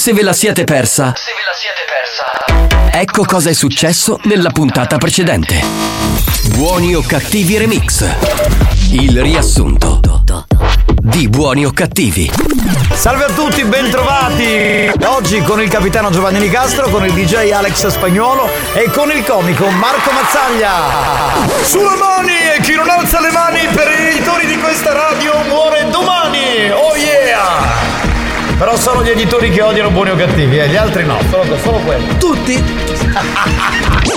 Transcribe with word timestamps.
Se 0.00 0.14
ve 0.14 0.22
la 0.22 0.32
siete 0.32 0.64
persa, 0.64 1.12
Se 1.14 1.30
ve 1.30 1.42
la 1.44 1.52
siete 1.52 1.84
persa. 1.86 2.98
ecco 2.98 3.26
cosa 3.26 3.50
è 3.50 3.52
successo 3.52 4.18
nella 4.22 4.48
puntata 4.48 4.96
precedente. 4.96 5.62
Buoni 6.54 6.94
o 6.94 7.02
cattivi 7.02 7.58
remix. 7.58 8.06
Il 8.92 9.20
riassunto 9.20 10.00
di 11.02 11.28
Buoni 11.28 11.66
o 11.66 11.72
cattivi. 11.72 12.32
Salve 12.94 13.24
a 13.24 13.30
tutti, 13.32 13.62
bentrovati! 13.62 14.90
Oggi 15.04 15.42
con 15.42 15.60
il 15.60 15.68
capitano 15.68 16.10
Giovanni 16.10 16.38
Nicastro, 16.38 16.88
con 16.88 17.04
il 17.04 17.12
DJ 17.12 17.50
Alex 17.50 17.88
Spagnuolo 17.88 18.48
e 18.72 18.90
con 18.90 19.10
il 19.10 19.22
comico 19.22 19.68
Marco 19.68 20.12
Mazzaglia. 20.12 20.80
Sulle 21.62 21.96
mani 21.96 22.38
e 22.56 22.60
chi 22.62 22.74
non 22.74 22.88
alza 22.88 23.20
le 23.20 23.32
mani 23.32 23.66
per 23.74 23.90
gli 23.90 24.06
editori 24.06 24.46
di 24.46 24.58
questa 24.58 24.94
radio 24.94 25.34
muore 25.46 25.90
domani! 25.90 26.70
Oh 26.70 26.96
yeah! 26.96 27.79
Però 28.60 28.76
solo 28.76 29.02
gli 29.02 29.08
editori 29.08 29.48
che 29.48 29.62
odiano 29.62 29.88
buoni 29.88 30.10
o 30.10 30.16
cattivi, 30.16 30.58
eh, 30.58 30.68
gli 30.68 30.76
altri 30.76 31.06
no, 31.06 31.16
solo, 31.30 31.56
solo 31.56 31.78
quelli. 31.78 32.18
Tutti? 32.18 32.62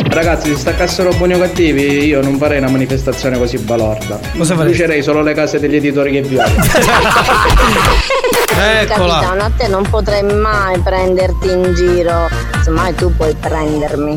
Ragazzi, 0.10 0.50
se 0.50 0.58
staccassero 0.58 1.12
buoni 1.14 1.36
o 1.36 1.40
cattivi, 1.40 2.04
io 2.08 2.22
non 2.22 2.38
farei 2.38 2.58
una 2.58 2.70
manifestazione 2.70 3.38
così 3.38 3.58
balorda. 3.60 4.20
Cosa 4.38 4.56
faresti? 4.56 4.64
Brucerei 4.64 5.02
solo 5.02 5.22
le 5.22 5.34
case 5.34 5.62
degli 5.62 5.78
editori 5.78 6.12
che 6.12 6.22
violano. 6.24 6.62
Eccola! 8.56 9.14
Capitano, 9.14 9.44
a 9.44 9.52
te 9.56 9.68
non 9.70 9.90
potrei 9.90 10.24
mai 10.24 10.78
prenderti 10.80 11.50
in 11.50 11.74
giro. 11.74 12.28
Semmai 12.62 12.94
tu 12.96 13.16
puoi 13.16 13.34
prendermi. 13.40 14.14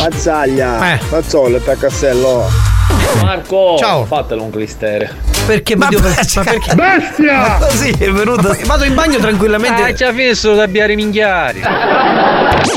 Mazzaglia, 0.00 0.94
Eh. 0.94 1.00
Mazzollo 1.10 1.58
e 1.58 1.76
Castello. 1.76 2.48
Marco! 3.22 3.76
Ciao. 3.78 4.06
Fatelo 4.06 4.42
un 4.44 4.50
clistere. 4.50 5.31
Perché 5.46 5.76
ma, 5.76 5.88
devo, 5.88 6.08
ma 6.08 6.42
perché? 6.44 6.74
Bestia! 6.74 7.38
Ma 7.38 7.66
così 7.66 7.90
è 7.90 8.10
venuto. 8.10 8.56
Vado 8.64 8.84
in 8.84 8.94
bagno 8.94 9.18
tranquillamente. 9.18 9.82
Ah, 9.82 9.92
già 9.92 10.12
finito 10.12 10.54
da 10.54 10.68
biare 10.68 10.94
minchiari. 10.94 11.60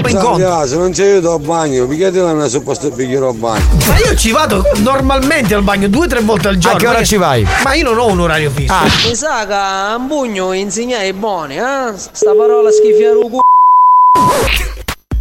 Mazzaglia, 0.01 0.65
se 0.65 0.75
non 0.75 0.91
c'è 0.91 1.17
io 1.17 1.31
al 1.31 1.39
bagno, 1.39 1.85
perché 1.87 2.19
una 2.19 2.47
supposta 2.47 2.89
bicchiere 2.89 3.25
al 3.25 3.35
bagno? 3.35 3.63
Ma 3.87 3.97
io 3.97 4.15
ci 4.15 4.31
vado 4.31 4.63
normalmente 4.77 5.53
al 5.53 5.61
bagno 5.63 5.87
due 5.87 6.05
o 6.05 6.07
tre 6.07 6.21
volte 6.21 6.47
al 6.47 6.57
giorno. 6.57 6.77
A 6.77 6.79
che 6.79 6.87
ora 6.87 7.03
ci 7.03 7.17
vai? 7.17 7.47
Ma 7.63 7.73
io 7.75 7.83
non 7.83 7.97
ho 7.99 8.07
un 8.07 8.19
orario 8.19 8.49
fisso. 8.49 8.73
Ah. 8.73 8.85
Mi 9.07 9.15
sa 9.15 9.45
che 9.45 9.53
a 9.53 9.95
un 9.97 10.07
pugno 10.07 10.51
insegnai 10.53 11.13
buoni, 11.13 11.57
eh? 11.57 11.93
Sta 11.95 12.33
parola 12.35 12.71
schifiare 12.71 13.15
un 13.15 13.29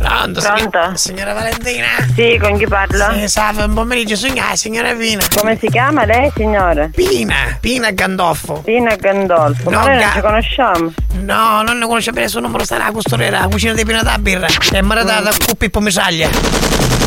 Pronto, 0.08 0.40
Pronto? 0.40 0.96
signora 0.96 1.32
Valentina? 1.32 1.86
Sì, 2.14 2.38
con 2.38 2.58
chi 2.58 2.66
parlo? 2.66 3.08
Eh, 3.12 3.26
salve, 3.26 3.64
un 3.64 3.72
pomeriggio, 3.72 4.16
signora, 4.16 4.54
signora 4.54 4.92
Pina. 4.92 5.24
Come 5.34 5.56
si 5.58 5.66
chiama 5.68 6.04
lei, 6.04 6.30
signore? 6.36 6.90
Pina, 6.94 7.56
Pina 7.58 7.90
Gandolfo. 7.90 8.60
Pina 8.64 8.94
Gandolfo. 8.96 9.70
No, 9.70 9.78
Ma 9.78 9.84
noi 9.84 9.94
non 9.94 9.98
Ga- 10.00 10.12
ci 10.12 10.20
conosciamo. 10.20 10.92
No, 11.20 11.62
non 11.62 11.78
ne 11.78 11.86
conosce 11.86 12.10
bene 12.12 12.26
il 12.26 12.30
suo 12.30 12.40
numero, 12.40 12.64
sarà 12.64 12.84
la 12.84 12.92
costoriera, 12.92 13.40
la 13.40 13.48
cucina 13.48 13.72
di 13.72 13.82
Pina 13.86 14.02
da 14.02 14.18
birra. 14.18 14.46
È 14.70 14.80
maradata 14.82 15.30
con 15.46 15.56
Pippo 15.56 15.80
Misaglia. 15.80 16.28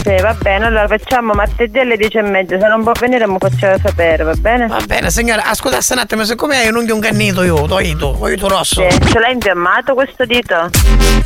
Sì, 0.04 0.16
va 0.22 0.34
bene, 0.40 0.66
allora 0.68 0.88
facciamo 0.88 1.34
martedì 1.34 1.80
alle 1.80 1.98
10 1.98 2.18
e 2.18 2.22
mezza. 2.22 2.58
Se 2.58 2.66
non 2.68 2.82
può 2.82 2.94
venire 2.98 3.28
mi 3.28 3.36
facciamo 3.40 3.78
sapere, 3.84 4.24
va 4.24 4.34
bene? 4.36 4.66
Va 4.68 4.80
bene, 4.88 5.12
signora, 5.12 5.44
ascoltasse 5.46 5.94
un 5.94 6.00
attimo, 6.00 6.24
siccome 6.24 6.58
hai 6.58 6.68
un 6.70 6.78
unghio 6.78 6.96
incannito 6.96 7.44
io, 7.44 7.66
toito, 7.68 8.16
toito 8.18 8.48
rosso. 8.48 8.88
Sì. 8.90 8.98
Ce 9.12 9.20
l'hai 9.20 9.34
infiammato 9.34 9.94
questo 9.96 10.26
dito? 10.26 10.70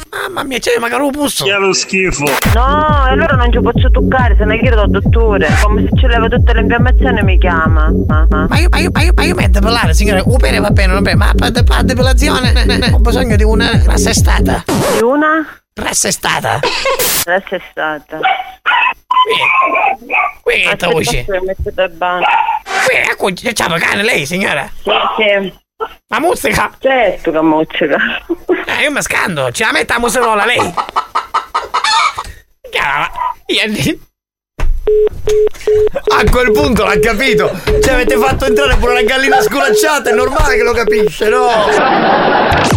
Mamma 0.09 0.43
mia, 0.43 0.57
c'è 0.57 0.77
magari 0.79 1.03
un 1.03 1.11
puzzo. 1.11 1.45
Lo 1.61 1.73
schifo. 1.73 2.25
No, 2.53 3.07
e 3.07 3.11
allora 3.11 3.35
non 3.35 3.51
ci 3.51 3.59
posso 3.59 3.89
toccare, 3.89 4.35
se 4.38 4.45
ne 4.45 4.59
chiedo 4.59 4.81
al 4.81 4.89
dottore. 4.89 5.47
Come 5.61 5.83
se 5.83 5.89
ci 5.97 6.07
leva 6.07 6.27
tutte 6.27 6.53
le 6.53 6.61
infiammazioni 6.61 7.22
mi 7.23 7.38
chiama. 7.38 7.89
Ma 8.07 8.59
io, 8.59 8.67
ma 8.69 8.79
io, 8.79 8.89
ma 8.91 9.01
io, 9.01 9.11
ma 9.16 9.23
io 9.23 9.35
metto 9.35 9.59
pelare, 9.59 9.94
signore, 9.94 10.22
un 10.25 10.38
va 10.38 10.69
bene, 10.72 10.94
non 10.94 11.03
bene, 11.03 11.17
ma 11.17 11.33
per 11.35 11.51
per 11.63 11.83
depilazione 11.83 12.53
ho 12.91 12.99
bisogno 12.99 13.35
di 13.35 13.44
una 13.44 13.81
rassestata. 13.85 14.63
Di 14.97 15.03
una? 15.03 15.47
Rassestata. 15.73 16.59
Adesso 17.25 17.55
è 17.55 17.61
stata. 17.72 18.19
Qui 20.41 20.53
che 20.53 21.81
il 21.81 21.91
bagno. 21.93 22.25
Qui, 22.85 22.95
ecco, 22.95 23.51
c'ha 23.53 23.79
cane 23.79 24.03
lei, 24.03 24.25
signora. 24.25 24.69
Sì, 24.83 24.91
sì. 25.17 25.59
Ma 26.07 26.19
musica. 26.19 26.72
Certo 26.79 27.31
che 27.31 27.41
mozzica. 27.41 27.97
Eh, 28.66 28.83
io 28.83 28.91
mi 28.91 29.01
scando, 29.01 29.51
ce 29.51 29.66
la 29.66 29.72
metta 29.72 29.95
la 29.95 29.99
musicola 29.99 30.45
lei. 30.45 30.73
Chiara, 32.71 33.11
io- 33.47 33.99
A 35.23 36.29
quel 36.29 36.51
punto 36.51 36.83
l'ha 36.83 36.99
capito. 36.99 37.51
Ci 37.81 37.89
avete 37.89 38.17
fatto 38.17 38.45
entrare 38.45 38.75
pure 38.77 38.93
la 38.93 39.01
gallina 39.03 39.41
sculacciata, 39.41 40.09
è 40.09 40.13
normale 40.13 40.55
che 40.55 40.63
lo 40.63 40.73
capisce, 40.73 41.29
no? 41.29 41.47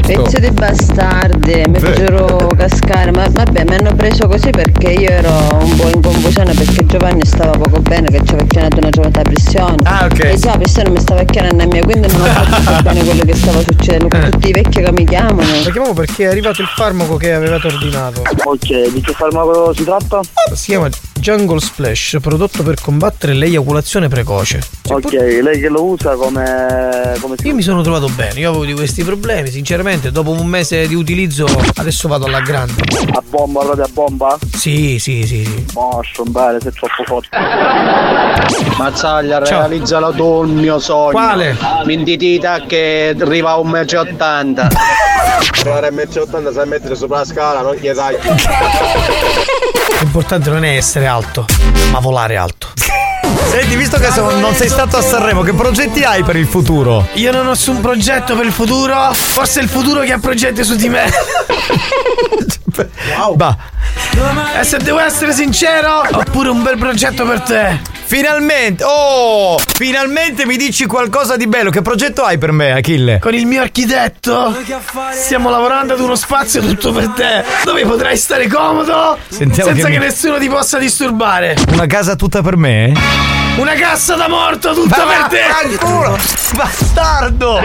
Pezzo 0.06 0.38
di 0.38 0.50
bastardi, 0.50 1.62
mi 1.69 1.78
fecero 1.78 2.49
cascare, 2.56 3.10
ma 3.10 3.27
vabbè 3.28 3.65
mi 3.65 3.75
hanno 3.77 3.94
preso 3.94 4.27
così 4.28 4.50
perché 4.50 4.93
io 4.93 5.09
ero 5.09 5.31
un 5.60 5.77
po' 5.77 5.88
in 5.88 6.03
confusione 6.03 6.53
perché 6.53 6.84
Giovanni 6.84 7.25
stava 7.25 7.53
poco 7.53 7.81
bene, 7.81 8.09
che 8.09 8.21
ci 8.25 8.34
aveva 8.34 8.47
chiamato 8.47 8.77
una 8.78 8.91
giornata 8.91 9.21
a 9.21 9.22
pressione. 9.22 9.77
Ah, 9.84 10.09
ok. 10.10 10.25
E 10.25 10.37
già 10.38 10.50
la 10.50 10.59
pressione 10.59 10.91
mi 10.91 11.00
stava 11.00 11.25
chiamando 11.25 11.62
a 11.62 11.66
me, 11.66 11.81
quindi 11.81 12.09
non 12.12 12.21
ho 12.21 12.25
capito 12.33 12.83
bene 12.83 13.04
quello 13.04 13.25
che 13.25 13.34
stava 13.34 13.60
succedendo 13.60 14.09
con 14.09 14.31
tutti 14.31 14.49
i 14.49 14.53
vecchi 14.53 14.83
che 14.83 14.93
mi 14.93 15.06
chiamano. 15.06 15.41
La 15.65 15.71
chiamavo 15.71 15.94
perché 15.94 16.25
è 16.25 16.27
arrivato 16.27 16.60
il 16.60 16.69
farmaco 16.69 17.16
che 17.16 17.33
avevate 17.33 17.66
ordinato. 17.66 18.22
Ok, 18.44 18.93
di 18.93 19.00
che 19.00 19.12
farmaco 19.12 19.72
si 19.72 19.84
tratta? 19.84 20.21
Si 20.53 20.66
chiama 20.66 20.88
Jungle 21.25 21.59
Splash, 21.59 22.19
prodotto 22.21 22.62
per 22.62 22.79
combattere 22.83 23.33
l'eiaculazione 23.33 24.09
precoce. 24.09 24.61
Ok, 24.91 25.12
lei 25.12 25.59
che 25.59 25.71
lo 25.71 25.83
usa 25.83 26.17
come... 26.17 27.15
come 27.19 27.37
si 27.39 27.47
Io 27.47 27.55
mi 27.55 27.62
sono 27.62 27.81
trovato 27.81 28.11
bene, 28.11 28.41
io 28.41 28.51
avevo 28.51 28.67
di 28.67 28.75
questi 28.75 29.03
problemi, 29.03 29.49
sinceramente, 29.49 30.13
dopo 30.13 30.33
un 30.33 30.47
mese 30.47 30.87
di 30.87 30.95
utilizzo 30.95 31.47
adesso 31.77 32.09
vado 32.09 32.27
alla 32.27 32.43
grande. 32.43 32.75
A 33.11 33.23
bomba, 33.27 33.61
proprio 33.61 33.84
a 33.84 33.89
bomba? 33.91 34.39
Sì, 34.53 34.99
sì, 34.99 35.25
sì, 35.25 35.47
sì. 35.47 35.65
Mostro, 35.73 36.25
bene, 36.25 36.61
sei 36.61 36.73
troppo 36.73 37.03
forte. 37.05 37.39
Mazzaglia, 38.77 39.43
Ciao. 39.47 39.61
realizzalo 39.61 40.13
tu 40.13 40.43
il 40.45 40.53
mio 40.53 40.79
sogno. 40.79 41.13
Quale? 41.13 41.57
Mentitita 41.87 42.67
che 42.67 43.17
arriva 43.19 43.53
a 43.53 43.57
1,80 43.57 44.67
m. 44.67 44.69
Provare 45.63 45.87
a 45.87 45.91
mettere 45.91 46.21
80 46.21 46.53
sai 46.53 46.69
mettere 46.69 46.95
sopra 46.95 47.21
la 47.21 47.25
scala, 47.25 47.63
non 47.63 47.77
gli 47.77 47.91
dai. 47.91 48.15
L'importante 50.01 50.51
non 50.51 50.65
è 50.65 50.77
essere 50.77 51.07
alto, 51.15 51.47
ma 51.93 52.01
volare 52.01 52.37
alto. 52.37 52.69
Senti, 53.51 53.77
visto 53.77 53.99
che 53.99 54.11
so- 54.11 54.37
non 54.39 54.55
sei 54.55 54.69
stato 54.69 54.97
a 54.97 55.03
Sanremo, 55.03 55.43
che 55.43 55.53
progetti 55.53 56.03
hai 56.03 56.25
per 56.25 56.35
il 56.37 56.47
futuro? 56.47 57.07
Io 57.15 57.31
non 57.31 57.47
ho 57.47 57.51
nessun 57.51 57.81
progetto 57.81 58.35
per 58.35 58.45
il 58.45 58.53
futuro. 58.53 59.13
Forse 59.13 59.61
è 59.61 59.63
il 59.63 59.69
futuro 59.69 60.01
che 60.01 60.13
ha 60.13 60.19
progetti 60.19 60.65
su 60.65 60.75
di 60.75 60.89
me. 60.89 61.09
Va, 63.35 63.57
E 64.61 64.65
se 64.65 64.79
devo 64.79 64.99
essere 64.99 65.33
sincero, 65.33 66.03
ho 66.11 66.23
pure 66.31 66.49
un 66.49 66.62
bel 66.62 66.77
progetto 66.79 67.25
per 67.25 67.41
te. 67.41 67.81
finalmente, 68.05 68.83
oh, 68.85 69.59
finalmente 69.59 70.45
mi 70.47 70.57
dici 70.57 70.87
qualcosa 70.87 71.37
di 71.37 71.47
bello. 71.47 71.71
Che 71.71 71.83
progetto 71.83 72.22
hai 72.22 72.39
per 72.39 72.51
me, 72.53 72.72
Achille? 72.72 73.19
Con 73.21 73.34
il 73.34 73.47
mio 73.47 73.63
architetto 73.63 74.57
stiamo 75.13 75.51
lavorando 75.51 75.95
ad 75.95 76.01
uno 76.01 76.15
spazio 76.16 76.60
tutto 76.63 76.93
per 76.93 77.09
te, 77.09 77.45
dove 77.65 77.84
potrai 77.84 78.16
stare 78.16 78.48
comodo 78.48 79.19
Sentiamo 79.28 79.71
senza 79.71 79.87
che 79.87 79.93
che, 79.95 79.98
mi- 80.01 80.04
nessuno 80.07 80.39
ti 80.39 80.48
possa 80.48 80.78
disturbare. 80.78 81.57
Una 81.72 81.87
casa 81.87 82.16
tutta 82.16 82.43
per 82.43 82.57
me? 82.57 82.93
Una 83.57 83.75
cassa 83.75 84.16
da 84.16 84.28
morto 84.28 84.72
tutta 84.75 85.04
per 85.04 85.27
te. 85.28 85.43
Fanculo! 85.78 86.19
Bastardo! 86.57 87.60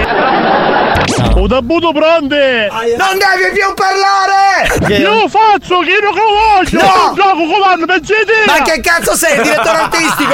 Ho 1.36 1.48
dabuto 1.48 1.92
pronte! 1.92 2.68
Non 2.98 3.18
devi 3.18 3.52
più 3.54 3.74
parlare! 3.74 4.99
Io 5.00 5.30
faccio 5.30 5.82
io 5.82 6.12
che 6.12 6.22
voglio! 6.22 6.82
No! 6.82 7.10
Un 7.10 7.16
gioco 7.16 7.46
comando, 7.54 7.86
pensate! 7.86 8.44
Ma 8.46 8.62
che 8.62 8.82
cazzo 8.82 9.16
sei, 9.16 9.38
il 9.38 9.44
direttore 9.44 9.78
artistico? 9.78 10.34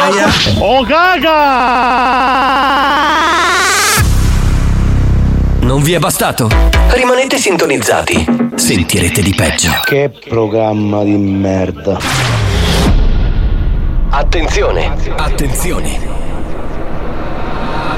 Oh 0.60 0.84
caga! 0.84 1.34
Non 5.60 5.84
vi 5.84 5.94
è 5.94 6.00
bastato? 6.00 6.50
Rimanete 6.90 7.38
sintonizzati. 7.38 8.26
Sentirete 8.56 9.22
di 9.22 9.34
peggio. 9.36 9.72
Che 9.84 10.12
programma 10.28 11.04
di 11.04 11.16
merda. 11.16 12.00
Attenzione! 14.10 14.96
Attenzione! 15.16 16.00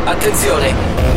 Attenzione! 0.05 1.16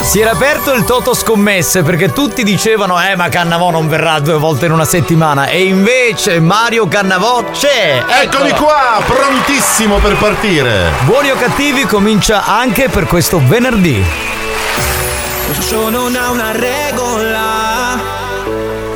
Si 0.00 0.20
era 0.20 0.30
aperto 0.30 0.72
il 0.72 0.84
Toto 0.84 1.12
Scommesse 1.12 1.82
perché 1.82 2.12
tutti 2.12 2.42
dicevano 2.42 2.98
eh 3.02 3.14
ma 3.14 3.28
Cannavò 3.28 3.70
non 3.70 3.88
verrà 3.88 4.20
due 4.20 4.38
volte 4.38 4.66
in 4.66 4.72
una 4.72 4.86
settimana 4.86 5.46
e 5.46 5.64
invece 5.64 6.40
Mario 6.40 6.88
Cannavò 6.88 7.44
c'è! 7.50 8.02
Eccomi 8.22 8.50
Eccolo. 8.50 8.64
qua, 8.64 9.02
prontissimo 9.04 9.98
per 9.98 10.16
partire. 10.16 10.92
Buoni 11.04 11.30
o 11.30 11.36
cattivi 11.36 11.84
comincia 11.84 12.46
anche 12.46 12.88
per 12.88 13.04
questo 13.06 13.40
venerdì. 13.44 14.02
Questo 15.44 15.62
show 15.62 15.88
non 15.88 16.14
ha 16.14 16.30
una 16.30 16.52
regola 16.52 17.98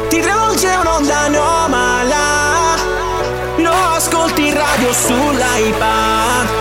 Ti 0.09 0.21
rivolge 0.21 0.69
un'onda 0.69 1.19
anomala 1.21 2.77
Lo 3.57 3.73
ascolti 3.95 4.49
in 4.49 4.55
radio 4.55 4.93
sull'iPad 4.93 6.52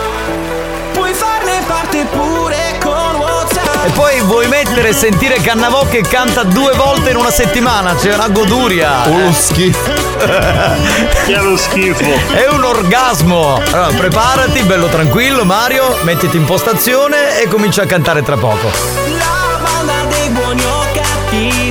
E 3.84 3.90
poi 3.94 4.22
vuoi 4.22 4.48
mettere 4.48 4.90
e 4.90 4.94
sentire 4.94 5.42
Cannavò 5.42 5.88
che 5.88 6.02
canta 6.02 6.44
due 6.44 6.72
volte 6.74 7.10
in 7.10 7.16
una 7.16 7.32
settimana? 7.32 7.96
C'è 7.96 8.14
una 8.14 8.30
goduria! 8.30 9.04
Uno 9.06 9.34
schifo! 9.34 9.92
Che 11.26 11.34
è 11.34 11.42
lo 11.42 11.58
schifo! 11.58 12.04
È 12.32 12.48
un 12.48 12.64
orgasmo! 12.64 13.60
Allora 13.72 13.88
preparati, 13.98 14.62
bello 14.62 14.88
tranquillo 14.88 15.46
Mario, 15.46 15.98
mettiti 16.04 16.38
in 16.38 16.46
postazione 16.46 17.42
e 17.42 17.48
comincia 17.48 17.82
a 17.82 17.86
cantare 17.88 18.22
tra 18.22 18.38
poco. 18.38 18.70
La 19.18 19.60
banda 19.64 20.16
dei 20.16 20.30
buoni 20.30 20.64
o 20.64 20.86
cattivi 20.94 21.71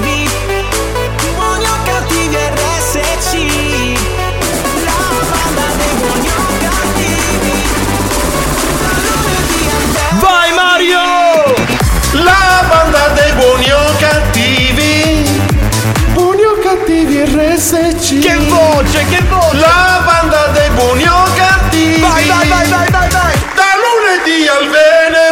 banda 12.91 13.09
dei 13.15 13.33
buoni 13.35 13.71
o 13.71 13.97
cattivi. 13.99 15.25
Buoni 16.13 16.43
o 16.43 16.59
cattivi 16.59 17.25
RSC. 17.25 18.19
Che 18.19 18.37
voce, 18.37 19.05
che 19.07 19.23
voce! 19.29 19.57
La 19.57 20.03
banda 20.05 20.47
dei 20.49 20.71
buoni 20.71 21.07
o 21.07 21.23
cattivi. 21.37 22.01
Vai, 22.01 22.25
vai, 22.25 22.49
vai, 22.49 22.67
vai, 22.69 22.91
vai, 22.91 23.09
vai! 23.09 23.33
Da 23.55 23.71
lunedì 23.83 24.49
al 24.49 24.69
venerdì. 24.69 25.30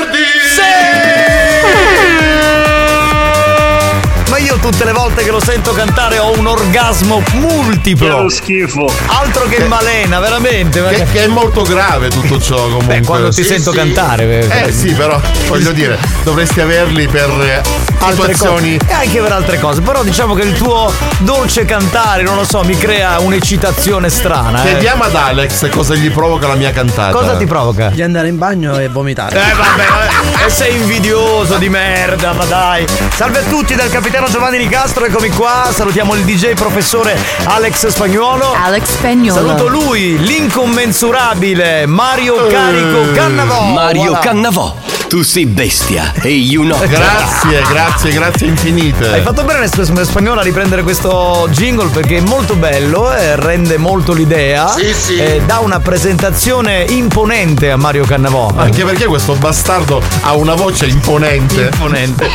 Tutte 4.70 4.84
le 4.84 4.92
volte 4.92 5.24
che 5.24 5.30
lo 5.30 5.40
sento 5.42 5.72
cantare 5.72 6.18
ho 6.18 6.36
un 6.38 6.46
orgasmo 6.46 7.22
multiplo. 7.32 8.24
Che 8.24 8.30
schifo. 8.30 8.86
Altro 9.06 9.46
che 9.48 9.64
malena, 9.64 10.20
veramente. 10.20 10.86
Che, 10.88 11.06
che 11.10 11.24
è 11.24 11.26
molto 11.26 11.62
grave 11.62 12.08
tutto 12.10 12.38
ciò 12.40 12.56
comunque. 12.64 13.00
Beh, 13.00 13.06
quando 13.06 13.28
ti 13.30 13.42
Sì, 13.42 13.48
sento 13.48 13.70
sì. 13.70 13.76
cantare. 13.78 14.66
Eh 14.66 14.72
sì, 14.72 14.92
però 14.92 15.18
voglio 15.46 15.72
dire, 15.72 15.98
dovresti 16.22 16.60
averli 16.60 17.08
per 17.08 17.30
eh, 17.40 17.62
altre 18.00 18.34
situazioni. 18.34 18.76
cose. 18.76 18.90
E 18.90 18.94
anche 18.94 19.20
per 19.20 19.32
altre 19.32 19.58
cose. 19.58 19.80
Però 19.80 20.02
diciamo 20.02 20.34
che 20.34 20.42
il 20.42 20.52
tuo 20.52 20.92
dolce 21.20 21.64
cantare, 21.64 22.22
non 22.22 22.36
lo 22.36 22.44
so, 22.44 22.62
mi 22.62 22.76
crea 22.76 23.18
un'eccitazione 23.20 24.10
strana. 24.10 24.62
eh. 24.64 24.66
Chiediamo 24.68 25.04
ad 25.04 25.14
Alex 25.14 25.70
cosa 25.70 25.94
gli 25.94 26.10
provoca 26.10 26.46
la 26.46 26.56
mia 26.56 26.72
cantata. 26.72 27.12
Cosa 27.12 27.36
ti 27.36 27.46
provoca? 27.46 27.88
Di 27.88 28.02
andare 28.02 28.28
in 28.28 28.36
bagno 28.36 28.78
e 28.78 28.88
vomitare. 28.88 29.34
Eh 29.40 29.54
vabbè, 29.54 29.84
vabbè. 29.88 30.44
e 30.46 30.50
sei 30.50 30.76
invidioso 30.76 31.56
di 31.56 31.70
merda, 31.70 32.32
ma 32.34 32.44
dai. 32.44 32.84
Salve 33.14 33.38
a 33.38 33.42
tutti 33.44 33.74
dal 33.74 33.88
capitano 33.88 34.26
Giovanni 34.28 34.56
Nicastro, 34.58 35.04
eccomi 35.04 35.28
qua. 35.28 35.68
Salutiamo 35.72 36.14
il 36.16 36.24
DJ 36.24 36.54
professore 36.54 37.16
Alex 37.44 37.86
Spagnuolo. 37.86 38.54
Alex 38.60 38.84
Spagnuolo. 38.96 39.56
Saluto 39.56 39.68
lui, 39.68 40.18
l'incommensurabile 40.18 41.86
Mario 41.86 42.48
Carico 42.48 43.12
Cannavò. 43.12 43.62
Mario 43.72 44.02
Voilà. 44.06 44.18
Cannavò, 44.18 44.74
tu 45.08 45.22
sei 45.22 45.46
bestia 45.46 46.12
e 46.20 46.28
io 46.28 46.62
no. 46.62 46.78
Grazie, 46.86 47.62
grazie, 47.66 48.12
grazie 48.12 48.46
infinite. 48.46 49.08
Hai 49.10 49.22
fatto 49.22 49.42
bene 49.42 49.60
l'espressione 49.60 50.04
spagnola 50.04 50.42
a 50.42 50.44
riprendere 50.44 50.82
questo 50.82 51.48
jingle 51.50 51.88
perché 51.88 52.18
è 52.18 52.20
molto 52.20 52.54
bello 52.56 53.14
e 53.14 53.34
rende 53.36 53.78
molto 53.78 54.12
l'idea. 54.12 54.68
Sì, 54.68 54.92
sì. 54.92 55.16
E 55.16 55.40
dà 55.46 55.60
una 55.60 55.80
presentazione 55.80 56.84
imponente 56.90 57.70
a 57.70 57.76
Mario 57.76 58.04
Cannavò. 58.04 58.52
Anche 58.54 58.84
perché 58.84 59.06
questo 59.06 59.34
bastardo 59.34 60.02
ha 60.20 60.34
una 60.34 60.54
voce 60.54 60.86
imponente. 60.86 61.70
Imponente. 61.72 62.28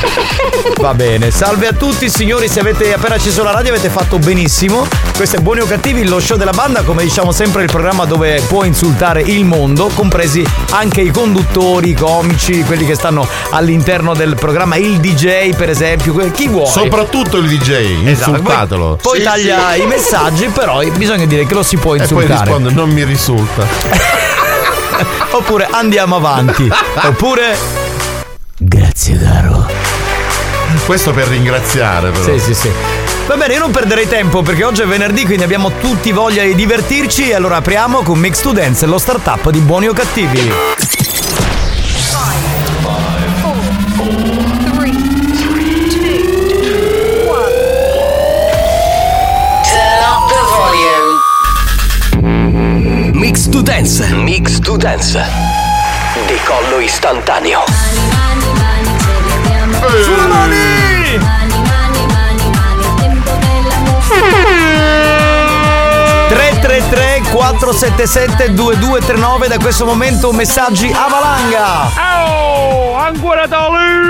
Va 0.82 0.96
bene, 0.96 1.30
salve 1.30 1.68
a 1.68 1.74
tutti 1.74 2.10
signori, 2.10 2.48
se 2.48 2.60
avete 2.60 2.92
appena 2.94 3.16
acceso 3.16 3.44
la 3.44 3.52
radio 3.52 3.72
avete 3.72 3.90
fatto 3.90 4.18
benissimo. 4.18 4.88
Questo 5.16 5.38
è 5.38 5.40
Buoni 5.40 5.62
o 5.62 5.66
Cattivi, 5.66 6.06
lo 6.06 6.20
show 6.20 6.38
della 6.38 6.52
banda, 6.52 6.82
come 6.82 7.04
diciamo 7.04 7.32
sempre 7.32 7.62
il 7.64 7.70
programma 7.70 8.06
dove 8.06 8.42
può 8.48 8.64
insultare 8.64 9.22
il 9.22 9.46
mondo, 9.46 9.92
compresi 9.94 10.44
anche 10.72 11.02
i 11.02 11.12
conduttori, 11.12 11.90
i 11.92 11.94
comici, 11.94 12.63
quelli 12.64 12.86
che 12.86 12.96
stanno 12.96 13.28
all'interno 13.52 14.14
del 14.14 14.36
programma, 14.36 14.76
il 14.76 15.00
DJ 15.00 15.56
per 15.56 15.70
esempio, 15.70 16.14
chi 16.32 16.48
vuole. 16.48 16.70
Soprattutto 16.70 17.38
il 17.38 17.48
DJ, 17.48 18.08
Esatto, 18.08 18.32
insultatelo. 18.32 19.00
Poi, 19.02 19.18
poi 19.18 19.22
taglia 19.24 19.76
i 19.76 19.86
messaggi, 19.86 20.48
però 20.48 20.82
bisogna 20.96 21.26
dire 21.26 21.46
che 21.46 21.54
lo 21.54 21.64
si 21.64 21.78
può 21.78 21.94
E 21.96 21.98
poi 21.98 22.02
insultare. 22.02 22.44
risponde, 22.44 22.72
non 22.72 22.90
mi 22.90 23.04
risulta. 23.04 23.66
Oppure 25.32 25.68
andiamo 25.70 26.16
avanti. 26.18 26.70
Oppure. 27.04 27.56
Grazie 28.58 29.20
caro. 29.20 29.68
Questo 30.86 31.12
per 31.12 31.28
ringraziare 31.28 32.12
però. 32.12 32.24
Sì, 32.24 32.40
sì, 32.40 32.54
sì. 32.54 32.72
Va 33.26 33.36
bene, 33.36 33.54
io 33.54 33.60
non 33.60 33.72
perderei 33.72 34.08
tempo 34.08 34.42
perché 34.42 34.64
oggi 34.66 34.82
è 34.82 34.86
venerdì, 34.86 35.24
quindi 35.26 35.44
abbiamo 35.44 35.72
tutti 35.80 36.12
voglia 36.12 36.44
di 36.44 36.56
divertirci. 36.56 37.30
E 37.30 37.34
allora 37.36 37.58
apriamo 37.58 38.02
con 38.02 38.20
Mix 38.20 38.48
Dance, 38.52 38.86
lo 38.86 38.98
startup 38.98 39.50
di 39.50 39.60
buoni 39.60 39.88
o 39.88 39.94
cattivi. 39.94 40.52
Mix 53.24 53.48
to 53.48 53.62
dance. 53.62 54.02
Mix 54.12 54.60
to 54.60 54.76
dance. 54.76 55.18
Decollo 56.28 56.82
istantaneo. 56.82 57.64
Sulle 60.04 60.28
mani! 60.28 61.20
333 66.28 67.22
477 67.32 68.54
2239 68.56 69.48
da 69.48 69.58
questo 69.58 69.86
momento 69.86 70.34
messaggi 70.34 70.92
a 70.92 71.08
valanga 71.08 71.92
Oh, 72.28 72.94
ancora 72.96 73.48
tale! 73.48 74.02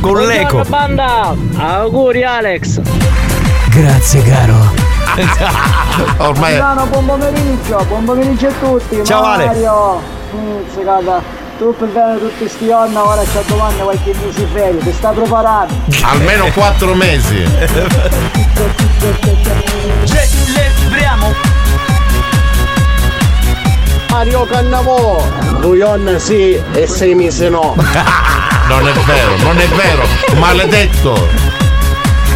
con 0.00 0.26
l'eco 0.26 0.64
banda! 0.66 1.36
Auguri 1.56 2.24
Alex! 2.24 2.80
grazie 3.68 4.22
caro 4.24 4.88
Ormai 6.18 6.52
Milano, 6.52 6.86
buon 6.86 7.06
pomeriggio, 7.06 7.84
buon 7.88 8.04
pomeriggio 8.04 8.48
a 8.48 8.52
tutti. 8.60 9.04
Ciao, 9.04 9.22
Ale. 9.22 9.46
Mario. 9.46 10.02
Mm, 10.34 10.60
segata. 10.74 11.38
Tu 11.58 11.74
per 11.76 11.88
bene 11.88 12.18
tutti 12.18 12.48
sti 12.48 12.72
anni, 12.72 12.96
ora 12.96 13.22
c'è 13.22 13.42
domanda 13.46 13.82
qualche 13.82 14.14
mese 14.24 14.46
ferie, 14.50 14.80
ti 14.80 14.92
sta 14.92 15.10
preparando. 15.10 15.74
almeno 16.02 16.46
quattro 16.52 16.94
mesi. 16.94 17.44
Celebriamo 20.04 21.34
Mario 24.10 24.44
Cannavò, 24.46 25.22
Guion 25.60 26.16
sì 26.18 26.58
e 26.72 26.86
sei 26.86 27.14
mesi 27.14 27.48
no. 27.50 27.74
Non 28.68 28.86
è 28.86 28.92
vero, 28.92 29.36
non 29.42 29.58
è 29.58 29.66
vero. 29.68 30.02
Maledetto. 30.38 31.28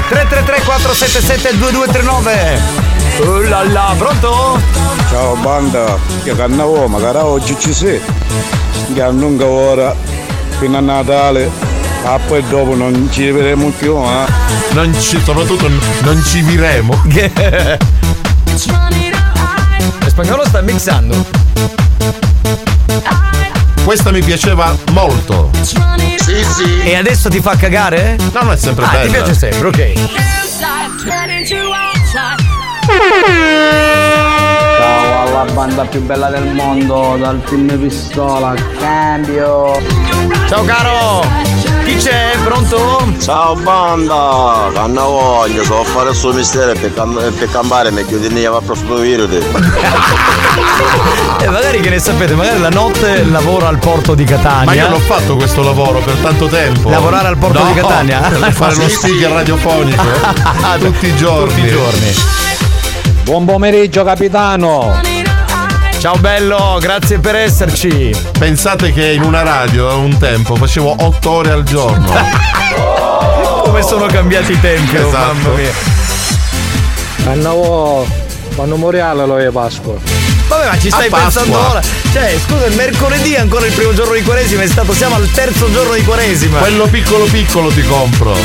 333 0.09 0.64
477 0.64 1.59
2239 1.59 2.84
Oh 3.21 3.40
là 3.40 3.62
là, 3.62 3.94
pronto? 3.97 4.61
Ciao 5.09 5.37
banda, 5.37 5.97
io 6.25 6.35
cannavo, 6.35 6.88
magari 6.88 7.18
oggi 7.18 7.56
ci 7.59 7.73
sei. 7.73 8.00
Che 8.92 9.11
lunga 9.11 9.47
ora, 9.47 9.94
fino 10.59 10.76
a 10.76 10.80
Natale, 10.80 11.49
ah 12.04 12.18
poi 12.26 12.42
dopo 12.49 12.75
non 12.75 13.09
ci 13.12 13.30
vedremo 13.30 13.71
più, 13.71 13.97
eh. 13.97 14.26
Non 14.73 14.92
ci, 15.00 15.21
soprattutto 15.23 15.68
non 16.02 16.23
ci 16.25 16.42
viremo. 16.42 17.00
Lo 20.00 20.09
spagnolo 20.09 20.44
sta 20.47 20.61
mixando. 20.61 21.25
Questa 23.85 24.11
mi 24.11 24.23
piaceva 24.23 24.76
molto. 24.90 25.50
Sì, 25.61 26.42
sì. 26.42 26.80
E 26.83 26.97
adesso 26.97 27.28
ti 27.28 27.40
fa 27.40 27.54
cagare? 27.54 28.16
No, 28.33 28.42
no, 28.42 28.52
è 28.52 28.56
sempre 28.56 28.87
ah, 28.87 28.88
bella. 28.88 29.04
ti 29.04 29.11
piace 29.11 29.35
sempre, 29.35 29.68
ok. 29.68 29.92
Banda 35.52 35.84
più 35.84 36.02
bella 36.02 36.28
del 36.28 36.52
mondo 36.52 37.16
dal 37.18 37.40
film 37.44 37.78
Pistola. 37.78 38.54
Cambio. 38.78 39.80
Ciao 40.48 40.64
caro! 40.64 41.24
Chi 41.84 41.96
c'è? 41.96 42.32
Pronto? 42.42 43.12
Ciao 43.20 43.54
banda! 43.54 44.70
Canna 44.74 45.02
voglia, 45.02 45.62
so 45.62 45.82
fare 45.84 46.10
il 46.10 46.16
suo 46.16 46.32
mistero 46.32 46.72
per, 46.78 46.92
cam- 46.92 47.32
per 47.32 47.50
campare 47.50 47.90
meglio 47.90 48.18
di 48.18 48.28
ne 48.28 48.46
va 48.46 48.58
a 48.58 48.60
prostituirti. 48.60 49.36
E 51.40 51.48
magari 51.48 51.80
che 51.80 51.90
ne 51.90 51.98
sapete, 51.98 52.34
magari 52.34 52.60
la 52.60 52.68
notte 52.70 53.24
lavoro 53.24 53.66
al 53.66 53.78
porto 53.78 54.14
di 54.14 54.24
Catania. 54.24 54.64
Ma 54.64 54.74
io 54.74 54.88
l'ho 54.88 54.98
fatto 54.98 55.36
questo 55.36 55.62
lavoro 55.62 56.00
per 56.00 56.14
tanto 56.16 56.46
tempo. 56.46 56.90
Lavorare 56.90 57.28
al 57.28 57.38
porto 57.38 57.62
No, 57.62 57.72
di 57.72 57.80
Catania? 57.80 58.20
Per 58.20 58.52
fare 58.52 58.74
lo 58.74 58.86
speaker 58.88 59.28
sì. 59.28 59.34
radiofonico. 59.34 60.02
tutti 60.80 61.06
i 61.06 61.16
giorni. 61.16 61.54
Tutti 61.54 61.66
i 61.66 61.70
giorni. 61.70 62.14
Buon 63.25 63.45
pomeriggio 63.47 64.04
capitano! 64.04 65.00
Ciao 65.99 66.16
bello, 66.19 66.76
grazie 66.81 67.19
per 67.19 67.35
esserci. 67.37 68.14
Pensate 68.38 68.93
che 68.93 69.12
in 69.12 69.23
una 69.23 69.43
radio 69.43 69.99
un 69.99 70.16
tempo 70.19 70.54
facevo 70.57 70.97
8 71.00 71.31
ore 71.31 71.50
al 71.50 71.62
giorno. 71.62 72.12
Come 73.64 73.83
sono 73.83 74.04
cambiati 74.07 74.52
i 74.52 74.61
tempi, 74.61 74.97
oh, 74.97 75.09
Esatto. 75.09 75.33
mamma 75.35 75.49
mia. 75.57 75.73
Annavo, 77.26 78.07
quando 78.54 78.76
moriale 78.76 79.25
lo 79.25 79.38
è 79.38 79.50
Pasqua. 79.50 80.24
Vabbè, 80.48 80.68
ma 80.68 80.78
ci 80.78 80.90
stai 80.90 81.08
pensando 81.08 81.58
ora? 81.58 81.80
Cioè, 82.12 82.38
scusa, 82.44 82.66
il 82.66 82.74
mercoledì 82.74 83.32
è 83.32 83.40
ancora 83.40 83.66
il 83.66 83.72
primo 83.72 83.92
giorno 83.94 84.14
di 84.14 84.22
Quaresima, 84.22 84.62
è 84.62 84.66
stato, 84.66 84.92
siamo 84.92 85.16
al 85.16 85.30
terzo 85.30 85.70
giorno 85.72 85.94
di 85.94 86.04
Quaresima. 86.04 86.58
Quello 86.58 86.86
piccolo 86.86 87.24
piccolo 87.24 87.68
ti 87.70 87.82
compro. 87.82 88.36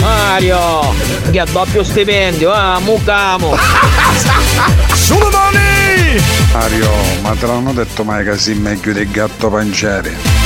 Mario, 0.00 0.94
che 1.30 1.40
ha 1.40 1.46
doppio 1.50 1.82
stipendio, 1.82 2.52
ah, 2.52 2.78
mucamo. 2.80 3.56
Sulle 4.94 5.30
mani! 5.30 6.22
Mario, 6.52 6.90
ma 7.22 7.34
te 7.38 7.46
l'hanno 7.46 7.72
detto 7.72 8.04
mai 8.04 8.24
che 8.24 8.36
sei 8.38 8.54
meglio 8.54 8.92
del 8.92 9.10
gatto 9.10 9.48
panciere? 9.48 10.41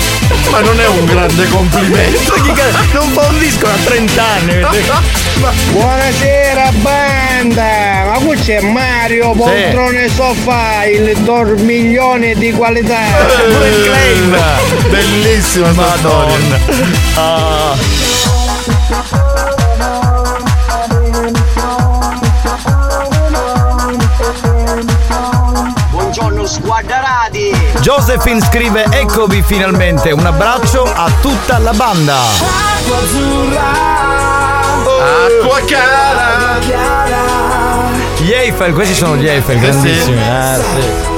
Ma 0.51 0.61
non 0.61 0.81
è 0.81 0.87
un 0.87 1.05
grande 1.05 1.49
complimento. 1.49 2.35
Non 2.93 3.09
fa 3.11 3.27
un 3.29 3.39
disco 3.39 3.67
da 3.67 3.77
30 3.85 4.23
anni. 4.23 4.65
Buonasera 5.71 6.71
banda! 6.81 8.05
Ma 8.07 8.19
qui 8.25 8.37
c'è 8.37 8.61
Mario, 8.63 9.33
poltrone 9.33 10.09
sofà, 10.09 10.85
il 10.87 11.15
dormiglione 11.19 12.35
di 12.35 12.53
qualità! 12.53 13.01
Pure 13.47 13.69
il 13.69 13.83
claim! 13.85 14.37
Bellissima 14.89 15.73
sta 15.73 15.83
Madonna. 15.83 16.59
Squadrati. 26.47 27.51
Josephine 27.81 28.41
scrive 28.41 28.87
eccovi 28.91 29.43
finalmente, 29.43 30.13
un 30.13 30.25
abbraccio 30.25 30.85
a 30.85 31.11
tutta 31.21 31.59
la 31.59 31.73
banda. 31.73 32.19
Acqua 35.25 35.61
cara! 35.67 36.35
Gli 38.19 38.31
Eiffel, 38.31 38.73
questi 38.73 38.95
sono 38.95 39.17
gli 39.17 39.27
Eiffel, 39.27 39.59
grandissimi. 39.59 40.21
Eh, 40.21 40.65
sì. 40.81 41.16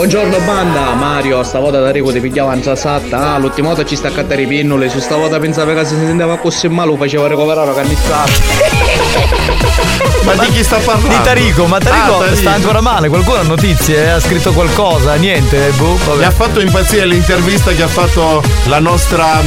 Buongiorno 0.00 0.38
banda, 0.46 0.94
Mario, 0.94 1.42
stavolta 1.42 1.78
da 1.78 1.90
Rico 1.90 2.10
ti 2.10 2.20
pigliava 2.20 2.54
in 2.54 2.62
satta, 2.74 3.34
ah, 3.34 3.36
l'ultima 3.36 3.68
volta 3.68 3.84
ci 3.84 3.96
sta 3.96 4.08
a 4.08 4.10
cattare 4.10 4.40
i 4.40 4.46
pinnoli, 4.46 4.88
su 4.88 4.98
stavolta 4.98 5.38
pensava 5.38 5.74
che 5.74 5.84
si 5.84 5.94
sentiva 5.94 6.38
così 6.38 6.68
male, 6.68 6.88
lo 6.88 6.96
faceva 6.96 7.28
recuperare 7.28 7.66
la 7.66 7.74
cannissata. 7.74 8.32
Ma 10.24 10.36
di 10.36 10.52
chi 10.52 10.64
sta 10.64 10.78
parlando? 10.78 11.08
Di 11.08 11.22
Tarico, 11.22 11.66
ma 11.66 11.78
Tarico, 11.78 12.14
Ah, 12.14 12.18
Tarico. 12.20 12.36
sta 12.36 12.52
ancora 12.52 12.80
male, 12.80 13.10
qualcuno 13.10 13.40
ha 13.40 13.42
notizie? 13.42 14.10
Ha 14.10 14.20
scritto 14.20 14.54
qualcosa? 14.54 15.16
Niente, 15.16 15.70
boh, 15.76 15.98
Mi 16.16 16.24
ha 16.24 16.30
fatto 16.30 16.60
impazzire 16.60 17.04
l'intervista 17.04 17.70
che 17.72 17.82
ha 17.82 17.88
fatto 17.88 18.42
la 18.68 18.78
nostra. 18.78 19.42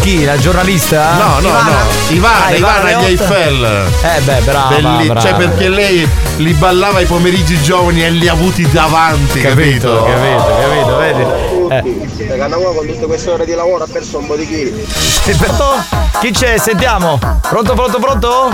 Chi? 0.00 0.24
La 0.24 0.38
giornalista? 0.38 1.12
No, 1.12 1.40
no, 1.40 1.48
Ivana? 1.48 1.70
no. 1.70 2.14
Ivana, 2.14 2.44
Ah, 2.46 2.54
Ivana 2.54 2.96
agli 2.96 3.04
Eiffel. 3.04 3.64
Eh 4.02 4.20
beh, 4.22 4.40
brava, 4.40 4.68
Belli- 4.76 5.04
brava. 5.06 5.20
Cioè, 5.20 5.34
perché 5.34 5.68
lei 5.68 6.08
li 6.36 6.52
ballava 6.54 7.00
i 7.00 7.04
pomeriggi 7.06 7.60
giovani 7.62 8.02
e 8.04 8.10
li 8.10 8.26
ha 8.26 8.32
avuti 8.32 8.68
davanti, 8.70 9.40
capito? 9.42 10.04
Capito, 10.04 10.56
capito, 10.60 10.96
vedi? 10.96 11.20
Eh. 11.22 12.06
Perché 12.16 12.36
Canna 12.38 12.56
con 12.56 12.86
tutte 12.86 13.06
queste 13.06 13.30
ore 13.30 13.44
di 13.44 13.54
lavoro 13.54 13.84
ha 13.84 13.88
perso 13.90 14.18
un 14.18 14.26
po' 14.26 14.36
di 14.36 14.46
chili. 14.46 14.86
E 15.26 15.34
pronto? 15.34 15.84
Chi 16.20 16.30
c'è? 16.30 16.56
Sentiamo. 16.58 17.18
Pronto, 17.48 17.74
pronto, 17.74 17.98
pronto? 17.98 18.50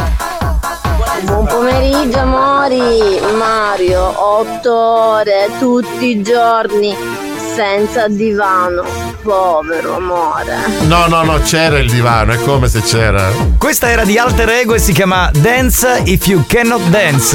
Buon 1.22 1.46
pomeriggio 1.46 2.18
amori, 2.18 3.20
Mario, 3.38 4.12
otto 4.16 4.74
ore 4.74 5.48
tutti 5.58 6.08
i 6.10 6.22
giorni 6.22 6.94
senza 7.56 8.06
divano, 8.08 8.84
povero 9.22 9.96
amore. 9.96 10.58
No, 10.82 11.06
no, 11.06 11.22
no, 11.22 11.38
c'era 11.38 11.78
il 11.78 11.90
divano, 11.90 12.32
è 12.32 12.38
come 12.42 12.68
se 12.68 12.82
c'era. 12.82 13.30
Questa 13.56 13.88
era 13.88 14.04
di 14.04 14.18
alter 14.18 14.50
ego 14.50 14.74
e 14.74 14.78
si 14.78 14.92
chiama 14.92 15.30
Dance 15.32 16.02
If 16.04 16.26
You 16.26 16.44
Cannot 16.46 16.82
Dance. 16.88 17.34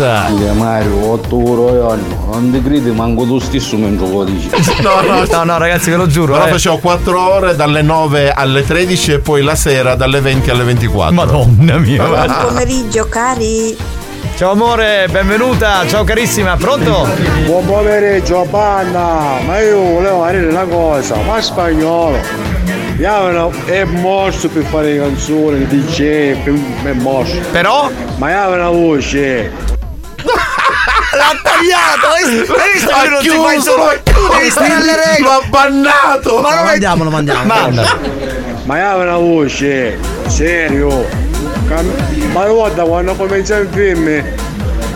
Mario, 0.53 1.09
8 1.09 1.49
ore 1.49 1.93
anno, 1.93 2.27
non 2.31 2.51
ti 2.51 2.61
credi 2.61 2.91
manco 2.91 3.23
tu 3.25 3.39
stesso 3.39 3.77
mentre 3.77 4.07
lo 4.07 4.23
dici. 4.23 4.47
No, 4.81 5.01
no, 5.01 5.25
No, 5.25 5.43
no, 5.43 5.57
ragazzi, 5.57 5.89
ve 5.89 5.95
lo 5.95 6.05
giuro. 6.05 6.33
Però 6.33 6.45
eh. 6.45 6.51
facevo 6.51 6.77
4 6.77 7.19
ore 7.19 7.55
dalle 7.55 7.81
9 7.81 8.31
alle 8.31 8.63
13 8.63 9.13
e 9.13 9.19
poi 9.19 9.41
la 9.41 9.55
sera 9.55 9.95
dalle 9.95 10.21
20 10.21 10.51
alle 10.51 10.63
24. 10.65 11.15
Madonna 11.15 11.77
mia. 11.77 12.05
Buon 12.05 12.35
pomeriggio 12.45 13.07
cari. 13.09 14.00
Ciao 14.35 14.51
amore, 14.51 15.07
benvenuta. 15.09 15.85
Ciao 15.87 16.03
carissima, 16.03 16.55
pronto? 16.55 17.07
Buon 17.45 17.65
pomeriggio 17.65 18.45
banda! 18.45 19.39
Ma 19.45 19.59
io 19.59 19.79
volevo 19.79 20.25
dire 20.29 20.47
una 20.47 20.63
cosa, 20.65 21.15
ma 21.17 21.41
spagnolo! 21.41 22.17
Io 22.97 23.51
è 23.65 23.83
morso 23.83 24.47
per 24.49 24.63
fare 24.63 24.93
le 24.93 24.99
canzoni, 24.99 25.65
DJ, 25.67 26.43
è 26.83 26.91
morso. 26.93 27.35
Però? 27.51 27.89
Ma 28.17 28.31
io 28.31 28.53
una 28.53 28.69
voce! 28.69 29.51
L'ha 31.13 31.39
tagliato! 31.43 32.07
Hai 32.15 32.71
visto? 32.71 32.87
Che 32.87 32.91
Ha 32.93 33.09
non 33.09 33.19
ti 33.19 33.29
chiuso, 33.29 33.41
fai 33.43 33.61
solo... 33.61 33.91
Devi 34.37 34.49
stare 34.49 34.73
alle 34.73 34.95
regole! 34.95 35.35
Abbannato! 35.43 36.39
Ma 36.41 36.49
non 36.49 36.59
è... 36.59 36.63
Mandiamolo, 36.65 37.09
mandiamo. 37.09 37.43
Manda. 37.43 37.97
Ma 38.63 38.77
io 38.79 39.01
una 39.01 39.17
voce! 39.17 39.97
Serio! 40.27 41.20
Ma 42.33 42.45
guarda 42.47 42.83
quando 42.83 43.15
comincia 43.15 43.55
il 43.55 43.69
film, 43.71 44.21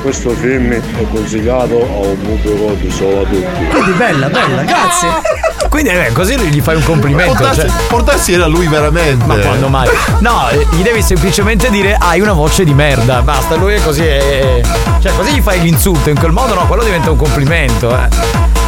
questo 0.01 0.31
film 0.31 0.71
è 0.73 1.05
consigliato 1.09 1.81
a 1.81 2.05
un 2.05 2.17
pubblico 2.21 2.73
di 2.73 2.91
solo 2.91 3.21
a 3.21 3.23
tutti. 3.23 3.65
Vedi, 3.71 3.91
bella, 3.91 4.27
bella, 4.27 4.63
grazie. 4.63 5.07
Quindi 5.69 5.89
eh, 5.89 6.11
così 6.11 6.37
gli 6.37 6.61
fai 6.61 6.75
un 6.75 6.83
complimento. 6.83 7.33
Portassi, 7.33 7.59
cioè. 7.61 7.69
portassi 7.87 8.33
era 8.33 8.45
lui 8.47 8.67
veramente. 8.67 9.25
Ma 9.25 9.37
quando 9.37 9.67
mai? 9.67 9.89
No, 10.19 10.49
eh, 10.49 10.67
gli 10.71 10.81
devi 10.81 11.01
semplicemente 11.01 11.69
dire 11.69 11.97
hai 11.99 12.19
una 12.19 12.33
voce 12.33 12.63
di 12.63 12.73
merda. 12.73 13.21
Basta, 13.21 13.55
lui 13.55 13.73
è 13.73 13.81
così. 13.81 14.05
È... 14.05 14.61
Cioè, 14.99 15.13
così 15.15 15.31
gli 15.33 15.41
fai 15.41 15.61
l'insulto. 15.61 16.09
In 16.09 16.19
quel 16.19 16.31
modo 16.31 16.53
no, 16.53 16.67
quello 16.67 16.83
diventa 16.83 17.09
un 17.09 17.17
complimento, 17.17 17.89
eh. 17.89 18.07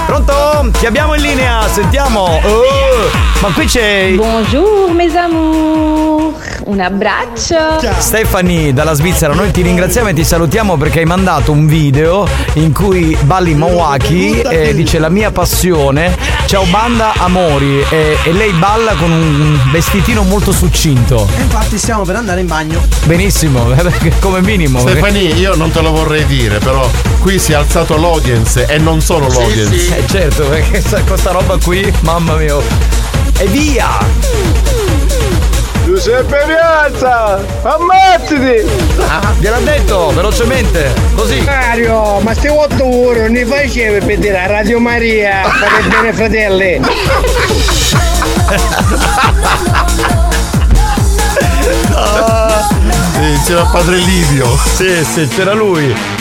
Pronto? 0.08 0.70
Ti 0.80 0.86
abbiamo 0.86 1.16
in 1.16 1.22
linea, 1.22 1.68
sentiamo. 1.68 2.22
Oh, 2.22 3.10
ma 3.42 3.50
qui 3.50 3.66
c'è. 3.66 4.14
Bonjour 4.16 4.94
mes 4.94 5.14
amours, 5.16 6.57
un 6.68 6.80
abbraccio. 6.80 7.56
Stefani 7.98 8.74
dalla 8.74 8.94
Svizzera, 8.94 9.34
noi 9.34 9.52
ti 9.52 9.62
ringraziamo 9.62 10.10
e 10.10 10.14
ti 10.14 10.24
salutiamo 10.24 10.78
perché 10.78 11.00
hai 11.00 11.06
mandato 11.06 11.52
un 11.52 11.66
video 11.66 12.28
in 12.54 12.74
cui 12.74 13.18
balli 13.22 13.54
Mawaki 13.54 14.42
e 14.42 14.74
dice 14.74 15.00
la 15.00 15.10
mia 15.10 15.32
passione, 15.32 16.16
ciao 16.46 16.66
banda 16.66 17.14
amori 17.18 17.84
e, 17.90 18.18
e 18.24 18.34
lei 18.34 18.52
balla 18.54 18.94
con 18.94 19.12
un 19.12 19.60
vestitino 19.72 20.24
molto 20.24 20.52
succinto. 20.52 21.28
E 21.38 21.42
infatti 21.42 21.78
stiamo 21.78 22.04
per 22.04 22.16
andare 22.18 22.42
in 22.42 22.48
bagno. 22.48 22.82
Benissimo, 23.06 23.74
come 24.20 24.42
minimo. 24.42 24.80
Stefani, 24.80 25.38
io 25.40 25.56
non 25.56 25.72
te 25.72 25.82
lo 25.82 25.92
vorrei 25.92 26.26
dire, 26.26 26.60
però 26.60 26.90
qui 27.22 27.40
si 27.40 27.54
è 27.54 27.56
alzato 27.56 27.98
l'audience 27.98 28.66
e 28.66 28.78
non 28.78 29.02
solo 29.02 29.28
l'audience. 29.28 29.98
Eh, 29.98 30.08
certo, 30.08 30.44
perché 30.48 30.84
questa 31.06 31.32
roba 31.32 31.58
qui, 31.58 31.92
mamma 32.02 32.36
mia. 32.36 32.56
E 33.40 33.46
via! 33.46 34.77
Giuseppe 35.98 36.44
Piazza! 36.46 37.44
Ammazzati! 37.64 38.64
Gliel'ha 39.40 39.58
detto, 39.62 40.12
velocemente, 40.14 40.94
così. 41.16 41.42
Mario, 41.42 42.20
ma 42.20 42.36
se 42.36 42.50
8 42.50 42.86
ore 42.86 43.30
ne 43.30 43.44
facevi 43.44 44.06
per 44.06 44.20
dire 44.20 44.40
a 44.40 44.46
Radio 44.46 44.80
Maria, 44.80 45.42
fate 45.42 45.88
bene 45.88 46.14
fratelli! 46.14 46.82
Sì, 53.14 53.24
insieme 53.24 53.62
a 53.62 53.66
padre 53.66 53.96
Livio. 53.96 54.56
Sì, 54.56 55.04
sì, 55.04 55.28
c'era 55.28 55.54
lui. 55.54 56.17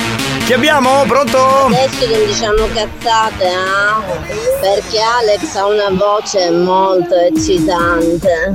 Chi 0.47 0.53
abbiamo? 0.53 1.03
Pronto? 1.09 1.67
Adesso 1.67 2.07
non 2.09 2.25
diciamo 2.25 2.69
cazzate, 2.73 3.47
eh? 3.47 4.61
Perché 4.61 5.01
Alex 5.01 5.53
ha 5.57 5.67
una 5.67 5.91
voce 5.91 6.53
molto 6.53 7.17
eccitante. 7.17 8.53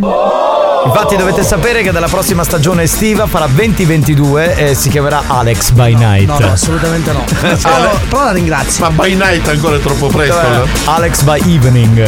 Infatti 0.85 1.17
dovete 1.17 1.43
sapere 1.43 1.83
che 1.83 1.91
dalla 1.91 2.07
prossima 2.07 2.45
stagione 2.45 2.83
estiva 2.83 3.27
farà 3.27 3.45
2022 3.47 4.55
e 4.55 4.73
si 4.73 4.87
chiamerà 4.87 5.23
Alex 5.27 5.71
by 5.71 5.93
Night. 5.95 6.27
No, 6.27 6.39
no, 6.39 6.51
assolutamente 6.53 7.11
no. 7.11 7.25
Allora, 7.63 7.99
però 8.07 8.23
la 8.23 8.31
ringrazio. 8.31 8.85
Ma 8.85 8.91
by 8.91 9.13
night 9.15 9.45
ancora 9.49 9.75
è 9.75 9.81
troppo 9.81 10.07
presto. 10.07 10.39
allora. 10.39 10.63
Alex 10.85 11.21
by 11.23 11.41
evening. 11.53 11.97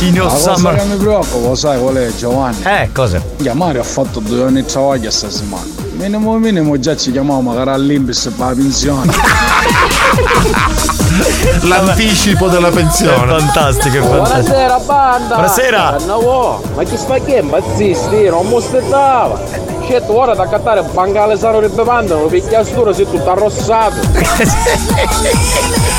In 0.00 0.14
your 0.14 0.30
cosa 0.30 0.56
summer. 0.56 0.76
che 0.76 0.84
mi 0.84 0.96
preoccupa, 0.96 1.54
sai 1.54 1.78
qual 1.78 1.96
è 1.96 2.10
Giovanni? 2.16 2.62
Eh, 2.64 2.88
cosa? 2.90 3.22
Mario 3.52 3.82
ha 3.82 3.84
fatto 3.84 4.18
due 4.20 4.44
anni 4.44 4.62
di 4.62 4.66
travaglio 4.66 5.10
sta 5.10 5.28
settimana. 5.28 5.79
Minimo 6.00 6.38
minimo 6.38 6.78
già 6.78 6.96
ci 6.96 7.12
chiamiamo 7.12 7.40
magari 7.42 7.70
all'Imbis 7.70 8.32
per 8.36 8.46
la 8.46 8.54
pensione. 8.54 9.12
L'anticipo 11.62 12.48
della 12.48 12.70
pensione. 12.70 13.36
È 13.36 13.40
fantastico, 13.40 13.98
è 13.98 14.00
fantastico. 14.00 14.40
Buonasera 14.40 14.78
banda! 14.78 15.34
Buonasera. 15.34 15.96
No, 16.06 16.62
ma 16.74 16.82
chi 16.84 16.96
sta 16.96 17.18
che 17.18 17.36
impazzisti? 17.42 18.28
Non 18.28 18.46
mi 18.46 18.56
aspettava! 18.56 19.38
Certo, 19.86 20.16
ora 20.16 20.34
da 20.34 20.48
cattare 20.48 20.82
bangale 20.82 21.36
sano 21.36 21.60
di 21.60 21.66
bevanda, 21.66 22.14
lo 22.14 22.26
picchia 22.26 22.64
stura 22.64 22.92
sei 22.94 23.06
tutto 23.10 23.30
arrossato! 23.30 23.96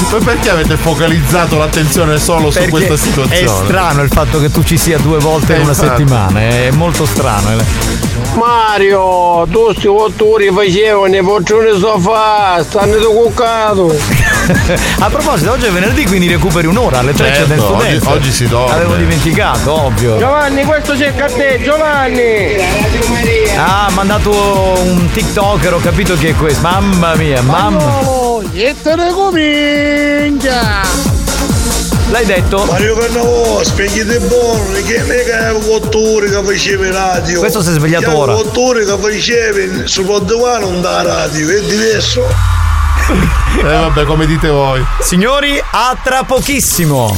Ma 0.10 0.17
perché 0.24 0.50
avete 0.50 0.77
focalizzato 0.77 1.58
l'attenzione 1.58 2.17
solo 2.17 2.50
su 2.50 2.58
Perché 2.58 2.72
questa 2.72 2.93
È 2.93 2.98
situazione? 2.98 3.65
strano 3.65 4.01
il 4.01 4.10
fatto 4.10 4.39
che 4.39 4.50
tu 4.50 4.63
ci 4.63 4.77
sia 4.77 4.98
due 4.98 5.20
volte 5.20 5.53
Eh, 5.53 5.58
in 5.58 5.62
una 5.63 5.72
infatti. 5.72 5.89
settimana, 5.89 6.39
è 6.39 6.72
molto 6.72 7.05
strano. 7.05 8.00
Mario, 8.34 9.46
tu 9.51 9.74
sti 9.74 9.88
otturi 9.88 10.50
facevano 10.54 11.16
i 11.16 11.22
poltroni 11.24 11.78
sofà, 11.78 12.63
stanno 12.68 12.98
di 12.98 13.04
cuccato. 13.06 13.94
A 15.00 15.10
proposito, 15.10 15.51
oggi 15.51 15.66
è 15.66 15.70
venerdì, 15.72 16.06
quindi 16.06 16.28
recuperi 16.28 16.68
un'ora 16.68 17.00
alle 17.00 17.13
3 17.13 17.25
c'è 17.30 17.34
Certo, 17.36 17.48
del 17.54 17.60
studente. 17.60 18.06
oggi- 18.08 18.18
oggi 18.18 18.32
si 18.32 18.48
dorme. 18.48 18.72
L'avevo 18.74 18.96
dimenticato, 18.96 19.72
ovvio. 19.86 20.18
Giovanni, 20.18 20.63
questo 20.63 20.98
cerca 20.98 21.25
a 21.25 21.30
te, 21.30 21.60
Giovanni! 21.63 22.56
Ah, 23.58 23.86
ha 23.86 23.92
mandato 23.92 24.32
un 24.32 25.10
TikToker, 25.12 25.74
ho 25.75 25.80
capito 25.80 26.16
che 26.18 26.30
è 26.30 26.36
questo. 26.36 26.62
Mamma 26.62 27.16
mia, 27.16 27.42
mamma. 27.42 28.00
E 28.54 28.75
te 28.82 28.96
ne 28.96 29.12
comincia! 29.12 30.82
L'hai 32.12 32.25
detto? 32.25 32.65
Mario 32.65 32.96
Cannavò, 32.98 33.63
spieghi 33.63 34.03
buono, 34.20 34.74
che 34.86 35.01
mica 35.03 35.48
è 35.48 35.53
otto 35.53 36.00
che 36.20 36.41
facevi 36.44 36.88
in 36.88 36.91
radio. 36.91 37.39
Questo 37.39 37.62
si 37.62 37.70
è 37.70 37.72
svegliato 37.72 38.10
Che 38.10 38.12
ora. 38.15 38.36
otto 38.36 38.62
ore 38.68 38.84
che 38.84 38.98
facevi 39.00 39.88
su 39.88 40.03
Poddevano 40.03 40.70
non 40.72 40.82
da 40.82 41.01
radio, 41.03 41.50
è 41.50 41.62
diverso. 41.62 42.27
Eh 43.60 43.63
vabbè, 43.63 44.03
come 44.03 44.25
dite 44.25 44.50
voi. 44.50 44.86
Signori, 45.00 45.58
a 45.72 45.98
tra 46.03 46.24
pochissimo. 46.24 47.18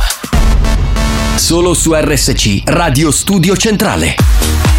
Solo 1.35 1.73
su 1.73 1.93
RSC, 1.93 2.61
Radio 2.65 3.11
Studio 3.11 3.55
Centrale. 3.55 4.70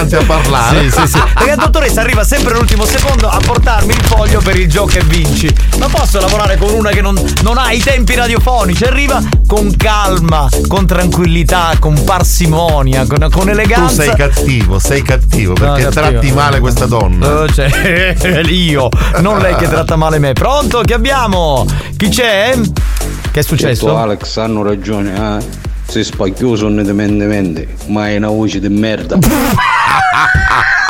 Istante 0.00 0.16
a 0.16 0.24
parlare. 0.24 0.90
Sì, 0.90 1.00
sì, 1.00 1.06
sì. 1.06 1.18
Perché 1.34 1.50
la 1.50 1.56
dottoressa 1.56 2.00
arriva 2.00 2.24
sempre 2.24 2.52
all'ultimo 2.54 2.84
secondo 2.84 3.28
a 3.28 3.38
portarmi 3.44 3.92
il 3.92 4.02
foglio 4.04 4.40
per 4.40 4.58
il 4.58 4.68
gioco 4.68 4.96
e 4.98 5.02
vinci. 5.04 5.52
Ma 5.78 5.86
posso 5.88 6.18
lavorare 6.20 6.56
con 6.56 6.72
una 6.72 6.90
che 6.90 7.00
non, 7.02 7.18
non 7.42 7.58
ha 7.58 7.72
i 7.72 7.78
tempi 7.78 8.14
radiofonici? 8.14 8.84
Arriva 8.84 9.20
con 9.46 9.74
calma, 9.76 10.48
con 10.66 10.86
tranquillità, 10.86 11.72
con 11.78 12.02
parsimonia, 12.04 13.06
con, 13.06 13.18
con 13.30 13.44
Tu 13.44 13.48
eleganza. 13.50 14.02
sei 14.02 14.14
cattivo, 14.14 14.78
sei 14.78 15.02
cattivo 15.02 15.52
No, 15.52 15.60
perché 15.60 15.82
cattivo. 15.84 16.00
tratti 16.10 16.32
male 16.32 16.60
questa 16.60 16.86
donna. 16.86 17.40
Oh, 17.40 17.48
cioè, 17.48 18.14
io, 18.48 18.88
non 19.18 19.38
lei 19.38 19.54
che 19.56 19.68
tratta 19.68 19.96
male 19.96 20.18
me. 20.18 20.32
Pronto? 20.32 20.80
Chi 20.80 20.92
abbiamo? 20.92 21.66
Chi 21.96 22.08
c'è? 22.08 22.58
Che 23.30 23.40
è 23.40 23.42
successo? 23.42 23.86
Certo, 23.86 23.96
Alex 23.98 24.36
hanno 24.38 24.62
ragione, 24.62 25.38
eh. 25.38 25.68
Si 25.90 26.04
spacchioso 26.04 26.68
indipendentemente, 26.68 27.66
ma 27.86 28.08
è 28.08 28.16
una 28.16 28.28
voce 28.28 28.60
di 28.60 28.68
merda. 28.68 29.18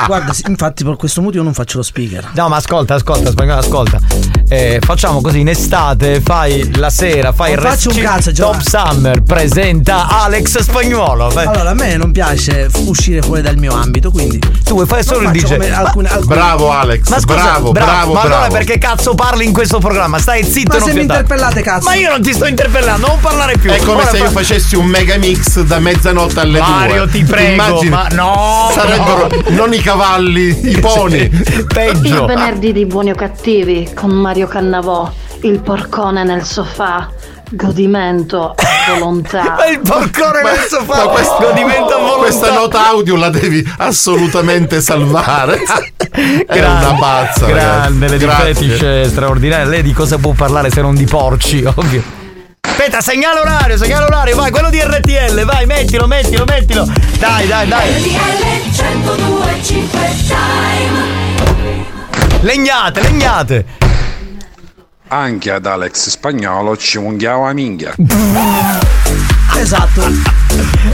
Guarda, 0.07 0.35
infatti 0.47 0.85
per 0.85 0.97
questo 0.97 1.21
motivo 1.21 1.43
non 1.43 1.53
faccio 1.55 1.79
lo 1.79 1.83
speaker. 1.83 2.31
No, 2.35 2.49
ma 2.49 2.57
ascolta, 2.57 2.95
ascolta, 2.95 3.31
ascolta. 3.57 4.30
Eh, 4.53 4.81
facciamo 4.85 5.21
così 5.21 5.39
in 5.39 5.49
estate, 5.49 6.21
fai 6.21 6.69
la 6.75 6.91
sera, 6.91 7.33
fai 7.33 7.55
Non 7.55 7.63
il 7.63 7.71
faccio 7.71 7.91
un 7.91 8.03
cazzo, 8.03 8.33
Top 8.33 8.61
Summer, 8.61 9.23
presenta 9.23 10.09
Alex 10.09 10.59
Spagnuolo. 10.59 11.31
Fai- 11.31 11.47
Allora, 11.47 11.71
a 11.71 11.75
me 11.75 11.97
non 11.97 12.11
piace 12.11 12.69
uscire 12.87 13.23
fuori 13.23 13.43
dal 13.43 13.57
mio 13.59 13.73
ambito, 13.73 14.11
quindi. 14.11 14.41
Tu 14.41 14.75
vuoi 14.75 14.87
fare 14.87 15.05
solo 15.05 15.21
il 15.21 15.31
DJ? 15.31 15.53
alcune- 15.53 16.09
alcune- 16.09 16.25
Bravo 16.25 16.73
Alex, 16.73 17.09
Ma 17.11 17.21
scusa, 17.21 17.35
bravo, 17.37 17.71
bravo, 17.71 18.13
ma 18.15 18.21
allora 18.23 18.39
bravo. 18.39 18.53
perché 18.55 18.79
cazzo 18.79 19.15
parli 19.15 19.45
in 19.45 19.53
questo 19.53 19.79
programma? 19.79 20.19
Stai 20.19 20.43
zitto 20.43 20.73
Ma 20.73 20.79
non 20.79 20.89
se 20.89 20.95
mi 20.95 21.01
interpellate, 21.03 21.63
cazzo. 21.63 21.89
Ma 21.89 21.95
io 21.95 22.11
non 22.11 22.21
ti 22.21 22.33
sto 22.33 22.47
interpellando, 22.47 23.07
non 23.07 23.21
parlare 23.21 23.57
più. 23.57 23.71
È 23.71 23.79
come 23.79 24.01
Ora 24.03 24.09
se 24.11 24.17
io 24.19 24.25
fa- 24.25 24.31
facessi 24.31 24.75
un 24.75 24.87
mega 24.87 25.17
mix 25.17 25.61
da 25.61 25.79
mezzanotte 25.79 26.41
alle 26.41 26.59
Mario, 26.59 27.05
due. 27.05 27.13
ti 27.13 27.23
prego, 27.23 27.53
Immagini, 27.53 27.89
ma 27.91 28.09
no, 28.11 28.69
Sarebbero 28.75 29.29
no. 29.31 29.43
non 29.57 29.73
i 29.75 29.79
cavalli, 29.81 30.71
i 30.71 30.79
poni. 30.83 31.29
Peggio. 31.73 32.23
Il 32.23 32.27
venerdì 32.27 32.73
di 32.73 32.85
Buoni 32.85 33.11
o 33.13 33.15
Cattivi 33.15 33.89
con 33.95 34.11
Mario 34.11 34.39
Cannavò, 34.47 35.11
il 35.43 35.61
porcone 35.61 36.25
nel 36.25 36.45
sofà, 36.45 37.09
godimento 37.51 38.55
a 38.57 38.95
volontà. 38.95 39.55
Ma 39.57 39.67
il 39.71 39.81
porcone 39.81 40.43
nel 40.43 40.67
sofà, 40.69 41.05
ma 41.05 41.11
questo- 41.11 41.37
godimento 41.41 41.95
a 41.95 41.99
volontà. 41.99 42.19
Questa 42.19 42.53
nota 42.53 42.89
audio 42.89 43.17
la 43.17 43.31
devi 43.31 43.67
assolutamente 43.79 44.81
salvare. 44.81 45.63
È 46.11 46.45
Grande, 46.47 46.87
una 46.87 46.95
pazza. 46.99 47.47
Grande, 47.47 48.07
ragazzi. 48.09 48.09
Lady 48.09 48.19
Grazie. 48.19 48.55
Fetish 48.55 49.11
straordinaria. 49.11 49.65
Lei 49.67 49.83
di 49.83 49.93
cosa 49.93 50.19
può 50.19 50.33
parlare 50.33 50.71
se 50.71 50.81
non 50.81 50.95
di 50.95 51.05
porci, 51.05 51.65
ovvio. 51.75 52.19
Aspetta, 52.63 53.01
segnale 53.01 53.41
orario, 53.41 53.77
segnale 53.77 54.05
orario, 54.07 54.37
vai, 54.37 54.51
quello 54.51 54.71
di 54.71 54.81
RTL, 54.81 55.45
vai, 55.45 55.67
mettilo, 55.67 56.07
mettilo, 56.07 56.45
mettilo. 56.47 56.87
Dai, 57.19 57.47
dai, 57.47 57.69
dai. 57.69 58.19
Legnate, 62.43 63.01
legnate. 63.03 63.65
Anche 65.13 65.51
ad 65.51 65.67
Alex 65.67 66.11
Spagnolo 66.11 66.77
ci 66.77 66.97
unghiava 66.97 67.47
la 67.47 67.53
minchia. 67.53 67.97
Esatto. 69.57 70.03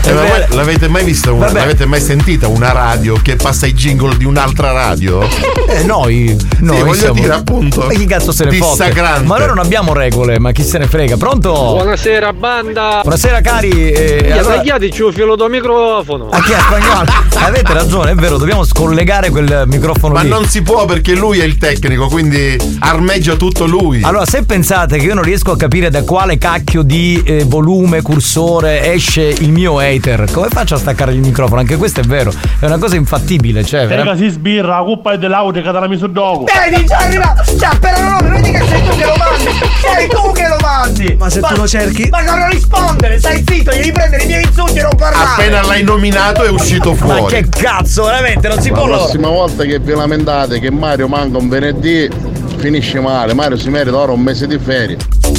Eh, 0.04 0.12
ma 0.12 0.20
voi 0.22 0.44
l'avete 0.56 0.88
mai 0.88 1.04
vista 1.04 1.32
una, 1.32 1.46
Vabbè. 1.46 1.58
l'avete 1.60 1.86
mai 1.86 2.00
sentita 2.00 2.46
una 2.48 2.72
radio 2.72 3.18
che 3.20 3.36
passa 3.36 3.66
i 3.66 3.72
jingle 3.74 4.16
di 4.16 4.24
un'altra 4.24 4.72
radio? 4.72 5.22
Eh, 5.68 5.82
noi, 5.84 6.36
noi 6.60 6.76
Sì, 6.76 6.82
voglio 6.82 6.94
siamo- 6.94 7.14
dire 7.20 7.32
appunto. 7.34 7.80
Ma 7.86 7.92
chi 7.92 8.06
cazzo 8.06 8.32
se 8.32 8.44
ne 8.44 8.50
dissacrante. 8.50 9.26
Ma 9.26 9.38
noi 9.38 9.46
non 9.48 9.58
abbiamo 9.58 9.92
regole, 9.92 10.38
ma 10.38 10.52
chi 10.52 10.62
se 10.62 10.78
ne 10.78 10.86
frega? 10.86 11.16
Pronto? 11.16 11.52
Buonasera 11.52 12.32
banda! 12.32 13.00
Buonasera 13.02 13.40
cari. 13.40 13.90
Eh, 13.92 14.18
Allora... 14.24 14.38
allora- 14.38 14.54
Tagliateci 14.56 15.02
un 15.02 15.12
filo 15.12 15.36
da 15.36 15.48
microfono! 15.48 16.28
A 16.30 16.40
chi 16.42 16.52
è 16.52 16.58
spagnolo? 16.58 17.10
Avete 17.46 17.72
ragione, 17.72 18.10
è 18.12 18.14
vero, 18.14 18.38
dobbiamo 18.38 18.64
scollegare 18.64 19.30
quel 19.30 19.64
microfono 19.66 20.14
Ma 20.14 20.22
lì. 20.22 20.28
non 20.28 20.46
si 20.46 20.62
può 20.62 20.84
perché 20.84 21.14
lui 21.14 21.38
è 21.38 21.44
il 21.44 21.58
tecnico, 21.58 22.06
quindi 22.08 22.56
armeggia 22.80 23.34
tutto 23.34 23.66
lui. 23.66 24.02
Allora, 24.02 24.24
se 24.24 24.44
pensate 24.44 24.98
che 24.98 25.04
io 25.04 25.14
non 25.14 25.22
riesco 25.24 25.50
a 25.52 25.56
capire 25.56 25.90
da 25.90 26.02
quale 26.04 26.38
cacchio 26.38 26.82
di 26.82 27.22
eh, 27.24 27.44
volume, 27.44 28.02
cursore 28.02 28.92
esce 28.92 29.22
il 29.22 29.50
mio 29.56 29.78
hater, 29.78 30.30
come 30.30 30.48
faccio 30.50 30.74
a 30.74 30.78
staccare 30.78 31.12
il 31.12 31.20
microfono? 31.20 31.60
Anche 31.60 31.76
questo 31.76 32.00
è 32.00 32.02
vero, 32.02 32.30
è 32.60 32.66
una 32.66 32.76
cosa 32.76 32.94
infattibile, 32.96 33.64
cioè. 33.64 33.86
vera- 33.86 34.14
si 34.14 34.28
sbirra, 34.28 34.76
la 34.78 34.84
coppa 34.84 35.12
è 35.12 35.18
dell'audio 35.18 35.62
che 35.62 35.72
te 35.72 35.80
la 35.80 35.88
messo 35.88 36.06
dopo. 36.06 36.44
Vedi, 36.44 36.84
già 36.84 36.98
arriva! 36.98 37.34
Già, 37.56 37.70
appena 37.70 38.18
non 38.18 38.30
vedi 38.32 38.50
che 38.50 38.62
sei 38.68 38.82
tu 38.82 38.96
che 38.96 39.04
lo 39.06 39.14
mandi! 39.16 39.50
Sei 39.80 40.08
tu 40.08 40.32
che 40.32 40.48
lo 40.48 40.56
mandi! 40.60 41.16
Ma 41.18 41.30
se 41.30 41.40
tu 41.40 41.56
lo 41.56 41.66
cerchi. 41.66 42.08
Ma 42.10 42.20
non 42.20 42.50
rispondere, 42.50 43.18
stai 43.18 43.42
zitto, 43.46 43.70
devi 43.70 43.92
prendere 43.92 44.22
i 44.24 44.26
miei 44.26 44.42
insulti 44.44 44.78
e 44.78 44.82
non 44.82 44.94
parlare! 44.94 45.24
Appena 45.32 45.62
l'hai 45.62 45.82
nominato 45.82 46.42
è 46.44 46.50
uscito 46.50 46.94
fuori. 46.94 47.22
Ma 47.22 47.28
che 47.28 47.48
cazzo, 47.48 48.04
veramente, 48.04 48.48
non 48.48 48.60
si 48.60 48.70
può 48.70 48.86
La 48.86 48.98
prossima 48.98 49.28
volta 49.28 49.64
che 49.64 49.78
vi 49.78 49.92
lamentate 49.94 50.60
che 50.60 50.70
Mario 50.70 51.08
manca 51.08 51.38
un 51.38 51.48
venerdì 51.48 52.08
finisce 52.58 53.00
male, 53.00 53.34
Mario 53.34 53.56
si 53.56 53.70
merita 53.70 53.96
ora 53.96 54.12
un 54.12 54.20
mese 54.20 54.46
di 54.46 54.58
ferie. 54.58 54.96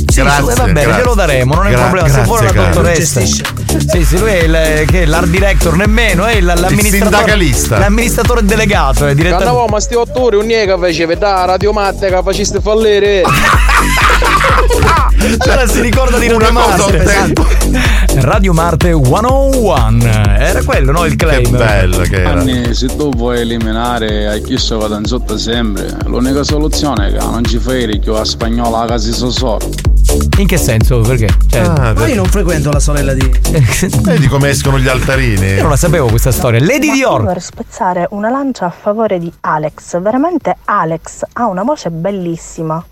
Sì, 0.08 0.21
Grazie, 0.21 0.56
va 0.56 0.63
bene, 0.65 0.82
grazie. 0.82 1.01
glielo 1.01 1.13
daremo, 1.13 1.56
non 1.56 1.67
è 1.67 1.73
un 1.75 1.82
problema. 1.82 2.08
Se 2.08 2.13
grazie, 2.13 2.23
vuole 2.25 2.45
la 2.45 2.51
caro. 2.51 2.67
dottoressa. 2.67 3.57
Sì, 3.88 4.03
sì, 4.06 4.17
lui 4.19 4.30
è 4.30 4.43
il, 4.43 4.86
che 4.88 5.01
è 5.03 5.06
l'art 5.06 5.27
director, 5.27 5.75
nemmeno, 5.75 6.25
è 6.25 6.36
il- 6.36 6.45
l'amministratore. 6.45 6.89
sindacalista. 7.17 7.77
L'amministratore 7.80 8.43
delegato, 8.43 9.06
è 9.08 9.13
direttamente. 9.13 9.45
Cannavò, 9.45 9.67
ma 9.67 9.80
sti 9.80 9.95
otto 9.95 10.21
ore 10.23 10.36
un 10.38 10.47
che 10.47 10.75
faceva 10.80 11.15
da 11.15 11.45
radio 11.45 11.71
matte 11.73 12.10
che 12.10 12.19
faceste 12.23 12.60
fallire. 12.62 13.23
Allora 15.39 15.67
si 15.71 15.82
ricorda 15.82 16.17
di 16.17 16.27
Una 16.27 16.49
Radio 16.49 16.53
Marte. 16.53 16.99
a 16.99 17.03
tempo. 17.03 17.45
Radio 18.15 18.53
Marte 18.53 18.91
101. 18.91 20.06
Era 20.38 20.63
quello, 20.63 20.91
no? 20.91 21.06
Il 21.06 21.15
claim. 21.15 21.43
Che 21.43 21.49
bello 21.58 21.99
che 21.99 22.21
era. 22.21 22.39
Anni, 22.39 22.73
se 22.73 22.88
tu 22.95 23.10
vuoi 23.10 23.39
eliminare 23.41 24.27
a 24.27 24.38
chi 24.38 24.58
so 24.58 24.77
vada 24.77 24.97
in 24.97 25.06
sotto 25.06 25.38
sempre, 25.38 25.88
l'unica 26.06 26.43
soluzione 26.43 27.08
è 27.08 27.12
che 27.12 27.17
non 27.19 27.43
ci 27.45 27.60
fai 27.60 27.86
ricchio 27.86 28.15
a 28.17 28.25
spagnolo 28.25 28.75
a 28.77 28.86
casa 28.86 29.12
solo. 29.12 29.60
In 30.39 30.48
che 30.48 30.58
senso? 30.58 31.02
Perché? 31.02 31.28
Cioè, 31.50 31.62
Ah, 31.62 31.93
Ma 31.93 32.08
io 32.08 32.15
non 32.15 32.26
frequento 32.26 32.72
la 32.72 32.80
sorella 32.80 33.13
di. 33.13 33.30
Vedi 34.02 34.28
come 34.28 34.50
escono 34.50 34.80
gli 34.80 34.88
altarini? 34.88 35.46
io 35.54 35.62
non 35.62 35.72
la 35.72 35.76
sapevo 35.78 36.08
questa 36.08 36.32
storia. 36.32 36.60
Lady 36.60 36.91
Dior. 36.91 37.26
Per 37.26 37.41
spezzare 37.41 38.08
una 38.12 38.30
lancia 38.30 38.65
a 38.67 38.70
favore 38.72 39.20
di 39.20 39.32
Alex. 39.41 40.00
Veramente 40.00 40.56
Alex 40.65 41.24
ha 41.34 41.48
una 41.48 41.63
voce 41.63 41.89
bellissima. 41.89 42.84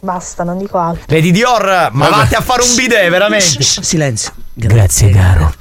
Basta, 0.00 0.42
non 0.44 0.58
dico 0.58 0.78
altro. 0.78 1.04
Lady 1.06 1.30
Dior, 1.30 1.64
ma 1.92 2.08
Vabbè. 2.08 2.10
vatti 2.22 2.34
a 2.34 2.40
fare 2.40 2.62
un 2.62 2.74
bidet, 2.74 3.08
veramente. 3.08 3.62
Silenzio. 3.62 4.32
Grazie, 4.52 5.10
caro. 5.10 5.52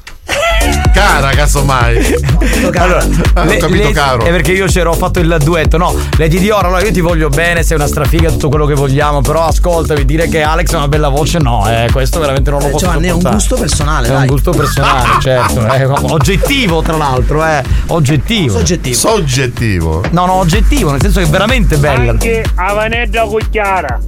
Cara, 0.93 1.29
casomai. 1.29 2.19
Allora, 2.81 3.03
ho 3.03 3.57
capito 3.57 3.67
le- 3.88 3.91
caro. 3.91 4.23
È 4.23 4.29
perché 4.29 4.51
io 4.51 4.65
c'ero, 4.65 4.91
ho 4.91 4.95
fatto 4.95 5.19
il 5.19 5.38
duetto. 5.41 5.77
No, 5.77 5.95
Lady 6.17 6.39
Dior, 6.39 6.65
allora 6.65 6.81
io 6.81 6.91
ti 6.91 7.01
voglio 7.01 7.29
bene, 7.29 7.63
sei 7.63 7.77
una 7.77 7.88
strafiga, 7.88 8.29
tutto 8.29 8.49
quello 8.49 8.65
che 8.65 8.73
vogliamo. 8.73 9.21
Però 9.21 9.43
ascoltami, 9.45 10.05
dire 10.05 10.27
che 10.27 10.41
Alex 10.41 10.73
ha 10.73 10.77
una 10.77 10.88
bella 10.88 11.10
voce, 11.10 11.39
no, 11.39 11.67
eh, 11.69 11.88
questo 11.91 12.19
veramente 12.19 12.49
non 12.49 12.60
lo 12.60 12.67
Eh, 12.67 12.71
posso 12.71 12.86
Giovanni, 12.86 13.07
è 13.07 13.12
un 13.12 13.21
gusto 13.31 13.55
personale, 13.55 14.07
È 14.07 14.12
un 14.12 14.17
dai. 14.17 14.27
gusto 14.27 14.51
personale, 14.51 15.07
certo. 15.21 15.73
eh, 15.73 15.86
oggettivo, 16.12 16.81
tra 16.81 16.97
l'altro, 16.97 17.45
eh. 17.45 17.62
Oggettivo. 17.88 18.57
Soggettivo. 18.57 18.95
Soggettivo. 18.95 20.03
No, 20.12 20.25
no, 20.25 20.34
oggettivo, 20.34 20.91
nel 20.91 21.01
senso 21.01 21.19
che 21.19 21.25
è 21.25 21.29
veramente 21.29 21.77
bella. 21.77 22.12
Anche 22.12 22.43
a 22.55 22.73
Vanedda 22.73 23.23
Cucchiara, 23.23 23.99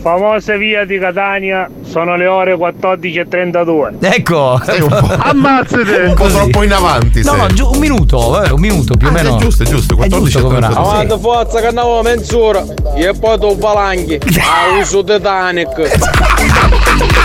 famosa 0.00 0.56
via 0.56 0.84
di 0.84 0.98
Catania, 0.98 1.68
sono 1.88 2.16
le 2.16 2.26
ore 2.26 2.54
14.32. 2.56 3.94
Ecco. 4.00 4.60
Un 4.80 5.16
Ammazzate! 5.18 6.05
Un 6.08 6.14
po' 6.14 6.26
troppo 6.28 6.62
in 6.62 6.72
avanti. 6.72 7.22
No, 7.22 7.30
sei. 7.32 7.40
no, 7.40 7.46
giù, 7.48 7.68
un 7.70 7.78
minuto, 7.78 8.28
vabbè, 8.30 8.50
un 8.50 8.60
minuto 8.60 8.96
più 8.96 9.06
o 9.06 9.10
Ah, 9.10 9.12
meno. 9.12 9.36
è 9.36 9.40
giusto, 9.40 9.62
è 9.62 9.66
giusto, 9.66 9.94
È 9.94 9.96
14 9.96 10.32
giusto 10.32 10.46
come 10.46 10.58
e 10.58 10.60
no, 10.60 10.66
32. 10.68 10.90
sì. 10.90 10.94
Avanti 11.04 11.22
forza 11.22 11.60
Cannavò, 11.60 12.02
mezz'ora. 12.02 12.64
E 12.94 13.12
poi 13.18 13.38
tu 13.38 13.56
balanghi. 13.56 14.18
A 14.40 14.78
uso 14.80 15.04
Titanic. 15.04 15.74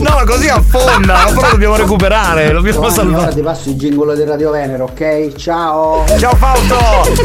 No, 0.00 0.22
così 0.26 0.48
affonda, 0.48 1.30
però 1.34 1.50
dobbiamo 1.50 1.76
recuperare, 1.76 2.52
dobbiamo 2.52 2.90
salvare. 2.90 3.34
ti 3.34 3.40
passo 3.40 3.70
il 3.70 3.76
gingolo 3.76 4.14
di 4.14 4.24
Radio 4.24 4.50
Venere, 4.50 4.82
ok? 4.82 5.34
Ciao! 5.34 6.04
Ciao 6.18 6.34
Fausto! 6.36 6.76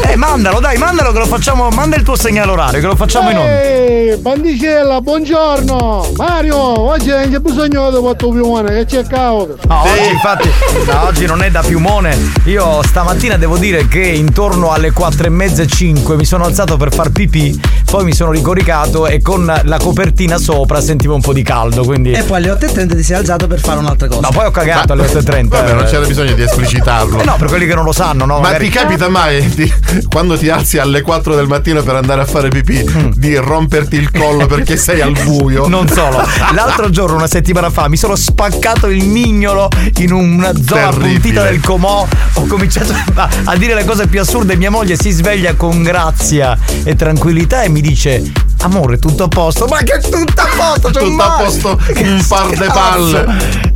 Eh, 0.08 0.16
mandalo, 0.16 0.60
dai, 0.60 0.78
mandalo 0.78 1.12
che 1.12 1.18
lo 1.18 1.26
facciamo. 1.26 1.68
Manda 1.68 1.96
il 1.96 2.02
tuo 2.02 2.16
segnale 2.16 2.50
orario, 2.50 2.80
che 2.80 2.86
lo 2.86 2.96
facciamo 2.96 3.30
in 3.30 3.36
onda. 3.36 3.62
Ehi, 3.62 4.16
bandicella, 4.16 5.00
buongiorno! 5.02 6.06
Mario, 6.16 6.56
oggi 6.56 7.08
non 7.10 7.28
c'è 7.30 7.38
bisogno 7.38 7.90
di 7.90 7.98
quattro 7.98 8.28
piumone, 8.30 8.74
che 8.78 8.84
c'è 8.86 9.06
cavolo! 9.06 9.56
No, 9.68 9.82
oggi 9.82 10.08
infatti, 10.10 10.50
no, 10.86 11.02
oggi 11.04 11.26
non 11.26 11.42
è 11.42 11.50
da 11.50 11.60
piumone. 11.60 12.16
Io 12.44 12.82
stamattina 12.82 13.36
devo 13.36 13.58
dire 13.58 13.86
che 13.88 14.00
intorno 14.00 14.72
alle 14.72 14.90
4 14.90 15.26
e 15.26 15.30
mezza 15.30 15.62
e 15.62 15.66
5 15.66 16.16
mi 16.16 16.24
sono 16.24 16.44
alzato 16.44 16.76
per 16.78 16.92
far 16.94 17.10
pipì, 17.10 17.60
poi 17.94 18.02
mi 18.02 18.12
sono 18.12 18.32
ricoricato 18.32 19.06
e 19.06 19.22
con 19.22 19.44
la 19.62 19.76
copertina 19.78 20.36
sopra 20.36 20.80
sentivo 20.80 21.14
un 21.14 21.20
po' 21.20 21.32
di 21.32 21.44
caldo, 21.44 21.84
quindi. 21.84 22.10
E 22.10 22.24
poi 22.24 22.38
alle 22.38 22.50
8 22.50 22.64
e 22.66 22.68
8.30 22.70 22.96
ti 22.96 23.02
sei 23.04 23.16
alzato 23.18 23.46
per 23.46 23.60
fare 23.60 23.78
un'altra 23.78 24.08
cosa. 24.08 24.20
No, 24.20 24.30
poi 24.30 24.46
ho 24.46 24.50
cagato 24.50 24.94
alle 24.94 25.06
8.30. 25.06 25.46
Vabbè, 25.46 25.74
non 25.74 25.84
c'era 25.84 26.04
bisogno 26.04 26.32
di 26.32 26.42
esplicitarlo. 26.42 27.20
Eh 27.20 27.24
no, 27.24 27.36
per 27.38 27.46
quelli 27.46 27.68
che 27.68 27.74
non 27.76 27.84
lo 27.84 27.92
sanno, 27.92 28.24
no? 28.24 28.34
Ma 28.40 28.48
Magari- 28.48 28.64
ti 28.68 28.70
capita 28.76 29.08
mai 29.08 29.48
di- 29.50 29.72
quando 30.10 30.36
ti 30.36 30.48
alzi 30.48 30.78
alle 30.78 31.02
4 31.02 31.36
del 31.36 31.46
mattino 31.46 31.84
per 31.84 31.94
andare 31.94 32.22
a 32.22 32.24
fare 32.24 32.48
pipì 32.48 33.12
di 33.14 33.36
romperti 33.36 33.94
il 33.94 34.10
collo 34.10 34.46
perché 34.46 34.76
sei 34.76 35.00
al 35.00 35.12
buio? 35.22 35.68
Non 35.70 35.86
solo. 35.86 36.20
L'altro 36.52 36.90
giorno, 36.90 37.14
una 37.14 37.28
settimana 37.28 37.70
fa, 37.70 37.86
mi 37.86 37.96
sono 37.96 38.16
spaccato 38.16 38.88
il 38.88 39.04
mignolo 39.04 39.68
in 39.98 40.10
una 40.10 40.50
zona 40.52 40.88
Terribile. 40.88 41.08
appuntita 41.10 41.42
del 41.44 41.60
Comò. 41.60 42.04
Ho 42.32 42.46
cominciato 42.46 42.92
a, 43.14 43.28
a 43.44 43.56
dire 43.56 43.74
le 43.74 43.84
cose 43.84 44.08
più 44.08 44.20
assurde. 44.20 44.56
Mia 44.56 44.72
moglie 44.72 44.96
si 44.96 45.12
sveglia 45.12 45.54
con 45.54 45.84
grazia 45.84 46.58
e 46.82 46.96
tranquillità 46.96 47.62
e 47.62 47.68
mi 47.68 47.82
dice: 47.84 48.32
Amore, 48.62 48.98
tutto 48.98 49.24
a 49.24 49.28
posto. 49.28 49.66
Ma 49.66 49.78
che 49.82 49.98
tutto 50.00 50.40
a 50.40 50.46
posto? 50.56 50.88
C'è 50.88 51.00
Tutto 51.00 51.22
a 51.22 51.26
male." 51.26 51.44
posto, 51.44 51.78
un 52.00 52.24
par 52.26 52.48
de 52.56 52.66
palle. 52.66 53.26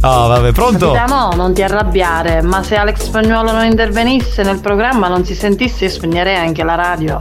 Ah, 0.01 0.27
vabbè, 0.27 0.53
pronto? 0.53 0.92
Capitano, 0.92 1.35
non 1.35 1.53
ti 1.53 1.62
arrabbiare, 1.62 2.40
ma 2.42 2.62
se 2.62 2.77
Alex 2.77 3.03
Spagnuolo 3.03 3.53
non 3.53 3.64
intervenisse 3.64 4.42
nel 4.42 4.61
programma, 4.61 5.09
non 5.09 5.25
si 5.25 5.35
sentisse, 5.35 5.85
io 5.85 5.90
spegnerei 5.90 6.37
anche 6.37 6.64
la 6.64 6.75
radio. 6.75 7.21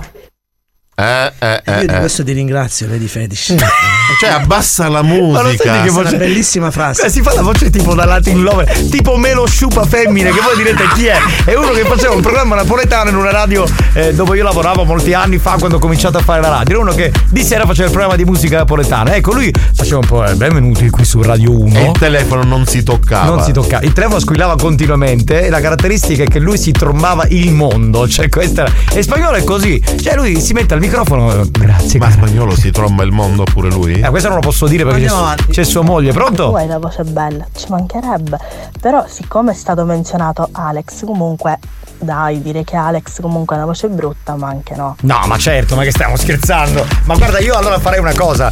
Eh, 0.99 1.31
eh, 1.37 1.61
eh, 1.63 1.79
Io 1.81 1.85
di 1.85 1.93
eh. 1.93 1.99
questo 1.99 2.23
ti 2.23 2.31
ringrazio, 2.31 2.87
Lady 2.87 3.05
Fetish. 3.05 3.53
Cioè, 4.19 4.29
abbassa 4.29 4.87
la 4.87 5.03
Ma 5.03 5.09
lo 5.09 5.43
musica. 5.43 5.63
senti 5.63 5.83
che 5.83 5.89
voce- 5.89 6.07
una 6.07 6.17
bellissima 6.17 6.71
frase. 6.71 7.05
Eh, 7.05 7.09
si 7.09 7.21
fa 7.21 7.33
la 7.33 7.41
voce 7.41 7.69
tipo 7.69 7.93
da 7.93 8.05
Latin 8.05 8.41
Lover, 8.41 8.71
tipo 8.89 9.17
Melo 9.17 9.45
Sciupa 9.45 9.83
Femmine, 9.85 10.31
che 10.31 10.39
voi 10.39 10.55
direte 10.55 10.87
chi 10.95 11.07
è? 11.07 11.17
È 11.43 11.53
uno 11.55 11.71
che 11.71 11.83
faceva 11.83 12.15
un 12.15 12.21
programma 12.21 12.55
napoletano 12.55 13.09
in 13.09 13.17
una 13.17 13.31
radio 13.31 13.65
eh, 13.93 14.13
dove 14.13 14.37
io 14.37 14.43
lavoravo 14.43 14.85
molti 14.85 15.13
anni 15.13 15.37
fa 15.39 15.57
quando 15.59 15.75
ho 15.75 15.79
cominciato 15.79 16.17
a 16.17 16.21
fare 16.21 16.39
la 16.41 16.47
radio. 16.47 16.75
Era 16.75 16.83
uno 16.83 16.93
che 16.95 17.11
di 17.29 17.43
sera 17.43 17.65
faceva 17.65 17.87
il 17.87 17.91
programma 17.91 18.15
di 18.15 18.23
musica 18.23 18.57
napoletana. 18.57 19.13
Ecco, 19.13 19.33
lui 19.33 19.53
faceva 19.75 19.99
un 19.99 20.07
po' 20.07 20.23
eh, 20.25 20.35
benvenuti 20.35 20.89
qui 20.89 21.03
su 21.03 21.21
Radio 21.21 21.51
1. 21.59 21.77
E 21.77 21.83
il 21.83 21.91
telefono 21.99 22.43
non 22.43 22.65
si 22.65 22.81
toccava. 22.83 23.25
Non 23.25 23.43
si 23.43 23.51
toccava. 23.51 23.83
Il 23.83 23.91
telefono 23.91 24.19
squillava 24.19 24.55
continuamente 24.55 25.41
e 25.41 25.49
la 25.49 25.59
caratteristica 25.59 26.23
è 26.23 26.27
che 26.27 26.39
lui 26.39 26.57
si 26.57 26.71
trombava 26.71 27.25
il 27.27 27.51
mondo. 27.51 28.07
Cioè, 28.07 28.29
questa 28.29 28.61
era... 28.61 28.73
E 28.93 29.03
spagnolo 29.03 29.35
è 29.35 29.43
così. 29.43 29.83
Cioè, 30.01 30.15
lui 30.15 30.39
si 30.39 30.53
mette 30.53 30.73
al 30.73 30.79
microfono. 30.87 31.45
Grazie. 31.49 31.99
Ma 31.99 32.09
spagnolo 32.09 32.55
si 32.55 32.71
tromba 32.71 33.03
il 33.03 33.11
mondo 33.11 33.43
pure 33.43 33.69
lui? 33.69 33.99
Eh, 33.99 34.09
questo 34.09 34.29
non 34.29 34.37
lo 34.37 34.43
posso 34.43 34.67
dire 34.67 34.83
perché 34.85 35.05
c'è, 35.05 35.13
avanti. 35.13 35.45
c'è 35.51 35.63
sua 35.63 35.81
moglie. 35.81 36.11
Tu 36.11 36.17
Pronto? 36.17 36.55
hai 36.55 36.67
la 36.67 36.79
voce 36.79 37.03
bella, 37.03 37.45
ci 37.55 37.65
mancherebbe. 37.69 38.37
Però 38.79 39.05
siccome 39.07 39.51
è 39.51 39.55
stato 39.55 39.83
menzionato 39.83 40.47
Alex, 40.51 41.05
comunque 41.05 41.59
dai, 41.99 42.41
dire 42.41 42.63
che 42.63 42.75
Alex 42.75 43.21
comunque 43.21 43.55
ha 43.55 43.59
una 43.59 43.67
voce 43.67 43.87
brutta, 43.87 44.35
ma 44.35 44.49
anche 44.49 44.75
no. 44.75 44.95
No, 45.01 45.19
ma 45.25 45.37
certo, 45.37 45.75
ma 45.75 45.83
che 45.83 45.91
stiamo 45.91 46.15
scherzando? 46.15 46.85
Ma 47.05 47.15
guarda, 47.15 47.39
io 47.39 47.55
allora 47.55 47.79
farei 47.79 47.99
una 47.99 48.13
cosa. 48.15 48.51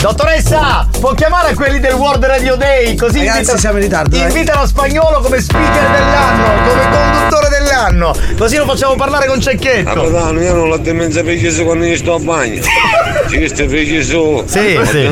Dottoressa, 0.00 0.86
può 1.00 1.12
chiamare 1.14 1.54
quelli 1.54 1.80
del 1.80 1.94
World 1.94 2.24
Radio 2.24 2.54
Day? 2.54 2.94
Così 2.94 3.18
Ragazzi, 3.18 3.38
invita- 3.38 3.58
siamo 3.58 3.78
in 3.78 3.82
ritardo, 3.82 4.16
eh. 4.16 4.20
Invitano 4.20 4.66
spagnolo 4.66 5.20
come 5.20 5.40
speaker 5.40 5.90
dell'anno, 5.90 6.68
come 6.68 6.82
conduttore 6.88 7.48
dell'anno. 7.48 8.14
Così 8.36 8.56
lo 8.56 8.64
facciamo 8.64 8.94
parlare 8.94 9.26
con 9.26 9.40
Cecchetto. 9.40 9.92
Capitano, 9.92 10.40
io 10.40 10.54
non 10.54 10.68
l'ho 10.68 10.78
demenza 10.78 11.22
preciso 11.22 11.64
quando 11.64 11.84
io 11.84 11.96
sto 11.96 12.14
a 12.14 12.18
bagno. 12.20 12.62
Ci 13.28 13.48
stai 13.48 13.66
preciso. 13.66 14.44
Sì, 14.46 14.78
sì. 14.84 15.10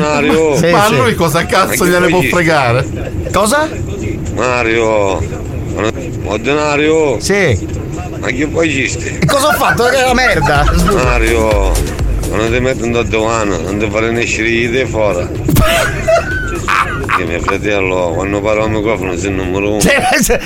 Sì, 0.57 0.71
Ma 0.71 0.85
a 0.85 0.89
lui 0.89 1.15
cosa 1.15 1.45
cazzo 1.45 1.83
Ma 1.83 1.89
gliene 1.89 2.07
può 2.07 2.21
fregare? 2.21 2.85
Cosa? 3.31 3.67
Mario. 4.35 5.19
Ordinario. 6.23 7.19
Sì. 7.19 7.67
Ma 8.19 8.27
che 8.27 8.47
poi 8.47 8.69
esiste? 8.69 9.19
E 9.19 9.25
cosa 9.25 9.49
ho 9.49 9.53
fatto? 9.53 9.83
Che 9.85 9.97
è 9.97 10.03
una 10.03 10.13
merda. 10.13 10.65
Mario. 10.91 11.71
Non 12.29 12.51
ti 12.51 12.59
mettono 12.59 12.91
da 12.91 13.03
domani, 13.03 13.61
non 13.63 13.77
ti 13.77 13.89
fare 13.89 14.11
nascere 14.11 14.49
idee 14.49 14.85
fuori. 14.85 15.25
Che 17.17 17.25
mio 17.25 17.39
fratello, 17.39 18.11
quando 18.13 18.41
parlo 18.41 18.65
al 18.65 18.69
microfono 18.69 19.17
sei 19.17 19.29
il 19.31 19.35
numero 19.37 19.71
uno. 19.71 19.81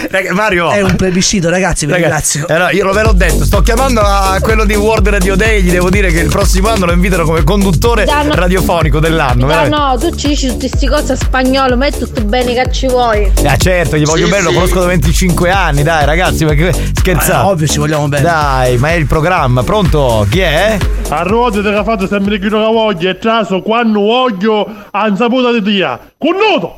Raga, 0.10 0.34
Mario. 0.34 0.70
È 0.72 0.82
un 0.82 0.96
plebiscito, 0.96 1.50
ragazzi, 1.50 1.86
vi 1.86 1.92
Ragazzi, 1.92 2.38
ringrazio. 2.38 2.48
eh 2.48 2.58
no, 2.58 2.70
io 2.70 2.86
lo 2.86 2.94
ve 2.94 3.02
l'ho 3.04 3.12
detto, 3.12 3.44
sto 3.44 3.62
chiamando 3.62 4.00
a 4.00 4.38
quello 4.40 4.64
di 4.64 4.74
World 4.76 5.10
Radio 5.10 5.36
Day, 5.36 5.62
gli 5.64 5.70
devo 5.72 5.90
dire 5.90 6.12
che 6.14 6.20
il 6.20 6.30
prossimo 6.30 6.70
anno 6.70 6.86
lo 6.86 6.94
invitano 6.94 7.24
come 7.26 7.44
conduttore 7.44 8.06
Danno- 8.06 8.36
radiofonico 8.36 9.00
dell'anno. 9.00 9.42
No, 9.42 9.48
veramente. 9.48 9.76
no, 9.76 9.98
tu 9.98 10.16
ci 10.16 10.28
dici 10.30 10.48
tutte 10.48 10.70
queste 10.70 10.88
cose 10.88 11.12
a 11.12 11.16
spagnolo, 11.18 11.76
ma 11.76 11.88
è 11.88 11.92
tutto 11.92 12.22
bene 12.24 12.54
che 12.54 12.72
ci 12.72 12.88
vuoi. 12.88 13.30
Ah 13.46 13.58
certo, 13.58 13.98
gli 13.98 14.06
voglio 14.06 14.26
Sì, 14.28 14.32
bene, 14.32 14.44
lo 14.44 14.50
sì. 14.52 14.56
conosco 14.56 14.80
da 14.80 14.86
25 14.86 15.50
anni, 15.52 15.84
dai 15.84 16.06
ragazzi, 16.06 16.46
che 16.46 16.72
scherzate? 16.96 17.32
Eh, 17.48 17.50
ovvio, 17.52 17.68
ci 17.68 17.80
vogliamo 17.80 18.08
bene. 18.08 18.24
Dai, 18.24 18.78
ma 18.78 18.92
è 18.92 18.94
il 18.94 19.08
programma, 19.08 19.62
pronto? 19.64 20.26
Chi 20.30 20.40
è? 20.40 20.78
A 21.10 21.24
ruote 21.24 21.62
che 21.62 21.68
ha 21.68 21.84
fatto 21.84 22.08
sempre 22.08 22.40
chi 22.40 22.48
non 22.48 22.62
la 22.62 22.70
voglia 22.70 23.10
e 23.10 23.18
traso 23.18 23.62
quando 23.62 24.00
voglio 24.00 24.66
a 24.92 25.08
insaputa 25.10 25.52
di 25.52 25.62
dia. 25.62 26.00
Con 26.18 26.36
noto! 26.62 26.78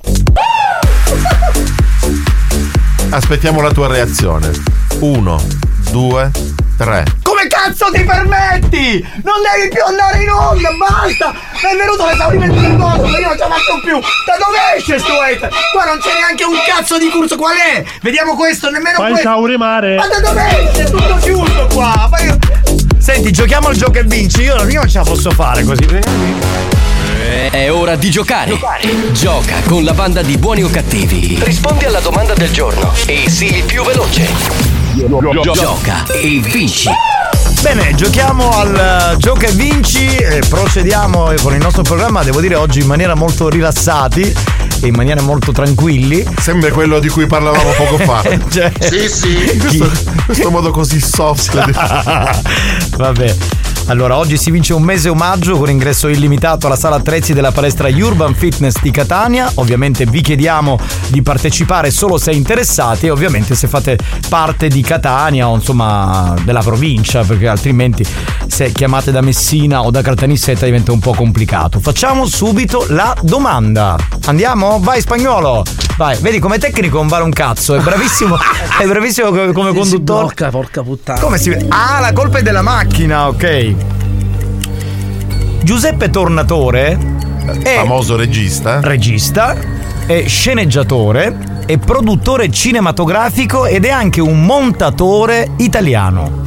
Aspettiamo 3.10 3.62
la 3.62 3.72
tua 3.72 3.88
reazione. 3.88 4.50
Uno, 5.00 5.42
due, 5.92 6.32
tre. 6.78 7.04
Come 7.22 7.48
cazzo 7.48 7.88
ti 7.92 8.04
permetti? 8.04 9.06
Non 9.24 9.36
devi 9.44 9.70
più 9.70 9.84
andare 9.84 10.24
in 10.24 10.30
onda, 10.30 10.70
basta! 10.72 11.32
È 11.32 11.76
venuto 11.76 12.06
l'esaurimento 12.06 12.60
del 12.60 12.78
mondo, 12.78 13.08
io 13.08 13.28
non 13.28 13.38
ce 13.38 13.48
la 13.48 13.50
faccio 13.50 13.80
più! 13.84 14.00
Da 14.00 14.38
dove 14.40 14.58
esce 14.78 14.98
sto 15.00 15.20
hater? 15.20 15.50
Qua 15.72 15.86
non 15.86 16.00
c'è 16.00 16.14
neanche 16.14 16.44
un 16.44 16.56
cazzo 16.66 16.98
di 16.98 17.10
corso, 17.10 17.36
qual 17.36 17.56
è? 17.56 17.84
Vediamo 18.02 18.36
questo, 18.36 18.70
nemmeno 18.72 18.98
Fai 18.98 19.12
questo! 19.12 19.28
esaurimare. 19.30 19.96
Ma 19.96 20.08
da 20.08 20.20
dove 20.20 20.70
esce? 20.70 20.84
È 20.84 20.90
tutto 20.90 21.16
chiuso 21.18 21.68
qua! 21.74 22.10
Senti, 22.98 23.32
giochiamo 23.32 23.68
al 23.68 23.76
gioco 23.76 24.00
e 24.00 24.04
vinci, 24.04 24.42
io, 24.44 24.56
io 24.68 24.80
non 24.80 24.90
ce 24.90 25.00
la 25.00 25.04
posso 25.04 25.30
fare 25.32 25.64
così. 25.64 26.73
È 27.34 27.72
ora 27.72 27.96
di 27.96 28.12
giocare. 28.12 28.60
Gioca 29.12 29.56
con 29.66 29.84
la 29.84 29.94
banda 29.94 30.22
di 30.22 30.38
buoni 30.38 30.62
o 30.62 30.70
cattivi. 30.70 31.40
Rispondi 31.42 31.86
alla 31.86 32.00
domanda 32.00 32.36
del 32.36 32.52
giorno 32.52 32.94
e 33.08 33.28
sii 33.28 33.58
il 33.58 33.64
più 33.64 33.84
veloce. 33.84 34.30
Gioca 35.42 36.06
e 36.12 36.40
vinci. 36.44 36.90
Bene, 37.62 37.96
giochiamo 37.96 38.52
al 38.52 39.14
uh, 39.14 39.18
gioca 39.18 39.48
e 39.48 39.52
vinci 39.54 40.16
e 40.16 40.44
procediamo 40.48 41.34
con 41.42 41.56
il 41.56 41.60
nostro 41.60 41.82
programma, 41.82 42.22
devo 42.22 42.40
dire 42.40 42.54
oggi 42.54 42.82
in 42.82 42.88
maniera 42.88 43.16
molto 43.16 43.50
rilassati 43.50 44.32
e 44.84 44.88
in 44.88 44.96
maniera 44.96 45.22
molto 45.22 45.52
tranquilli. 45.54 46.26
Sembra 46.40 46.70
quello 46.72 47.00
di 47.00 47.08
cui 47.08 47.26
parlavamo 47.26 47.70
poco 47.78 47.98
fa. 48.00 48.22
Cioè- 48.50 48.72
Sì, 48.80 49.08
sì. 49.10 49.58
Questo, 49.58 49.92
questo 50.26 50.52
modo 50.52 50.72
così 50.72 51.00
soft. 51.00 51.56
Vabbè. 52.98 53.36
Allora, 53.88 54.16
oggi 54.18 54.38
si 54.38 54.50
vince 54.50 54.74
un 54.74 54.82
mese 54.82 55.10
omaggio 55.10 55.58
con 55.58 55.70
ingresso 55.70 56.08
illimitato 56.08 56.68
alla 56.68 56.78
sala 56.78 56.96
attrezzi 56.96 57.34
della 57.34 57.52
palestra 57.52 57.90
Urban 57.90 58.34
Fitness 58.34 58.76
di 58.82 58.92
Catania. 58.92 59.52
Ovviamente 59.56 60.06
vi 60.06 60.22
chiediamo 60.22 60.80
di 61.08 61.22
partecipare 61.22 61.92
solo 61.92 62.18
se 62.18 62.32
interessati 62.32 63.08
e 63.08 63.10
ovviamente 63.10 63.56
se 63.56 63.68
fate 63.68 63.98
parte 64.30 64.70
di 64.70 64.82
Catania 64.82 65.50
o 65.50 65.56
insomma 65.56 66.34
della 66.46 66.62
provincia, 66.62 67.24
perché 67.26 67.46
altrimenti 67.50 68.06
se 68.48 68.72
chiamate 68.72 69.12
da 69.12 69.20
Messina 69.20 69.82
o 69.84 69.92
da 69.92 70.02
Caltanissetta 70.02 70.64
diventa 70.64 70.94
un 70.94 71.00
po' 71.00 71.14
complicato. 71.14 71.82
Facciamo 71.82 72.26
subito 72.26 72.86
la 72.88 73.14
domanda. 73.22 73.98
Andiamo? 74.28 74.73
Vai 74.80 75.02
spagnolo! 75.02 75.64
Vai, 75.98 76.18
vedi 76.22 76.40
come 76.40 76.58
tecnico 76.58 76.98
non 76.98 77.08
vale 77.08 77.24
un 77.24 77.32
cazzo, 77.32 77.76
è 77.76 77.80
bravissimo, 77.80 78.36
è 78.82 78.86
bravissimo 78.86 79.30
come, 79.30 79.52
come 79.52 79.72
Si 79.72 79.78
conduttore. 79.78 80.20
blocca, 80.26 80.50
porca 80.50 80.82
puttana. 80.82 81.20
Come 81.20 81.38
si 81.38 81.50
vede? 81.50 81.66
Ah, 81.70 82.00
la 82.00 82.12
colpa 82.14 82.40
è 82.40 82.42
della 82.42 82.62
macchina, 82.64 83.28
ok. 83.28 83.76
Giuseppe 85.64 86.10
Tornatore 86.10 86.98
è 87.62 87.76
famoso 87.78 88.16
regista. 88.16 88.80
regista, 88.82 89.56
è 90.06 90.26
sceneggiatore, 90.28 91.62
è 91.66 91.78
produttore 91.78 92.50
cinematografico 92.50 93.66
ed 93.66 93.86
è 93.86 93.90
anche 93.90 94.20
un 94.20 94.44
montatore 94.44 95.52
italiano. 95.58 96.42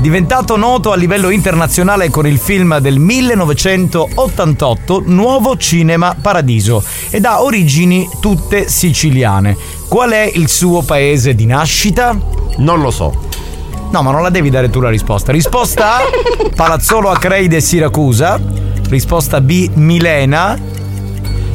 Diventato 0.00 0.56
noto 0.56 0.92
a 0.92 0.96
livello 0.96 1.28
internazionale 1.28 2.08
con 2.08 2.26
il 2.26 2.38
film 2.38 2.78
del 2.78 2.98
1988 2.98 5.02
Nuovo 5.04 5.58
Cinema 5.58 6.16
Paradiso 6.18 6.82
ed 7.10 7.26
ha 7.26 7.42
origini 7.42 8.08
tutte 8.18 8.66
siciliane. 8.66 9.54
Qual 9.88 10.12
è 10.12 10.30
il 10.32 10.48
suo 10.48 10.80
paese 10.80 11.34
di 11.34 11.44
nascita? 11.44 12.18
Non 12.56 12.80
lo 12.80 12.90
so. 12.90 13.14
No, 13.90 14.02
ma 14.02 14.10
non 14.10 14.22
la 14.22 14.30
devi 14.30 14.48
dare 14.48 14.70
tu 14.70 14.80
la 14.80 14.88
risposta. 14.88 15.32
Risposta 15.32 15.96
A: 15.96 16.00
Palazzolo 16.56 17.10
Acreide 17.10 17.60
Siracusa. 17.60 18.40
Risposta 18.88 19.42
B: 19.42 19.68
Milena, 19.74 20.58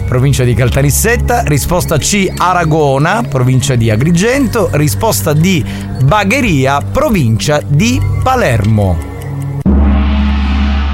provincia 0.05 0.43
di 0.43 0.53
Caltanissetta. 0.53 1.43
Risposta 1.43 1.97
C: 1.97 2.31
Aragona, 2.35 3.23
provincia 3.27 3.75
di 3.75 3.89
Agrigento. 3.89 4.69
Risposta 4.71 5.33
D: 5.33 5.63
Bagheria, 6.03 6.79
provincia 6.79 7.61
di 7.65 8.01
Palermo. 8.23 9.13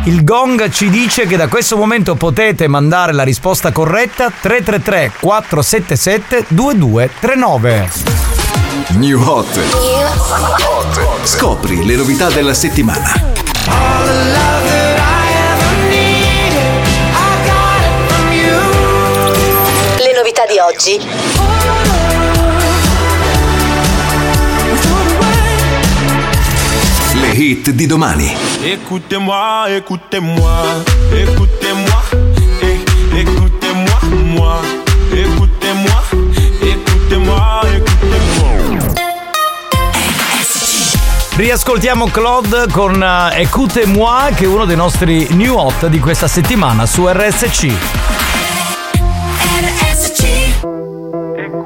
Il 0.05 0.23
gong 0.23 0.69
ci 0.69 0.89
dice 0.89 1.27
che 1.27 1.37
da 1.37 1.47
questo 1.47 1.77
momento 1.77 2.15
potete 2.15 2.67
mandare 2.67 3.11
la 3.11 3.21
risposta 3.21 3.71
corretta 3.71 4.31
333 4.31 5.11
477 5.19 6.45
2239. 6.47 7.89
New 8.97 9.21
Hot. 9.21 9.59
Scopri 11.23 11.85
le 11.85 11.95
novità 11.95 12.29
della 12.29 12.55
settimana. 12.55 14.50
Di 20.51 20.59
oggi. 20.59 20.99
Le 27.13 27.27
hit 27.33 27.69
di 27.69 27.85
domani. 27.85 28.35
Écoutez-moi, 28.61 29.69
écoutez-moi, 29.69 30.63
écoutez-moi, 31.13 32.03
eh, 32.61 32.79
écoutez-moi, 33.19 33.99
moi, 34.35 34.59
écoutez-moi, 35.13 36.03
écoutez-moi, 36.61 37.61
écoutez-moi. 37.73 38.93
Riascoltiamo 41.37 42.07
Claude 42.07 42.67
con 42.71 43.01
eh, 43.01 43.41
Écoute 43.41 43.85
Moi, 43.85 44.33
che 44.35 44.43
è 44.43 44.47
uno 44.47 44.65
dei 44.65 44.75
nostri 44.75 45.27
new 45.31 45.55
hot 45.55 45.87
di 45.87 45.99
questa 45.99 46.27
settimana 46.27 46.85
su 46.85 47.07
RSC. 47.07 48.30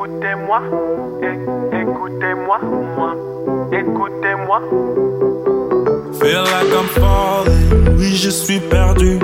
Écoutez-moi, 0.06 0.62
écoutez-moi, 1.74 2.60
moi, 2.96 3.16
écoutez-moi. 3.72 4.62
Feel 6.20 6.44
like 6.44 6.72
I'm 6.72 6.88
falling, 6.90 7.98
oui 7.98 8.16
je 8.16 8.30
suis 8.30 8.60
perdu. 8.60 9.18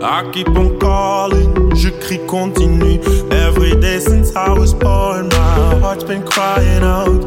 I 0.00 0.22
keep 0.30 0.48
on 0.50 0.78
calling, 0.78 1.74
je 1.74 1.88
crie 1.88 2.24
continue. 2.28 3.00
Every 3.32 3.74
day 3.80 3.98
since 3.98 4.30
I 4.36 4.52
was 4.52 4.72
born, 4.74 5.28
my 5.28 5.80
heart's 5.80 6.04
been 6.04 6.22
crying 6.22 6.84
out. 6.84 7.26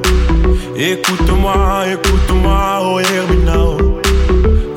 Écoute-moi, 0.78 1.88
écoute-moi, 1.92 2.80
oh 2.80 2.98
hear 3.00 3.28
me 3.28 3.44
now. 3.44 3.76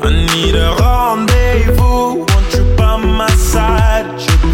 I 0.03 0.09
need 0.33 0.55
a 0.55 0.75
rendezvous, 0.75 2.25
want 2.27 2.53
you 2.53 2.65
by 2.75 2.97
my 2.97 3.29
side? 3.29 4.19
Should 4.19 4.51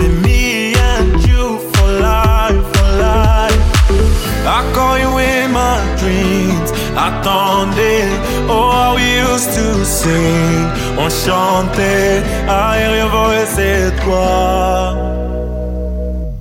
I 4.45 4.59
call 4.73 4.97
you 4.99 5.17
in 5.19 5.51
my 5.51 5.79
dreams. 5.97 6.71
Attendez, 6.95 8.11
oh 8.49 8.69
how 8.71 8.95
we 8.95 9.05
used 9.31 9.51
to 9.53 9.85
sing. 9.85 10.65
On 10.97 11.09
chantait, 11.09 12.21
hear 12.47 12.95
your 12.97 13.09
voice 13.09 13.57
et 13.57 13.91
toi. 14.03 14.95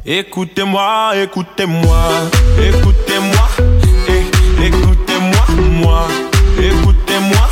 Écoutez-moi, 0.05 1.13
écoutez-moi, 1.23 2.03
écoutez-moi, 2.59 3.49
eh, 4.09 4.67
écoutez-moi, 4.67 5.45
moi, 5.81 6.07
écoutez-moi, 6.59 7.49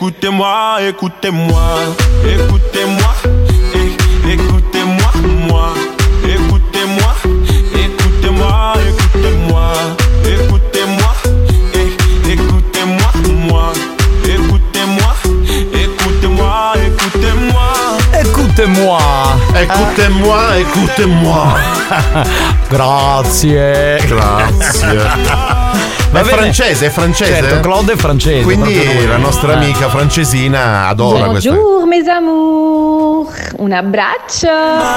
Écoutez-moi, 0.00 0.78
écoutez-moi, 0.88 1.60
écoutez-moi, 2.24 3.14
eh, 3.74 4.32
écoutez-moi, 4.32 5.10
moi, 5.48 5.74
écoutez-moi, 6.22 7.16
écoutez-moi, 7.74 8.74
écoutez-moi, 8.86 9.72
écoutez-moi, 10.24 11.14
eh, 11.74 12.30
écoutez-moi, 12.30 13.10
moi, 13.48 13.72
écoutez-moi, 14.24 15.16
écoutez-moi, 15.74 16.74
écoutez-moi. 16.86 17.72
Écoutez-moi. 18.20 19.00
Écoutez-moi, 19.60 20.58
écoutez-moi. 20.60 21.58
Grazie. 22.70 23.50
Grazie. 24.08 25.57
Va 26.18 26.24
è 26.24 26.30
bene. 26.30 26.36
francese, 26.52 26.86
è 26.86 26.90
francese? 26.90 27.32
Certo, 27.32 27.60
Claude 27.60 27.92
è 27.92 27.96
francese. 27.96 28.42
Quindi 28.42 29.06
la 29.06 29.16
nostra 29.18 29.54
amica 29.54 29.88
francesina 29.88 30.88
adora 30.88 31.26
questo. 31.26 31.50
Bonjour 31.52 31.86
mes 31.86 32.06
amours, 32.08 32.77
un 33.58 33.72
abbraccio. 33.72 34.48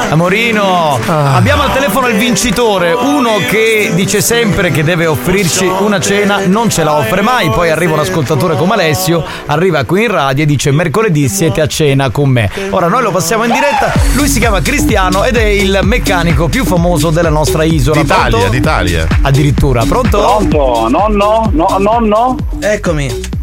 Amorino, 0.10 1.00
abbiamo 1.08 1.64
al 1.64 1.74
telefono 1.74 2.08
il 2.08 2.18
vincitore, 2.18 2.94
uno 2.94 3.38
che 3.50 3.92
dice 3.96 4.22
sempre 4.22 4.72
che 4.72 4.84
deve 4.84 5.08
offrirci 5.08 5.66
una 5.66 6.00
cena, 6.00 6.46
non 6.46 6.70
ce 6.70 6.84
la 6.84 6.96
offre 6.96 7.22
mai, 7.22 7.50
poi 7.50 7.70
arriva 7.72 7.94
un 7.94 8.00
ascoltatore 8.00 8.56
come 8.56 8.74
Alessio, 8.74 9.24
arriva 9.48 9.84
qui 9.84 10.04
in 10.04 10.12
radio 10.12 10.44
e 10.44 10.46
dice 10.46 10.70
mercoledì 10.72 11.28
siete 11.28 11.62
a 11.62 11.68
cena 11.68 12.10
con 12.12 12.30
me. 12.30 12.50
Ora 12.70 12.88
noi 12.88 13.02
lo 13.02 13.12
passiamo 13.12 13.46
in 13.46 13.52
diretta, 13.52 13.94
lui 14.14 14.28
si 14.28 14.40
chiama 14.40 14.62
Cristiano 14.62 15.24
ed 15.24 15.38
è 15.38 15.44
il 15.46 15.80
meccanico 15.84 16.48
più 16.48 16.64
famoso 16.64 17.10
della 17.10 17.30
nostra 17.30 17.64
isola. 17.64 18.02
D'Italia, 18.02 18.30
Pronto? 18.30 18.50
d'Italia. 18.50 19.08
Addirittura, 19.22 19.84
pronto? 19.86 20.20
Pronto, 20.20 20.88
nonno? 20.88 21.50
No, 21.52 21.78
nonno? 21.80 22.36
Eccomi. 22.60 23.40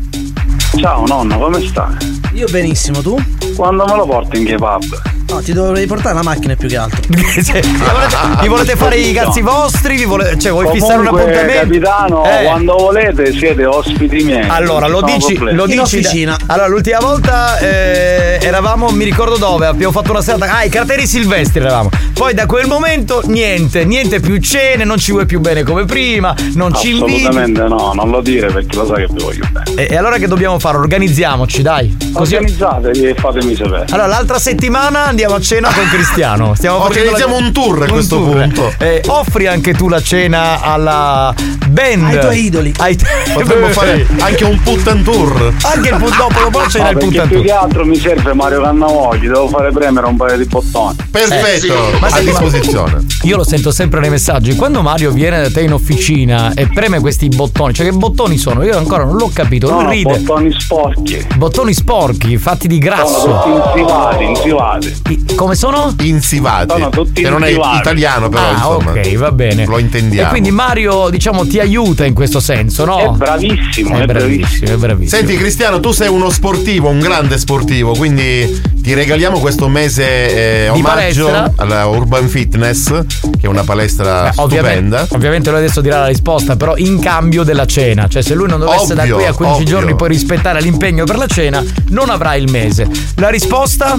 Ciao 0.78 1.04
nonno, 1.06 1.38
come 1.38 1.66
stai? 1.66 1.96
Io 2.34 2.46
benissimo, 2.50 3.00
tu? 3.02 3.16
Quando 3.58 3.84
me 3.86 3.96
lo 3.96 4.06
porti 4.06 4.38
in 4.38 4.44
kebab? 4.44 5.17
No, 5.28 5.42
ti 5.42 5.52
dovrei 5.52 5.86
portare 5.86 6.14
la 6.14 6.22
macchina 6.22 6.54
più 6.56 6.68
che 6.68 6.76
altro. 6.76 7.00
Cioè, 7.48 7.60
vi 7.60 7.76
volete, 7.76 8.16
vi 8.40 8.48
volete 8.48 8.76
fare 8.76 8.96
i 8.96 9.12
cazzi 9.12 9.40
vostri? 9.42 9.96
Vi 9.96 10.04
volete, 10.04 10.38
cioè, 10.38 10.50
vuoi 10.52 10.68
fissare 10.72 10.98
un 11.00 11.06
Comunque, 11.06 11.32
appuntamento? 11.32 11.60
capitano, 11.62 12.24
Eh. 12.24 12.44
quando 12.44 12.76
volete 12.76 13.32
siete 13.32 13.64
ospiti 13.66 14.24
miei. 14.24 14.48
Allora, 14.48 14.86
lo 14.88 15.02
dici, 15.02 15.34
problemi. 15.34 15.56
lo 15.58 15.66
dici 15.66 16.24
da- 16.24 16.36
Allora, 16.46 16.66
l'ultima 16.68 16.98
volta 16.98 17.58
eh, 17.58 18.38
eravamo, 18.42 18.88
mi 18.90 19.04
ricordo 19.04 19.36
dove, 19.36 19.66
abbiamo 19.66 19.92
fatto 19.92 20.10
una 20.10 20.20
serata. 20.22 20.56
Ah, 20.56 20.64
i 20.64 20.68
crateri 20.70 21.06
silvestri 21.06 21.60
eravamo. 21.60 21.90
Poi 22.14 22.34
da 22.34 22.46
quel 22.46 22.66
momento 22.66 23.20
niente, 23.26 23.84
niente 23.84 24.20
più 24.20 24.38
cene, 24.38 24.84
non 24.84 24.98
ci 24.98 25.12
vuoi 25.12 25.26
più 25.26 25.40
bene 25.40 25.62
come 25.62 25.84
prima, 25.84 26.34
non 26.54 26.74
ci 26.74 26.90
inviti. 26.96 27.20
Assolutamente 27.26 27.62
no, 27.68 27.92
non 27.94 28.10
lo 28.10 28.20
dire 28.20 28.48
perché 28.50 28.74
lo 28.76 28.86
sai 28.86 29.06
che 29.06 29.12
vi 29.12 29.22
voglio 29.22 29.46
bene. 29.52 29.80
E, 29.82 29.88
e 29.90 29.96
allora 29.96 30.16
che 30.16 30.26
dobbiamo 30.26 30.58
fare? 30.58 30.78
Organizziamoci, 30.78 31.62
dai. 31.62 31.96
Così. 32.12 32.34
Organizzatevi 32.34 33.04
e 33.04 33.14
fatemi 33.14 33.54
sapere. 33.54 33.84
Allora, 33.90 34.06
l'altra 34.08 34.38
settimana 34.38 35.12
andiamo 35.18 35.34
a 35.34 35.40
cena 35.40 35.68
con 35.72 35.84
Cristiano. 35.88 36.54
Stiamo 36.54 36.80
facendo 36.80 37.10
Organizziamo 37.10 37.36
un 37.44 37.52
tour 37.52 37.82
a 37.82 37.86
questo 37.90 38.20
punto. 38.20 38.72
Eh, 38.78 39.02
offri 39.08 39.48
anche 39.48 39.74
tu 39.74 39.88
la 39.88 40.00
cena 40.00 40.60
alla 40.62 41.34
band. 41.66 42.04
Ai 42.04 42.20
tuoi 42.20 42.44
idoli. 42.44 42.72
Ai 42.78 42.96
Potremmo 43.34 43.66
fare 43.74 44.06
anche 44.20 44.44
un 44.44 44.60
puttan 44.62 45.02
tour. 45.02 45.52
Anche 45.62 45.88
il 45.88 45.96
put- 45.96 46.16
dopo 46.16 46.38
lo 46.40 46.50
c'era 46.68 46.84
No, 46.84 46.90
il 46.90 46.96
perché 46.98 47.06
puttan 47.06 47.26
più 47.28 47.36
tour. 47.38 47.46
che 47.48 47.52
altro 47.52 47.84
mi 47.84 47.96
serve 47.96 48.32
Mario 48.32 48.62
Cannavò, 48.62 49.14
gli 49.14 49.26
devo 49.26 49.48
fare 49.48 49.72
premere 49.72 50.06
un 50.06 50.16
paio 50.16 50.36
di 50.36 50.44
bottoni. 50.44 50.96
Perfetto, 51.10 51.74
Ma 52.00 52.06
a 52.06 52.10
senti, 52.10 52.30
ma- 52.30 52.38
disposizione. 52.38 53.06
Io 53.22 53.36
lo 53.36 53.44
sento 53.44 53.72
sempre 53.72 53.98
nei 53.98 54.10
messaggi. 54.10 54.54
Quando 54.54 54.82
Mario 54.82 55.10
viene 55.10 55.42
da 55.42 55.50
te 55.50 55.62
in 55.62 55.72
officina 55.72 56.52
e 56.54 56.68
preme 56.68 57.00
questi 57.00 57.26
bottoni, 57.28 57.74
cioè 57.74 57.86
che 57.86 57.92
bottoni 57.92 58.38
sono? 58.38 58.62
Io 58.62 58.76
ancora 58.78 59.02
non 59.04 59.16
l'ho 59.16 59.30
capito. 59.34 59.68
No, 59.68 59.90
ride. 59.90 60.18
bottoni 60.18 60.54
sporchi. 60.56 61.26
Bottoni 61.36 61.74
sporchi, 61.74 62.36
fatti 62.38 62.68
di 62.68 62.80
Sono 62.80 62.94
grasso. 62.94 63.40
tutti 63.42 63.78
insivati, 63.80 64.24
insivati. 64.24 65.00
Come 65.34 65.54
sono? 65.54 65.94
Insivati. 66.02 66.70
Sono 66.72 66.88
tutti 66.90 67.22
che 67.22 67.30
non 67.30 67.44
è 67.44 67.48
italiano, 67.50 68.28
però 68.28 68.48
ah, 68.48 68.52
insomma. 68.52 68.90
ok, 68.92 69.14
va 69.16 69.32
bene. 69.32 69.66
Lo 69.66 69.78
intendiamo. 69.78 70.26
E 70.28 70.30
quindi 70.30 70.50
Mario, 70.50 71.08
diciamo, 71.10 71.46
ti 71.46 71.58
aiuta 71.60 72.04
in 72.04 72.14
questo 72.14 72.40
senso, 72.40 72.84
no? 72.84 72.98
È 73.14 73.16
bravissimo, 73.16 73.96
È 73.96 74.02
è 74.02 74.04
bravissimo, 74.06 74.72
è 74.72 74.76
bravissimo. 74.76 75.16
Senti 75.18 75.36
Cristiano, 75.36 75.80
tu 75.80 75.92
sei 75.92 76.08
uno 76.08 76.30
sportivo, 76.30 76.88
un 76.88 76.98
grande 77.00 77.38
sportivo, 77.38 77.92
quindi 77.94 78.60
ti 78.82 78.94
regaliamo 78.94 79.38
questo 79.38 79.68
mese 79.68 80.66
eh, 80.66 80.70
Di 80.72 80.78
omaggio 80.80 81.26
palestra? 81.28 81.52
alla 81.56 81.86
Urban 81.86 82.28
Fitness, 82.28 82.86
che 82.88 83.28
è 83.42 83.46
una 83.46 83.62
palestra 83.64 84.28
Eh, 84.30 84.32
ovviamente, 84.36 84.78
stupenda. 84.96 85.06
ovviamente 85.10 85.50
lui 85.50 85.58
adesso 85.58 85.80
dirà 85.80 86.00
la 86.00 86.06
risposta, 86.06 86.56
però 86.56 86.76
in 86.76 86.98
cambio 87.00 87.42
della 87.42 87.66
cena. 87.66 88.08
Cioè, 88.08 88.22
se 88.22 88.34
lui 88.34 88.48
non 88.48 88.58
dovesse 88.60 88.94
da 88.94 89.02
Ovvio, 89.02 89.16
qui 89.16 89.24
a 89.26 89.32
15 89.34 89.62
ovvio. 89.62 89.74
giorni 89.78 89.94
poi 89.94 90.08
rispettare 90.08 90.60
l'impegno 90.60 91.04
per 91.04 91.16
la 91.16 91.26
cena, 91.26 91.62
non 91.90 92.08
avrà 92.10 92.34
il 92.34 92.50
mese. 92.50 92.88
La 93.16 93.28
risposta? 93.28 93.98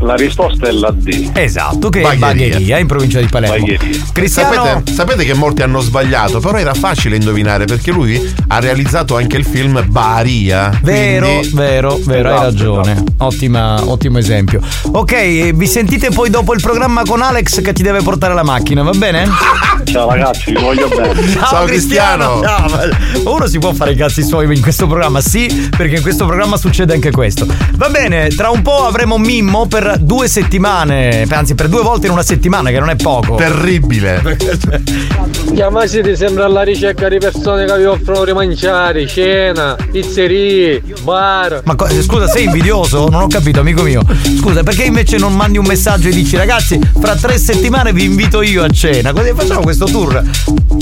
La 0.00 0.14
risposta 0.14 0.66
è 0.66 0.72
la 0.72 0.90
D. 0.90 1.30
Esatto, 1.34 1.88
che 1.88 2.00
è 2.00 2.02
Bagheria. 2.16 2.26
Bagheria, 2.54 2.78
in 2.78 2.86
provincia 2.86 3.20
di 3.20 3.26
Palermo. 3.26 3.66
Cristiano 4.12 4.52
Sapete, 4.54 4.92
sapete 4.92 5.24
che 5.24 5.34
molti 5.34 5.62
hanno 5.62 5.80
sbagliato, 5.80 6.40
però 6.40 6.58
era 6.58 6.74
facile 6.74 7.16
indovinare 7.16 7.64
perché 7.64 7.90
lui 7.90 8.34
ha 8.48 8.58
realizzato 8.60 9.16
anche 9.16 9.36
il 9.36 9.44
film 9.44 9.84
Baria. 9.88 10.78
Vero, 10.82 11.26
quindi- 11.26 11.48
vero, 11.54 11.98
vero, 12.04 12.28
hai 12.28 12.34
Esatto, 12.34 12.44
ragione. 12.50 13.04
Ottima, 13.18 13.88
ottimo 13.88 14.18
esempio. 14.18 14.60
Ok, 14.92 15.12
eh, 15.12 15.52
vi 15.54 15.66
sentite 15.66 16.10
poi 16.10 16.30
dopo 16.30 16.54
il 16.54 16.60
programma 16.60 17.02
con 17.06 17.22
Alex 17.22 17.60
che 17.62 17.72
ti 17.72 17.82
deve 17.82 18.02
portare 18.02 18.34
la 18.34 18.42
macchina, 18.42 18.82
va 18.82 18.92
bene? 18.92 19.28
Ciao 19.84 20.08
ragazzi, 20.08 20.52
vi 20.52 20.60
voglio 20.60 20.88
bene. 20.88 21.14
Ciao, 21.32 21.64
Cristiano! 21.64 22.40
Ciao. 22.44 22.68
Uno 23.24 23.46
si 23.46 23.58
può 23.58 23.72
fare 23.72 23.92
i 23.92 23.96
cazzi 23.96 24.22
suoi 24.22 24.52
in 24.54 24.60
questo 24.62 24.86
programma, 24.86 25.20
sì, 25.20 25.68
perché 25.76 25.96
in 25.96 26.02
questo 26.02 26.24
programma 26.26 26.56
succede 26.56 26.94
anche 26.94 27.10
questo. 27.10 27.46
Va 27.76 27.88
bene, 27.90 28.28
tra 28.28 28.50
un 28.50 28.62
po' 28.62 28.84
avremo 28.86 29.18
Mimmo 29.18 29.66
per 29.74 29.98
due 29.98 30.28
settimane, 30.28 31.26
anzi 31.28 31.56
per 31.56 31.66
due 31.66 31.82
volte 31.82 32.06
in 32.06 32.12
una 32.12 32.22
settimana, 32.22 32.70
che 32.70 32.78
non 32.78 32.90
è 32.90 32.94
poco. 32.94 33.34
Terribile. 33.34 34.22
Chiamasi 35.52 36.00
ti 36.00 36.14
sembra 36.14 36.44
alla 36.44 36.62
ricerca 36.62 37.08
di 37.08 37.18
persone 37.18 37.64
che 37.64 37.76
vi 37.78 37.84
offrono 37.84 38.24
di 38.24 38.32
mangiare, 38.32 39.04
cena, 39.08 39.76
pizzerie, 39.90 40.80
bar. 41.02 41.62
Ma 41.64 41.74
co- 41.74 41.88
scusa, 42.02 42.28
sei 42.28 42.44
invidioso? 42.44 43.08
Non 43.08 43.22
ho 43.22 43.26
capito, 43.26 43.58
amico 43.58 43.82
mio. 43.82 44.02
Scusa, 44.38 44.62
perché 44.62 44.84
invece 44.84 45.16
non 45.16 45.34
mandi 45.34 45.58
un 45.58 45.66
messaggio 45.66 46.06
e 46.06 46.12
dici 46.12 46.36
ragazzi, 46.36 46.78
fra 47.00 47.16
tre 47.16 47.36
settimane 47.36 47.92
vi 47.92 48.04
invito 48.04 48.42
io 48.42 48.62
a 48.62 48.68
cena, 48.68 49.12
così 49.12 49.32
facciamo 49.34 49.62
questo 49.62 49.86
tour. 49.86 50.22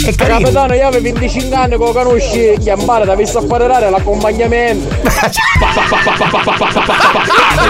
È 0.05 0.14
carino. 0.14 0.38
Capitano, 0.38 0.74
io 0.74 0.86
avevo 0.86 1.03
25 1.03 1.57
anni 1.57 1.76
con 1.76 1.93
conosci 1.95 2.57
chiamare 2.61 3.07
da 3.07 3.14
visto 3.14 3.38
a 3.38 3.45
parare 3.45 3.88
l'accompagnamento. 3.88 4.88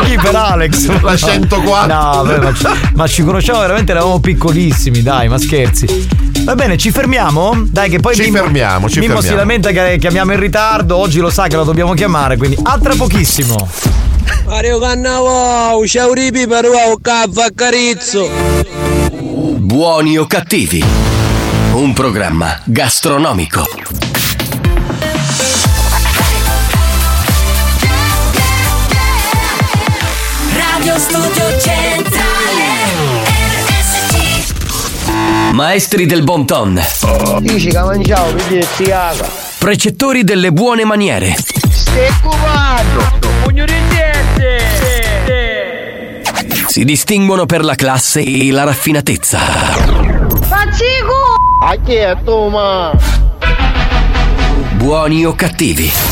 Chi 0.04 0.16
per 0.16 0.34
Alex? 0.34 0.88
La 1.12 1.16
104. 1.18 1.86
No, 1.94 2.22
vabbè, 2.22 2.38
ma, 2.38 2.54
ci, 2.54 2.66
ma 2.94 3.06
ci 3.06 3.22
conosciamo 3.22 3.60
veramente, 3.60 3.92
eravamo 3.92 4.18
piccolissimi, 4.20 5.02
dai, 5.02 5.28
ma 5.28 5.38
scherzi. 5.38 6.08
Va 6.44 6.54
bene, 6.54 6.76
ci 6.76 6.90
fermiamo? 6.90 7.66
Dai, 7.70 7.88
che 7.88 8.00
poi 8.00 8.14
Ci 8.14 8.22
Mimmo, 8.22 8.38
fermiamo, 8.38 8.88
ci 8.88 8.98
Mimmo 8.98 9.20
si 9.20 9.28
fermiamo. 9.28 9.38
lamenta 9.60 9.70
che 9.70 9.98
chiamiamo 9.98 10.32
in 10.32 10.40
ritardo. 10.40 10.96
Oggi 10.96 11.20
lo 11.20 11.30
sa 11.30 11.46
che 11.46 11.56
lo 11.56 11.64
dobbiamo 11.64 11.94
chiamare, 11.94 12.36
quindi 12.36 12.58
a 12.62 12.78
tra 12.82 12.94
pochissimo. 12.94 13.68
Mario 14.46 14.78
Cannavo, 14.80 15.86
ciao 15.86 16.12
ripi 16.12 16.46
per 16.46 16.64
un 16.64 17.00
caffè 17.00 17.52
carizzo. 17.54 18.28
Buoni 19.58 20.18
o 20.18 20.26
cattivi? 20.26 20.84
Un 21.74 21.92
programma 21.92 22.60
gastronomico. 22.64 23.66
Radio 30.93 30.99
Studio 30.99 31.59
Centrale 31.59 32.64
RSC 33.24 34.53
Maestri 35.53 36.05
del 36.05 36.22
bon 36.22 36.45
ton. 36.45 36.78
Precettori 39.59 40.22
delle 40.22 40.53
buone 40.53 40.84
maniere. 40.84 41.34
Si 46.66 46.84
distinguono 46.84 47.47
per 47.47 47.64
la 47.64 47.74
classe 47.74 48.20
e 48.20 48.51
la 48.51 48.64
raffinatezza. 48.64 49.38
Faccico 49.38 51.14
A 51.62 51.74
chi 51.82 51.95
è 51.95 52.14
tu, 52.22 52.49
ma? 52.49 52.93
Buoni 54.74 55.24
o 55.24 55.34
cattivi? 55.34 56.11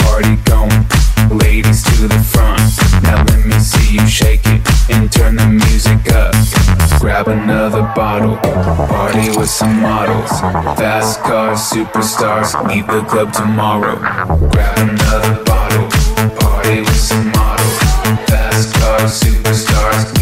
party 0.21 0.35
going, 0.43 1.39
ladies 1.39 1.83
to 1.83 2.07
the 2.07 2.19
front. 2.19 2.61
Now 3.03 3.23
let 3.25 3.45
me 3.45 3.57
see 3.59 3.95
you 3.95 4.07
shake 4.07 4.41
it 4.45 4.61
and 4.89 5.11
turn 5.11 5.35
the 5.35 5.47
music 5.47 6.11
up. 6.13 6.35
Grab 6.99 7.27
another 7.27 7.81
bottle, 7.95 8.37
party 8.37 9.29
with 9.37 9.49
some 9.49 9.81
models. 9.81 10.29
Fast 10.79 11.19
cars, 11.21 11.59
superstars, 11.59 12.53
leave 12.67 12.87
the 12.87 13.01
club 13.09 13.33
tomorrow. 13.33 13.95
Grab 14.51 14.77
another 14.77 15.43
bottle, 15.43 15.87
party 16.39 16.81
with 16.81 16.95
some 16.95 17.31
models. 17.31 17.77
Fast 18.29 18.73
cars, 18.75 19.19
superstars, 19.21 20.20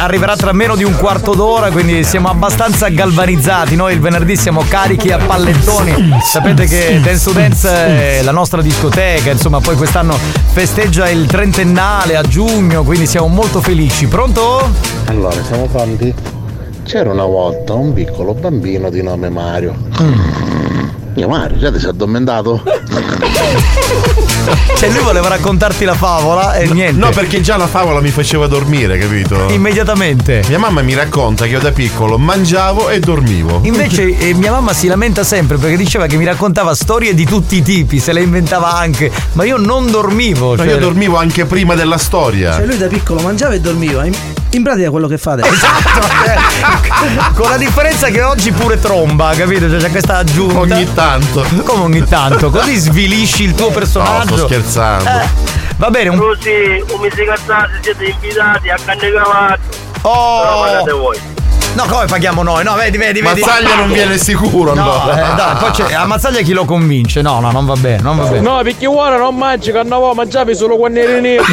arriverà 0.00 0.34
tra 0.34 0.52
meno 0.52 0.76
di 0.76 0.82
un 0.82 0.96
quarto 0.96 1.34
d'ora, 1.34 1.70
quindi 1.70 2.02
siamo 2.04 2.28
abbastanza 2.28 2.88
galvanizzati. 2.88 3.76
Noi 3.76 3.92
il 3.92 4.00
venerdì 4.00 4.34
siamo 4.34 4.64
carichi 4.66 5.10
a 5.12 5.18
pallettoni. 5.18 6.18
Sapete 6.22 6.66
che 6.66 7.00
Dance 7.02 7.24
to 7.24 7.32
Dance 7.32 7.68
è 7.68 8.22
la 8.22 8.32
nostra 8.32 8.62
discoteca, 8.62 9.30
insomma, 9.30 9.60
poi 9.60 9.76
quest'anno 9.76 10.16
festeggia 10.52 11.08
il 11.08 11.26
trentennale 11.26 12.16
a 12.16 12.22
giugno, 12.22 12.82
quindi 12.82 13.06
siamo 13.06 13.26
molto 13.28 13.60
felici. 13.60 14.06
Pronto? 14.06 14.70
Allora, 15.06 15.36
siamo 15.44 15.66
pronti? 15.66 16.14
C'era 16.82 17.10
una 17.10 17.26
volta 17.26 17.74
un 17.74 17.92
piccolo 17.92 18.32
bambino 18.32 18.88
di 18.88 19.02
nome 19.02 19.28
Mario. 19.28 19.76
Mio 21.14 21.28
Mario, 21.28 21.58
già 21.58 21.72
ti 21.72 21.78
sei 21.80 21.90
addormentato? 21.90 22.62
Cioè 24.76 24.88
lui 24.90 25.02
voleva 25.02 25.28
raccontarti 25.28 25.84
la 25.84 25.94
favola 25.94 26.54
e 26.54 26.66
niente. 26.68 26.98
No, 26.98 27.10
perché 27.10 27.40
già 27.40 27.56
la 27.56 27.66
favola 27.66 28.00
mi 28.00 28.10
faceva 28.10 28.46
dormire, 28.46 28.96
capito? 28.96 29.48
Immediatamente. 29.50 30.42
Mia 30.48 30.58
mamma 30.58 30.82
mi 30.82 30.94
racconta 30.94 31.44
che 31.44 31.50
io 31.50 31.58
da 31.60 31.72
piccolo 31.72 32.16
mangiavo 32.16 32.88
e 32.88 33.00
dormivo. 33.00 33.60
Invece 33.64 34.16
eh, 34.16 34.34
mia 34.34 34.52
mamma 34.52 34.72
si 34.72 34.86
lamenta 34.86 35.24
sempre 35.24 35.56
perché 35.58 35.76
diceva 35.76 36.06
che 36.06 36.16
mi 36.16 36.24
raccontava 36.24 36.74
storie 36.74 37.12
di 37.12 37.24
tutti 37.26 37.56
i 37.56 37.62
tipi, 37.62 37.98
se 37.98 38.12
le 38.12 38.22
inventava 38.22 38.72
anche, 38.74 39.10
ma 39.32 39.44
io 39.44 39.56
non 39.58 39.90
dormivo. 39.90 40.50
Ma 40.54 40.64
cioè- 40.64 40.72
io 40.74 40.78
dormivo 40.78 41.16
anche 41.16 41.44
prima 41.44 41.74
della 41.74 41.98
storia. 41.98 42.54
Cioè 42.54 42.64
lui 42.66 42.78
da 42.78 42.86
piccolo 42.86 43.20
mangiava 43.20 43.54
e 43.54 43.60
dormiva. 43.60 44.04
In, 44.50 44.62
pratica 44.62 44.90
quello 44.90 45.06
che 45.06 45.18
fa 45.18 45.32
adesso. 45.32 45.52
Esatto. 45.52 46.08
Con 47.40 47.50
la 47.50 47.56
differenza 47.56 48.08
che 48.08 48.22
oggi 48.22 48.50
pure 48.52 48.78
tromba, 48.78 49.32
capito? 49.34 49.68
Cioè 49.70 49.78
c'è 49.78 49.90
questa 49.90 50.18
aggiunta. 50.18 50.58
Ogni 50.58 50.92
tanto. 50.92 51.46
Come 51.64 51.82
ogni 51.82 52.04
tanto? 52.04 52.50
Così 52.50 52.76
svilisci 52.76 53.44
il 53.44 53.54
tuo 53.54 53.70
personaggio. 53.70 54.30
No, 54.30 54.36
sto 54.36 54.46
scherzando. 54.46 55.08
Eh, 55.08 55.28
va 55.76 55.90
bene, 55.90 56.08
un... 56.10 56.18
Così, 56.18 56.84
come 56.88 57.10
si 57.14 57.24
cazzate, 57.24 57.78
siete 57.80 58.04
invitati 58.04 58.68
a 58.70 58.78
canne 58.84 59.12
cavallo. 59.12 59.58
Oh! 60.02 60.40
Però 60.40 60.60
pagate 60.62 60.92
voi. 60.92 61.18
No, 61.74 61.84
come 61.86 62.04
paghiamo 62.06 62.42
noi? 62.42 62.64
No, 62.64 62.74
vedi, 62.74 62.98
vedi, 62.98 63.20
vedi. 63.20 63.40
Mazzaglia 63.40 63.76
non 63.76 63.92
viene 63.92 64.18
sicuro, 64.18 64.74
No, 64.74 65.02
allora. 65.02 65.32
eh, 65.32 65.34
dai, 65.36 65.54
poi 65.56 65.70
c'è, 65.70 65.94
a 65.94 66.04
Mazzaglia 66.04 66.40
chi 66.40 66.52
lo 66.52 66.64
convince? 66.64 67.22
No, 67.22 67.38
no, 67.40 67.50
non 67.52 67.64
va 67.64 67.74
bene, 67.74 68.02
non 68.02 68.16
va 68.16 68.24
bene. 68.24 68.40
No, 68.40 68.60
perché 68.62 68.86
ora 68.86 69.16
non 69.16 69.36
mangi 69.36 69.70
cannavò, 69.70 70.12
mangiavi 70.12 70.54
solo 70.54 70.76
quando 70.76 70.98
eri 71.00 71.20
nero. 71.20 71.44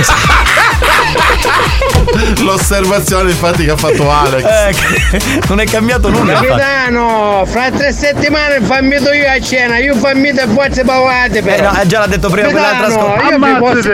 L'osservazione 2.44 3.30
infatti 3.32 3.66
che 3.66 3.72
ha 3.72 3.78
fatto 3.78 4.10
Alex. 4.10 4.44
Eh, 4.44 4.74
che 4.74 5.42
non 5.50 5.60
è 5.60 5.66
cambiato 5.66 6.10
nulla. 6.10 6.34
Capitano, 6.34 7.44
fra 7.46 7.70
tre 7.72 7.92
settimane 7.94 8.60
fammi 8.62 8.98
do 9.00 9.12
io 9.12 9.30
a 9.30 9.40
cena, 9.40 9.78
io 9.78 9.96
fammi 9.96 10.32
da 10.34 10.48
forze 10.48 10.84
pavate 10.84 11.40
Eh, 11.40 11.44
però. 11.44 11.72
no, 11.72 11.80
eh, 11.80 11.86
già 11.88 12.00
l'ha 12.00 12.08
detto 12.08 12.30
prima 12.30 12.50
quell'altra 12.50 12.88
Capitano, 12.88 13.08
scorsa. 13.16 13.30
io 13.30 13.40
vi 13.40 13.54
posso... 13.60 13.90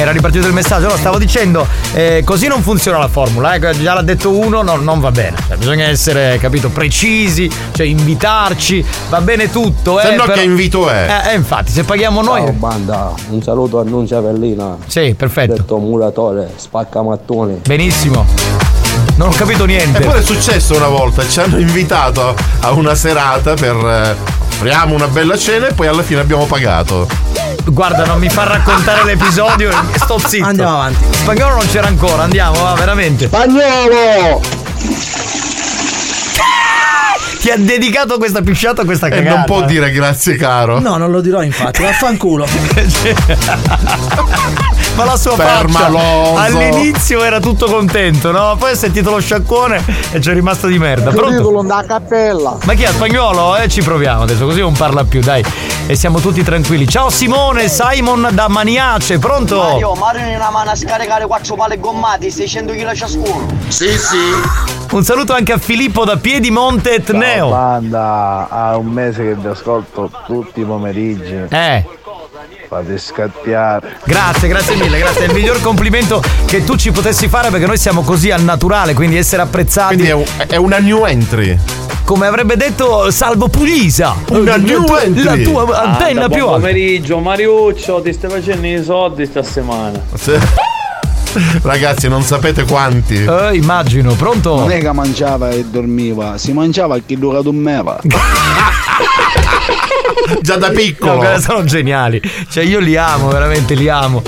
Era 0.00 0.12
ripartito 0.12 0.46
il 0.46 0.54
messaggio, 0.54 0.88
no, 0.88 0.96
stavo 0.96 1.18
dicendo, 1.18 1.66
eh, 1.92 2.22
così 2.24 2.46
non 2.46 2.62
funziona 2.62 2.96
la 2.96 3.08
formula, 3.08 3.52
eh, 3.52 3.60
già 3.82 3.92
l'ha 3.92 4.00
detto 4.00 4.30
uno, 4.30 4.62
no, 4.62 4.76
non 4.76 4.98
va 4.98 5.10
bene. 5.10 5.36
Cioè, 5.46 5.58
bisogna 5.58 5.84
essere, 5.84 6.38
capito, 6.40 6.70
precisi, 6.70 7.50
cioè 7.72 7.84
invitarci, 7.84 8.82
va 9.10 9.20
bene 9.20 9.50
tutto. 9.50 9.98
Se 10.00 10.12
eh, 10.12 10.16
no 10.16 10.22
però- 10.22 10.32
che 10.38 10.42
invito 10.42 10.88
è? 10.88 11.26
Eh, 11.26 11.32
eh, 11.32 11.34
infatti, 11.36 11.70
se 11.70 11.82
paghiamo 11.82 12.22
noi. 12.22 12.40
Ciao 12.40 12.52
banda, 12.52 13.12
un 13.28 13.42
saluto 13.42 13.78
a 13.78 13.84
Nuncia 13.84 14.22
Pellina. 14.22 14.78
Sì, 14.86 15.14
perfetto. 15.14 15.52
Detto 15.52 15.76
muratore, 15.76 16.50
spacca 16.56 17.02
mattoni. 17.02 17.60
Benissimo. 17.66 18.24
Non 19.16 19.28
ho 19.28 19.32
capito 19.32 19.66
niente. 19.66 19.98
Eppure 19.98 20.20
è 20.20 20.22
successo 20.22 20.76
una 20.76 20.88
volta, 20.88 21.28
ci 21.28 21.40
hanno 21.40 21.58
invitato 21.58 22.34
a 22.60 22.70
una 22.70 22.94
serata 22.94 23.52
per 23.52 23.74
eh, 23.76 24.16
offriamo 24.48 24.94
una 24.94 25.08
bella 25.08 25.36
cena 25.36 25.68
e 25.68 25.74
poi 25.74 25.88
alla 25.88 26.02
fine 26.02 26.20
abbiamo 26.20 26.46
pagato. 26.46 27.29
Guarda, 27.64 28.04
non 28.04 28.18
mi 28.18 28.28
fa 28.28 28.44
raccontare 28.44 29.04
l'episodio, 29.04 29.70
sto 29.94 30.18
zitto. 30.18 30.44
Andiamo 30.46 30.74
avanti. 30.74 31.04
Spagnolo 31.10 31.54
non 31.56 31.66
c'era 31.68 31.86
ancora, 31.88 32.22
andiamo, 32.24 32.60
va, 32.62 32.74
veramente. 32.74 33.26
Spagnolo! 33.26 34.40
Ti 37.40 37.50
ha 37.50 37.56
dedicato 37.56 38.18
questa 38.18 38.42
pisciata 38.42 38.82
a 38.82 38.84
questa 38.84 39.06
E 39.06 39.10
cagata. 39.10 39.34
non 39.36 39.44
può 39.46 39.62
dire 39.62 39.90
grazie 39.90 40.36
caro. 40.36 40.78
No, 40.78 40.98
non 40.98 41.10
lo 41.10 41.22
dirò 41.22 41.42
infatti, 41.42 41.82
vaffanculo. 41.82 42.46
Ma 44.96 45.04
la 45.04 45.16
sua 45.16 45.34
Permaloso. 45.34 46.34
faccia 46.34 46.42
all'inizio 46.42 47.22
era 47.22 47.40
tutto 47.40 47.66
contento, 47.66 48.30
no? 48.32 48.56
Poi 48.58 48.72
ha 48.72 48.74
sentito 48.76 49.10
lo 49.10 49.18
sciacquone 49.20 49.82
e 50.12 50.18
c'è 50.18 50.34
rimasto 50.34 50.66
di 50.66 50.78
merda. 50.78 51.10
Pronto? 51.10 51.28
Curriculum 51.28 51.66
da 51.66 51.84
cappella. 51.86 52.58
Ma 52.64 52.74
chi 52.74 52.82
è 52.82 52.88
spagnolo? 52.88 53.56
Eh, 53.56 53.68
ci 53.68 53.82
proviamo 53.82 54.22
adesso, 54.22 54.44
così 54.44 54.60
non 54.60 54.74
parla 54.74 55.04
più, 55.04 55.20
dai. 55.20 55.42
E 55.86 55.94
siamo 55.94 56.20
tutti 56.20 56.42
tranquilli. 56.42 56.86
Ciao 56.86 57.08
Simone, 57.08 57.68
Simon 57.68 58.28
da 58.32 58.48
Maniace, 58.48 59.18
pronto? 59.18 59.58
Mario, 59.62 59.94
Mario 59.94 60.26
in 60.26 60.34
una 60.34 60.50
mano 60.50 60.70
a 60.70 60.76
scaricare 60.76 61.26
quattro 61.26 61.54
pale 61.54 61.78
gommati, 61.78 62.30
600 62.30 62.72
kg 62.74 62.92
ciascuno. 62.92 63.46
Sì, 63.68 63.88
sì. 63.96 64.18
Un 64.92 65.02
saluto 65.02 65.32
anche 65.32 65.52
a 65.52 65.58
Filippo 65.58 66.04
da 66.04 66.16
Piedimonte 66.16 66.94
Etneo. 66.96 67.48
Banda, 67.48 68.48
ha 68.50 68.76
un 68.76 68.86
mese 68.86 69.22
che 69.22 69.34
vi 69.34 69.46
ascolto 69.48 70.10
tutti 70.26 70.60
i 70.60 70.64
pomeriggi. 70.64 71.46
Eh. 71.48 71.84
Fate 72.70 72.98
scattiare. 72.98 73.96
Grazie, 74.04 74.46
grazie 74.46 74.76
mille, 74.76 74.98
grazie. 74.98 75.22
È 75.24 75.26
il 75.28 75.34
miglior 75.34 75.60
complimento 75.60 76.22
che 76.46 76.62
tu 76.62 76.76
ci 76.76 76.92
potessi 76.92 77.26
fare 77.26 77.50
perché 77.50 77.66
noi 77.66 77.76
siamo 77.76 78.02
così 78.02 78.30
al 78.30 78.42
naturale, 78.42 78.94
quindi 78.94 79.16
essere 79.16 79.42
apprezzati. 79.42 79.94
Quindi 79.96 80.10
è, 80.10 80.14
un- 80.14 80.24
è 80.46 80.54
una 80.54 80.78
new 80.78 81.04
entry. 81.04 81.58
Come 82.04 82.28
avrebbe 82.28 82.56
detto 82.56 83.10
Salvo 83.10 83.48
Pulisa. 83.48 84.14
Una 84.28 84.50
La 84.52 84.56
new 84.56 84.84
entry. 84.94 85.22
La 85.24 85.36
tua 85.38 85.82
antenna 85.82 86.28
più 86.28 86.42
buon 86.44 86.54
alta. 86.54 86.66
pomeriggio, 86.68 87.18
Mariuccio, 87.18 88.00
ti 88.02 88.12
stai 88.12 88.30
facendo 88.30 88.64
i 88.68 88.80
soldi 88.84 89.26
sta 89.26 89.42
settimana. 89.42 90.00
Ragazzi, 91.62 92.08
non 92.08 92.22
sapete 92.22 92.64
quanti. 92.64 93.22
Eh, 93.24 93.50
immagino, 93.54 94.14
pronto? 94.14 94.56
Non 94.58 94.70
è 94.70 94.80
che 94.80 94.92
mangiava 94.92 95.50
e 95.50 95.64
dormiva, 95.64 96.36
si 96.38 96.52
mangiava 96.52 96.98
chi 96.98 97.16
dura 97.18 97.40
dormeva. 97.42 97.98
Già 100.42 100.56
da 100.56 100.68
No, 100.68 100.72
piccolo. 100.74 101.16
quelle 101.16 101.40
sono 101.40 101.64
geniali. 101.64 102.20
Cioè, 102.50 102.62
io 102.64 102.78
li 102.78 102.96
amo, 102.96 103.28
veramente 103.28 103.74
li 103.74 103.88
amo. 103.88 104.22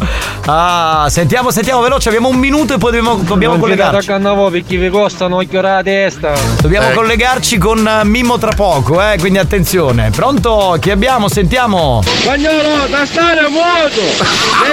Ah, 0.47 1.07
sentiamo, 1.09 1.51
sentiamo 1.53 1.81
veloce, 1.81 2.09
abbiamo 2.09 2.29
un 2.29 2.37
minuto 2.37 2.75
e 2.75 2.79
poi 2.79 2.93
dobbiamo, 2.93 3.17
dobbiamo 3.23 3.55
non 3.55 3.63
a 3.63 3.67
collegarci. 3.67 4.07
Cannavo 4.09 4.51
perché 4.51 4.77
vi 4.77 4.89
costa 4.91 5.27
un 5.27 5.33
occhio 5.35 5.61
alla 5.61 5.83
testa. 5.83 6.33
Dobbiamo 6.61 6.89
Ecco. 6.89 7.01
collegarci 7.01 7.59
con 7.59 7.87
eh, 7.87 8.05
Mimmo 8.05 8.39
tra 8.39 8.51
poco, 8.53 9.01
eh, 9.01 9.17
quindi 9.21 9.39
attenzione. 9.39 10.11
Pronto? 10.11 10.77
Chi 10.81 10.91
abbiamo? 10.91 11.29
Sentiamo. 11.29 12.03
Spagnolo, 12.05 12.87
da 12.91 13.07
stare 13.07 13.41
a 13.41 13.49
vuoto! 13.49 14.01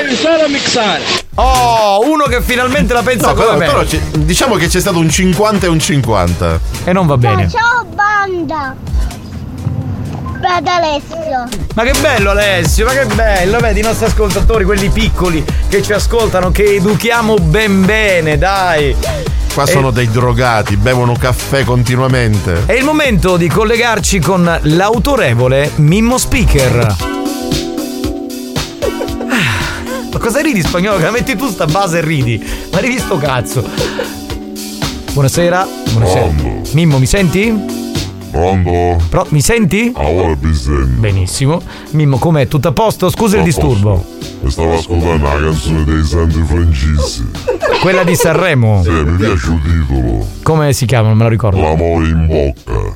Devi 0.02 0.16
solo 0.16 0.48
mixare. 0.50 1.28
Oh, 1.42 2.02
uno 2.12 2.26
che 2.26 2.42
finalmente 2.42 2.92
la 2.94 3.02
pensa 3.02 3.28
No, 3.28 3.34
come 3.34 3.46
però, 3.46 3.58
me. 3.58 3.66
però 3.66 3.86
ci- 3.86 4.02
diciamo 4.26 4.56
che 4.56 4.68
c'è 4.68 4.82
stato 4.82 4.98
un 4.98 5.10
50 5.10 5.68
e 5.68 5.70
un 5.70 5.80
50. 5.80 6.60
E 6.84 6.92
non 6.92 7.08
va 7.08 7.16
bene. 7.18 7.48
Ciao 7.50 7.86
banda! 7.94 8.76
Vado 10.42 10.70
Alessio! 10.70 11.48
Ma 11.76 11.84
che 11.84 11.94
bello 12.02 12.32
Alessio, 12.32 12.86
ma 12.86 12.92
che 12.92 13.06
bello, 13.06 13.58
vedi 13.60 13.80
i 13.80 13.84
nostri 13.84 14.06
ascoltatori, 14.08 14.66
quelli 14.66 14.90
piccoli 14.90 15.44
che 15.70 15.82
ci 15.82 15.94
ascoltano, 15.94 16.52
che 16.52 16.76
educhiamo 16.76 17.36
ben 17.36 17.86
bene, 17.86 18.38
dai. 18.38 18.94
Qua 19.54 19.64
E- 19.64 19.68
sono 19.72 19.92
dei 19.92 20.10
drogati, 20.10 20.76
bevono 20.76 21.14
caffè 21.18 21.64
continuamente. 21.64 22.64
È 22.66 22.74
il 22.74 22.84
momento 22.84 23.38
di 23.38 23.48
collegarci 23.48 24.20
con 24.20 24.60
l'autorevole 24.64 25.72
Mimmo 25.76 26.18
Speaker. 26.18 26.96
Ah, 30.10 30.14
Ma 30.14 30.20
cosa 30.20 30.42
ridi 30.42 30.62
spagnolo? 30.62 30.98
Che 30.98 31.04
la 31.04 31.12
metti 31.12 31.36
tu 31.36 31.48
sta 31.48 31.66
base 31.66 32.00
e 32.00 32.02
ridi. 32.02 32.44
Ma 32.72 32.80
ridi 32.80 32.98
sto 33.00 33.18
cazzo. 33.18 33.64
Buonasera. 35.14 35.68
Buonasera. 35.92 36.30
Mimmo, 36.74 36.98
mi 37.00 37.06
senti? 37.06 37.78
Pronto? 38.32 39.04
Pro- 39.10 39.26
mi 39.30 39.42
senti? 39.42 39.92
Ah, 39.96 40.08
ora 40.08 40.36
mi 40.40 40.54
sento. 40.54 41.00
Benissimo. 41.00 41.62
Mimmo, 41.92 42.18
com'è? 42.18 42.48
Tutto 42.48 42.68
a 42.70 42.72
posto? 42.72 43.10
Scusa 43.10 43.38
il 43.38 43.44
disturbo. 43.44 44.04
Mi 44.42 44.50
stavo 44.50 44.78
ascoltando 44.78 45.24
la 45.26 45.40
canzone 45.40 45.84
dei 45.84 46.04
Santi 46.04 46.42
Francesi. 46.46 47.30
Quella 47.82 48.04
di 48.04 48.16
Sanremo. 48.16 48.82
Sì, 48.84 48.90
mi 48.90 49.18
piace 49.18 49.52
il 49.52 49.62
titolo. 49.62 50.26
Come 50.44 50.74
si 50.74 50.86
chiama? 50.86 51.10
Non 51.10 51.18
me 51.18 51.24
lo 51.24 51.30
ricordo. 51.30 51.60
L'amore 51.62 52.08
in 52.08 52.28
bocca. 52.28 52.96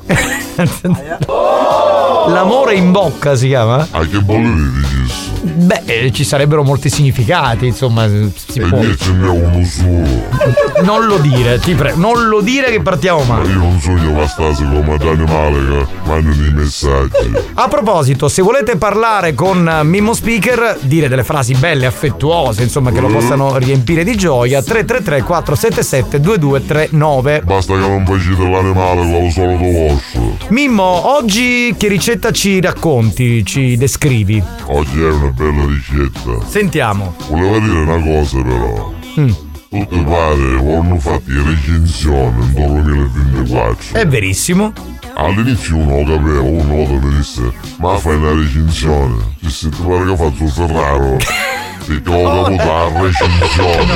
L'amore 2.32 2.74
in 2.74 2.90
bocca 2.92 3.34
si 3.36 3.48
chiama? 3.48 3.86
A 3.90 4.00
che 4.06 4.18
volete 4.18 4.48
di 4.54 4.80
questo? 4.80 5.23
Beh, 5.46 5.82
eh, 5.84 6.10
ci 6.12 6.24
sarebbero 6.24 6.62
molti 6.62 6.88
significati, 6.88 7.66
insomma, 7.66 8.08
si 8.08 8.60
E 8.60 8.66
può. 8.66 8.82
io 8.82 8.96
ce 8.96 9.12
n'è 9.12 9.28
uno 9.28 9.62
solo. 9.64 10.82
Non 10.82 11.04
lo 11.06 11.18
dire, 11.18 11.58
ti 11.58 11.74
prego, 11.74 11.98
non 11.98 12.28
lo 12.28 12.40
dire 12.40 12.70
che 12.70 12.80
partiamo 12.80 13.22
Ma 13.24 13.36
male. 13.36 13.50
io 13.50 13.58
non 13.58 13.78
sogno 13.80 14.10
bastarsi 14.12 14.62
come 14.64 14.94
animale 15.00 15.58
che 15.58 15.86
mandano 16.06 16.46
i 16.46 16.52
messaggi. 16.52 17.32
A 17.54 17.68
proposito, 17.68 18.28
se 18.28 18.40
volete 18.42 18.76
parlare 18.76 19.34
con 19.34 19.68
eh, 19.68 19.82
Mimmo 19.84 20.14
Speaker, 20.14 20.78
dire 20.80 21.08
delle 21.08 21.24
frasi 21.24 21.54
belle, 21.54 21.86
affettuose, 21.86 22.62
insomma, 22.62 22.90
che 22.90 23.00
lo 23.00 23.08
possano 23.08 23.56
riempire 23.58 24.02
di 24.02 24.16
gioia, 24.16 24.62
333 24.62 25.22
477 25.22 26.20
2239. 26.20 27.42
Basta 27.44 27.74
che 27.74 27.78
non 27.80 28.04
facete 28.06 28.48
l'animale 28.48 29.00
con 29.00 29.22
lo 29.24 29.30
solito 29.30 29.62
vostro. 29.88 30.36
Mimmo, 30.48 31.14
oggi 31.16 31.74
che 31.76 31.88
ricetta 31.88 32.30
ci 32.30 32.60
racconti, 32.60 33.44
ci 33.44 33.76
descrivi? 33.76 34.42
Oggi 34.66 35.00
è 35.02 35.10
una 35.10 35.32
bella 35.34 35.66
ricetta. 35.66 36.46
Sentiamo. 36.46 37.14
Volevo 37.28 37.58
dire 37.58 37.78
una 37.80 38.00
cosa 38.00 38.42
però. 38.42 38.92
Mm. 39.18 39.30
Tutti 39.68 40.04
pare 40.04 40.76
hanno 40.76 40.98
fatto 41.00 41.22
recensioni 41.26 42.52
nel 42.54 43.10
2024. 43.10 43.98
È 43.98 44.06
verissimo. 44.06 44.72
All'inizio 45.16 45.76
uno 45.76 45.98
lo 45.98 46.16
capiva, 46.16 46.40
uno 46.40 46.76
lo 46.76 46.98
mi 46.98 47.16
disse, 47.16 47.52
ma 47.78 47.96
fai 47.98 48.16
una 48.16 48.32
recensione. 48.32 49.36
Si 49.46 49.68
ti 49.68 49.82
pare 49.82 50.04
che 50.06 50.16
faccio 50.16 50.46
Ferraro. 50.46 51.16
Ho 51.86 52.22
caputo 52.22 52.64
la 52.64 53.00
recensione. 53.00 53.94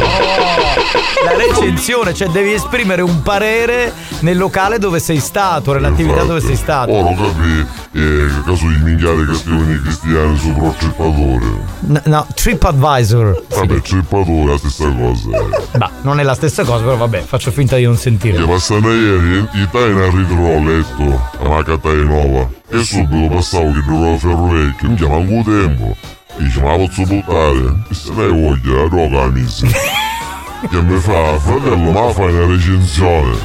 La 1.24 1.34
recensione, 1.36 2.14
cioè 2.14 2.28
devi 2.28 2.53
esprimere 2.53 3.03
un 3.03 3.22
parere 3.22 3.93
nel 4.20 4.36
locale 4.36 4.78
dove 4.78 5.01
sei 5.01 5.18
stato, 5.18 5.72
nell'attività 5.72 6.22
dove 6.22 6.41
sei 6.41 6.57
stato. 6.57 6.93
Ora 6.93 7.14
capì 7.14 7.66
eh, 7.93 8.26
caso 8.45 8.66
di 8.66 8.78
minchiate 8.82 9.24
che 9.26 9.34
scrivono 9.34 9.72
i 9.72 9.80
cristiani 9.80 10.39
sopra 10.39 10.68
il 10.68 10.74
trippatore. 10.76 11.47
N- 11.80 12.03
no, 12.05 12.26
TripAdvisor. 12.34 13.43
Vabbè, 13.49 13.80
trippatore 13.80 14.43
è 14.43 14.47
la 14.47 14.59
stessa 14.59 14.93
cosa. 14.93 15.28
Bah, 15.76 15.91
non 16.03 16.20
è 16.20 16.22
la 16.22 16.34
stessa 16.34 16.64
cosa, 16.64 16.84
però 16.84 16.97
vabbè, 16.97 17.22
faccio 17.22 17.51
finta 17.51 17.76
di 17.76 17.84
non 17.84 17.97
sentire. 17.97 18.39
Che 18.39 18.47
passano 18.47 18.93
ieri, 18.93 19.49
i 19.55 19.68
tai 19.70 19.91
in 19.91 20.16
ritro 20.16 20.36
ho 20.36 20.62
letto, 20.62 21.30
una 21.41 21.62
catai 21.62 22.05
nuova. 22.05 22.49
E 22.70 22.84
subito 22.84 23.34
passavo 23.34 23.72
che 23.72 23.82
dovevo 23.86 24.18
ferro 24.18 24.47
vecchio, 24.49 24.89
mi 24.91 24.95
chiama 24.97 25.16
un 25.16 25.45
tempo. 25.45 25.97
Dice, 26.39 26.61
ma 26.61 26.76
la 26.76 26.86
posso 26.86 27.03
buttare? 27.03 27.74
E 27.91 27.95
se 27.95 28.12
ne 28.12 28.22
hai 28.22 28.30
voglia, 28.30 28.82
la 28.82 28.89
droga 28.89 29.18
la 29.18 29.26
misi. 29.26 29.66
Che 29.66 30.82
mi 30.82 30.99
fa, 31.01 31.39
fratello, 31.39 31.91
ma 31.91 32.12
fai 32.12 32.32
una 32.32 32.47
recensione. 32.47 33.36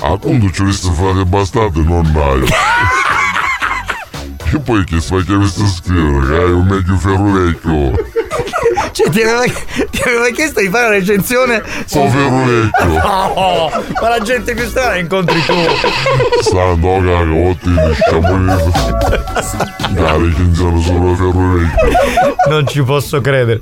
Appunto 0.00 0.50
ci 0.50 0.60
ho 0.60 0.64
visto 0.66 0.92
fare 0.92 1.24
bastardo 1.24 1.80
e 1.80 1.84
non 1.84 2.12
dai. 2.12 2.44
E 4.52 4.60
poi 4.60 4.84
che 4.84 5.00
fai 5.00 5.24
che 5.24 5.36
mi 5.36 5.46
sta 5.46 5.66
scrivere, 5.66 6.26
che 6.26 6.34
hai 6.36 6.52
un 6.52 6.66
meglio 6.66 6.96
ferro 6.96 7.32
vecchio. 7.32 7.92
Cioè, 8.96 9.10
ti 9.10 9.20
aveva, 9.20 9.42
ti 9.44 10.02
aveva 10.06 10.30
chiesto 10.30 10.60
di 10.60 10.70
fare 10.70 10.86
una 10.86 10.96
recensione 10.96 11.62
Oh, 11.92 12.08
vecchio. 12.08 12.70
No, 12.86 13.70
ma 14.00 14.08
la 14.08 14.20
gente 14.20 14.54
più 14.54 14.66
strana 14.66 14.88
la 14.92 14.96
incontri 14.96 15.38
tu. 15.44 15.52
Stando 16.40 16.96
a 16.96 17.00
caga, 17.02 17.34
ottimi, 17.34 17.92
sciamonito. 17.92 18.72
La 19.96 20.16
recensione 20.16 21.14
ferro 21.14 21.52
vecchio. 21.52 22.36
Non 22.48 22.66
ci 22.66 22.82
posso 22.82 23.20
credere. 23.20 23.60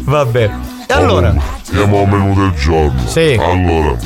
Vabbè. 0.00 0.50
Allora? 0.88 1.34
Siamo 1.62 2.00
al 2.02 2.08
menù 2.08 2.34
del 2.34 2.52
giorno. 2.52 3.06
Sì. 3.06 3.40
Allora, 3.40 3.96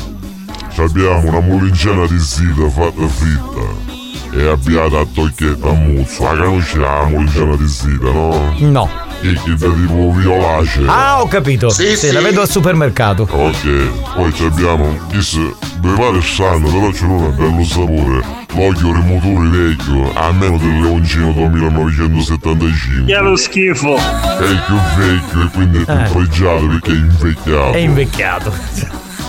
abbiamo 0.77 1.29
una 1.29 1.41
mulincena 1.41 2.07
di 2.07 2.21
sita 2.21 2.71
fatta 2.71 3.09
fritta 3.09 3.88
e 4.33 4.47
abbiata 4.49 5.01
a 5.01 5.07
tocchietta 5.13 5.69
a 5.69 5.73
muzzo. 5.73 6.23
La 6.23 6.43
conosci 6.45 6.79
la 6.79 7.05
mulincena 7.09 7.57
di 7.57 7.69
sita, 7.69 8.11
no? 8.11 8.55
No. 8.59 8.91
Che 9.21 9.33
che 9.33 9.55
da 9.57 9.67
tipo 9.69 10.13
violacea. 10.13 10.87
Ah, 10.87 11.21
ho 11.23 11.27
capito. 11.27 11.71
Sì, 11.71 11.97
sì. 11.97 12.13
la 12.13 12.21
vedo 12.21 12.41
al 12.41 12.49
supermercato. 12.49 13.27
Ok, 13.31 14.13
poi 14.15 14.33
ci 14.33 14.45
abbiamo, 14.45 14.97
chissà, 15.11 15.39
mi 15.39 15.93
pare 15.97 16.21
strano, 16.23 16.69
però 16.71 16.91
c'è 16.91 17.05
un 17.05 17.35
bello 17.35 17.65
sapore. 17.65 18.37
L'olio 18.55 18.93
rimotore 18.93 19.49
vecchio, 19.49 20.13
a 20.15 20.33
meno 20.33 20.57
del 20.59 20.81
leoncino 20.81 21.33
del 21.33 21.51
1975. 21.51 23.05
Che 23.07 23.19
è 23.19 23.21
lo 23.21 23.37
schifo. 23.37 23.97
È 23.97 24.45
il 24.45 24.63
più 24.67 24.77
vecchio 24.97 25.43
e 25.43 25.49
quindi 25.53 25.79
è 25.79 25.85
più 25.85 25.95
Eh. 25.95 26.09
pregiato 26.13 26.67
perché 26.67 26.91
è 26.91 26.95
invecchiato. 26.95 27.73
È 27.73 27.79
invecchiato. 27.79 28.53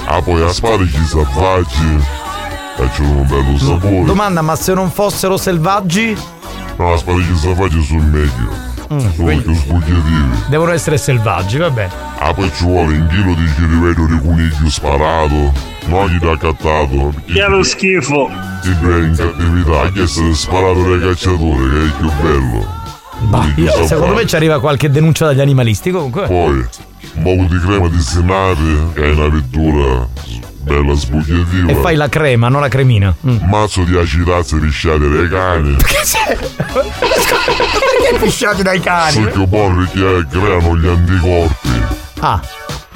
Ah, 0.06 0.22
poi 0.22 0.42
asparaci 0.42 1.04
selvaggi. 1.06 1.98
Faccio 2.80 3.02
un 3.04 3.28
bello 3.28 3.58
sapore. 3.58 4.04
Domanda, 4.06 4.42
ma 4.42 4.56
se 4.56 4.74
non 4.74 4.90
fossero 4.90 5.36
selvaggi? 5.36 6.16
No, 6.78 6.94
asparaci 6.94 7.36
selvaggi 7.36 7.84
sono 7.84 8.04
meglio. 8.04 8.68
Mm, 8.92 9.00
Sono 9.16 9.42
più 9.42 9.54
sbugliativi. 9.54 10.44
devono 10.48 10.72
essere 10.72 10.98
selvaggi, 10.98 11.58
vabbè. 11.58 11.90
Ah, 12.20 12.34
poi 12.34 12.50
ci 12.56 12.64
vuole 12.64 12.98
un 12.98 13.08
chilo 13.10 13.34
di 13.36 13.48
cirivello 13.56 14.06
di 14.08 14.20
coniglio 14.20 14.70
sparato. 14.70 15.54
Non 15.88 16.08
gli 16.08 16.18
da 16.20 16.38
cattato. 16.38 17.14
Che 17.26 17.44
è 17.44 17.48
lo 17.50 17.62
schifo. 17.64 18.30
Ti 18.62 18.70
prende 18.82 19.08
in 19.08 19.16
cattività, 19.16 19.92
chiesto 19.92 20.22
di 20.22 20.34
sparato 20.34 20.84
dai 20.84 21.00
cacciatori, 21.02 21.70
che 21.70 21.78
è 21.78 21.84
il 21.84 21.94
più 22.00 22.12
bello. 22.22 22.66
Bah, 23.28 23.40
Coniglio 23.40 23.76
io- 23.76 23.86
secondo 23.88 24.14
me 24.16 24.26
ci 24.26 24.36
arriva 24.36 24.60
qualche 24.60 24.90
denuncia 24.90 25.26
dagli 25.26 25.42
animalisti 25.42 25.92
comunque. 25.92 26.26
Poi, 26.28 26.66
un 27.16 27.22
po' 27.24 27.54
di 27.54 27.60
crema 27.60 27.88
di 27.90 28.00
senape, 28.00 28.92
che 28.94 29.04
è 29.04 29.12
una 29.12 29.28
vettura 29.28 30.08
bella 30.70 30.94
sbugliativa. 30.94 31.72
E 31.72 31.76
fai 31.76 31.96
la 31.96 32.08
crema, 32.08 32.48
non 32.48 32.62
la 32.62 32.68
cremina. 32.68 33.14
Mm. 33.28 33.38
Mazzo 33.50 33.84
di 33.84 33.98
acitazze 33.98 34.60
risciate 34.60 35.10
dai 35.10 35.28
cani. 35.28 35.76
Perché 36.70 38.20
fisciati 38.20 38.62
dai 38.62 38.80
cani? 38.80 39.14
Succhio 39.14 39.48
buono 39.48 39.88
perché 39.92 40.28
creano 40.30 40.78
gli 40.78 40.88
anticorpi. 40.88 41.70
Ah, 42.20 42.40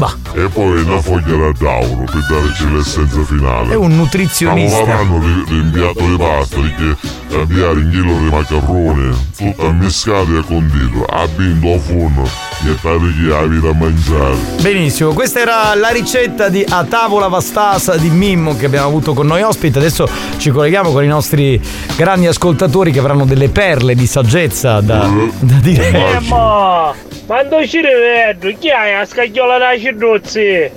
bah. 0.04 0.16
E 0.34 0.48
poi 0.50 0.82
una 0.82 1.02
foglia 1.02 1.36
da 1.36 1.52
dauro 1.58 2.04
per 2.04 2.26
darci 2.30 2.72
l'essenza 2.72 3.24
finale. 3.24 3.74
È 3.74 3.76
un 3.76 3.96
nutrizionista. 3.96 4.82
Stiamo 4.82 5.20
lavando 5.20 5.44
l'impiatto 5.48 6.06
di 6.06 6.18
pasta 6.18 6.56
perché 6.60 6.98
avviare 7.36 7.80
un 7.80 7.90
chilo 7.90 8.18
di 8.18 8.30
macarrone, 8.30 9.16
tutto 9.38 9.68
ammiscato 9.68 10.38
e 10.38 10.44
condito, 10.46 11.06
abbinto 11.06 11.74
a 11.74 11.80
forno 11.80 12.24
e 12.66 12.76
tagli 12.82 13.28
la 13.28 13.42
vita 13.44 13.70
a 13.70 13.74
mangiare. 13.74 14.36
Benissimo, 14.62 15.14
questa 15.14 15.40
era 15.40 15.76
la 15.76 15.90
ricetta 15.90 16.50
di 16.50 16.66
A 16.68 16.84
tavola 16.84 17.28
vastasa 17.28 17.96
di 17.96 18.10
Mimmo 18.10 18.56
che 18.56 18.66
abbiamo 18.66 18.88
avuto 18.88 19.14
con 19.14 19.28
noi 19.28 19.42
ospite. 19.42 19.80
Adesso 19.80 20.08
ci 20.38 20.50
colleghiamo 20.50 20.92
con 20.92 21.04
i 21.04 21.08
nostri 21.08 21.60
grandi 21.96 22.28
ascoltatori 22.28 22.92
che 22.92 23.00
avranno 23.00 23.26
delle 23.26 23.50
perle 23.50 23.96
di 23.96 24.06
saggezza 24.06 24.82
da, 24.82 25.10
da 25.40 25.56
dire. 25.62 25.88
Emma, 25.88 26.94
quando 27.26 27.66
ci 27.66 27.78
rivedo, 27.78 28.54
chi 28.60 28.70
hai 28.70 28.96
a 28.96 29.06
scagliola 29.06 29.58
da 29.58 29.74
cirruzzi? 29.94 30.70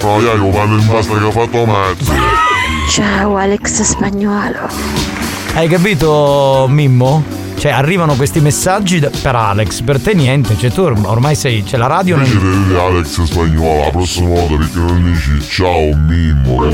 No, 0.00 0.20
io 0.20 0.48
parlo 0.50 0.76
in 0.78 0.86
pasta 0.86 1.18
che 1.18 1.24
ha 1.26 1.30
fatto 1.30 1.64
Mazzi. 1.64 2.12
Ciao 2.90 3.36
Alex 3.36 3.82
Spagnuolo. 3.82 4.68
Hai 5.54 5.68
capito, 5.68 6.66
Mimmo? 6.68 7.22
Cioè, 7.56 7.72
arrivano 7.72 8.14
questi 8.14 8.40
messaggi 8.40 8.98
da- 8.98 9.10
per 9.22 9.34
Alex, 9.36 9.80
per 9.82 10.00
te 10.00 10.12
niente. 10.12 10.56
Cioè, 10.58 10.70
tu 10.70 10.82
orm- 10.82 11.06
ormai 11.06 11.34
sei. 11.34 11.62
C'è 11.62 11.76
la 11.76 11.86
radio. 11.86 12.16
Invece 12.16 12.34
Non... 12.38 12.68
di 12.68 12.74
Alex 12.76 13.22
spagnolo, 13.22 13.84
la 13.84 13.90
prossima 13.90 14.28
volta 14.28 14.56
perché 14.56 14.78
non 14.78 15.12
dici 15.12 15.40
ciao 15.48 15.94
Mimmo. 15.94 16.72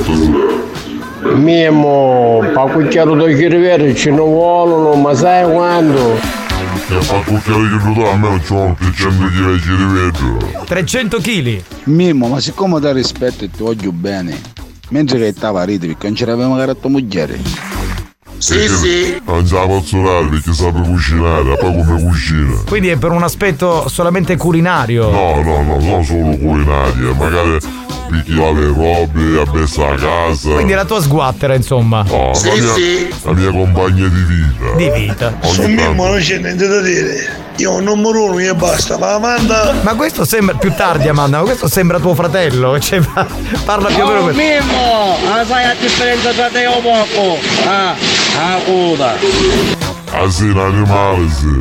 Mimmo, 1.34 2.42
pa 2.54 2.62
cucchiato 2.62 3.14
di 3.14 3.36
chirivere 3.36 3.94
ci 3.94 4.08
non 4.10 4.32
vogliono, 4.32 4.94
ma 4.94 5.14
sai 5.14 5.44
quando? 5.52 6.18
E 6.92 7.00
fa 7.02 7.20
cucchiare 7.20 7.68
che 7.68 7.92
tu 7.94 8.00
almeno 8.00 8.40
c'ho 8.40 8.56
un 8.56 8.76
300 8.76 9.26
kg 9.26 9.62
di 9.62 9.76
rivedo. 9.76 10.64
300 10.64 11.18
kg. 11.18 11.62
Mimmo, 11.84 12.26
ma 12.26 12.40
siccome 12.40 12.80
ti 12.80 12.92
rispetto 12.92 13.44
e 13.44 13.50
ti 13.50 13.62
voglio 13.62 13.92
bene, 13.92 14.40
mentre 14.88 15.18
che 15.18 15.32
stava 15.32 15.60
a 15.60 15.64
ridere 15.64 15.94
perché 15.94 16.24
non 16.24 16.48
magari 16.48 16.72
a 16.72 16.74
tua 16.74 16.90
moglie. 16.90 17.38
Sì, 18.38 18.66
sì. 18.68 19.20
Non 19.24 19.46
sa 19.46 19.66
pozzolare 19.66 20.26
perché 20.26 20.52
sape 20.52 20.80
cucinare, 20.80 21.56
poi 21.58 21.76
come 21.76 22.02
cucina. 22.02 22.62
Quindi 22.66 22.88
è 22.88 22.96
per 22.96 23.12
un 23.12 23.22
aspetto 23.22 23.88
solamente 23.88 24.36
culinario. 24.36 25.10
No, 25.10 25.42
no, 25.42 25.62
no, 25.62 25.78
non 25.78 26.04
solo 26.04 26.36
culinaria, 26.38 27.14
magari 27.14 27.58
picchia 28.10 28.50
le 28.52 28.66
robe, 28.66 29.40
abbessa 29.40 29.88
la 29.90 29.96
casa. 29.96 30.50
Quindi 30.54 30.72
la 30.74 30.84
tua 30.84 31.00
sguattera, 31.00 31.54
insomma. 31.54 32.02
No, 32.02 32.32
la, 32.32 32.52
mia, 32.54 33.08
la 33.22 33.32
mia 33.32 33.50
compagna 33.50 34.08
di 34.08 34.22
vita. 34.22 34.76
Di 34.76 34.90
vita. 34.90 35.38
Su 35.42 35.62
Mimmo 35.66 36.06
non 36.08 36.18
c'è 36.18 36.38
niente 36.38 36.66
da 36.66 36.80
dire. 36.80 37.48
Io 37.56 37.72
ho 37.72 37.76
un 37.76 37.84
numero 37.84 38.24
uno 38.24 38.38
e 38.38 38.54
basta, 38.54 38.96
ma 38.98 39.14
Amanda. 39.14 39.74
Ma 39.82 39.94
questo 39.94 40.24
sembra 40.24 40.56
più 40.56 40.72
tardi, 40.74 41.08
Amanda, 41.08 41.38
ma 41.38 41.44
questo 41.44 41.68
sembra 41.68 41.98
tuo 41.98 42.14
fratello. 42.14 42.78
Cioè, 42.80 43.00
pa- 43.00 43.26
parla 43.64 43.88
più 43.88 44.02
o 44.02 44.06
meno 44.06 44.18
Oh. 44.20 44.32
Mimmo, 44.32 45.16
la 45.34 45.44
sai 45.44 45.66
la 45.66 45.74
differenza 45.78 46.32
tra 46.32 46.48
te 46.48 46.62
e 46.62 46.66
un 46.66 46.82
poco? 46.82 47.38
Ah, 47.66 47.90
ah, 48.38 48.58
coda. 48.64 49.14
Ah 50.12 50.28
sì, 50.30 50.44
un 50.48 50.58
animale 50.58 51.28
sì. 51.28 51.60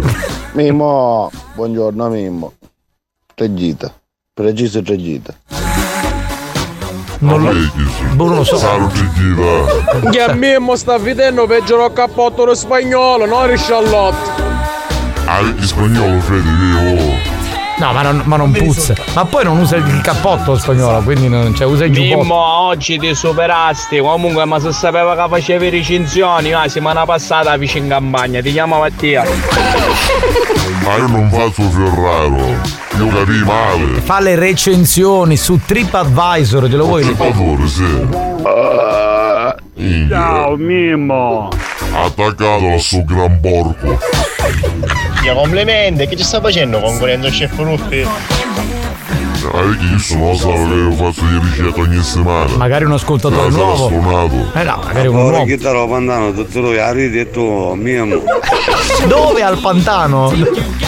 Mimmo, 0.53 1.29
buongiorno 1.53 2.07
Mimmo. 2.09 2.53
Tre 3.35 3.53
gita, 3.53 3.93
preciso 4.33 4.81
tre 4.81 4.97
gita. 4.97 5.33
Non 7.19 7.43
lo, 7.43 7.51
boh, 8.13 8.27
non 8.27 8.35
lo 8.37 8.43
so. 8.43 8.57
Che 10.09 10.21
a 10.21 10.33
Mimmo 10.33 10.77
sta 10.77 10.97
vedendo 10.97 11.45
peggio 11.47 11.83
il 11.85 11.91
cappotto 11.91 12.45
lo 12.45 12.55
spagnolo, 12.55 13.25
non 13.25 13.51
il 13.51 13.57
sciallotto. 13.57 14.47
Ah, 15.25 15.41
in 15.41 15.61
spagnolo 15.61 16.19
Fede, 16.21 16.41
che 16.41 17.01
oh. 17.01 17.18
No, 17.79 17.93
ma 17.93 18.01
non, 18.01 18.21
ma 18.25 18.35
non 18.35 18.51
puzza. 18.51 18.93
Ma 19.13 19.23
poi 19.23 19.45
non 19.45 19.57
usa 19.57 19.77
il 19.77 20.01
cappotto 20.01 20.51
lo 20.51 20.57
spagnolo, 20.57 21.01
quindi 21.01 21.29
non, 21.29 21.55
cioè, 21.55 21.65
usa 21.65 21.85
il 21.85 21.93
giubbotto. 21.93 22.21
Mimmo, 22.21 22.35
oggi 22.35 22.99
ti 22.99 23.15
superasti. 23.15 23.99
Comunque, 23.99 24.43
ma 24.43 24.59
se 24.59 24.73
sapeva 24.73 25.15
che 25.15 25.29
facevi 25.29 25.69
recensioni, 25.69 26.49
la 26.49 26.63
settimana 26.67 27.05
passata 27.05 27.55
vicino 27.55 27.85
in 27.85 27.89
campagna, 27.89 28.41
ti 28.41 28.51
chiamo 28.51 28.79
Mattia. 28.79 29.23
Ma 30.83 30.95
io 30.97 31.07
non 31.07 31.29
faccio 31.31 31.63
Ferraro. 31.69 32.77
Io 32.97 33.07
capì 33.07 33.43
male. 33.45 34.01
Fa 34.01 34.19
le 34.19 34.35
recensioni 34.35 35.37
su 35.37 35.57
TripAdvisor, 35.65 36.69
te 36.69 36.75
lo 36.75 36.85
vuoi? 36.85 37.03
Favore, 37.03 37.67
sì. 37.67 38.07
Ciao 40.09 40.55
Mimmo. 40.57 41.47
Attaccato 41.93 42.71
al 42.73 42.79
suo 42.79 43.05
gran 43.05 43.39
porco. 43.39 43.97
Io 45.23 45.33
complimenti, 45.35 46.07
che 46.07 46.15
ci 46.15 46.23
sta 46.23 46.39
facendo 46.41 46.79
concorrendo 46.79 47.27
al 47.27 47.33
chef 47.33 47.55
Ruffi? 47.57 48.07
Ma 49.41 49.61
perché 49.61 49.85
io 49.85 49.97
sono 49.99 50.35
stato 50.35 50.53
che 50.53 50.95
faccio 50.95 51.21
di 51.25 51.39
ricetta 51.41 51.81
ogni 51.81 52.01
settimana. 52.03 52.55
Magari 52.57 52.83
un 52.85 52.91
ascoltatore 52.91 53.47
Eh, 53.47 53.51
nuovo. 53.51 54.51
Eh 54.53 54.63
no, 54.63 54.81
magari 54.85 55.07
un 55.07 55.15
Ora 55.15 55.29
nuovo. 55.29 55.45
che 55.45 55.57
te 55.57 55.71
lo 55.71 55.87
pandano, 55.87 56.33
tutto 56.33 56.59
lui 56.61 56.77
a 56.77 56.91
ridi 56.91 57.29
tu, 57.31 57.73
mio. 57.75 58.23
Dove 59.07 59.41
al 59.41 59.57
pantano? 59.59 60.27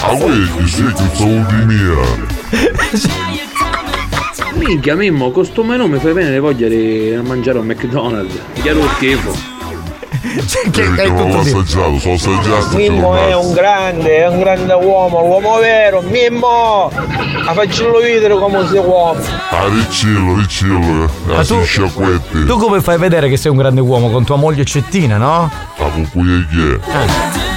Ah, 0.01 0.14
vedi, 0.16 0.68
sì, 0.68 0.84
che 0.84 1.03
sono 1.14 1.45
di 1.49 1.66
mia. 1.66 3.09
Minchia 4.53 4.95
Mimmo, 4.95 5.32
con 5.32 5.45
sto 5.45 5.64
menù 5.64 5.88
mi 5.88 5.97
fai 5.99 6.14
bene 6.14 6.30
le 6.30 6.39
voglia 6.39 6.68
di 6.68 7.18
mangiare 7.24 7.57
un 7.57 7.66
McDonald's. 7.66 8.36
Chiaro 8.62 8.88
schifo. 8.95 9.51
Perché 10.72 11.09
non 11.09 11.32
l'ho 11.32 11.39
assaggiato, 11.39 11.99
sono 11.99 12.16
assaggiato. 12.16 12.76
Mimmo 12.76 13.16
è 13.16 13.34
un 13.36 13.53
grande, 13.53 14.18
è 14.18 14.28
un 14.28 14.39
grande 14.39 14.74
uomo, 14.74 15.22
l'uomo 15.22 15.57
vero, 15.57 16.01
Mimmo! 16.01 16.91
A 17.45 17.53
faccelo 17.53 17.99
vedere 17.99 18.38
come 18.38 18.68
sei 18.68 18.78
uomo. 18.78 19.20
Ah, 19.49 19.68
riccillo, 19.68 20.36
riccillo, 20.36 21.05
eh. 21.05 21.36
Ah, 21.36 21.43
si 21.43 21.64
sciacquetti. 21.64 22.45
Tu 22.45 22.57
come 22.57 22.82
fai 22.82 22.95
a 22.95 22.99
vedere 22.99 23.30
che 23.30 23.38
sei 23.38 23.51
un 23.51 23.57
grande 23.57 23.82
uomo 23.82 24.09
con 24.09 24.26
tua 24.26 24.36
moglie 24.36 24.66
Cettina, 24.66 25.18
no? 25.18 25.49
Ah, 25.78 25.89
con 25.89 26.09
cui 26.12 26.39
è 26.39 26.53
chi 26.53 26.62
è? 26.62 27.51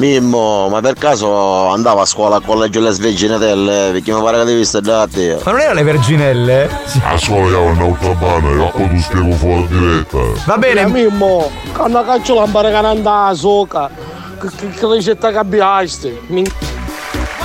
Mimmo, 0.00 0.70
ma 0.70 0.80
per 0.80 0.94
caso 0.94 1.68
andava 1.68 2.00
a 2.00 2.04
scuola 2.06 2.36
al 2.36 2.42
collegio 2.42 2.80
Le 2.80 2.90
Sveginatelle? 2.90 3.90
Perché 3.92 4.14
mi 4.14 4.22
pare 4.22 4.38
che 4.38 4.44
devi 4.44 4.64
stare 4.64 4.84
da 4.84 5.06
te. 5.06 5.38
Ma 5.44 5.50
non 5.50 5.60
erano 5.60 5.74
le 5.74 5.82
verginelle? 5.82 6.70
A 7.04 7.18
scuola 7.18 7.48
io 7.48 7.58
ho 7.58 7.64
un'autabana 7.64 8.66
e 8.66 8.70
poi 8.70 8.88
tu 8.88 8.98
spiego 8.98 9.32
fuori 9.32 9.66
diretta. 9.68 10.18
Va 10.46 10.56
bene. 10.56 10.86
Mimmo, 10.86 11.50
quando 11.74 12.02
caccio 12.02 12.34
la 12.34 12.46
barca 12.46 12.78
andava 12.78 13.26
a 13.26 13.34
soca, 13.34 13.90
che, 14.40 14.48
che, 14.56 14.68
che 14.70 14.86
ricetta 14.90 15.30
che 15.32 15.36
abbiasti? 15.36 16.18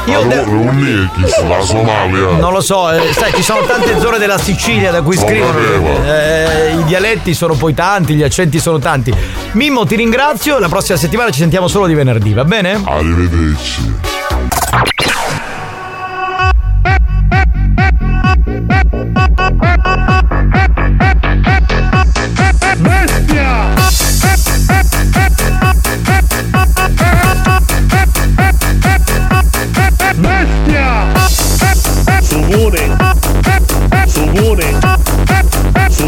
Io 0.07 0.23
non 0.23 0.65
non 0.65 1.09
è 1.11 1.15
chi 1.15 1.47
la 1.47 1.61
Somalia. 1.61 2.37
Non 2.37 2.53
lo 2.53 2.61
so, 2.61 2.91
eh, 2.91 3.11
sai, 3.13 3.33
ci 3.33 3.41
sono 3.41 3.61
tante 3.65 3.99
zone 3.99 4.17
della 4.19 4.37
Sicilia 4.37 4.91
da 4.91 5.01
cui 5.01 5.15
Non 5.15 5.25
scrivono. 5.25 5.57
eh, 6.05 6.75
I 6.79 6.83
dialetti 6.83 7.33
sono 7.33 7.55
poi 7.55 7.73
tanti, 7.73 8.13
gli 8.13 8.21
accenti 8.23 8.59
sono 8.59 8.77
tanti. 8.77 9.13
Mimmo, 9.53 9.85
ti 9.85 9.95
ringrazio. 9.95 10.59
La 10.59 10.69
prossima 10.69 10.97
settimana 10.97 11.31
ci 11.31 11.39
sentiamo 11.39 11.67
solo 11.67 11.87
di 11.87 11.95
venerdì, 11.95 12.33
va 12.33 12.45
bene? 12.45 12.81
Arrivederci. 12.85 13.93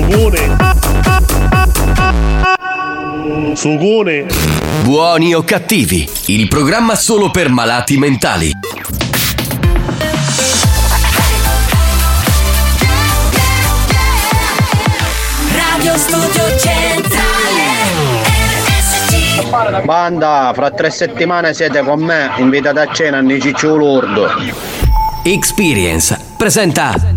Sugone. 0.07 0.55
Sugone. 3.55 4.25
Buoni 4.83 5.33
o 5.33 5.43
cattivi, 5.43 6.09
il 6.27 6.47
programma 6.47 6.95
solo 6.95 7.29
per 7.29 7.49
malati 7.49 7.97
mentali. 7.97 8.53
Radio 15.51 15.97
Studio 15.97 16.57
Centrale 16.57 17.65
Banda, 19.83 20.53
fra 20.55 20.71
tre 20.71 20.89
settimane 20.89 21.53
siete 21.53 21.81
con 21.81 22.01
me, 22.01 22.31
invitate 22.37 22.79
a 22.79 22.93
cena 22.93 23.17
a 23.17 23.39
Ciccio 23.41 23.75
Lourdo. 23.75 24.29
Experience 25.23 26.17
presenta 26.37 27.16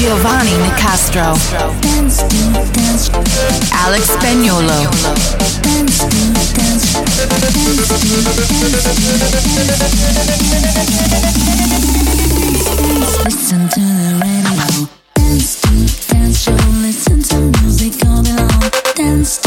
Giovanni 0.00 0.56
Nicastro. 0.56 1.36
Alex 3.70 4.08
Spagnolo. 4.08 4.88
Listen 13.24 13.68
to 13.68 13.80
the 13.80 14.18
radio 14.22 14.88
Dance 15.14 15.60
Dance 16.08 16.42
Show 16.44 16.56
Listen 16.80 17.22
to 17.22 17.36
music 17.60 18.02
all 18.06 18.22
day 18.22 18.32
long 18.32 18.70
Dance 18.96 19.38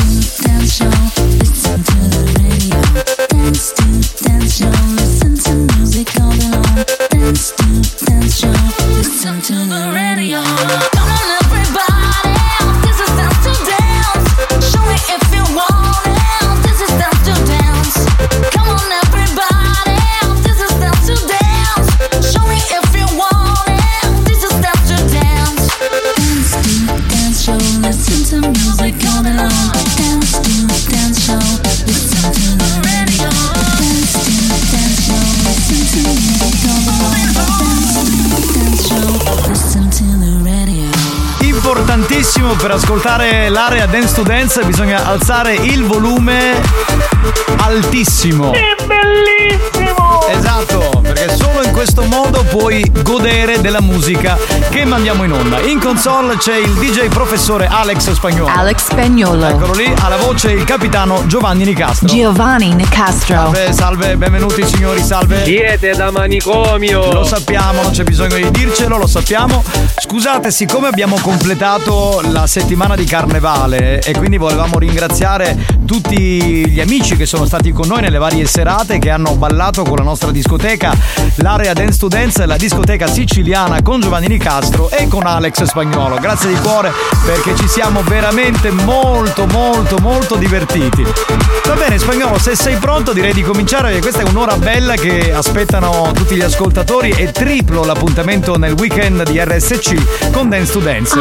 per 42.63 42.71
ascoltare 42.71 43.49
l'area 43.49 43.85
Dance 43.87 44.15
to 44.15 44.23
Dance 44.23 44.63
bisogna 44.63 45.05
alzare 45.05 45.53
il 45.53 45.83
volume 45.83 46.61
altissimo. 47.57 48.53
È 48.53 48.73
bellissimo! 48.85 50.25
Esatto, 50.29 51.02
perché 51.23 51.35
solo 51.35 51.63
in 51.63 51.71
questo 51.71 52.03
modo 52.03 52.43
puoi 52.43 52.83
godere 53.01 53.61
della 53.61 53.81
musica 53.81 54.37
che 54.69 54.83
mandiamo 54.83 55.23
in 55.23 55.31
onda. 55.31 55.61
In 55.61 55.79
console 55.79 56.37
c'è 56.37 56.57
il 56.57 56.71
DJ 56.73 57.07
professore 57.07 57.67
Alex 57.67 58.11
Spagnolo. 58.11 58.51
Alex 58.53 58.89
Spagnolo. 58.89 59.45
Eccolo 59.45 59.73
lì, 59.73 59.91
alla 60.01 60.17
voce 60.17 60.51
il 60.51 60.63
capitano 60.63 61.25
Giovanni 61.27 61.63
Nicastro. 61.63 62.07
Giovanni 62.07 62.73
Nicastro. 62.73 63.35
Salve, 63.35 63.73
salve, 63.73 64.17
benvenuti 64.17 64.65
signori, 64.65 65.01
salve. 65.01 65.43
Siete 65.45 65.91
da 65.91 66.11
manicomio! 66.11 67.11
Lo 67.11 67.23
sappiamo, 67.23 67.81
non 67.81 67.91
c'è 67.91 68.03
bisogno 68.03 68.35
di 68.35 68.51
dircelo, 68.51 68.97
lo 68.97 69.07
sappiamo. 69.07 69.63
Scusate, 69.97 70.51
siccome 70.51 70.87
abbiamo 70.87 71.17
completato 71.21 72.21
la 72.29 72.47
settimana 72.47 72.95
di 72.95 73.05
carnevale 73.05 74.01
e 74.01 74.13
quindi 74.13 74.37
volevamo 74.37 74.77
ringraziare 74.77 75.57
tutti 75.85 76.67
gli 76.67 76.79
amici 76.79 77.15
che 77.15 77.25
sono 77.25 77.45
stati 77.45 77.71
con 77.71 77.87
noi 77.87 78.01
nelle 78.01 78.17
varie 78.17 78.45
serate 78.45 78.99
che 78.99 79.09
hanno 79.09 79.35
ballato 79.35 79.83
con 79.83 79.97
la 79.97 80.03
nostra 80.03 80.31
discoteca, 80.31 80.93
l'area 81.37 81.73
Dance 81.73 81.97
to 81.99 82.07
Dance, 82.07 82.45
la 82.45 82.57
discoteca 82.57 83.07
siciliana 83.07 83.81
con 83.81 84.01
Giovanni 84.01 84.27
Nicastro 84.27 84.89
e 84.89 85.07
con 85.07 85.25
Alex 85.25 85.63
Spagnolo. 85.63 86.17
Grazie 86.17 86.49
di 86.49 86.59
cuore 86.59 86.91
perché 87.25 87.55
ci 87.55 87.67
siamo 87.67 88.01
veramente 88.03 88.69
molto 88.71 89.45
molto 89.47 89.97
molto 89.99 90.35
divertiti. 90.35 91.03
Va 91.65 91.73
bene 91.75 91.97
Spagnolo, 91.97 92.37
se 92.37 92.55
sei 92.55 92.75
pronto 92.75 93.13
direi 93.13 93.33
di 93.33 93.41
cominciare 93.41 93.91
perché 93.93 94.01
questa 94.01 94.21
è 94.21 94.29
un'ora 94.29 94.57
bella 94.57 94.95
che 94.95 95.31
aspettano 95.33 96.11
tutti 96.13 96.35
gli 96.35 96.41
ascoltatori 96.41 97.11
e 97.11 97.31
triplo 97.31 97.83
l'appuntamento 97.83 98.57
nel 98.57 98.73
weekend 98.73 99.29
di 99.29 99.39
RSC 99.39 100.31
con 100.31 100.49
Dance 100.49 100.71
to 100.71 100.79
Dance. 100.79 101.19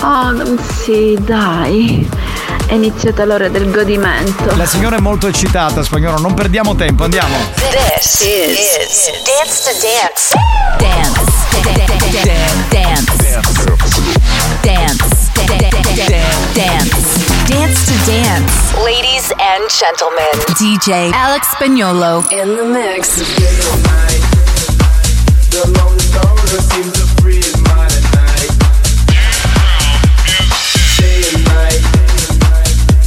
Oh, 0.00 0.58
sì, 0.82 1.18
dai. 1.24 2.06
È 2.66 2.72
iniziata 2.72 3.24
l'ora 3.24 3.48
del 3.48 3.70
godimento. 3.70 4.56
La 4.56 4.66
signora 4.66 4.96
è 4.96 5.00
molto 5.00 5.26
eccitata, 5.26 5.82
spagnolo, 5.82 6.18
non 6.18 6.34
perdiamo 6.34 6.74
tempo, 6.74 7.04
andiamo. 7.04 7.36
This 7.70 8.20
is, 8.20 9.10
Dance 9.24 9.62
to 9.64 9.72
Dance. 9.80 10.34
Dance. 10.78 11.20
Dance. 11.62 12.04
Dance. 12.70 13.24
Dance. 16.54 17.24
Dance 17.46 17.84
to 17.84 17.94
dance. 18.10 18.52
Ladies 18.82 19.30
and 19.38 19.68
gentlemen, 19.68 20.32
DJ 20.56 21.12
Alex 21.12 21.46
Spagnolo. 21.54 22.24
in 22.30 22.56
the 22.56 22.64
mix. 22.64 23.22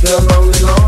Come 0.08 0.26
on, 0.30 0.48
let's 0.48 0.87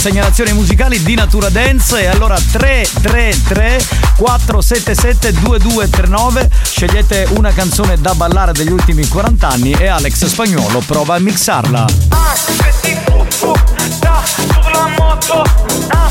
segnalazioni 0.00 0.54
musicali 0.54 1.02
di 1.02 1.14
natura 1.14 1.50
dance 1.50 2.00
e 2.00 2.06
allora 2.06 2.38
333 2.52 3.78
477 4.16 5.32
2239 5.32 6.48
scegliete 6.62 7.28
una 7.32 7.52
canzone 7.52 8.00
da 8.00 8.14
ballare 8.14 8.52
degli 8.52 8.72
ultimi 8.72 9.06
40 9.06 9.46
anni 9.46 9.72
e 9.72 9.88
Alex 9.88 10.24
Spagnuolo 10.24 10.80
prova 10.86 11.16
a 11.16 11.18
mixarla. 11.18 11.84
Ah, 12.08 12.34
Ah, 15.92 15.92
Ah, 15.92 16.08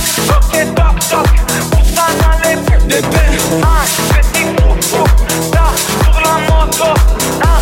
Ah, 7.42 7.60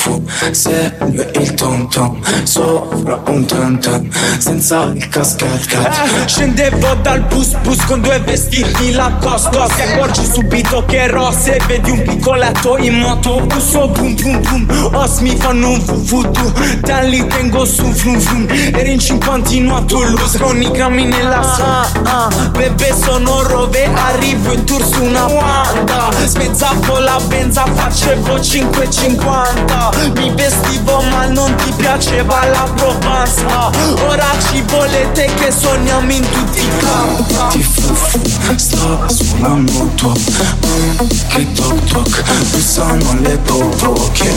Fufu, 0.00 0.22
segue 0.52 1.30
il 1.34 1.54
tom 1.54 1.86
tom 1.90 2.18
Sopra 2.44 3.20
un 3.26 3.44
tam 3.44 3.78
tam 3.80 4.08
Senza 4.38 4.84
il 4.94 5.06
cascat 5.08 5.66
cat 5.66 6.22
Eh, 6.22 6.26
scendevo 6.26 6.94
dal 7.02 7.20
bus 7.20 7.54
bus 7.62 7.84
con 7.84 8.00
due 8.00 8.18
vestiti 8.20 8.92
Lacoste 8.92 9.50
Ti 9.50 9.82
accorgi 9.82 10.24
subito 10.24 10.84
che 10.86 11.02
ero 11.02 11.30
Se 11.32 11.60
vedi 11.66 11.90
un 11.90 12.02
piccoletto 12.02 12.78
in 12.78 12.98
moto 12.98 13.40
Busso 13.40 13.88
boom 13.88 14.14
boom 14.14 14.40
boom 14.40 14.94
Os 14.94 15.18
mi 15.18 15.36
fanno 15.36 15.68
un 15.68 15.82
voodoo 15.84 16.52
Da 16.80 17.00
lì 17.00 17.26
tengo 17.26 17.64
su 17.66 17.84
frum 17.92 18.18
frum. 18.18 18.46
Eri 18.48 18.92
in 18.92 18.98
50 18.98 19.74
a 19.74 19.82
Toulouse 19.82 20.38
Con 20.38 20.62
i 20.62 20.70
grammi 20.70 21.04
nella 21.04 21.40
ah, 21.40 21.88
ah, 22.04 22.28
Bebe 22.52 22.94
sono 22.98 23.42
rove 23.42 23.84
Arrivo 23.92 24.52
in 24.52 24.64
tour 24.64 24.82
su 24.82 25.02
una 25.02 25.26
Wanda. 25.26 26.08
Spezzavo 26.24 26.98
la 27.00 27.20
benza 27.28 27.64
Facevo 27.66 28.36
5,50 28.36 29.89
Mi 30.14 30.32
vestivo 30.34 31.02
ma 31.10 31.26
non 31.26 31.54
ti 31.56 31.72
piaceva 31.76 32.46
la 32.46 32.68
Provence 32.74 33.44
ah, 33.46 33.70
Oraș 34.08 34.50
ci 34.50 34.62
volete 34.66 35.24
che 35.34 35.50
sogniamo 35.50 36.12
in 36.12 36.26
tutti 36.30 36.60
și 36.60 36.68
campi 36.78 37.34
Ti 37.50 37.62
fufu, 37.62 38.20
sta 38.56 39.06
sulla 39.08 39.48
moto 39.48 40.08
mm, 40.08 40.96
Che 41.28 41.46
toc 41.54 41.84
toc 41.84 42.22
Bussano 42.50 43.18
le 43.20 43.38
bocche 43.46 44.32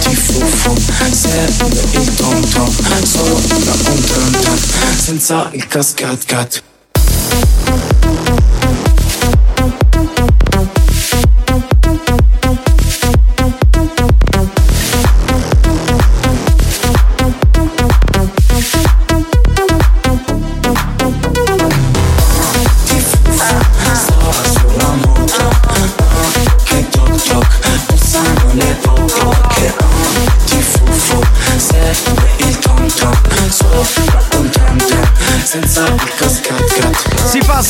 Ti 0.00 0.14
fufu, 0.14 0.74
segue 1.10 2.00
il 2.00 2.14
tom 2.14 2.40
tom 2.50 2.68
Sopra 3.04 3.72
un 3.92 4.04
tam 4.04 4.30
tam 4.40 4.58
Senza 4.98 5.48
il 5.52 5.66
cascat 5.66 6.24
cat 6.24 6.62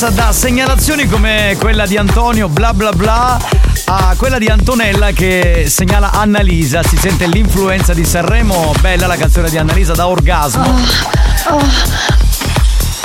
passa 0.00 0.08
da 0.08 0.32
segnalazioni 0.32 1.06
come 1.06 1.56
quella 1.58 1.84
di 1.84 1.98
Antonio 1.98 2.48
bla 2.48 2.72
bla 2.72 2.90
bla 2.90 3.38
a 3.84 4.14
quella 4.16 4.38
di 4.38 4.46
Antonella 4.46 5.10
che 5.10 5.66
segnala 5.68 6.12
Annalisa. 6.12 6.82
Si 6.82 6.96
sente 6.96 7.26
l'influenza 7.26 7.92
di 7.92 8.04
Sanremo. 8.04 8.72
Bella 8.80 9.06
la 9.06 9.16
canzone 9.16 9.50
di 9.50 9.58
Annalisa 9.58 9.92
da 9.92 10.06
orgasmo. 10.06 10.74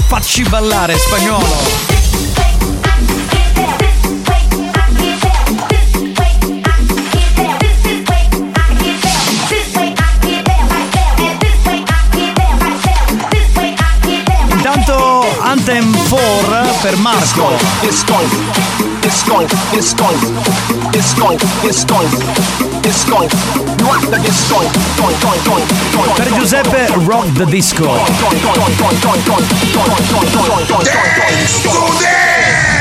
Facci 0.08 0.44
ballare 0.44 0.98
spagnolo. 0.98 2.05
4 16.86 16.92
per 16.92 16.98
Marco. 17.02 17.50
It's 17.82 18.04
going, 18.04 18.30
it's 19.02 19.24
going, 19.24 19.48
it's 19.74 19.94
going, 19.94 20.20
it's 20.94 21.14
going, 21.16 21.40
it's 21.64 21.84
going, 21.84 22.10
it's. 22.84 23.06
Per 26.16 26.30
Giuseppe 26.36 26.86
Rock 27.06 27.26
the 27.34 27.46
Disco. 27.46 27.86
Dance 31.16 31.62
to 31.64 32.75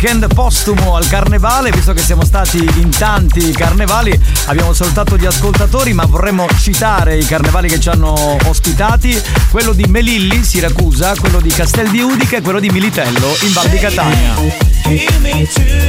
weekend 0.00 0.32
postumo 0.32 0.94
al 0.94 1.08
carnevale, 1.08 1.72
visto 1.72 1.92
che 1.92 2.00
siamo 2.00 2.24
stati 2.24 2.58
in 2.58 2.90
tanti 2.90 3.50
carnevali, 3.50 4.16
abbiamo 4.46 4.72
salutato 4.72 5.16
gli 5.16 5.26
ascoltatori, 5.26 5.92
ma 5.92 6.04
vorremmo 6.06 6.46
citare 6.60 7.16
i 7.16 7.24
carnevali 7.24 7.68
che 7.68 7.80
ci 7.80 7.88
hanno 7.88 8.36
ospitati, 8.44 9.20
quello 9.50 9.72
di 9.72 9.84
Melilli, 9.88 10.44
Siracusa, 10.44 11.14
quello 11.18 11.40
di 11.40 11.48
Castel 11.48 11.90
di 11.90 12.00
Udica 12.00 12.36
e 12.36 12.42
quello 12.42 12.60
di 12.60 12.70
Militello 12.70 13.36
in 13.40 13.52
Val 13.52 13.68
di 13.68 13.78
Catania. 13.78 14.34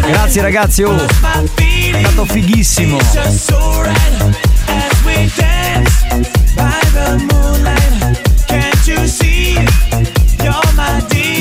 Grazie 0.07 0.41
ragazzi, 0.41 0.81
oh, 0.81 0.95
è 0.95 1.99
stato 1.99 2.25
fighissimo. 2.25 2.97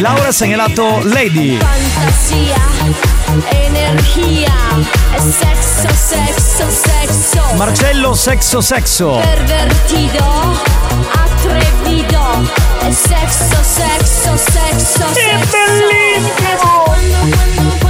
Laura 0.01 0.29
ha 0.29 0.33
segnalato 0.33 1.01
Lady. 1.03 1.59
Fantasia, 1.59 2.57
energia, 3.51 4.53
sexo, 5.17 5.89
sexo, 5.93 6.71
sexo. 6.71 7.55
Marcello 7.57 8.15
Sexo 8.15 8.61
Sexo. 8.61 9.21
Pervertido, 9.21 10.57
atrevido, 11.13 12.49
sexo, 12.91 13.57
sexo, 13.63 14.37
sexo, 14.37 15.07
sexo. 15.13 15.51
bellissimo! 15.51 16.85
Quando, 16.85 17.37
quando, 17.37 17.79
quando 17.81 17.88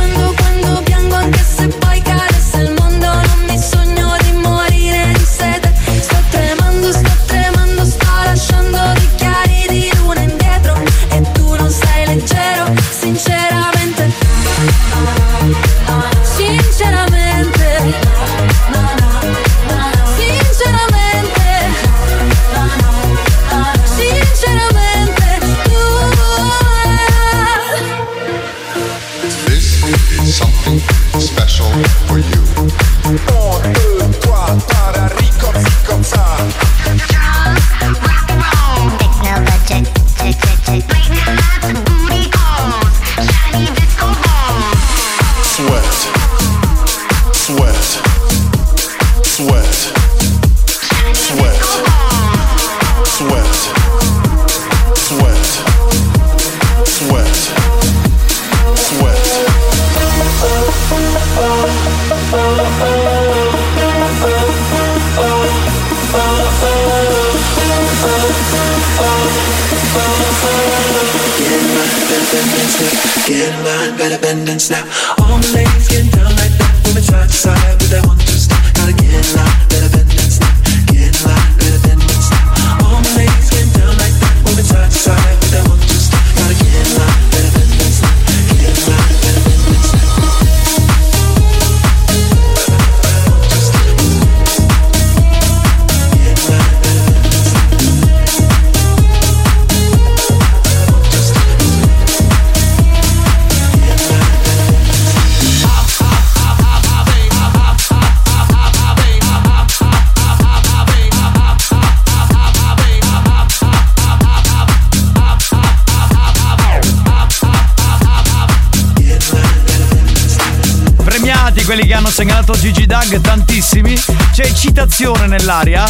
C'è 124.41 124.53
citazione 124.53 125.26
nell'aria. 125.26 125.82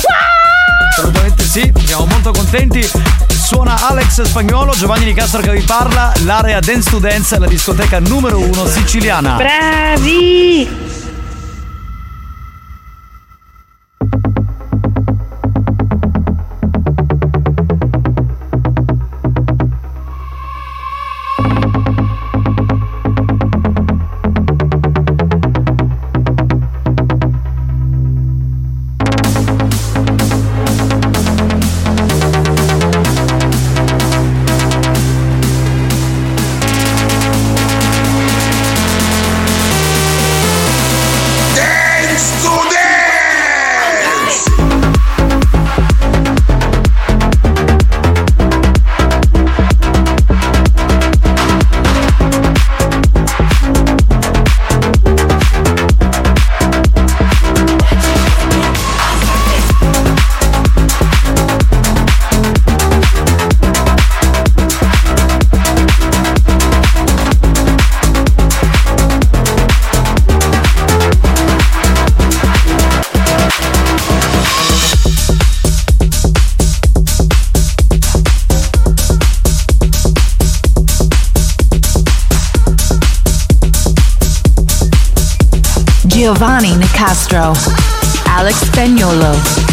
Assolutamente 0.88 1.42
sì, 1.42 1.70
siamo 1.84 2.07
molto 2.07 2.30
contenti. 2.30 2.82
Suona 3.28 3.86
Alex 3.86 4.22
Spagnolo, 4.22 4.72
Giovanni 4.72 5.05
Di 5.05 5.12
Castro 5.12 5.42
che 5.42 5.53
vi 5.53 5.61
parla, 5.61 6.14
l'area 6.24 6.59
Dance 6.59 6.88
to 6.88 6.99
Dance 6.99 7.38
la 7.38 7.46
discoteca 7.46 8.01
numero 8.01 8.38
uno 8.38 8.66
siciliana. 8.66 9.36
Bravi! 9.36 10.88
Alex 88.26 88.64
Spagnolo. 88.64 89.68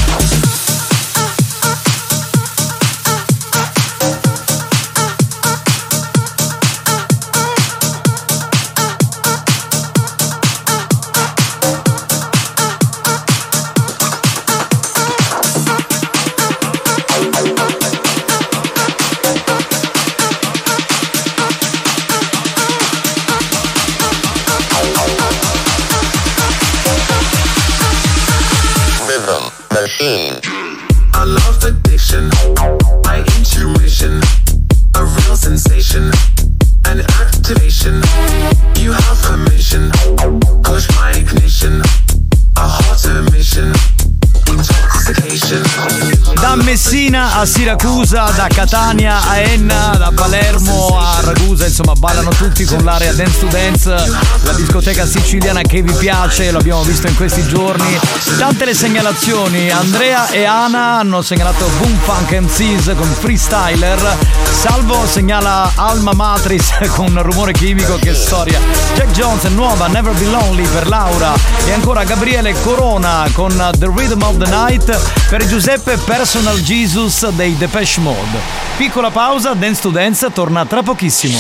Siciliana 55.36 55.61
che 55.63 55.81
vi 55.81 55.91
piace, 55.91 56.49
lo 56.49 56.59
abbiamo 56.59 56.83
visto 56.83 57.07
in 57.07 57.15
questi 57.15 57.45
giorni. 57.45 57.99
Tante 58.38 58.63
le 58.63 58.73
segnalazioni, 58.73 59.69
Andrea 59.69 60.29
e 60.29 60.45
Ana 60.45 60.99
hanno 60.99 61.21
segnalato 61.21 61.67
Boom 61.77 61.97
Funk 61.97 62.31
MCs 62.31 62.93
con 62.95 63.07
Freestyler, 63.19 64.17
Salvo 64.49 65.05
segnala 65.05 65.73
Alma 65.75 66.13
Matrix 66.13 66.88
con 66.95 67.21
Rumore 67.21 67.51
Chimico, 67.51 67.97
che 67.97 68.13
storia. 68.13 68.59
Jack 68.95 69.11
Jones 69.11 69.43
nuova 69.45 69.88
Never 69.88 70.13
Be 70.13 70.25
Lonely 70.25 70.65
per 70.67 70.88
Laura 70.88 71.33
e 71.65 71.73
ancora 71.73 72.05
Gabriele 72.05 72.53
Corona 72.61 73.27
con 73.33 73.51
The 73.77 73.91
Rhythm 73.93 74.21
of 74.21 74.38
the 74.38 74.49
Night 74.49 75.27
per 75.27 75.45
Giuseppe 75.45 75.97
Personal 75.97 76.61
Jesus 76.61 77.27
dei 77.31 77.57
Depeche 77.57 77.99
Mode. 77.99 78.39
Piccola 78.77 79.11
pausa, 79.11 79.53
Dance 79.53 79.81
to 79.81 79.89
Dance 79.89 80.31
torna 80.31 80.65
tra 80.65 80.81
pochissimo. 80.81 81.39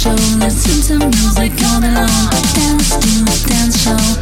Show, 0.00 0.14
listen 0.40 0.98
to 0.98 1.06
music 1.08 1.52
all 1.68 1.80
day 1.82 1.92
long. 1.92 2.30
Dance 2.56 2.96
to 2.96 3.48
dance 3.48 3.76
show, 3.84 4.19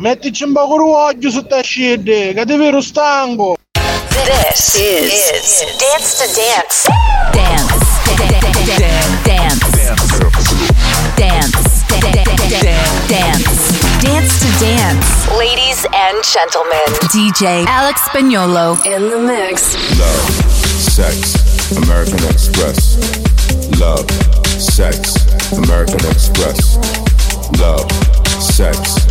mettici 0.00 0.44
un 0.44 0.52
po' 0.52 1.12
di 1.14 1.30
su 1.30 1.40
sta 1.40 1.60
scende, 1.60 2.32
che 2.32 2.44
ti 2.46 2.56
vero 2.56 2.80
stanco. 2.80 3.56
This 3.72 4.74
is, 4.74 5.64
Dance 5.78 6.16
to 6.16 6.26
Dance. 6.34 6.88
Dance. 7.32 7.90
Dance. 8.16 8.64
Dance. 9.24 9.68
Dance. 13.06 13.60
Dance 14.00 14.38
to 14.40 14.48
Dance. 14.58 15.06
Ladies 15.36 15.84
and 15.92 16.22
gentlemen, 16.24 16.88
DJ 17.12 17.64
Alex 17.66 18.00
Spagnolo 18.02 18.78
in 18.86 19.10
the 19.10 19.18
mix. 19.18 19.74
Love, 19.98 20.30
sex, 20.80 21.36
American 21.76 22.18
Express. 22.30 22.96
Love, 23.78 24.10
sex, 24.58 25.14
American 25.52 26.00
Express. 26.10 26.78
Love, 27.58 27.90
sex, 28.40 29.10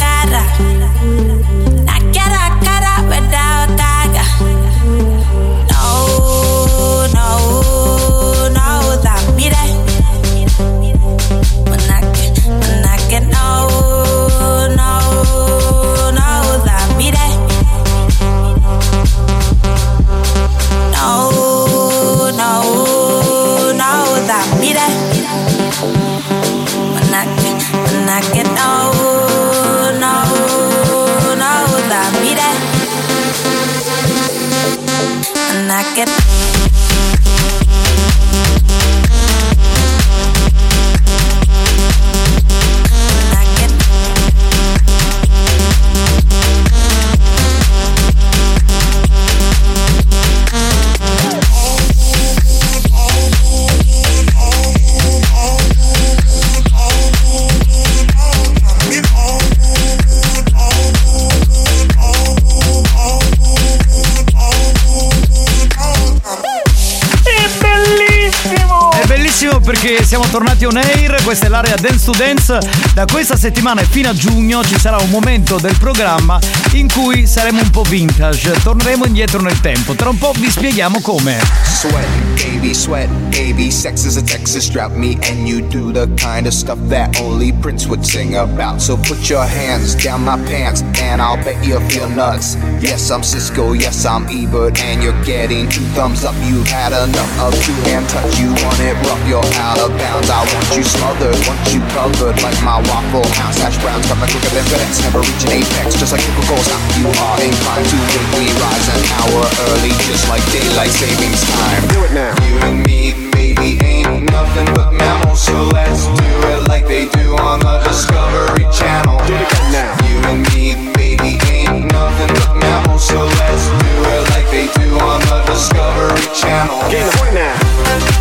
perché 69.71 70.03
siamo 70.03 70.27
tornati 70.27 70.65
on 70.65 70.75
air, 70.75 71.23
questa 71.23 71.45
è 71.45 71.49
l'area 71.49 71.75
Dance 71.75 72.03
to 72.03 72.11
Dance. 72.11 72.59
Da 72.93 73.05
questa 73.05 73.37
settimana 73.37 73.79
e 73.79 73.85
fino 73.85 74.09
a 74.09 74.13
giugno 74.13 74.61
ci 74.65 74.77
sarà 74.77 74.97
un 74.97 75.09
momento 75.09 75.59
del 75.59 75.77
programma 75.77 76.37
in 76.73 76.91
cui 76.91 77.25
saremo 77.25 77.61
un 77.61 77.69
po' 77.69 77.83
vintage, 77.83 78.51
torneremo 78.63 79.05
indietro 79.05 79.39
nel 79.39 79.61
tempo. 79.61 79.95
Tra 79.95 80.09
un 80.09 80.17
po' 80.17 80.33
vi 80.35 80.51
spieghiamo 80.51 80.99
come. 80.99 81.39
Sweat, 81.63 82.05
baby, 82.35 82.73
sweat, 82.73 83.07
baby. 83.29 83.71
Sex 83.71 84.03
is 84.03 84.17
a 84.17 84.21
Texas 84.21 84.67
drought 84.69 84.93
me, 84.93 85.17
and 85.29 85.47
you 85.47 85.61
do 85.69 85.91
the 85.93 86.05
kind 86.15 86.47
of 86.47 86.53
stuff 86.53 86.77
that 86.89 87.17
only 87.21 87.53
Prince 87.53 87.87
would 87.87 88.03
sing 88.03 88.35
about. 88.35 88.81
So 88.81 88.97
put 88.97 89.29
your 89.29 89.45
hands 89.45 89.95
down 89.95 90.23
my 90.23 90.37
pants, 90.49 90.83
and 90.99 91.21
I'll 91.21 91.41
bet 91.41 91.63
you'll 91.65 91.87
feel 91.87 92.09
nuts. 92.09 92.57
Yes, 92.81 93.09
I'm 93.09 93.23
Cisco, 93.23 93.71
yes, 93.71 94.05
I'm 94.05 94.27
Ebert, 94.27 94.81
and 94.81 95.01
you're 95.01 95.23
getting 95.23 95.69
two 95.69 95.85
thumbs 95.95 96.25
up. 96.25 96.35
You've 96.43 96.67
had 96.67 96.91
enough 96.91 97.39
of 97.39 97.53
two 97.63 97.73
hand 97.89 98.09
touch. 98.09 98.37
You 98.37 98.49
want 98.65 98.79
it 98.81 98.95
rough, 99.07 99.27
you're 99.29 99.41
out 99.61 99.77
of 99.77 99.93
bounds. 99.93 100.29
I 100.33 100.41
want 100.41 100.67
you 100.73 100.81
smothered, 100.81 101.37
want 101.45 101.61
you 101.69 101.79
covered 101.93 102.41
like 102.41 102.57
my 102.65 102.81
waffle 102.89 103.25
house. 103.37 103.61
Hash 103.61 103.77
browns 103.85 104.05
coming 104.09 104.25
quicker 104.25 104.49
than 104.49 104.65
FedEx, 104.65 105.05
never 105.05 105.21
reach 105.21 105.45
an 105.45 105.61
apex, 105.61 105.93
just 106.01 106.11
like 106.11 106.25
Coca-Cola. 106.25 106.77
You 106.97 107.07
are 107.13 107.37
inclined 107.37 107.85
to 107.93 107.97
we 108.35 108.49
rise 108.57 108.87
an 108.89 109.01
hour 109.21 109.45
early, 109.69 109.93
just 110.09 110.25
like 110.27 110.41
daylight 110.49 110.89
savings 110.89 111.45
time. 111.53 111.85
Do 111.93 112.01
it 112.09 112.13
now. 112.17 112.33
You 112.41 112.57
and 112.65 112.81
me, 112.81 113.13
baby, 113.31 113.77
ain't 113.85 114.25
nothing 114.33 114.65
but 114.73 114.91
mammals, 114.97 115.45
so 115.45 115.53
let's 115.77 116.09
do 116.09 116.31
it 116.49 116.67
like 116.67 116.87
they 116.89 117.05
do 117.13 117.37
on 117.37 117.61
the 117.61 117.77
Discovery 117.85 118.65
Channel. 118.73 119.21
Do 119.29 119.35
it 119.37 119.45
again 119.45 119.69
now. 119.71 119.93
You 120.09 120.17
and 120.25 120.41
me, 120.49 120.73
baby, 120.97 121.37
ain't 121.45 121.85
nothing 121.93 122.33
but 122.33 122.57
mammals, 122.57 123.05
so 123.05 123.21
let's 123.21 123.65
do 123.69 123.93
it 124.09 124.23
like 124.33 124.49
they 124.49 124.65
do 124.81 124.97
on 124.97 125.21
the 125.21 125.39
Discovery 125.45 126.25
Channel. 126.33 126.81
Get 126.89 127.05
the 127.11 127.17
point 127.17 127.35
now. 127.35 128.20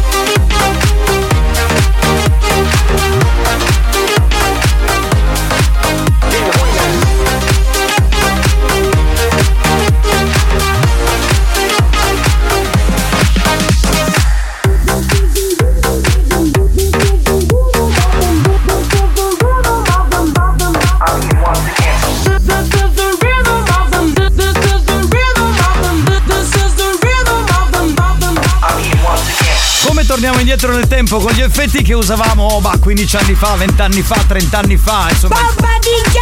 Indietro 30.39 30.73
nel 30.73 30.86
tempo 30.86 31.19
con 31.19 31.32
gli 31.32 31.40
effetti 31.40 31.82
che 31.82 31.94
usavamo 31.94 32.44
oh, 32.44 32.61
bah, 32.61 32.78
15 32.78 33.16
anni 33.16 33.35
fa, 33.35 33.57
20 33.57 33.82
anni 33.82 34.02
fa, 34.02 34.23
30 34.27 34.59
anni 34.59 34.77
fa, 34.77 35.09
insomma. 35.11 35.35
Bomba 35.35 35.69
DJ! 35.81 36.19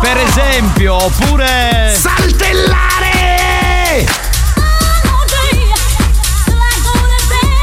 Per 0.00 0.16
esempio, 0.16 1.04
oppure. 1.04 1.94
Saltellare! 1.98 2.94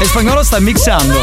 E 0.00 0.04
spagnolo 0.04 0.42
sta 0.42 0.60
mixando. 0.60 1.20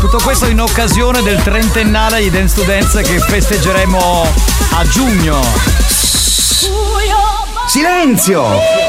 Tutto 0.00 0.18
questo 0.22 0.46
in 0.46 0.60
occasione 0.60 1.22
del 1.22 1.42
trentennale 1.42 2.20
di 2.20 2.30
Dance 2.30 2.54
to 2.54 2.62
Dance 2.62 3.02
che 3.02 3.18
festeggeremo 3.18 4.26
a 4.70 4.88
giugno. 4.88 5.87
Silenzio! 7.78 8.87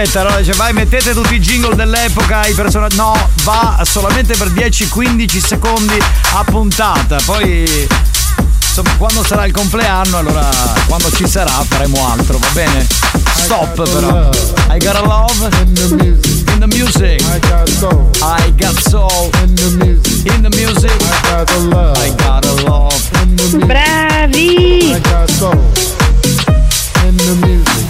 Aspetta, 0.00 0.20
allora 0.20 0.38
dice 0.38 0.52
vai, 0.52 0.72
mettete 0.72 1.12
tutti 1.12 1.34
i 1.34 1.40
jingle 1.40 1.74
dell'epoca, 1.74 2.46
i 2.46 2.54
personaggi. 2.54 2.96
No, 2.96 3.14
va 3.42 3.80
solamente 3.84 4.34
per 4.34 4.48
10-15 4.48 5.44
secondi 5.44 5.98
a 6.34 6.44
puntata. 6.44 7.18
Poi. 7.24 7.88
Insomma, 8.62 8.94
quando 8.96 9.24
sarà 9.24 9.46
il 9.46 9.52
compleanno, 9.52 10.18
allora 10.18 10.48
quando 10.86 11.10
ci 11.10 11.26
sarà 11.26 11.50
faremo 11.68 12.08
altro, 12.08 12.38
va 12.38 12.46
bene? 12.52 12.86
Stop 13.34 13.74
però. 13.74 14.30
I 14.72 14.78
got 14.78 14.94
a 14.94 15.00
love 15.00 15.48
in 15.62 15.74
the 15.74 15.88
music. 15.96 16.50
In 16.50 16.60
the 16.60 16.66
music. 16.66 17.20
I 17.20 17.38
got 17.40 17.68
soul. 17.68 18.10
I 18.22 18.52
got 18.56 18.78
soul. 18.88 19.30
In 19.42 19.54
the 19.54 19.84
music. 19.84 20.32
In 20.32 20.42
the 20.42 20.56
music. 20.56 20.90
I 20.90 21.28
got 21.28 21.50
a 21.50 21.58
love. 21.58 21.98
I 21.98 22.14
got 22.14 22.44
a 22.44 22.52
love. 22.62 22.94
In 23.22 23.36
the 23.36 23.42
music. 23.42 23.66
Bravi! 23.66 24.94
I 24.94 25.00
got 25.00 25.28
soul. 25.28 25.58
In 27.04 27.16
the 27.16 27.46
music. 27.46 27.89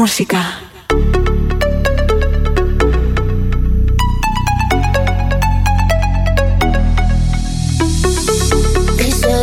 Música. 0.00 0.40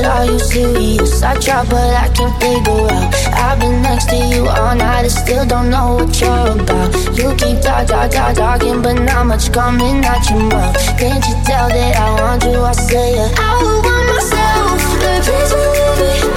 Are 0.08 0.26
you 0.26 0.40
serious? 0.40 1.22
I 1.22 1.36
try, 1.40 1.64
but 1.66 1.76
I 1.76 2.10
can't 2.10 2.34
figure 2.42 2.90
out. 2.90 3.14
I've 3.38 3.60
been 3.60 3.84
next 3.84 4.10
to 4.10 4.16
you 4.16 4.48
all 4.48 4.74
night, 4.76 5.06
I 5.06 5.08
still 5.10 5.46
don't 5.46 5.70
know 5.70 5.94
what 5.98 6.20
you're 6.20 6.58
about. 6.58 6.96
You 7.16 7.36
keep 7.36 7.62
talk, 7.62 7.86
talk, 7.86 8.10
talk, 8.10 8.34
talking, 8.36 8.82
but 8.82 8.94
not 8.94 9.28
much 9.28 9.52
coming 9.54 10.04
out 10.04 10.28
your 10.28 10.42
mouth. 10.42 10.76
Can't 10.98 11.24
you 11.24 11.36
tell 11.46 11.70
that 11.70 11.96
I 11.98 12.10
want 12.20 12.44
you? 12.46 12.62
I 12.62 12.72
say 12.72 13.14
it. 13.14 13.32
I 13.38 13.62
would 13.62 13.86
want 13.86 14.06
myself, 14.10 14.82
please 14.98 15.54
believe 15.54 16.34
it. 16.34 16.37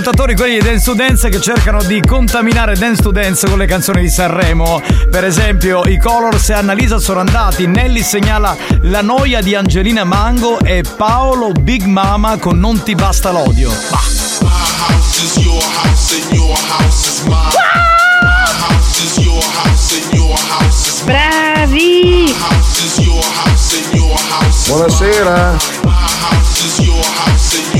Ascoltatori, 0.00 0.34
quelli 0.34 0.58
di 0.58 0.64
Dance 0.64 0.84
to 0.84 0.94
Dance, 0.94 1.28
che 1.28 1.40
cercano 1.40 1.82
di 1.82 2.00
contaminare 2.00 2.74
Dance 2.74 3.02
to 3.02 3.10
Dance 3.10 3.46
con 3.46 3.58
le 3.58 3.66
canzoni 3.66 4.00
di 4.00 4.08
Sanremo. 4.08 4.80
Per 5.10 5.24
esempio, 5.24 5.82
i 5.84 5.98
Colors 5.98 6.48
e 6.48 6.54
Annalisa 6.54 6.98
sono 6.98 7.20
andati. 7.20 7.66
Nelly 7.66 8.02
segnala 8.02 8.56
La 8.82 9.02
noia 9.02 9.42
di 9.42 9.54
Angelina 9.54 10.04
Mango 10.04 10.58
e 10.60 10.82
Paolo 10.96 11.52
Big 11.52 11.84
Mama 11.84 12.38
con 12.38 12.58
Non 12.58 12.82
ti 12.82 12.94
basta 12.94 13.30
l'odio. 13.30 13.70
Bah. 13.90 13.98
house 14.40 15.22
is 15.22 15.44
your 15.44 15.60
house 15.60 16.12
and 16.16 16.34
your 16.34 16.56
house 16.56 17.06
is 17.06 17.28
mine. 17.28 17.52
My 18.22 18.46
house 18.56 19.04
is 19.04 19.18
your 19.22 19.42
house 19.42 19.92
and 19.92 20.18
your 20.18 20.36
house 20.36 20.88
is 20.88 21.06
mine. 21.06 21.12
Bravi! 21.12 22.24
My 22.24 22.48
house 22.48 22.84
is 22.84 23.06
your 23.06 23.22
house 23.22 23.76
and 23.76 23.94
your 24.00 24.16
house 24.16 24.66
is 24.66 24.72
Buonasera. 24.72 25.84
My 25.84 25.92
house 25.92 26.64
is 26.64 26.86
your 26.86 27.04
house 27.04 27.54
and 27.54 27.74
your 27.74 27.74
house 27.74 27.79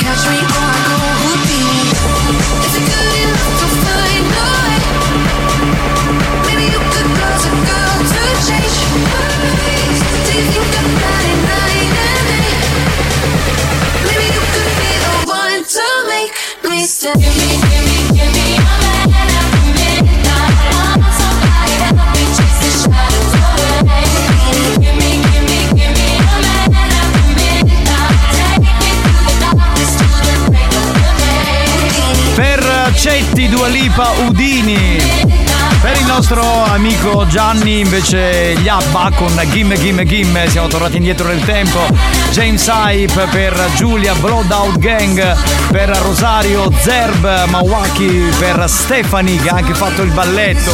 Cetti 33.01 33.47
Dualipa 33.49 34.11
Udini. 34.27 35.30
Per 35.81 35.97
il 35.97 36.05
nostro 36.05 36.63
amico 36.63 37.25
Gianni 37.27 37.79
invece 37.79 38.53
gli 38.55 38.67
Abba 38.67 39.09
con 39.15 39.33
Gimme 39.49 39.79
Gimme 39.79 40.05
Gimme, 40.05 40.47
siamo 40.47 40.67
tornati 40.67 40.97
indietro 40.97 41.27
nel 41.27 41.43
tempo. 41.43 41.79
James 42.31 42.65
Hype 42.67 43.27
per 43.31 43.71
Giulia 43.75 44.13
Blowout 44.13 44.77
Gang, 44.77 45.35
per 45.71 45.89
Rosario 45.89 46.71
Zerb 46.79 47.45
Mawaki, 47.47 48.29
per 48.37 48.63
Stefani 48.67 49.37
che 49.37 49.49
ha 49.49 49.55
anche 49.55 49.73
fatto 49.73 50.03
il 50.03 50.11
balletto. 50.11 50.71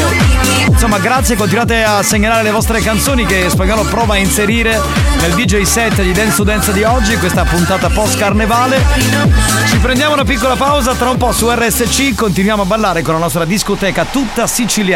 Insomma, 0.68 1.00
grazie, 1.00 1.36
continuate 1.36 1.84
a 1.84 2.04
segnalare 2.04 2.44
le 2.44 2.52
vostre 2.52 2.82
canzoni 2.82 3.26
che 3.26 3.48
Spagnolo 3.50 3.84
prova 3.84 4.16
a 4.16 4.18
inserire 4.18 4.80
nel 5.22 5.34
DJ 5.34 5.62
set 5.64 6.02
di 6.02 6.12
Dance 6.12 6.36
to 6.36 6.44
Dance 6.44 6.74
di 6.74 6.84
oggi, 6.84 7.18
questa 7.18 7.44
puntata 7.46 7.90
post 7.90 8.18
carnevale. 8.18 8.84
Ci 9.70 9.78
prendiamo 9.78 10.14
una 10.14 10.24
piccola 10.24 10.56
pausa, 10.56 10.94
tra 10.94 11.10
un 11.10 11.18
po' 11.18 11.32
su 11.32 11.50
RSC 11.50 12.14
continuiamo 12.14 12.62
a 12.62 12.66
ballare 12.66 13.02
con 13.02 13.14
la 13.14 13.20
nostra 13.20 13.46
discoteca 13.46 14.06
tutta 14.06 14.46
siciliana, 14.46 14.96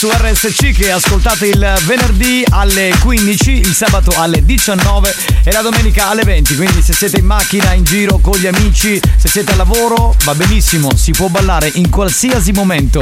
Su 0.00 0.08
RSC 0.10 0.72
che 0.72 0.90
ascoltate 0.90 1.48
il 1.48 1.78
venerdì 1.84 2.42
alle 2.52 2.90
15, 3.02 3.50
il 3.50 3.74
sabato 3.74 4.10
alle 4.16 4.42
19 4.42 5.14
e 5.44 5.52
la 5.52 5.60
domenica 5.60 6.08
alle 6.08 6.22
20. 6.22 6.56
Quindi 6.56 6.80
se 6.80 6.94
siete 6.94 7.18
in 7.18 7.26
macchina, 7.26 7.74
in 7.74 7.84
giro 7.84 8.16
con 8.16 8.38
gli 8.38 8.46
amici, 8.46 8.98
se 9.18 9.28
siete 9.28 9.50
al 9.50 9.58
lavoro, 9.58 10.16
va 10.24 10.34
benissimo, 10.34 10.96
si 10.96 11.10
può 11.10 11.28
ballare 11.28 11.70
in 11.74 11.90
qualsiasi 11.90 12.50
momento. 12.52 13.00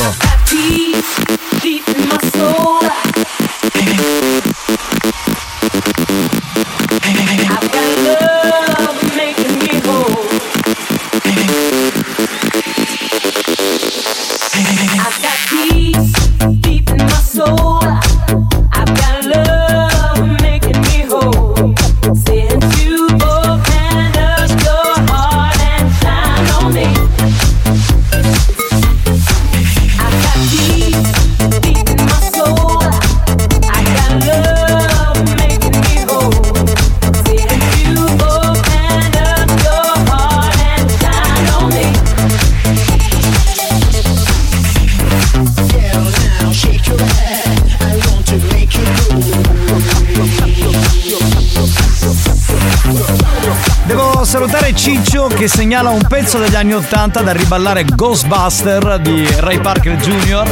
Pezzo 56.28 56.44
degli 56.44 56.56
anni 56.56 56.74
80 56.74 57.22
da 57.22 57.32
riballare 57.32 57.84
Ghostbuster 57.84 58.98
di 59.00 59.26
Ray 59.38 59.60
Parker 59.60 59.96
Jr. 59.96 60.46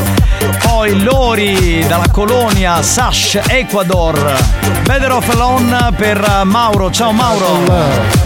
Poi 0.63 1.03
Lori 1.03 1.85
dalla 1.87 2.09
colonia 2.09 2.81
Sash 2.81 3.39
Ecuador. 3.47 4.35
Better 4.85 5.13
Off 5.13 5.29
Alone 5.29 5.91
per 5.95 6.45
Mauro. 6.45 6.91
Ciao 6.91 7.13
Mauro. 7.13 7.61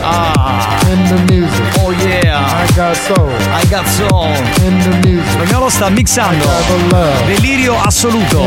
Ah. 0.00 0.78
In 0.90 1.04
the 1.08 1.34
music. 1.34 1.76
Oh 1.78 1.90
yeah. 1.90 2.62
I 2.62 2.72
got 2.72 2.94
soul. 2.94 3.32
I 3.32 3.66
got 3.68 3.86
soul. 3.88 4.28
In 4.62 4.78
the 4.82 5.08
music. 5.08 5.30
Spagnolo 5.32 5.68
sta 5.68 5.88
mixando. 5.88 6.48
Delirio 7.26 7.74
assoluto. 7.82 8.46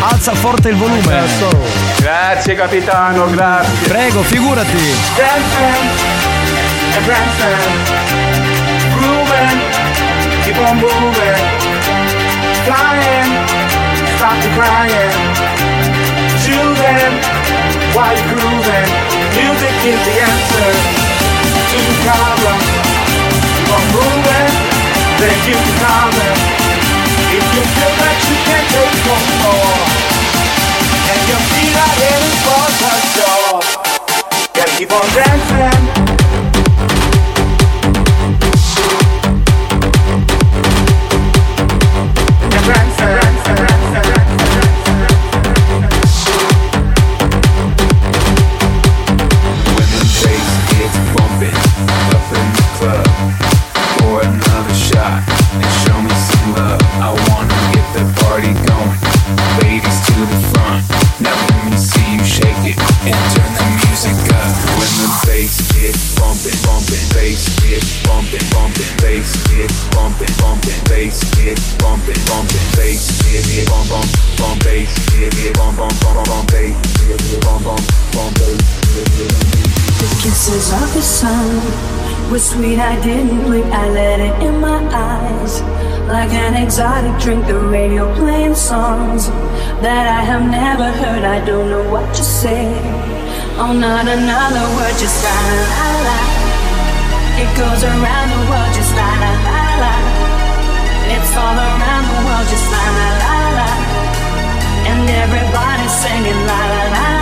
Alza 0.00 0.34
forte 0.34 0.68
il 0.68 0.76
volume. 0.76 1.22
Grazie 2.00 2.54
capitano, 2.54 3.30
grazie. 3.30 3.88
Prego, 3.88 4.20
figurati. 4.20 6.15
Dancing 6.96 7.12
and 7.12 7.12
prancing, 7.12 7.76
grooving, 8.96 9.58
keep 10.48 10.56
on 10.56 10.80
moving, 10.80 11.42
flying, 12.64 13.30
stop 14.16 14.36
the 14.40 14.48
crying, 14.56 15.12
choosing 16.40 17.12
while 17.92 18.16
you're 18.16 18.32
grooving. 18.32 18.88
Music 19.36 19.76
is 19.92 20.00
the 20.08 20.14
answer 20.24 20.72
to 21.68 21.78
the 21.84 21.96
problem. 22.00 22.58
Keep 23.44 23.76
on 23.76 23.84
moving, 23.92 24.52
then 25.20 25.36
keep 25.44 25.60
the 25.60 25.76
problem. 25.84 26.36
If 27.28 27.44
you 27.44 27.62
feel 27.76 27.92
that 27.92 28.16
you 28.24 28.36
can't 28.48 28.68
take 28.72 28.96
no 29.04 29.16
more, 29.44 29.84
and 31.12 31.20
your 31.28 31.42
feet 31.52 31.76
are 31.76 31.92
heading 32.00 32.36
for 32.40 32.66
the 32.80 32.94
door, 33.20 33.60
gotta 34.56 34.72
keep 34.80 34.90
on 34.90 35.04
dancing. 35.12 36.15
Exotic 86.76 87.18
drink, 87.18 87.46
the 87.46 87.58
radio 87.72 88.04
playing 88.16 88.54
songs 88.54 89.28
that 89.80 90.04
I 90.04 90.20
have 90.20 90.44
never 90.44 90.92
heard. 91.00 91.24
I 91.24 91.42
don't 91.42 91.70
know 91.70 91.88
what 91.88 92.04
to 92.14 92.22
say. 92.22 92.68
Oh, 93.56 93.72
not 93.72 94.04
another 94.04 94.64
word, 94.76 94.92
just 95.00 95.24
la 95.24 95.36
la 95.56 95.88
la. 96.04 96.18
It 97.40 97.48
goes 97.56 97.80
around 97.80 98.28
the 98.28 98.42
world, 98.52 98.70
just 98.76 98.92
la 98.92 99.08
la 99.08 99.32
la 99.48 99.64
la. 99.80 99.94
It's 101.16 101.32
all 101.32 101.56
around 101.56 102.04
the 102.12 102.18
world, 102.28 102.46
just 102.52 102.68
la 102.68 102.84
la 102.98 103.08
la 103.24 103.36
la. 103.56 103.68
And 104.92 105.08
everybody's 105.24 105.94
singing 105.96 106.40
la 106.44 106.60
la 106.60 106.84
la. 106.92 107.15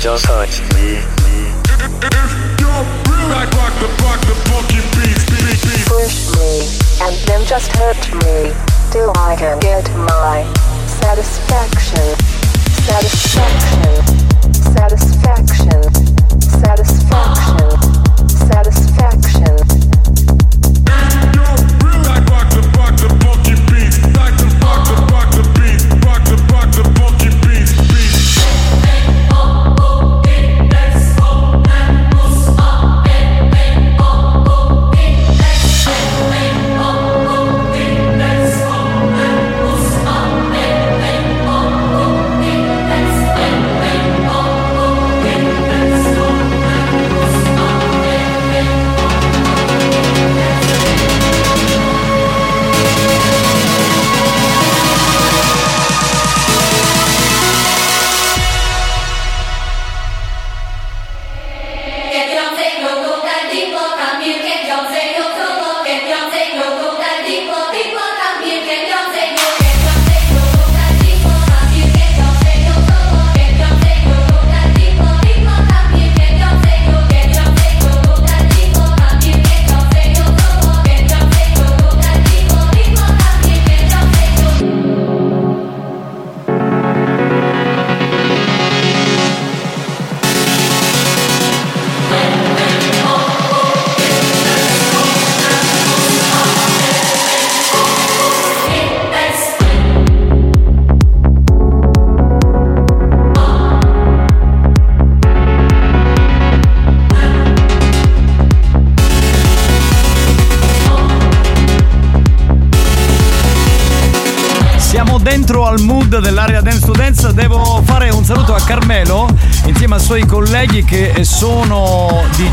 just 0.00 0.24
hurt 0.26 0.74
me. 0.74 1.09
Just 7.50 7.72
hurt 7.72 7.96
me. 8.22 8.52
Till 8.92 9.10
I 9.16 9.34
can 9.36 9.58
get 9.58 9.82
my 9.96 10.44
satisfaction. 10.86 12.14
Satisfaction. 12.86 14.04
Satisfaction. 14.54 15.82
Satisfaction. 16.40 17.59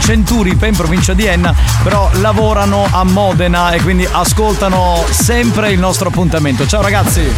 Centuripe 0.08 0.68
in 0.68 0.74
provincia 0.74 1.14
di 1.14 1.26
Enna, 1.26 1.54
però 1.84 2.10
lavorano 2.22 2.88
a 2.90 3.04
Modena 3.04 3.72
e 3.72 3.82
quindi 3.82 4.08
ascoltano 4.10 5.04
sempre 5.10 5.72
il 5.72 5.80
nostro 5.80 6.08
appuntamento. 6.08 6.66
Ciao 6.66 6.82
ragazzi! 6.82 7.30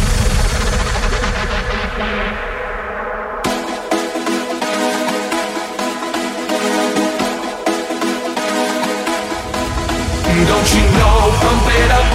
Don't 10.46 10.72
you 10.72 10.86
know, 10.92 11.32
pump 11.40 11.66
it 11.66 11.90
up. 11.90 12.06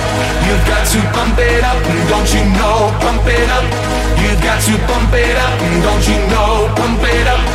You've 0.48 0.66
got 0.66 0.88
to 0.88 1.02
pump 1.12 1.38
it 1.38 1.64
up. 1.66 1.84
Don't 2.08 2.34
you 2.34 2.46
know, 2.56 2.94
pump 3.02 3.28
it 3.28 3.50
up. 3.50 3.66
You've 4.22 4.42
got 4.42 4.62
to 4.62 4.78
pump 4.88 5.14
it 5.14 5.36
up. 5.36 5.60
Don't 5.84 6.08
you 6.08 6.18
know, 6.30 6.74
pump 6.76 7.04
it 7.04 7.28
up. 7.28 7.55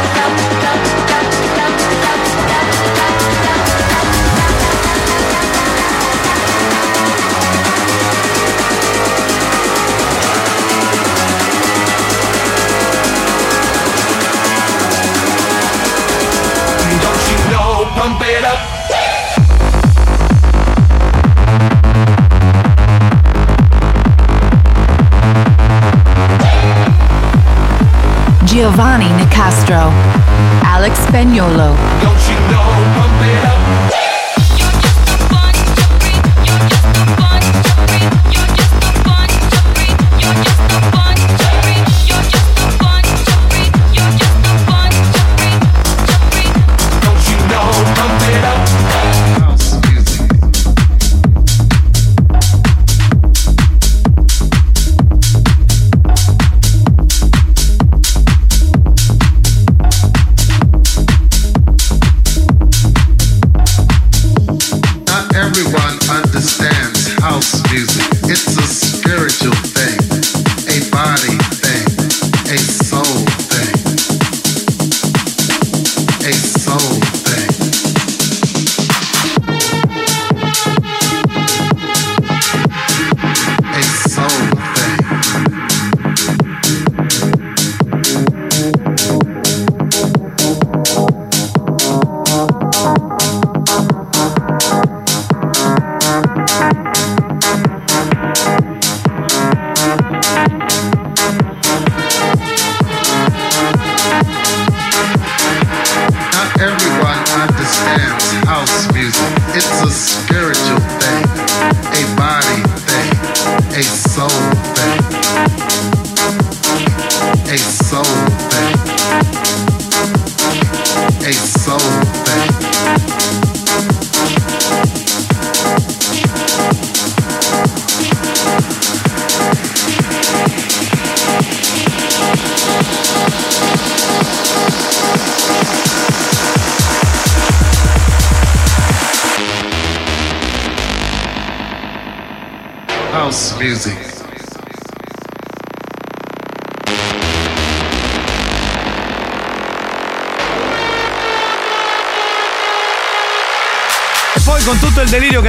pump 18.01 18.21
it 18.21 18.43
up. 18.43 18.57
Giovanni 28.43 29.11
Nicastro, 29.11 29.91
Alex 30.63 30.99
Spagnolo. 31.05 33.10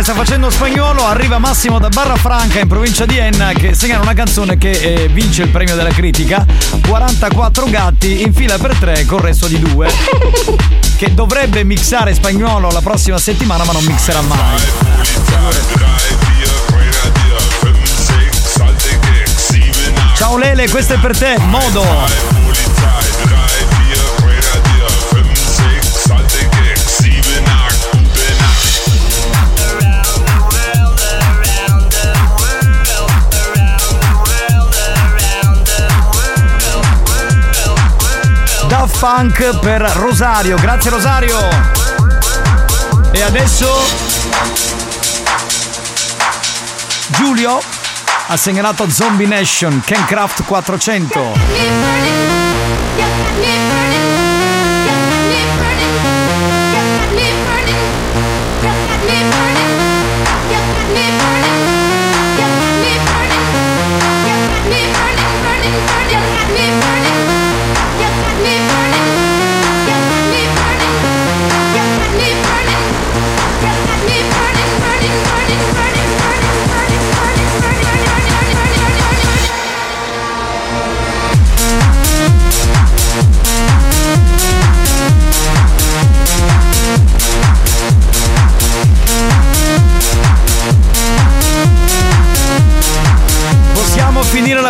Che 0.02 0.08
sta 0.08 0.14
facendo 0.14 0.50
spagnolo 0.50 1.06
arriva 1.06 1.38
Massimo 1.38 1.78
da 1.78 1.88
Barra 1.88 2.16
Franca 2.16 2.58
in 2.58 2.66
provincia 2.66 3.06
di 3.06 3.18
Enna 3.18 3.52
che 3.52 3.72
segnala 3.72 4.02
una 4.02 4.14
canzone 4.14 4.58
che 4.58 4.70
eh, 4.70 5.08
vince 5.08 5.42
il 5.42 5.48
premio 5.48 5.76
della 5.76 5.90
critica. 5.90 6.44
44 6.84 7.66
gatti 7.66 8.22
in 8.22 8.34
fila 8.34 8.58
per 8.58 8.74
tre 8.76 9.04
con 9.04 9.20
resto 9.20 9.46
di 9.46 9.58
due. 9.60 9.88
Che 11.02 11.14
dovrebbe 11.14 11.64
mixare 11.64 12.14
spagnolo 12.14 12.70
la 12.70 12.80
prossima 12.80 13.18
settimana 13.18 13.64
ma 13.64 13.72
non 13.72 13.84
mixerà 13.84 14.20
mai. 14.20 14.60
Ciao 20.14 20.36
Lele, 20.36 20.68
questo 20.68 20.94
è 20.94 20.98
per 20.98 21.16
te, 21.16 21.38
modo 21.38 22.41
Funk 38.92 39.58
per 39.58 39.82
Rosario, 39.96 40.56
grazie 40.56 40.90
Rosario. 40.90 41.38
E 43.10 43.22
adesso 43.22 43.68
Giulio 47.08 47.60
ha 48.26 48.36
segnalato 48.36 48.88
Zombie 48.88 49.26
Nation 49.26 49.82
Kencraft 49.84 50.44
400. 50.44 51.32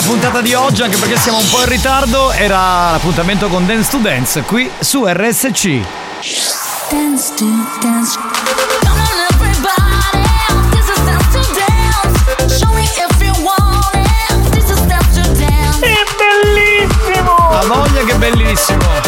Puntata 0.04 0.40
di 0.40 0.54
oggi 0.54 0.82
anche 0.82 0.96
perché 0.96 1.16
siamo 1.16 1.38
un 1.38 1.48
po' 1.48 1.60
in 1.60 1.68
ritardo. 1.68 2.32
Era 2.32 2.90
l'appuntamento 2.90 3.48
con 3.48 3.66
Dance 3.66 3.90
to 3.90 3.98
Dance 3.98 4.42
qui 4.42 4.70
su 4.78 5.04
RSC. 5.06 5.80
Dance 6.90 7.32
to 7.36 7.44
dance. 7.80 8.18
Come 8.80 9.00
on 9.00 9.26
everybody, 9.30 10.24
this 10.70 10.88
is 10.88 11.00
dance 11.04 11.28
to 11.32 11.40
dance. 11.54 12.58
Show 12.58 12.72
me 12.72 12.82
if 12.84 13.22
you 13.22 13.32
want 13.42 13.94
it. 13.94 14.50
This 14.50 14.70
is 14.70 14.80
dance 14.86 15.20
to 15.20 15.28
dance. 15.32 15.80
È 15.80 15.94
bellissimo! 16.16 17.34
A 17.50 17.64
voglia 17.66 18.04
che 18.04 18.14
bellissimo! 18.14 19.01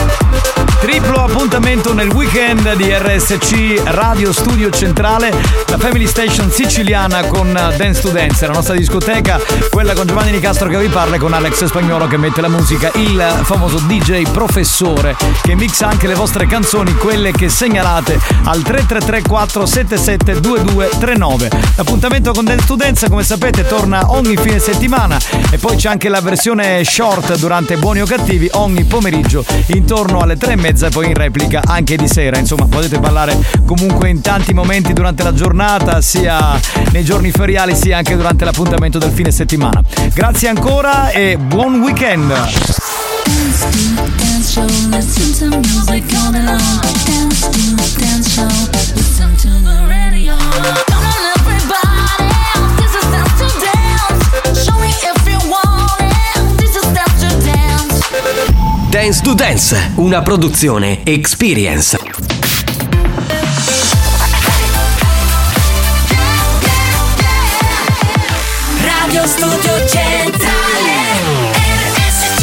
Triplo 0.95 1.25
appuntamento 1.25 1.93
nel 1.93 2.09
weekend 2.11 2.77
di 2.77 2.89
RSC 2.89 3.83
Radio 3.87 4.33
Studio 4.33 4.71
Centrale, 4.71 5.29
la 5.67 5.77
Family 5.77 6.07
Station 6.07 6.53
siciliana 6.53 7.27
con 7.27 7.53
Dance 7.53 8.01
to 8.01 8.11
Dance, 8.11 8.47
la 8.47 8.53
nostra 8.53 8.77
discoteca, 8.77 9.41
quella 9.71 9.93
con 9.93 10.07
Giovanni 10.07 10.31
Nicastro 10.31 10.69
che 10.69 10.79
vi 10.79 10.87
parla 10.87 11.17
e 11.17 11.19
con 11.19 11.33
Alex 11.33 11.65
Spagnolo 11.65 12.07
che 12.07 12.17
mette 12.17 12.41
la 12.41 12.49
musica, 12.49 12.93
il 12.95 13.21
famoso 13.43 13.79
DJ 13.79 14.31
professore 14.31 15.17
che 15.43 15.57
mixa 15.57 15.89
anche 15.89 16.07
le 16.07 16.15
vostre 16.15 16.47
canzoni, 16.47 16.95
quelle 16.95 17.33
che 17.33 17.49
segnalate 17.49 18.17
al 18.45 18.63
333 18.63 19.23
477 19.23 20.41
2239. 20.41 21.51
L'appuntamento 21.75 22.31
con 22.31 22.45
Dance 22.45 22.67
to 22.67 22.77
Dance, 22.77 23.09
come 23.09 23.25
sapete, 23.25 23.67
torna 23.67 24.13
ogni 24.13 24.37
fine 24.37 24.61
settimana 24.61 25.19
e 25.51 25.59
poi 25.59 25.75
c'è 25.75 25.89
anche 25.89 26.09
la 26.09 26.21
versione 26.21 26.85
short 26.85 27.37
durante 27.37 27.79
Buoni 27.79 28.01
o 28.01 28.07
Cattivi 28.07 28.49
ogni 28.53 28.85
pomeriggio 28.85 29.45
intorno 29.67 30.21
alle 30.21 30.37
tre 30.37 30.53
e 30.53 30.57
mezza 30.57 30.83
e 30.87 30.91
poi 30.91 31.07
in 31.07 31.15
replica 31.15 31.63
anche 31.65 31.97
di 31.97 32.09
sera. 32.09 32.39
Insomma, 32.39 32.67
potete 32.67 32.99
parlare 32.99 33.37
comunque 33.65 34.09
in 34.09 34.21
tanti 34.21 34.53
momenti 34.53 34.93
durante 34.93 35.23
la 35.23 35.33
giornata, 35.33 36.01
sia 36.01 36.59
nei 36.93 37.05
giorni 37.05 37.31
feriali 37.31 37.75
sia 37.75 37.99
anche 37.99 38.17
durante 38.17 38.45
l'appuntamento 38.45 38.99
del 38.99 39.11
fine 39.11 39.31
settimana. 39.31 39.81
Grazie 40.13 40.49
ancora 40.49 41.11
e 41.11 41.37
buon 41.37 41.81
weekend! 41.81 42.33
Dance 47.97 48.41
dance. 58.95 59.23
To 59.23 59.35
Dance, 59.35 59.91
una 59.97 60.23
produzione 60.23 61.01
Experience. 61.03 61.99
Radio 68.81 69.27
Studio 69.27 69.89
Centrale 69.89 70.93
RSC. 71.97 72.43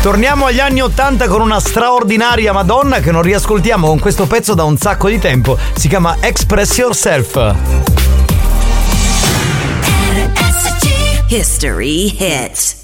Torniamo 0.00 0.46
agli 0.46 0.60
anni 0.60 0.80
80 0.80 1.26
con 1.26 1.40
una 1.40 1.58
straordinaria 1.58 2.52
Madonna 2.52 3.00
che 3.00 3.10
non 3.10 3.22
riascoltiamo 3.22 3.88
con 3.88 3.98
questo 3.98 4.28
pezzo 4.28 4.54
da 4.54 4.62
un 4.62 4.76
sacco 4.76 5.08
di 5.08 5.18
tempo. 5.18 5.58
Si 5.74 5.88
chiama 5.88 6.18
Express 6.20 6.78
Yourself. 6.78 7.56
History 11.26 12.14
hits. 12.16 12.83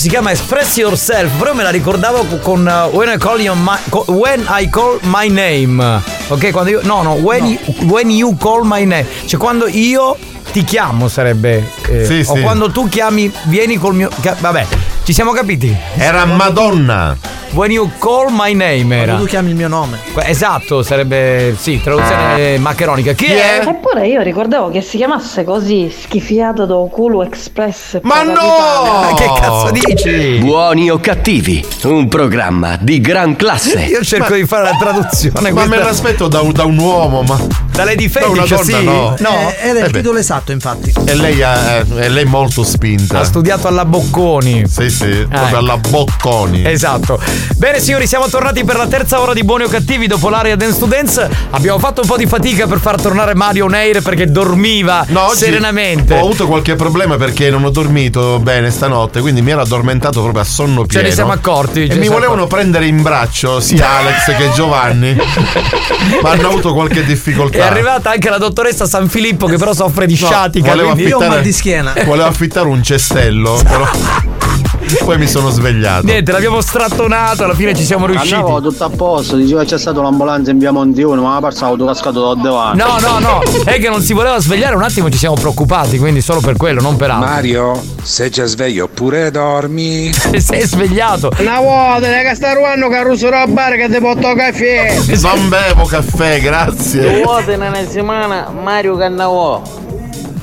Si 0.00 0.08
chiama 0.08 0.30
Express 0.30 0.78
Yourself, 0.78 1.30
però 1.36 1.52
me 1.52 1.62
la 1.62 1.68
ricordavo 1.68 2.24
co- 2.24 2.38
con 2.38 2.66
uh, 2.66 2.88
When 2.96 3.10
I 3.12 3.18
My, 3.54 3.76
When 4.06 4.46
I 4.48 4.66
Call 4.70 4.98
My 5.02 5.28
Name. 5.28 6.00
Ok, 6.28 6.50
quando 6.52 6.70
io. 6.70 6.80
No, 6.84 7.02
no, 7.02 7.12
when, 7.12 7.44
You, 7.44 7.58
when 7.86 8.08
you 8.08 8.34
Call 8.38 8.62
My 8.64 8.86
Name. 8.86 9.04
Cioè 9.26 9.38
quando 9.38 9.68
io 9.68 10.16
ti 10.52 10.64
chiamo 10.64 11.06
sarebbe. 11.08 11.68
eh, 11.86 12.06
Sì, 12.06 12.24
o 12.26 12.34
sì. 12.34 12.40
quando 12.40 12.70
tu 12.70 12.88
chiami, 12.88 13.30
vieni 13.44 13.76
col 13.76 13.94
mio. 13.94 14.08
vabbè, 14.38 14.66
ci 15.04 15.12
siamo 15.12 15.32
capiti? 15.32 15.74
Era 15.96 16.24
Madonna. 16.24 17.16
When 17.52 17.72
you 17.72 17.90
call 17.98 18.28
my 18.30 18.52
name 18.54 18.94
era. 18.94 19.04
Quando 19.06 19.22
tu 19.24 19.28
chiami 19.28 19.48
il 19.50 19.56
mio 19.56 19.66
nome. 19.66 19.98
Esatto, 20.24 20.84
sarebbe. 20.84 21.56
Sì, 21.58 21.80
traduzione 21.82 22.58
maccheronica. 22.58 23.12
Chi, 23.12 23.24
è? 23.26 23.60
Eppure 23.66 24.06
io 24.06 24.22
ricordavo 24.22 24.70
che 24.70 24.80
si 24.82 24.96
chiamasse 24.98 25.42
così, 25.42 25.90
schifiato 25.90 26.64
do 26.64 26.86
culo 26.86 27.24
express. 27.24 27.98
Ma 28.02 28.22
no! 28.22 29.14
Che 29.16 29.24
cazzo 29.24 29.70
dici? 29.72 30.38
Buoni 30.38 30.90
o 30.90 30.98
cattivi, 31.00 31.64
un 31.84 32.06
programma 32.06 32.76
di 32.80 33.00
gran 33.00 33.34
classe. 33.34 33.80
Io 33.80 34.04
cerco 34.04 34.30
Ma- 34.30 34.36
di 34.36 34.46
fare 34.46 34.64
la 34.70 34.76
traduzione. 34.78 35.50
Ma 35.50 35.62
me 35.62 35.66
questa- 35.66 35.84
l'aspetto 35.86 36.28
da, 36.28 36.40
un- 36.42 36.52
da 36.52 36.64
un 36.64 36.78
uomo, 36.78 37.22
ma. 37.22 37.68
Da 37.80 37.86
Lady 37.86 38.10
Da 38.10 38.26
una 38.26 38.42
Fetish, 38.44 38.66
donna, 38.66 38.78
sì. 38.78 38.84
no. 38.84 39.14
No? 39.20 39.48
Eh, 39.48 39.68
era 39.68 39.78
il 39.78 39.84
Eh 39.86 39.88
beh. 39.90 39.98
titolo 40.00 40.18
esatto, 40.18 40.52
infatti. 40.52 40.92
E 41.06 41.14
lei, 41.14 41.42
ha- 41.42 41.76
eh, 41.76 41.84
è 41.96 42.08
lei 42.10 42.26
molto 42.26 42.62
spinta. 42.62 43.20
Ha 43.20 43.24
studiato 43.24 43.68
alla 43.68 43.86
Bocconi. 43.86 44.64
Sì, 44.68 44.90
sì, 44.90 45.06
proprio 45.06 45.46
ecco. 45.46 45.56
alla 45.56 45.76
Bocconi. 45.78 46.62
Esatto. 46.70 47.18
Bene 47.56 47.80
signori, 47.80 48.06
siamo 48.06 48.26
tornati 48.28 48.64
per 48.64 48.76
la 48.76 48.86
terza 48.86 49.18
ora 49.20 49.32
di 49.32 49.42
Buoni 49.44 49.64
o 49.64 49.68
Cattivi 49.68 50.06
dopo 50.06 50.28
l'area 50.28 50.56
Dance 50.56 50.78
to 50.78 50.84
Dance. 50.86 51.28
Abbiamo 51.50 51.78
fatto 51.78 52.02
un 52.02 52.06
po' 52.06 52.16
di 52.18 52.26
fatica 52.26 52.66
per 52.66 52.80
far 52.80 53.00
tornare 53.00 53.34
Mario 53.34 53.66
Neir 53.66 54.02
perché 54.02 54.30
dormiva 54.30 55.04
No, 55.08 55.30
serenamente. 55.34 56.12
Ho 56.14 56.18
avuto 56.24 56.46
qualche 56.46 56.74
problema 56.76 57.16
perché 57.16 57.48
non 57.48 57.64
ho 57.64 57.70
dormito 57.70 58.38
bene 58.40 58.70
stanotte, 58.70 59.20
quindi 59.20 59.40
mi 59.40 59.52
ero 59.52 59.62
addormentato 59.62 60.20
proprio 60.20 60.42
a 60.42 60.46
sonno 60.46 60.82
Ce 60.82 60.86
pieno. 60.88 61.08
ne 61.08 61.14
siamo 61.14 61.32
accorti. 61.32 61.84
E 61.84 61.90
ce 61.90 61.98
mi 61.98 62.08
volevano 62.08 62.46
prendere 62.46 62.86
in 62.86 63.00
braccio 63.00 63.58
sia 63.60 63.88
Alex 63.98 64.36
che 64.36 64.50
Giovanni, 64.54 65.16
ma 66.22 66.30
hanno 66.30 66.48
avuto 66.48 66.74
qualche 66.74 67.04
difficoltà. 67.04 67.68
È 67.70 67.72
arrivata 67.72 68.10
anche 68.10 68.28
la 68.28 68.38
dottoressa 68.38 68.84
San 68.86 69.08
Filippo 69.08 69.46
che 69.46 69.56
però 69.56 69.72
soffre 69.72 70.06
di 70.06 70.18
No, 70.20 70.26
sciatica. 70.26 70.70
volevo 70.70 70.90
quindi- 70.92 71.12
affittare, 71.12 72.04
volevo 72.04 72.28
affittare 72.28 72.66
un 72.68 72.82
cestello, 72.82 73.60
però 73.62 73.88
poi 75.04 75.18
mi 75.18 75.26
sono 75.26 75.50
svegliato. 75.50 76.06
Niente, 76.06 76.32
l'abbiamo 76.32 76.60
strattonato, 76.60 77.44
alla 77.44 77.54
fine 77.54 77.74
ci 77.74 77.84
siamo 77.84 78.06
riusciti. 78.06 78.34
Andavo 78.34 78.60
tutto 78.60 78.84
a 78.84 78.90
posto, 78.90 79.36
diceva 79.36 79.64
c'è 79.64 79.78
stata 79.78 80.00
l'ambulanza 80.00 80.50
in 80.50 80.58
via 80.58 80.72
Monti 80.72 81.02
1, 81.02 81.20
ma 81.20 81.36
ha 81.36 81.40
perso 81.40 81.64
autocascato 81.66 82.34
da 82.34 82.42
davanti. 82.42 82.78
No, 82.78 82.98
no, 82.98 83.18
no, 83.18 83.42
è 83.64 83.78
che 83.78 83.88
non 83.88 84.02
si 84.02 84.12
voleva 84.12 84.38
svegliare 84.40 84.74
un 84.74 84.82
attimo, 84.82 85.10
ci 85.10 85.18
siamo 85.18 85.34
preoccupati, 85.34 85.98
quindi 85.98 86.20
solo 86.20 86.40
per 86.40 86.56
quello, 86.56 86.80
non 86.80 86.96
per 86.96 87.10
altro. 87.10 87.28
Mario, 87.28 87.82
sei 88.02 88.30
già 88.30 88.46
sveglio 88.46 88.84
oppure 88.84 89.30
dormi? 89.30 90.12
Sei 90.40 90.62
svegliato. 90.66 91.30
Una 91.38 91.60
volta, 91.60 92.08
che 92.08 92.34
sta 92.34 92.52
ruando 92.54 92.88
Caruso 92.88 93.30
Robbare 93.30 93.76
che 93.76 93.88
ti 93.88 94.00
porto 94.00 94.34
caffè. 94.34 94.98
Non 95.20 95.48
bevo 95.48 95.84
caffè, 95.84 96.40
grazie. 96.40 97.00
Due 97.00 97.22
volte 97.22 97.56
nella 97.56 97.76
settimana 97.76 98.50
Mario 98.50 98.96
Cannavò. 98.96 99.62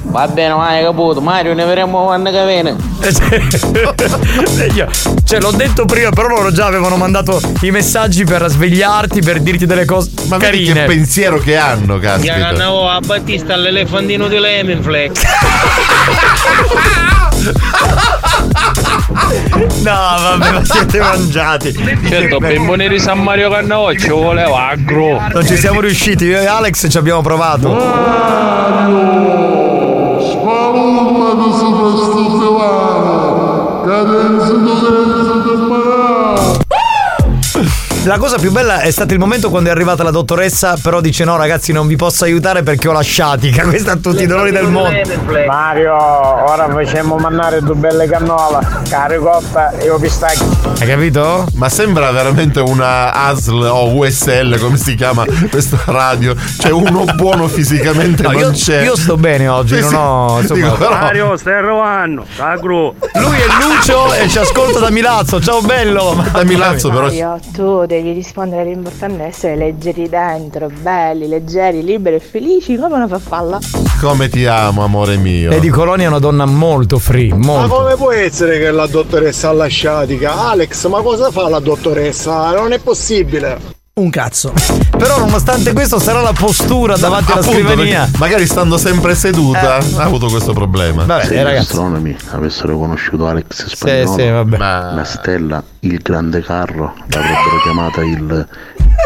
Va 0.10 0.28
bene, 0.28 0.54
ma 0.56 0.68
hai 0.70 0.84
capito, 0.84 1.22
Mario 1.22 1.54
ne 1.54 1.66
vedremo 1.66 2.06
quando 2.06 2.32
che 2.32 2.46
viene. 2.46 2.76
Io- 4.74 4.88
Cioè, 5.24 5.40
l'ho 5.40 5.52
detto 5.52 5.86
prima, 5.86 6.10
però 6.10 6.28
loro 6.30 6.52
già 6.52 6.66
avevano 6.66 6.96
mandato 6.96 7.40
i 7.62 7.72
messaggi 7.72 8.24
per 8.24 8.46
svegliarti, 8.50 9.22
per 9.22 9.40
dirti 9.42 9.66
delle 9.66 9.86
cose 9.86 10.12
Ma 10.28 10.38
vedi 10.38 10.66
carine. 10.66 10.82
che 10.82 10.86
pensiero 10.96 11.38
che 11.38 11.56
hanno, 11.58 12.00
caspita. 12.00 12.34
Cannavò 12.34 12.90
a 12.90 13.00
Battista 13.00 13.54
all'elefantino 13.54 14.28
di 14.28 14.40
Lemonflex. 14.40 15.22
No, 19.84 19.92
vabbè, 19.94 20.52
ma 20.52 20.64
siete 20.66 21.00
mangiati. 21.00 21.74
Certo, 22.08 22.38
per 22.40 22.60
monere 22.60 23.00
San 23.00 23.20
Mario 23.20 23.50
Cannavò 23.50 23.94
ci 23.94 24.10
voleva 24.10 24.68
agro. 24.70 25.22
Non 25.32 25.46
ci 25.46 25.56
siamo 25.58 25.80
riusciti, 25.80 26.26
io 26.26 26.40
e 26.40 26.46
Alex 26.46 26.90
ci 26.90 26.98
abbiamo 26.98 27.22
provato. 27.22 27.80
Spalma 27.80 29.57
Tadınızı 33.88 34.68
dolarınızı 34.68 35.37
La 38.08 38.18
cosa 38.20 38.38
più 38.38 38.54
bella 38.54 38.80
è 38.80 38.90
stato 38.90 39.12
il 39.12 39.20
momento 39.20 39.50
quando 39.50 39.68
è 39.68 39.72
arrivata 39.74 40.02
la 40.02 40.12
dottoressa, 40.12 40.78
però 40.82 41.02
dice 41.02 41.26
no 41.26 41.36
ragazzi 41.36 41.74
non 41.74 41.88
vi 41.88 41.98
posso 41.98 42.24
aiutare 42.24 42.64
perché 42.64 42.88
ho 42.88 42.94
la 42.94 43.02
sciatica, 43.02 43.64
questa 43.68 43.92
ha 43.92 43.96
tutti 43.98 44.24
i 44.24 44.26
dolori 44.26 44.52
del 44.52 44.68
mondo. 44.70 44.98
Mario, 45.46 45.94
ora 45.94 46.70
facciamo 46.70 47.18
mandare 47.18 47.60
due 47.62 47.76
belle 47.76 48.08
cannola, 48.08 48.82
caricoppa 48.88 49.72
e 49.72 49.90
o 49.90 50.00
pistacchi. 50.00 50.42
Hai 50.80 50.88
capito? 50.88 51.48
Ma 51.56 51.68
sembra 51.68 52.10
veramente 52.12 52.62
una 52.62 53.12
ASL 53.12 53.62
o 53.64 53.94
USL, 53.96 54.58
come 54.58 54.78
si 54.78 54.96
chiama 54.96 55.26
questa 55.50 55.78
radio. 55.88 56.34
Cioè, 56.60 56.72
uno 56.72 57.04
buono 57.14 57.50
fisicamente 57.50 58.22
No, 58.24 58.32
non 58.32 58.40
io, 58.40 58.52
c'è. 58.52 58.84
io 58.84 58.96
sto 58.96 59.18
bene 59.18 59.50
oggi, 59.50 59.76
Sì, 59.76 59.82
non 59.82 59.90
sì. 59.90 59.96
ho. 59.96 60.40
Insomma, 60.40 60.64
Dico, 60.64 60.78
però- 60.78 60.92
Mario, 60.92 61.36
stai 61.36 61.56
arrivando, 61.56 62.26
agro. 62.38 62.96
Lui 63.16 63.36
è 63.38 63.46
Lucio 63.62 64.14
e 64.14 64.30
ci 64.30 64.40
ascolta 64.40 64.80
da 64.80 64.92
Milazzo. 64.92 65.42
Ciao 65.42 65.60
bello! 65.60 66.24
Da 66.32 66.44
Milazzo, 66.46 66.88
però. 66.90 67.02
Mario, 67.04 67.38
tu 67.52 67.86
devi 67.86 67.96
rispondere 68.02 68.62
all'importante 68.62 69.24
è 69.24 69.28
essere 69.28 69.56
leggeri 69.56 70.10
dentro, 70.10 70.70
belli, 70.82 71.28
leggeri, 71.28 71.84
liberi 71.84 72.16
e 72.16 72.20
felici 72.20 72.76
come 72.78 72.96
una 72.96 73.08
farfalla. 73.08 73.60
Come 74.00 74.30
ti 74.30 74.46
amo, 74.46 74.84
amore 74.84 75.18
mio. 75.18 75.50
Lady 75.50 75.70
Colonia 75.70 76.06
è 76.06 76.10
una 76.10 76.20
donna 76.20 76.46
molto 76.46 77.00
free, 77.00 77.30
Ma 77.30 77.38
molto. 77.38 77.76
come 77.76 77.96
può 77.96 78.12
essere 78.12 78.60
che 78.60 78.72
la 78.72 78.88
dottoressa 78.88 79.50
ha 79.50 79.54
la 79.54 79.68
sciatica? 79.68 80.50
Alex, 80.50 80.88
ma 80.88 81.02
cosa 81.02 81.32
fa 81.32 81.50
la 81.50 81.60
dottoressa? 81.60 82.52
Non 82.56 82.72
è 82.74 82.80
possibile. 82.80 83.77
Un 83.98 84.12
cazzo. 84.12 84.54
Però 84.96 85.18
nonostante 85.18 85.74
questo 85.74 85.98
sarà 86.00 86.22
la 86.22 86.32
postura 86.34 86.96
davanti 86.98 87.32
alla 87.32 87.42
Appunto, 87.42 87.58
scrivania. 87.68 88.08
Magari 88.18 88.46
stando 88.46 88.78
sempre 88.78 89.16
seduta 89.16 89.80
Eh. 89.80 89.96
ha 89.98 90.04
avuto 90.04 90.28
questo 90.28 90.54
problema. 90.54 91.04
Vabbè, 91.04 91.26
Se 91.26 91.40
eh, 91.40 91.54
gli 91.54 91.58
astronomi 91.58 92.16
avessero 92.32 92.78
conosciuto 92.78 93.28
Alex 93.28 93.66
Spagnolo, 93.66 94.18
sì, 94.18 94.30
vabbè. 94.30 94.58
la 94.58 95.04
stella, 95.04 95.64
il 95.80 96.00
grande 96.04 96.44
carro, 96.44 96.94
l'avrebbero 97.08 97.62
chiamata 97.64 98.02
il 98.02 98.48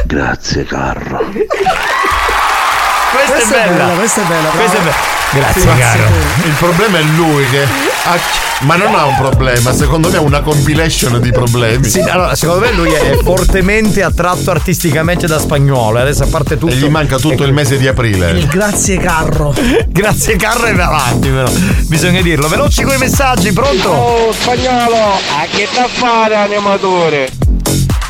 Grazie 0.05 0.65
carro. 0.65 1.19
Questa, 1.29 3.33
Questa 3.33 3.63
è 3.63 3.69
bella. 3.69 3.93
questa 3.95 4.21
è 4.21 4.25
bella. 4.25 4.49
Questa 4.49 4.77
è 4.77 4.81
bella. 4.81 5.20
Grazie, 5.33 5.65
Ma 5.65 5.77
caro. 5.77 6.03
Il 6.45 6.53
problema 6.57 6.97
è 6.99 7.03
lui 7.15 7.45
che. 7.49 7.63
ha- 7.63 8.49
Ma 8.61 8.75
non 8.75 8.93
ha 8.93 9.05
un 9.05 9.15
problema, 9.17 9.73
secondo 9.73 10.09
me 10.09 10.17
ha 10.17 10.21
una 10.21 10.41
compilation 10.41 11.19
di 11.19 11.31
problemi. 11.31 11.87
Sì, 11.87 11.99
allora, 12.01 12.35
secondo 12.35 12.65
me 12.65 12.71
lui 12.73 12.91
è 12.91 13.17
fortemente 13.23 14.03
attratto 14.03 14.51
artisticamente 14.51 15.25
da 15.27 15.39
spagnolo. 15.39 15.97
e 15.97 16.01
Adesso 16.01 16.23
a 16.23 16.27
parte 16.27 16.57
tutto. 16.59 16.71
E 16.73 16.75
gli 16.77 16.87
manca 16.87 17.17
tutto 17.17 17.43
il 17.43 17.53
mese 17.53 17.77
di 17.77 17.87
aprile. 17.87 18.31
Il 18.31 18.45
grazie 18.47 18.97
carro. 18.97 19.53
Grazie 19.87 20.35
Carlo 20.35 20.65
e 20.65 20.71
avanti, 20.79 21.29
però. 21.29 21.49
Bisogna 21.87 22.21
dirlo. 22.21 22.47
Veloci 22.47 22.83
con 22.83 22.93
i 22.95 22.97
messaggi, 22.97 23.51
pronto? 23.51 23.89
Oh, 23.89 24.31
spagnolo, 24.31 24.95
a 24.95 25.45
che 25.49 25.67
da 25.73 25.87
fare 25.87 26.35
animatore? 26.35 27.29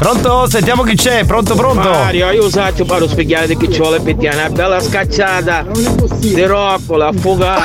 Pronto? 0.01 0.49
Sentiamo 0.49 0.81
chi 0.81 0.95
c'è. 0.95 1.25
Pronto, 1.25 1.53
pronto? 1.53 1.87
Mario, 1.87 2.31
io 2.31 2.49
che 2.49 2.85
paro 2.85 3.07
spiegare 3.07 3.55
che 3.55 3.69
ci 3.71 3.77
vuole 3.77 3.99
pettiare 3.99 4.35
una 4.37 4.49
bella 4.49 4.79
scacciata 4.79 5.63
di 6.17 6.41
roccola 6.41 7.09
affogato. 7.09 7.61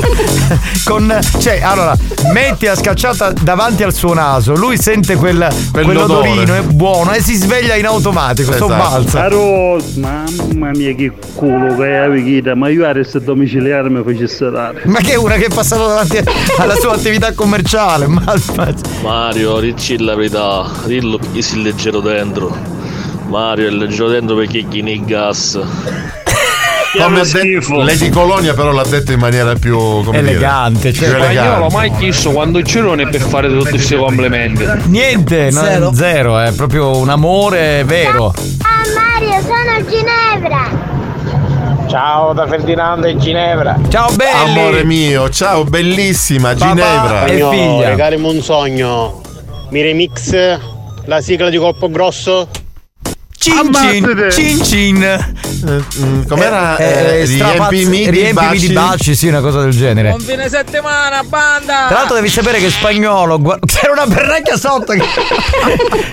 Con, 0.82 1.18
cioè, 1.38 1.60
allora, 1.62 1.94
metti 2.32 2.64
la 2.64 2.74
scacciata 2.74 3.32
davanti 3.32 3.82
al 3.82 3.92
suo 3.92 4.14
naso, 4.14 4.54
lui 4.54 4.78
sente 4.78 5.14
quel, 5.16 5.46
quell'odorino, 5.70 6.54
è 6.54 6.62
buono 6.62 7.12
e 7.12 7.20
si 7.20 7.34
sveglia 7.36 7.74
in 7.76 7.84
automatico, 7.84 8.52
Esatto. 8.52 8.68
sobbalza. 8.68 9.20
Caro, 9.20 9.76
mamma 9.96 10.70
mia 10.70 10.94
che 10.94 11.12
culo 11.34 11.76
che 11.76 11.96
avevi 11.96 12.24
Chita, 12.24 12.54
ma 12.54 12.68
io 12.70 12.88
adesso 12.88 13.18
domiciliare 13.18 13.90
mi 13.90 14.02
facesse 14.02 14.50
dare. 14.50 14.82
Ma 14.86 15.00
che 15.00 15.12
è 15.12 15.16
una 15.16 15.34
che 15.36 15.46
è 15.46 15.54
passata 15.54 15.86
davanti 15.86 16.22
alla 16.56 16.74
sua 16.76 16.94
attività 16.94 17.32
commerciale? 17.34 18.06
Ma, 18.08 18.34
ma- 18.56 18.74
Mario, 19.02 19.60
dici 19.60 19.98
la 20.02 20.14
verità, 20.14 20.68
dillo 20.86 21.09
perché 21.18 21.42
si 21.42 21.62
leggero 21.62 22.00
dentro. 22.00 22.56
Mario 23.28 23.68
è 23.68 23.70
leggero 23.70 24.08
dentro 24.08 24.34
perché 24.36 24.66
chi 24.68 24.82
ne 24.82 25.02
gas. 25.04 25.58
Come 26.98 27.20
ha 27.20 27.24
detto 27.24 27.82
Lady 27.82 28.08
Colonia, 28.08 28.52
però 28.52 28.72
l'ha 28.72 28.82
detto 28.84 29.12
in 29.12 29.20
maniera 29.20 29.54
più 29.54 29.78
come 29.78 30.18
Elegante, 30.18 30.90
dire, 30.90 30.92
cioè, 30.92 31.08
più 31.08 31.18
Spagnolo, 31.22 31.50
elegante. 31.50 31.74
mai 31.76 31.92
chiesto 31.96 32.30
quando 32.32 32.60
c'erano 32.62 33.08
per 33.08 33.20
fare 33.20 33.48
tutti 33.48 33.70
questi 33.70 33.94
complimenti. 33.94 34.66
niente, 34.86 35.50
no, 35.52 35.62
Zero. 35.62 35.92
zero, 35.94 36.38
è 36.40 36.50
proprio 36.52 36.96
un 36.96 37.08
amore 37.08 37.84
vero. 37.84 38.34
Ah 38.62 38.82
Mario, 38.92 39.40
sono 39.40 39.88
Ginevra. 39.88 40.88
Ciao 41.86 42.32
da 42.32 42.48
Ferdinando 42.48 43.06
e 43.06 43.16
Ginevra. 43.16 43.78
Ciao 43.88 44.08
belli! 44.16 44.50
Amore 44.58 44.82
mio, 44.84 45.28
ciao, 45.30 45.62
bellissima 45.62 46.54
Ginevra. 46.56 47.24
e 47.26 47.34
figlia. 47.50 47.88
regalimi 47.90 48.28
un 48.34 48.42
sogno. 48.42 49.20
Mi 49.70 49.80
remix 49.82 50.58
la 51.10 51.20
sigla 51.20 51.50
di 51.50 51.56
Colpo 51.56 51.90
Grosso. 51.90 52.59
Cin 53.42 53.72
cin, 53.72 54.28
cin 54.30 54.62
cin. 54.62 54.98
mm, 55.64 56.26
com'era? 56.28 56.76
Eh, 56.76 57.24
strapazz- 57.26 57.70
riempimi 57.70 58.04
di 58.04 58.10
riempimi 58.10 58.58
di 58.58 58.68
baci. 58.68 58.72
baci, 58.72 59.14
sì, 59.14 59.28
una 59.28 59.40
cosa 59.40 59.60
del 59.62 59.70
genere. 59.70 60.10
Buon 60.10 60.20
fine 60.20 60.46
settimana, 60.50 61.22
banda! 61.24 61.86
Tra 61.88 61.96
l'altro 62.00 62.16
devi 62.16 62.28
sapere 62.28 62.58
che 62.58 62.68
spagnolo 62.68 63.38
gua- 63.40 63.58
c'era 63.64 63.92
una 63.92 64.06
pernacchia 64.06 64.58
sotto. 64.58 64.92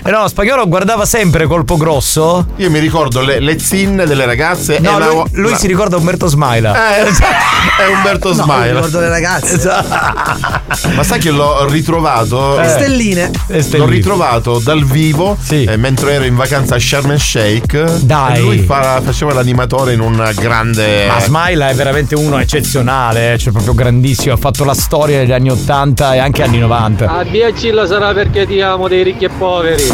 Eh 0.07 0.09
no, 0.11 0.25
spagnolo 0.29 0.65
guardava 0.69 1.05
sempre 1.05 1.47
colpo 1.47 1.75
grosso. 1.75 2.47
Io 2.57 2.69
mi 2.69 2.79
ricordo 2.79 3.19
le, 3.21 3.39
le 3.41 3.59
zinne 3.59 4.05
delle 4.05 4.23
ragazze. 4.25 4.79
No, 4.79 4.95
e 4.95 4.99
la- 4.99 5.07
lui, 5.09 5.23
lui 5.33 5.51
la- 5.51 5.57
si 5.57 5.67
ricorda 5.67 5.97
Umberto 5.97 6.27
Smaila. 6.27 6.97
Eh, 6.99 7.01
è 7.83 7.87
Umberto 7.93 8.29
No, 8.29 8.43
Smaila. 8.43 8.63
mi 8.63 8.75
ricordo 8.85 8.99
le 9.01 9.09
ragazze. 9.09 9.55
Esatto. 9.55 10.89
Ma 10.93 11.03
sai 11.03 11.19
che 11.19 11.29
l'ho 11.31 11.67
ritrovato? 11.67 12.57
Le 12.57 12.69
stelline. 12.69 13.31
Le 13.47 13.61
stelline. 13.61 13.85
L'ho 13.85 13.91
ritrovato 13.91 14.59
dal 14.59 14.85
vivo 14.85 15.37
eh, 15.49 15.75
mentre 15.75 16.13
ero 16.13 16.23
in 16.23 16.35
vacanza 16.35 16.75
a 16.75 16.79
Sharm 16.79 17.15
el 17.17 17.21
Sheikh. 17.21 17.99
Dai. 18.01 18.37
E 18.37 18.41
lui 18.41 18.59
fa- 18.59 19.01
faceva 19.01 19.33
l'animatore 19.33 19.93
in 19.93 19.99
un 19.99 20.31
grande. 20.35 21.07
Ma 21.07 21.19
Smaila 21.19 21.69
è 21.69 21.73
veramente 21.73 22.15
uno 22.15 22.39
eccezionale, 22.39 23.33
eh, 23.33 23.37
cioè 23.37 23.51
proprio 23.51 23.73
grandissimo, 23.73 24.33
ha 24.33 24.37
fatto 24.37 24.63
la 24.63 24.73
storia 24.73 25.19
degli 25.19 25.31
anni 25.31 25.49
80 25.49 26.15
e 26.15 26.17
anche 26.19 26.43
anni 26.43 26.59
90. 26.59 27.09
A 27.09 27.23
Biacilla 27.25 27.85
sarà 27.85 28.13
perché 28.13 28.45
ti 28.45 28.61
amo 28.61 28.87
dei 28.87 29.03
ricchi 29.03 29.25
e 29.25 29.29
poveri. 29.29 29.83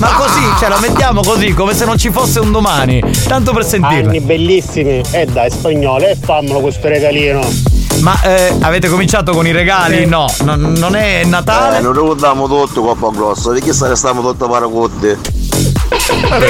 Ma 0.00 0.08
così, 0.14 0.42
cioè 0.58 0.68
la 0.68 0.80
mettiamo 0.80 1.20
così, 1.22 1.52
come 1.52 1.74
se 1.74 1.84
non 1.84 1.98
ci 1.98 2.10
fosse 2.10 2.40
un 2.40 2.50
domani, 2.50 3.02
tanto 3.28 3.52
per 3.52 3.64
sentirla. 3.64 4.08
Anni 4.08 4.20
bellissimi. 4.20 5.02
E 5.10 5.26
dai, 5.26 5.50
spagnolo, 5.50 6.06
e 6.06 6.16
fammelo 6.20 6.60
questo 6.60 6.88
regalino. 6.88 7.46
Ma 8.00 8.20
eh, 8.22 8.52
avete 8.60 8.88
cominciato 8.88 9.32
con 9.32 9.46
i 9.46 9.52
regali? 9.52 10.04
No, 10.06 10.26
no, 10.42 10.56
non 10.56 10.96
è 10.96 11.24
Natale. 11.24 11.78
Eh, 11.78 11.80
non 11.80 11.92
ricordiamo 11.92 12.48
tutto 12.48 12.82
colpo 12.82 13.10
grosso, 13.10 13.50
perché 13.50 13.72
stiamo 13.72 14.20
tutto 14.20 14.48
paracotte. 14.48 15.18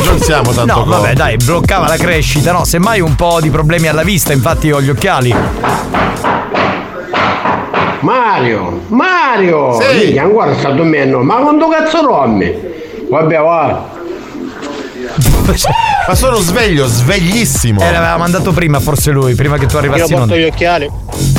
Non 0.04 0.18
siamo 0.20 0.52
tanto 0.52 0.74
No, 0.74 0.84
vabbè, 0.84 1.00
corti. 1.00 1.14
dai, 1.14 1.36
bloccava 1.36 1.86
la 1.88 1.96
crescita, 1.96 2.52
no, 2.52 2.64
semmai 2.64 3.00
un 3.00 3.14
po' 3.14 3.40
di 3.40 3.50
problemi 3.50 3.88
alla 3.88 4.02
vista, 4.02 4.32
infatti 4.32 4.70
ho 4.70 4.80
gli 4.80 4.90
occhiali. 4.90 5.34
Mario, 8.00 8.82
Mario! 8.88 9.80
Sì. 9.80 9.96
Minchia, 9.96 10.22
ancora 10.24 10.54
sta 10.58 10.70
dormendo, 10.70 11.20
ma 11.22 11.36
quando 11.36 11.68
cazzo 11.68 12.02
dormi? 12.02 12.54
Vabbè, 13.08 13.38
va. 13.38 13.92
Ma 16.06 16.14
sono 16.14 16.36
sveglio, 16.38 16.86
sveglissimo. 16.86 17.80
Eh, 17.80 17.92
l'aveva 17.92 18.16
mandato 18.16 18.52
prima, 18.52 18.80
forse 18.80 19.10
lui, 19.10 19.34
prima 19.34 19.56
che 19.58 19.66
tu 19.66 19.74
Io 19.74 19.78
arrivassi 19.78 20.12
in 20.12 20.18
porto 20.18 20.36
gli 20.36 20.44
occhiali. 20.44 20.90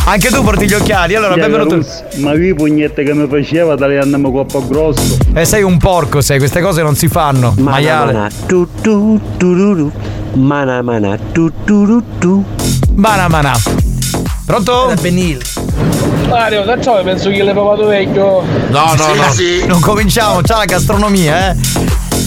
Anche 0.06 0.30
tu 0.30 0.43
porti 0.43 0.68
gli 0.68 0.73
occhiali, 0.73 1.15
allora 1.15 1.34
Chiaro, 1.34 1.49
benvenuto. 1.49 1.76
Rus, 1.76 2.03
Ma 2.18 2.31
qui 2.31 2.53
pugnette 2.53 3.03
che 3.03 3.14
mi 3.14 3.27
faceva, 3.27 3.76
te 3.76 3.88
le 3.88 3.99
andiamo 3.99 4.31
coppa 4.31 4.60
grosso. 4.60 5.18
Eh, 5.34 5.45
sei 5.45 5.64
un 5.64 5.77
porco, 5.77 6.22
sei, 6.22 6.38
queste 6.38 6.61
cose 6.61 6.81
non 6.81 6.95
si 6.95 7.07
fanno. 7.07 7.53
Maiale. 7.57 8.14
mana, 8.14 8.30
tu 8.45 8.68
tu 8.81 9.19
tururu. 9.38 9.91
Mana 10.34 10.81
mana 10.81 11.18
tu 11.31 11.52
tu 11.64 12.03
tu. 12.19 12.43
Mana 12.93 13.27
mana. 13.27 13.53
Pronto? 14.45 14.93
Benil. 15.02 15.41
Mario, 16.27 16.64
cacciò, 16.64 17.02
penso 17.03 17.30
che 17.30 17.43
l'hai 17.43 17.53
provato 17.53 17.88
vecchio. 17.88 18.41
No, 18.69 18.93
no, 18.95 19.14
no. 19.14 19.65
Non 19.68 19.80
cominciamo, 19.80 20.41
c'ha 20.41 20.57
la 20.57 20.65
gastronomia, 20.65 21.52
eh. 21.52 21.56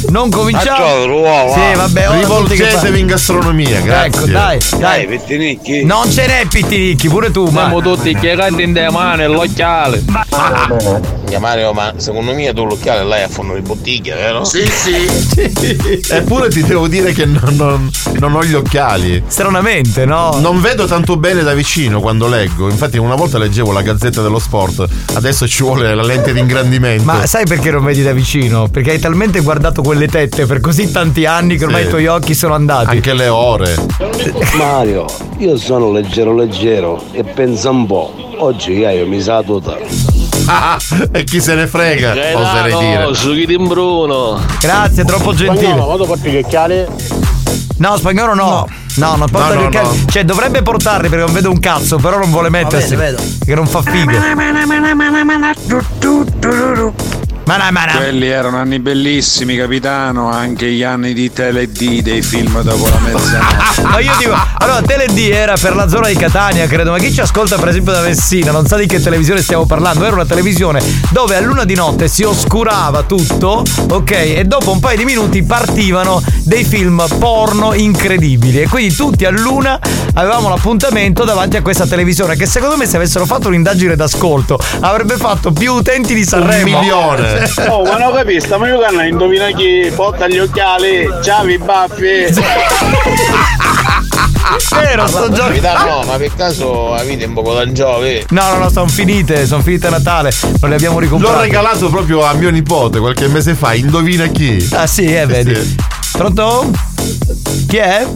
Non 0.09 0.31
cominciamo. 0.31 0.77
Cacciolo, 0.77 1.07
l'uovo, 1.07 1.53
Sì, 1.53 1.61
va. 1.75 1.87
vabbè, 1.87 2.09
Rivolgetevi 2.21 2.99
in 2.99 3.07
gastronomia, 3.07 3.81
grazie. 3.81 4.07
Ecco, 4.07 4.27
dai, 4.31 4.59
dai. 4.71 4.79
Dai, 4.81 5.07
pettinicchi. 5.07 5.85
Non 5.85 6.11
ce 6.11 6.27
n'è 6.27 6.47
pitticchi, 6.47 7.09
pure 7.09 7.31
tu, 7.31 7.45
ma. 7.45 7.61
Siamo 7.63 7.81
tutti 7.83 8.15
chiegati 8.17 8.63
in 8.63 8.89
mano 8.91 9.23
e 9.23 9.27
l'occhiale. 9.27 10.03
Mia 11.29 11.39
Mario, 11.41 11.73
ma 11.73 11.93
secondo 11.97 12.33
me 12.35 12.53
tu 12.55 12.65
l'occhiale 12.65 13.05
l'hai 13.05 13.23
a 13.23 13.29
fondo 13.29 13.55
di 13.55 13.61
bottiglia, 13.61 14.15
vero? 14.17 14.45
Sì, 14.45 14.65
sì. 14.67 15.07
Eppure 16.11 16.49
ti 16.49 16.63
devo 16.63 16.89
dire 16.89 17.13
che 17.13 17.27
non, 17.27 17.55
non- 17.57 17.91
non 18.19 18.35
ho 18.35 18.43
gli 18.45 18.55
occhiali. 18.55 19.23
Stranamente, 19.27 20.07
no? 20.07 20.39
Non 20.41 20.61
vedo 20.61 20.87
tanto 20.87 21.17
bene 21.17 21.43
da 21.43 21.53
vicino 21.53 22.01
quando 22.01 22.27
leggo. 22.29 22.69
Infatti, 22.71 22.97
una 22.97 23.15
volta 23.15 23.37
leggevo 23.39 23.73
la 23.73 23.83
Gazzetta 23.83 24.23
dello 24.23 24.39
Sport, 24.39 24.87
adesso 25.15 25.47
ci 25.47 25.63
vuole 25.63 25.95
la 25.95 26.03
lente 26.03 26.33
di 26.33 26.41
ingrandimento. 26.41 27.05
Ma 27.05 27.27
sai 27.27 27.45
perché 27.47 27.71
non 27.71 27.85
vedi 27.85 28.03
da 28.03 28.13
vicino? 28.13 28.69
Perché 28.69 28.93
hai 28.93 28.99
talmente 28.99 29.41
guardato 29.41 29.83
quelle 29.83 30.09
tette 30.09 30.47
per 30.47 30.61
così 30.61 30.91
tanti 30.91 31.27
anni 31.27 31.57
che 31.57 31.65
ormai 31.65 31.83
Sì. 31.83 31.87
i 31.87 31.91
tuoi 31.91 32.07
occhi 32.07 32.35
sono 32.35 32.55
andati. 32.55 32.89
Anche 32.97 33.13
le 33.13 33.29
ore. 33.29 33.77
Mario, 34.57 35.05
io 35.39 35.57
sono 35.59 35.93
leggero 35.93 36.35
leggero 36.35 37.03
e 37.13 37.23
pensa 37.23 37.69
un 37.71 37.87
po'. 37.87 38.13
Oggi 38.39 38.73
io 38.73 39.07
mi 39.07 39.21
sa 39.21 39.43
tutta. 39.43 39.77
Ah, 40.51 40.79
e 41.13 41.25
chi 41.25 41.41
se 41.43 41.55
ne 41.55 41.67
frega, 41.67 42.13
oserei 42.35 42.79
dire. 42.79 43.15
Sughi 43.15 43.45
di 43.47 43.57
Bruno. 43.59 44.41
Grazie, 44.61 45.05
troppo 45.05 45.35
gentile. 45.35 45.69
Spagnolo, 45.73 45.91
ma 45.91 45.97
tu 45.97 46.07
porti 46.07 46.31
gli 46.31 46.37
occhiali? 46.39 46.87
No, 47.77 47.97
spagnolo 47.97 48.35
no. 48.35 48.67
No, 48.97 49.15
non 49.17 49.29
porta 49.31 49.49
No, 49.49 49.55
gli 49.55 49.59
no, 49.61 49.67
occhiali. 49.67 49.87
no. 49.89 50.05
Cioè, 50.11 50.25
dovrebbe 50.25 50.63
portarli 50.63 51.09
perché 51.09 51.25
non 51.25 51.35
vedo 51.35 51.51
un 51.51 51.61
cazzo, 51.61 51.97
però 51.99 52.19
non 52.19 52.31
vuole 52.31 52.49
mettersi. 52.49 52.97
vedo, 52.97 53.19
vedo. 53.19 53.35
Che 53.45 53.55
non 53.55 53.67
fa 53.67 53.83
figo. 53.83 54.11
Mana, 57.49 57.71
mana. 57.71 57.93
Quelli 57.97 58.29
erano 58.29 58.59
anni 58.59 58.79
bellissimi, 58.79 59.57
capitano, 59.57 60.29
anche 60.29 60.71
gli 60.71 60.83
anni 60.83 61.15
di 61.15 61.33
Tele 61.33 61.67
D 61.67 62.03
dei 62.03 62.21
film 62.21 62.61
dopo 62.61 62.87
la 62.91 62.99
mezzanotte. 62.99 63.81
Ma 63.89 64.01
io 64.01 64.13
dico, 64.19 64.37
allora 64.59 64.83
Tele 64.83 65.07
D 65.07 65.31
era 65.33 65.55
per 65.59 65.75
la 65.75 65.89
zona 65.89 66.09
di 66.09 66.15
Catania, 66.15 66.67
credo, 66.67 66.91
ma 66.91 66.99
chi 66.99 67.11
ci 67.11 67.23
ascolta 67.23 67.57
per 67.57 67.69
esempio 67.69 67.93
da 67.93 68.03
Messina 68.03 68.51
non 68.51 68.67
sa 68.67 68.77
di 68.77 68.87
che 68.87 69.01
televisione 69.01 69.41
stiamo 69.41 69.65
parlando, 69.65 70.05
era 70.05 70.15
una 70.15 70.27
televisione 70.27 70.83
dove 71.11 71.37
a 71.37 71.41
luna 71.41 71.65
di 71.65 71.75
notte 71.75 72.07
si 72.07 72.23
oscurava 72.23 73.05
tutto, 73.05 73.65
ok? 73.89 74.11
E 74.11 74.45
dopo 74.45 74.71
un 74.71 74.81
paio 74.81 74.99
di 74.99 75.07
minuti 75.07 75.43
partivano 75.43 76.23
dei 76.43 76.65
film 76.65 77.03
porno 77.19 77.73
incredibili 77.73 78.61
e 78.61 78.69
quindi 78.69 78.95
tutti 78.95 79.25
a 79.25 79.31
luna 79.31 79.79
avevamo 80.15 80.51
l'appuntamento 80.51 81.25
davanti 81.25 81.57
a 81.57 81.63
questa 81.63 81.87
televisione 81.87 82.37
che 82.37 82.45
secondo 82.45 82.77
me 82.77 82.87
se 82.87 82.97
avessero 82.97 83.25
fatto 83.25 83.49
un'indagine 83.49 83.97
d'ascolto 83.97 84.59
avrebbe 84.81 85.17
fatto 85.17 85.51
più 85.51 85.73
utenti 85.73 86.13
di 86.15 86.25
Sanremo. 86.25 86.77
Un 86.77 86.85
milione. 86.85 87.38
Oh, 87.69 87.85
ma 87.85 87.97
non 87.97 88.13
capisco, 88.15 88.59
ma 88.59 88.69
io 88.69 88.79
canna 88.81 89.05
indovina 89.05 89.47
chi 89.51 89.91
porta 89.95 90.27
gli 90.29 90.39
occhiali, 90.39 91.09
ciavi, 91.23 91.53
i 91.53 91.59
baffi. 91.59 92.27
Vero, 94.81 95.07
sto 95.07 95.31
giocando. 95.31 95.61
Capitano, 95.61 96.03
ma 96.05 96.17
per 96.17 96.35
caso 96.35 96.95
avete 96.95 97.25
un 97.27 97.35
poco 97.35 97.55
d'angiove? 97.55 98.25
No, 98.31 98.51
no, 98.53 98.59
no, 98.59 98.71
sono 98.71 98.89
finite, 98.89 99.47
sono 99.47 99.63
finite 99.63 99.89
a 99.89 99.91
Natale, 99.91 100.33
non 100.61 100.71
le 100.71 100.77
abbiamo 100.77 100.99
ricomprate. 100.99 101.35
L'ho 101.35 101.41
regalato 101.43 101.89
proprio 101.91 102.25
a 102.25 102.33
mio 102.33 102.51
nipote 102.51 102.99
qualche 102.99 103.29
mese 103.29 103.55
fa. 103.55 103.75
Indovina 103.75 104.27
chi? 104.27 104.69
Ah 104.73 104.87
sì, 104.87 105.05
eh, 105.15 105.27
vedi. 105.27 105.55
Sì. 105.55 105.77
Pronto? 106.13 106.71
Chi 107.69 107.77
è? 107.77 108.07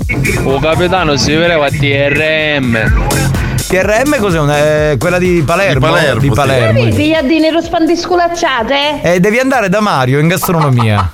Oh 0.45 0.59
capitano 0.59 1.17
si 1.17 1.35
vedeva 1.35 1.69
TRM. 1.69 3.42
TRM 3.73 4.19
cos'è? 4.21 4.39
Una- 4.39 4.59
eh, 4.91 4.97
quella 4.99 5.17
di 5.17 5.43
Palermo? 5.47 5.87
Di 5.87 5.93
Palermo, 5.95 6.21
Di 6.21 6.29
sì. 6.29 6.35
Palermo. 6.35 6.93
Figlia 6.93 7.23
di 7.23 7.39
nero 7.39 7.63
spandi 7.63 7.97
sculacciate? 7.97 9.01
Eh, 9.01 9.19
devi 9.19 9.39
andare 9.39 9.71
da 9.71 9.81
Mario 9.81 10.19
in 10.19 10.29
gastronomia. 10.29 11.11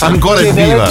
Ancora 0.00 0.40
Siete 0.40 0.62
viva. 0.64 0.90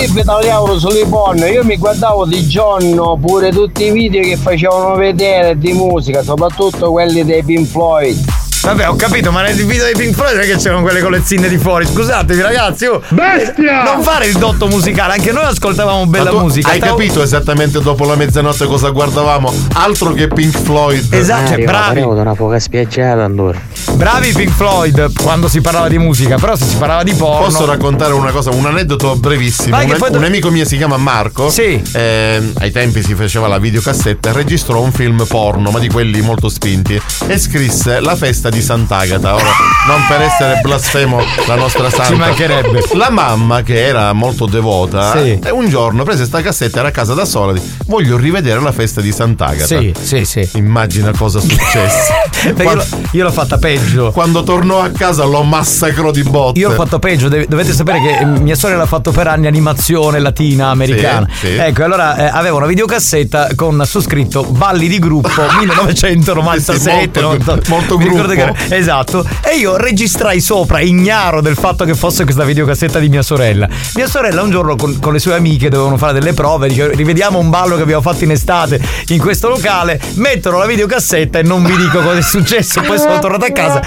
euro 0.50 0.80
sulle 0.80 1.06
porno, 1.06 1.46
io 1.46 1.64
mi 1.64 1.78
guardavo 1.78 2.26
di 2.26 2.48
giorno 2.48 3.20
pure 3.22 3.52
tutti 3.52 3.84
i 3.84 3.92
video 3.92 4.24
che 4.24 4.36
facevano 4.36 4.96
vedere 4.96 5.56
di 5.56 5.74
musica, 5.74 6.24
soprattutto 6.24 6.90
quelli 6.90 7.24
dei 7.24 7.44
Pink 7.44 7.68
Floyd. 7.68 8.18
Vabbè, 8.62 8.90
ho 8.90 8.96
capito, 8.96 9.32
ma 9.32 9.42
nel 9.42 9.56
video 9.66 9.86
dei 9.86 9.96
Pink 9.96 10.14
Floyd 10.14 10.36
non 10.36 10.44
è 10.44 10.46
che 10.46 10.56
c'erano 10.58 10.82
quelle 10.82 11.02
con 11.02 11.12
le 11.12 11.22
zinne 11.24 11.48
di 11.50 11.58
fuori. 11.58 11.86
Scusatevi, 11.86 12.42
ragazzi. 12.42 12.86
oh. 12.86 13.02
Bestia! 13.10 13.84
Non 13.84 14.04
fare 14.04 14.28
il 14.28 14.38
dotto 14.38 14.68
musicale, 14.68 15.14
anche 15.14 15.32
noi 15.32 15.46
ascoltavamo 15.46 16.06
bella 16.06 16.32
musica. 16.32 16.70
Hai 16.70 16.78
Stavo- 16.78 16.96
capito 16.96 17.24
esattamente 17.24 17.82
dopo 17.82 18.06
la 18.06 18.16
mezzanotte 18.16 18.68
cosa 18.68 18.90
guardavamo? 18.90 19.52
Altro 19.74 20.14
che 20.14 20.28
Pink 20.28 20.56
Floyd. 20.60 21.12
Esatto, 21.12 21.54
cioè, 21.54 21.64
bravi. 21.64 22.02
una 22.02 22.36
foca 22.36 22.60
spiaggiata 22.60 23.24
allora. 23.24 23.60
Bravi 23.94 24.32
Pink 24.32 24.52
Floyd 24.52 25.12
quando 25.22 25.48
si 25.48 25.60
parlava 25.60 25.88
di 25.88 25.98
musica, 25.98 26.38
però 26.38 26.56
se 26.56 26.66
si 26.66 26.76
parlava 26.76 27.02
di 27.02 27.14
porno. 27.14 27.48
Posso 27.48 27.66
raccontare 27.66 28.14
una 28.14 28.32
cosa, 28.32 28.52
un 28.52 28.66
aneddoto 28.66 29.16
brevissimo. 29.16 29.76
Un, 29.76 29.96
poi 29.98 30.16
un 30.16 30.24
amico 30.24 30.52
mio 30.52 30.66
si 30.66 30.78
chiama 30.78 30.98
Marco. 30.98 31.50
Sì. 31.50 31.82
ehm, 31.94 32.54
ai 32.60 32.72
tempi 32.72 33.02
si 33.02 33.16
faceva 33.16 33.48
la 33.48 33.58
videocassetta 33.58 34.30
e 34.30 34.34
registrò 34.34 34.82
un 34.82 34.92
film 34.92 35.26
porno, 35.28 35.72
ma 35.72 35.80
di 35.80 35.90
quelli 35.90 36.22
molto 36.22 36.48
spinti. 36.48 37.02
E 37.28 37.40
scrisse 37.40 38.00
La 38.00 38.16
festa 38.16 38.50
di 38.52 38.62
Sant'Agata. 38.62 39.34
Ora, 39.34 39.44
non 39.88 40.06
per 40.08 40.22
essere 40.22 40.60
blasfemo 40.62 41.20
la 41.48 41.56
nostra 41.56 41.90
santa. 41.90 42.06
Ci 42.06 42.16
mancherebbe. 42.16 42.84
La 42.94 43.10
mamma, 43.10 43.64
che 43.64 43.84
era 43.86 44.14
molto 44.14 44.46
devota, 44.46 45.14
Sì. 45.14 45.40
eh, 45.44 45.50
un 45.50 45.68
giorno 45.70 46.04
prese 46.04 46.26
sta 46.26 46.42
cassetta, 46.42 46.80
era 46.80 46.90
a 46.90 46.92
casa 46.92 47.14
da 47.14 47.26
sola. 47.26 47.54
di- 47.54 47.62
Voglio 47.88 48.18
rivedere 48.18 48.60
la 48.62 48.72
festa 48.72 49.02
di 49.02 49.12
Sant'Agata. 49.12 49.66
Sì, 49.66 49.94
sì, 50.00 50.26
sì. 50.26 50.48
Immagina 50.56 51.12
cosa 51.18 51.40
successe. 51.40 52.14
Perché 52.54 52.64
io, 52.64 52.74
l'ho- 52.76 52.86
io 53.12 53.24
l'ho 53.24 53.32
fatta 53.32 53.58
peggio. 53.58 54.12
Quando 54.12 54.44
tornò 54.44 54.82
a 54.82 54.90
casa 54.90 55.24
lo 55.26 55.44
massacrò 55.44 56.12
di 56.12 56.24
botte. 56.24 56.60
Io 56.60 56.70
l'ho 56.70 56.76
fatto 56.76 57.00
peggio, 57.00 57.28
dovete 57.30 57.74
sapere 57.74 58.00
che 58.02 58.18
eh, 58.20 58.26
mia 58.26 58.56
sorella 58.56 58.80
l'ha 58.82 58.86
fatto 58.86 59.12
per 59.12 59.28
anni 59.28 59.48
animazione 59.48 60.20
latina 60.20 60.68
americana. 60.70 61.28
Sì, 61.32 61.48
sì. 61.48 61.56
Ecco, 61.56 61.84
allora 61.84 62.16
eh, 62.18 62.24
aveva 62.32 62.58
una 62.58 62.66
videocassetta 62.68 63.50
con 63.56 63.82
su 63.86 64.00
scritto 64.02 64.44
Balli 64.44 64.88
di 64.88 65.00
gruppo 65.00 65.30
1997. 65.60 66.80
Sì, 66.80 66.84
sì, 66.84 66.90
molto- 66.96 67.22
98. 67.22 67.70
molto 67.70 67.98
Mi 67.98 68.04
ricordo 68.06 68.28
gruppo. 68.28 68.41
Speaker. 68.42 68.70
Esatto. 68.82 69.26
E 69.44 69.58
io 69.58 69.78
registrai 69.78 70.40
sopra, 70.40 70.80
ignaro 70.80 71.42
del 71.42 71.56
fatto 71.56 71.84
che 71.84 71.94
fosse 71.94 72.24
questa 72.24 72.44
videocassetta 72.44 73.00
di 73.00 73.10
mia 73.10 73.22
sorella. 73.22 73.68
Mia 73.96 74.08
sorella 74.08 74.42
un 74.42 74.50
giorno 74.50 74.76
con, 74.76 75.00
con 75.00 75.14
le 75.14 75.20
sue 75.20 75.36
amiche 75.36 75.70
dovevano 75.70 75.98
fare 75.98 76.14
delle 76.14 76.34
prove, 76.34 76.68
dice, 76.68 76.90
rivediamo 76.90 77.38
un 77.38 77.50
ballo 77.50 77.76
che 77.76 77.82
abbiamo 77.84 78.02
fatto 78.02 78.24
in 78.24 78.32
estate 78.32 78.82
in 79.10 79.20
questo 79.20 79.50
locale, 79.50 80.00
mettono 80.16 80.58
la 80.58 80.66
videocassetta 80.66 81.40
e 81.40 81.44
non 81.44 81.64
vi 81.64 81.76
dico 81.76 82.00
cosa 82.00 82.18
è 82.18 82.22
successo, 82.22 82.82
poi 82.82 82.98
sono 82.98 83.20
tornato 83.20 83.46
a 83.46 83.52
casa. 83.52 83.82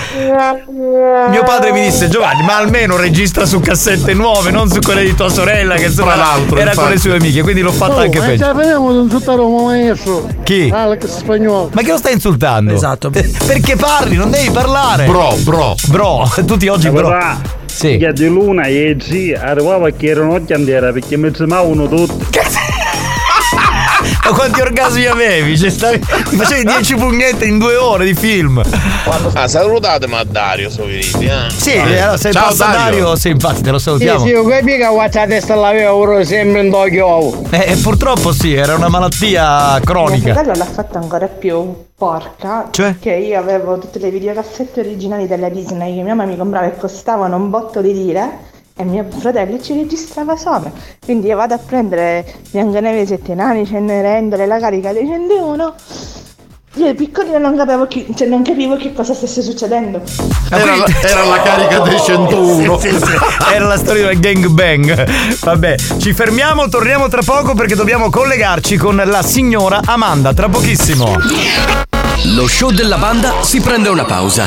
Mio 1.30 1.42
padre 1.44 1.72
mi 1.72 1.80
disse 1.82 2.08
Giovanni, 2.08 2.42
ma 2.42 2.56
almeno 2.56 2.96
registra 2.96 3.46
su 3.46 3.60
cassette 3.60 4.12
nuove, 4.14 4.50
non 4.50 4.68
su 4.70 4.80
quelle 4.80 5.04
di 5.04 5.14
tua 5.14 5.28
sorella 5.28 5.74
che 5.74 5.86
insomma 5.86 6.14
l'altro, 6.14 6.56
era 6.58 6.74
con 6.74 6.84
le 6.84 6.94
infatti. 6.94 7.08
sue 7.08 7.16
amiche, 7.16 7.42
quindi 7.42 7.62
l'ho 7.62 7.72
fatta 7.72 8.02
anche 8.02 8.18
ma 8.18 8.24
peggio. 8.26 8.42
ce 8.42 8.46
la 8.46 8.52
vediamo 8.54 8.92
di 8.92 8.98
insultare 8.98 9.40
un 9.40 9.64
maestro. 9.64 10.28
Chi? 10.42 10.70
Alex 10.72 11.18
Spagnolo. 11.18 11.70
Ma 11.72 11.82
che 11.82 11.90
lo 11.90 11.96
stai 11.96 12.12
insultando? 12.12 12.72
Esatto. 12.74 13.10
Perché 13.46 13.76
parli? 13.76 14.16
Non 14.16 14.30
devi 14.30 14.43
parlare. 14.50 15.06
Bro, 15.06 15.36
bro. 15.42 15.74
Bro, 15.88 16.30
tutti 16.46 16.68
oggi 16.68 16.90
bro. 16.90 17.16
Sì. 17.66 17.96
Di 18.12 18.26
Luna 18.26 18.64
e 18.64 18.94
G 18.96 19.36
arrivava 19.36 19.90
che 19.90 20.06
erano 20.06 20.42
chiandera 20.44 20.92
perché 20.92 21.16
mi 21.16 21.30
semavano 21.34 21.88
tutti. 21.88 22.26
Ma 24.24 24.30
quanti 24.32 24.60
orgasmi 24.62 25.04
avevi? 25.04 25.58
Cioè, 25.58 25.68
stavi, 25.68 25.98
ti 25.98 26.36
facevi 26.36 26.64
10 26.64 26.94
pugnetti 26.94 27.46
in 27.46 27.58
due 27.58 27.76
ore 27.76 28.06
di 28.06 28.14
film. 28.14 28.62
Ah, 29.34 29.46
salutatemi 29.46 30.14
a 30.14 30.24
Dario, 30.24 30.70
Soviriti, 30.70 31.26
eh. 31.26 31.50
Sì, 31.54 31.76
allora 31.76 32.16
se 32.16 32.30
passa 32.30 32.66
Dario, 32.66 33.16
sì, 33.16 33.28
infatti 33.28 33.60
te 33.60 33.70
lo 33.70 33.78
salutiamo. 33.78 34.20
Sì, 34.20 34.28
sì, 34.28 34.34
quei 34.42 34.62
mica 34.62 34.90
testa 35.26 35.54
l'avevo 35.54 36.24
sempre 36.24 36.64
in 36.64 36.70
Tokyo. 36.70 37.42
Eh, 37.50 37.72
eh, 37.72 37.76
purtroppo 37.76 38.32
sì, 38.32 38.54
era 38.54 38.74
una 38.74 38.88
malattia 38.88 39.78
cronica. 39.84 40.32
fratello 40.32 40.56
l'ha 40.56 40.70
fatta 40.70 40.98
ancora 40.98 41.26
più 41.26 41.74
porca. 41.94 42.68
Cioè? 42.70 42.96
Che 42.98 43.12
io 43.12 43.38
avevo 43.38 43.78
tutte 43.78 43.98
le 43.98 44.10
videocassette 44.10 44.80
originali 44.80 45.26
della 45.26 45.50
Disney 45.50 45.96
che 45.96 46.02
mia 46.02 46.14
mamma 46.14 46.30
mi 46.30 46.38
comprava 46.38 46.66
e 46.66 46.76
costavano 46.78 47.36
un 47.36 47.50
botto 47.50 47.82
di 47.82 47.92
lire. 47.92 48.52
E 48.76 48.82
mio 48.82 49.06
fratello 49.08 49.62
ci 49.62 49.72
registrava 49.74 50.36
sopra. 50.36 50.72
Quindi 51.04 51.28
io 51.28 51.36
vado 51.36 51.54
a 51.54 51.58
prendere 51.58 52.26
Biancaneve 52.50 53.06
Sette 53.06 53.32
Nani, 53.32 53.64
Cenerendole, 53.64 54.46
la 54.46 54.58
carica 54.58 54.92
dei 54.92 55.06
101. 55.06 55.74
Io 56.78 56.92
piccolino 56.96 57.38
non 57.38 57.56
capivo, 57.56 57.86
chi- 57.86 58.12
cioè 58.16 58.26
non 58.26 58.42
capivo 58.42 58.76
che 58.76 58.92
cosa 58.92 59.14
stesse 59.14 59.42
succedendo. 59.42 60.02
Era, 60.50 60.74
la, 60.74 60.86
era 61.02 61.24
la 61.24 61.40
carica 61.40 61.78
dei 61.80 62.00
101. 62.00 62.78
Sì, 62.80 62.88
sì, 62.90 62.96
sì. 62.96 63.12
Era 63.54 63.66
la 63.66 63.76
storia 63.78 64.06
del 64.08 64.18
gang 64.18 64.44
bang. 64.48 65.38
Vabbè, 65.38 65.76
ci 65.98 66.12
fermiamo, 66.12 66.68
torniamo 66.68 67.06
tra 67.06 67.22
poco 67.24 67.54
perché 67.54 67.76
dobbiamo 67.76 68.10
collegarci 68.10 68.76
con 68.76 68.96
la 68.96 69.22
signora 69.22 69.82
Amanda 69.84 70.34
tra 70.34 70.48
pochissimo. 70.48 71.14
Lo 72.34 72.48
show 72.48 72.72
della 72.72 72.96
banda 72.98 73.34
si 73.42 73.60
prende 73.60 73.88
una 73.88 74.04
pausa. 74.04 74.46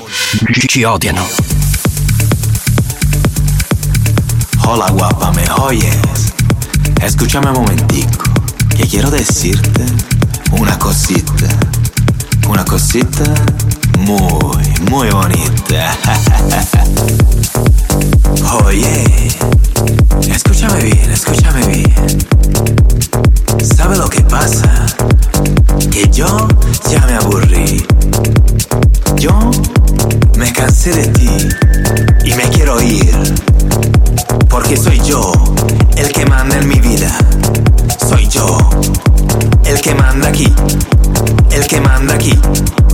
ci 0.67 0.83
odiano. 0.83 1.25
Hola 4.65 4.89
guapa, 4.91 5.31
me 5.31 5.43
oyes. 5.59 6.33
Escúchame 7.01 7.47
un 7.49 7.53
momentico, 7.61 8.23
que 8.75 8.87
quiero 8.87 9.09
decirte 9.09 9.85
una 10.51 10.77
cosita. 10.77 11.47
Una 12.47 12.65
cosita 12.65 13.23
muy, 13.99 14.63
muy 14.89 15.09
bonita. 15.09 15.97
Oye, 18.65 19.03
escúchame 20.27 20.83
bien, 20.83 21.11
escúchame 21.11 21.65
bien. 21.67 22.19
¿Sabe 23.75 23.97
lo 23.97 24.09
que 24.09 24.21
pasa? 24.21 24.85
Que 25.91 26.09
yo 26.09 26.47
ya 26.89 27.05
me 27.05 27.13
aburrí. 27.13 27.85
Yo 29.17 29.51
me 30.37 30.51
cansé 30.53 30.91
de 30.91 31.07
ti 31.07 31.29
y 32.25 32.33
me 32.33 32.43
quiero 32.49 32.81
ir. 32.81 33.11
Porque 34.49 34.75
soy 34.77 34.99
yo 35.05 35.31
el 35.95 36.11
que 36.11 36.25
manda 36.25 36.57
en 36.57 36.67
mi 36.67 36.79
vida. 36.79 37.15
Soy 38.09 38.27
yo 38.27 38.57
el 39.65 39.81
que 39.81 39.93
manda 39.95 40.29
aquí. 40.29 40.53
El 41.51 41.67
que 41.67 41.81
manda 41.81 42.15
aquí. 42.15 42.37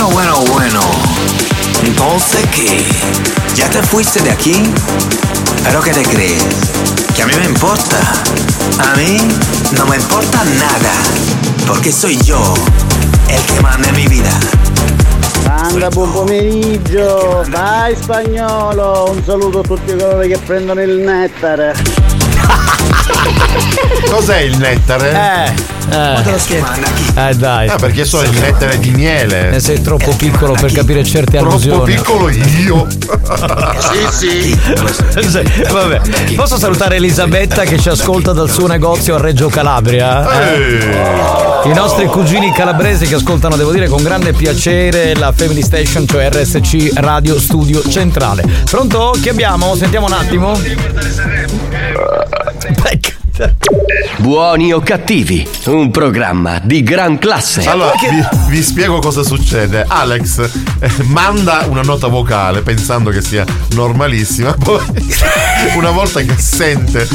Bueno, 0.00 0.12
bueno, 0.12 0.40
bueno. 0.52 0.80
Entonces, 1.84 2.40
¿qué? 2.54 2.84
¿Ya 3.54 3.68
te 3.68 3.82
fuiste 3.82 4.22
de 4.22 4.30
aquí? 4.30 4.62
¿Pero 5.64 5.82
qué 5.82 5.92
te 5.92 6.02
crees? 6.02 6.42
¿Que 7.14 7.22
a 7.22 7.26
mí 7.26 7.34
me 7.38 7.44
importa? 7.44 7.98
A 8.78 8.96
mí 8.96 9.18
no 9.76 9.84
me 9.86 9.96
importa 9.96 10.42
nada. 10.58 10.92
Porque 11.66 11.92
soy 11.92 12.16
yo 12.22 12.54
el 13.28 13.42
que 13.42 13.60
manda 13.60 13.88
en 13.88 13.96
mi 13.96 14.06
vida. 14.06 14.30
Anda, 15.48 15.90
buon 15.90 16.12
pomeriggio, 16.12 17.44
vai 17.48 17.96
spagnolo, 17.96 19.10
un 19.10 19.22
saluto 19.24 19.58
a 19.58 19.62
tutti 19.62 19.96
coloro 19.96 20.20
che 20.20 20.38
prendono 20.38 20.80
il 20.80 20.98
nettare. 20.98 21.74
Cos'è 24.10 24.40
il 24.40 24.56
nettare? 24.56 25.10
Eh, 25.10 25.79
Eh. 25.90 26.22
te 26.22 26.30
lo 26.30 26.38
scherzo. 26.38 26.80
Eh 27.16 27.34
dai. 27.34 27.68
Ah, 27.68 27.76
perché 27.76 28.04
so 28.04 28.22
di 28.22 28.38
mettere 28.38 28.78
di 28.78 28.90
miele. 28.90 29.50
Eh, 29.50 29.60
sei 29.60 29.80
troppo 29.82 30.14
piccolo 30.16 30.54
per 30.54 30.72
capire 30.72 31.02
certe 31.04 31.38
Troppo 31.38 31.54
allusioni. 31.54 31.94
piccolo 31.94 32.28
io. 32.30 32.86
Sì, 34.10 34.56
sì. 34.58 34.58
Vabbè, 35.70 36.00
posso 36.36 36.58
salutare 36.58 36.96
Elisabetta 36.96 37.62
che 37.62 37.78
ci 37.78 37.88
ascolta 37.88 38.32
dal 38.32 38.50
suo 38.50 38.66
negozio 38.66 39.16
a 39.16 39.20
Reggio 39.20 39.48
Calabria? 39.48 40.28
Eh? 40.42 41.68
I 41.68 41.72
nostri 41.74 42.06
cugini 42.06 42.52
calabresi 42.52 43.06
che 43.06 43.16
ascoltano, 43.16 43.56
devo 43.56 43.72
dire, 43.72 43.88
con 43.88 44.02
grande 44.02 44.32
piacere 44.32 45.14
la 45.14 45.32
Family 45.34 45.62
Station, 45.62 46.06
cioè 46.06 46.30
RSC 46.30 46.92
Radio 46.94 47.38
Studio 47.38 47.82
Centrale. 47.88 48.44
Pronto? 48.64 49.14
Chi 49.20 49.28
abbiamo? 49.28 49.74
Sentiamo 49.76 50.06
un 50.06 50.12
attimo. 50.12 50.58
Buoni 54.18 54.72
o 54.72 54.80
cattivi, 54.80 55.48
un 55.66 55.90
programma 55.90 56.60
di 56.62 56.82
gran 56.82 57.18
classe. 57.18 57.66
Allora, 57.66 57.92
vi, 57.98 58.22
vi 58.50 58.62
spiego 58.62 58.98
cosa 58.98 59.22
succede. 59.22 59.84
Alex 59.88 60.38
eh, 60.80 60.90
manda 61.04 61.64
una 61.68 61.80
nota 61.80 62.06
vocale 62.08 62.60
pensando 62.60 63.08
che 63.10 63.22
sia 63.22 63.44
normalissima, 63.72 64.52
poi 64.52 64.84
una 65.76 65.90
volta 65.90 66.20
che 66.20 66.34
sente 66.36 67.08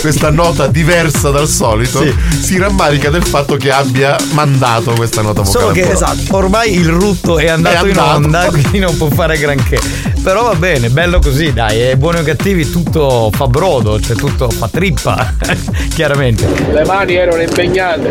questa 0.00 0.30
nota 0.30 0.66
diversa 0.66 1.30
dal 1.30 1.48
solito, 1.48 2.04
si 2.40 2.56
rammarica 2.58 3.10
del 3.10 3.24
fatto 3.24 3.56
che 3.56 3.70
abbia 3.70 4.16
mandato 4.32 4.92
questa 4.92 5.20
nota 5.22 5.42
vocale. 5.42 5.64
Solo 5.64 5.72
che 5.74 5.90
esatto, 5.90 6.36
ormai 6.36 6.74
il 6.74 6.88
rutto 6.88 7.38
è 7.38 7.48
andato, 7.48 7.86
È 7.86 7.90
in 7.90 7.98
andato. 7.98 8.16
onda, 8.16 8.44
quindi 8.52 8.78
non 8.78 8.96
può 8.96 9.08
fare 9.10 9.38
granché. 9.38 9.78
Però 10.24 10.44
va 10.44 10.54
bene, 10.54 10.88
bello 10.88 11.18
così, 11.18 11.52
dai, 11.52 11.80
è 11.80 11.96
buoni 11.96 12.20
o 12.20 12.22
cattivi, 12.22 12.70
tutto 12.70 13.30
fa 13.30 13.46
brodo, 13.46 14.00
cioè 14.00 14.16
tutto 14.16 14.48
fa 14.48 14.68
trippa, 14.68 15.34
chiaramente. 15.94 16.46
Le 16.72 16.82
mani 16.86 17.14
erano 17.14 17.42
impegnate. 17.42 18.08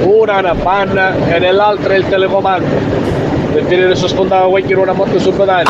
Una 0.00 0.38
una 0.38 0.54
panna 0.54 1.34
e 1.34 1.38
nell'altra 1.38 1.94
il 1.96 2.08
telecomando. 2.08 2.66
Per 3.52 3.62
vedere 3.64 3.94
se 3.94 4.08
sfondava 4.08 4.48
qualcuno 4.48 4.80
una 4.80 4.92
moto 4.94 5.18
su 5.18 5.30
pedali. 5.36 5.68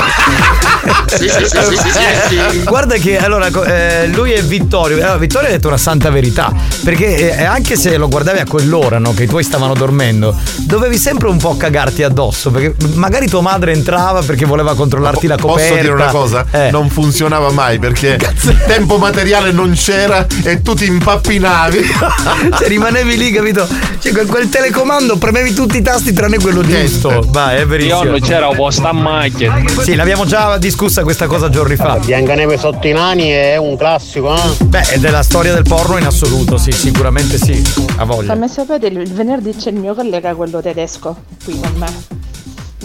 Sì, 1.16 1.28
sì, 1.28 2.48
sì. 2.50 2.62
Guarda 2.64 2.96
che 2.96 3.18
allora 3.18 3.48
eh, 3.66 4.06
lui 4.08 4.32
è 4.32 4.42
Vittorio. 4.42 4.96
Allora, 4.98 5.16
Vittorio 5.18 5.48
ha 5.48 5.50
detto 5.50 5.68
una 5.68 5.76
santa 5.76 6.10
verità. 6.10 6.52
Perché 6.84 7.36
eh, 7.36 7.44
anche 7.44 7.76
se 7.76 7.96
lo 7.96 8.08
guardavi 8.08 8.38
a 8.38 8.44
quell'ora, 8.46 8.98
no? 8.98 9.12
Che 9.12 9.24
i 9.24 9.26
tuoi 9.26 9.42
stavano 9.42 9.74
dormendo, 9.74 10.34
dovevi 10.58 10.96
sempre 10.96 11.28
un 11.28 11.38
po' 11.38 11.56
cagarti 11.56 12.02
addosso. 12.02 12.50
Perché 12.50 12.74
magari 12.94 13.26
tua 13.28 13.40
madre 13.40 13.72
entrava 13.72 14.22
perché 14.22 14.44
voleva 14.44 14.74
controllarti 14.74 15.26
la 15.26 15.36
coperta. 15.36 15.68
Posso 15.68 15.80
dire 15.80 15.92
una 15.92 16.06
cosa? 16.06 16.46
Eh. 16.50 16.70
Non 16.70 16.88
funzionava 16.88 17.50
mai 17.50 17.78
perché 17.78 18.18
tempo 18.66 18.96
materiale 18.96 19.52
non 19.52 19.72
c'era 19.74 20.26
e 20.42 20.62
tu 20.62 20.74
ti 20.74 20.86
impappinavi. 20.86 21.78
Cioè, 22.60 22.68
rimanevi 22.68 23.16
lì, 23.16 23.30
capito? 23.30 23.66
Cioè, 23.98 24.12
quel, 24.12 24.26
quel 24.26 24.48
telecomando 24.48 25.16
premevi 25.16 25.52
tutti 25.54 25.76
i 25.78 25.82
tasti 25.82 26.12
tranne 26.12 26.38
quello 26.38 26.62
giusto. 26.62 27.24
Vai, 27.28 27.58
è 27.58 27.66
verissimo. 27.66 28.04
Io 28.04 28.10
non 28.10 28.20
c'era 28.20 28.48
un 28.48 28.56
po' 28.56 28.70
sta 28.70 28.92
macchina. 28.92 29.62
Sì, 29.82 29.94
l'abbiamo 29.94 30.26
già 30.26 30.58
discussa 30.58 30.99
questa 31.02 31.26
cosa 31.26 31.48
giorni 31.50 31.76
fa. 31.76 31.98
Biancaneve 31.98 32.56
sotto 32.58 32.86
i 32.86 32.92
nani 32.92 33.28
è 33.28 33.56
un 33.56 33.76
classico, 33.76 34.34
eh? 34.34 34.64
Beh, 34.64 34.82
è 34.90 34.98
della 34.98 35.22
storia 35.22 35.52
del 35.52 35.64
porno 35.64 35.96
in 35.98 36.04
assoluto, 36.06 36.56
sì, 36.58 36.72
sicuramente 36.72 37.38
sì. 37.38 37.62
A 37.96 38.04
voglia. 38.04 38.32
Fammi 38.34 38.48
sapere, 38.48 38.86
il 38.88 38.98
il 38.98 39.12
venerdì 39.12 39.54
c'è 39.54 39.70
il 39.70 39.76
mio 39.76 39.94
collega, 39.94 40.34
quello 40.34 40.60
tedesco, 40.60 41.16
qui 41.44 41.58
con 41.60 41.72
me. 41.76 41.88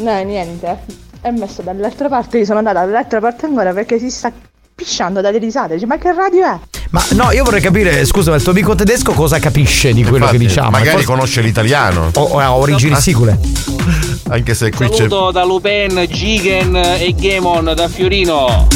No, 0.03 0.23
niente. 0.23 0.79
È 1.21 1.29
messo 1.31 1.61
dall'altra 1.61 2.07
parte, 2.09 2.37
io 2.39 2.45
sono 2.45 2.59
andata 2.59 2.85
dall'altra 2.85 3.19
parte 3.19 3.45
ancora 3.45 3.73
perché 3.73 3.97
si 3.99 4.09
sta 4.09 4.31
pisciando 4.75 5.21
dalle 5.21 5.37
risate. 5.37 5.73
Dice, 5.75 5.85
ma 5.85 5.97
che 5.97 6.13
radio 6.13 6.45
è? 6.45 6.57
Ma 6.91 7.03
no, 7.11 7.31
io 7.31 7.43
vorrei 7.43 7.61
capire, 7.61 8.05
scusa, 8.05 8.29
ma 8.29 8.35
il 8.37 8.43
tuo 8.43 8.51
amico 8.51 8.75
tedesco 8.75 9.11
cosa 9.13 9.39
capisce 9.39 9.91
di 9.93 10.01
quello 10.03 10.25
Infatti, 10.25 10.37
che 10.37 10.45
diciamo? 10.45 10.69
Magari 10.69 10.89
Forse- 10.91 11.05
conosce 11.05 11.41
l'italiano. 11.41 12.09
o, 12.13 12.21
o 12.21 12.39
ha 12.39 12.53
origini 12.55 12.93
Ah, 12.93 12.99
sicule. 12.99 13.39
Anche 14.27 14.55
se 14.55 14.71
qui 14.71 14.87
c'è. 14.89 14.95
Saluto 14.95 15.31
da 15.31 15.43
Lupin, 15.43 16.05
Gigen 16.09 16.75
e 16.75 17.13
Gemon 17.15 17.73
da 17.75 17.87
Fiorino. 17.87 18.67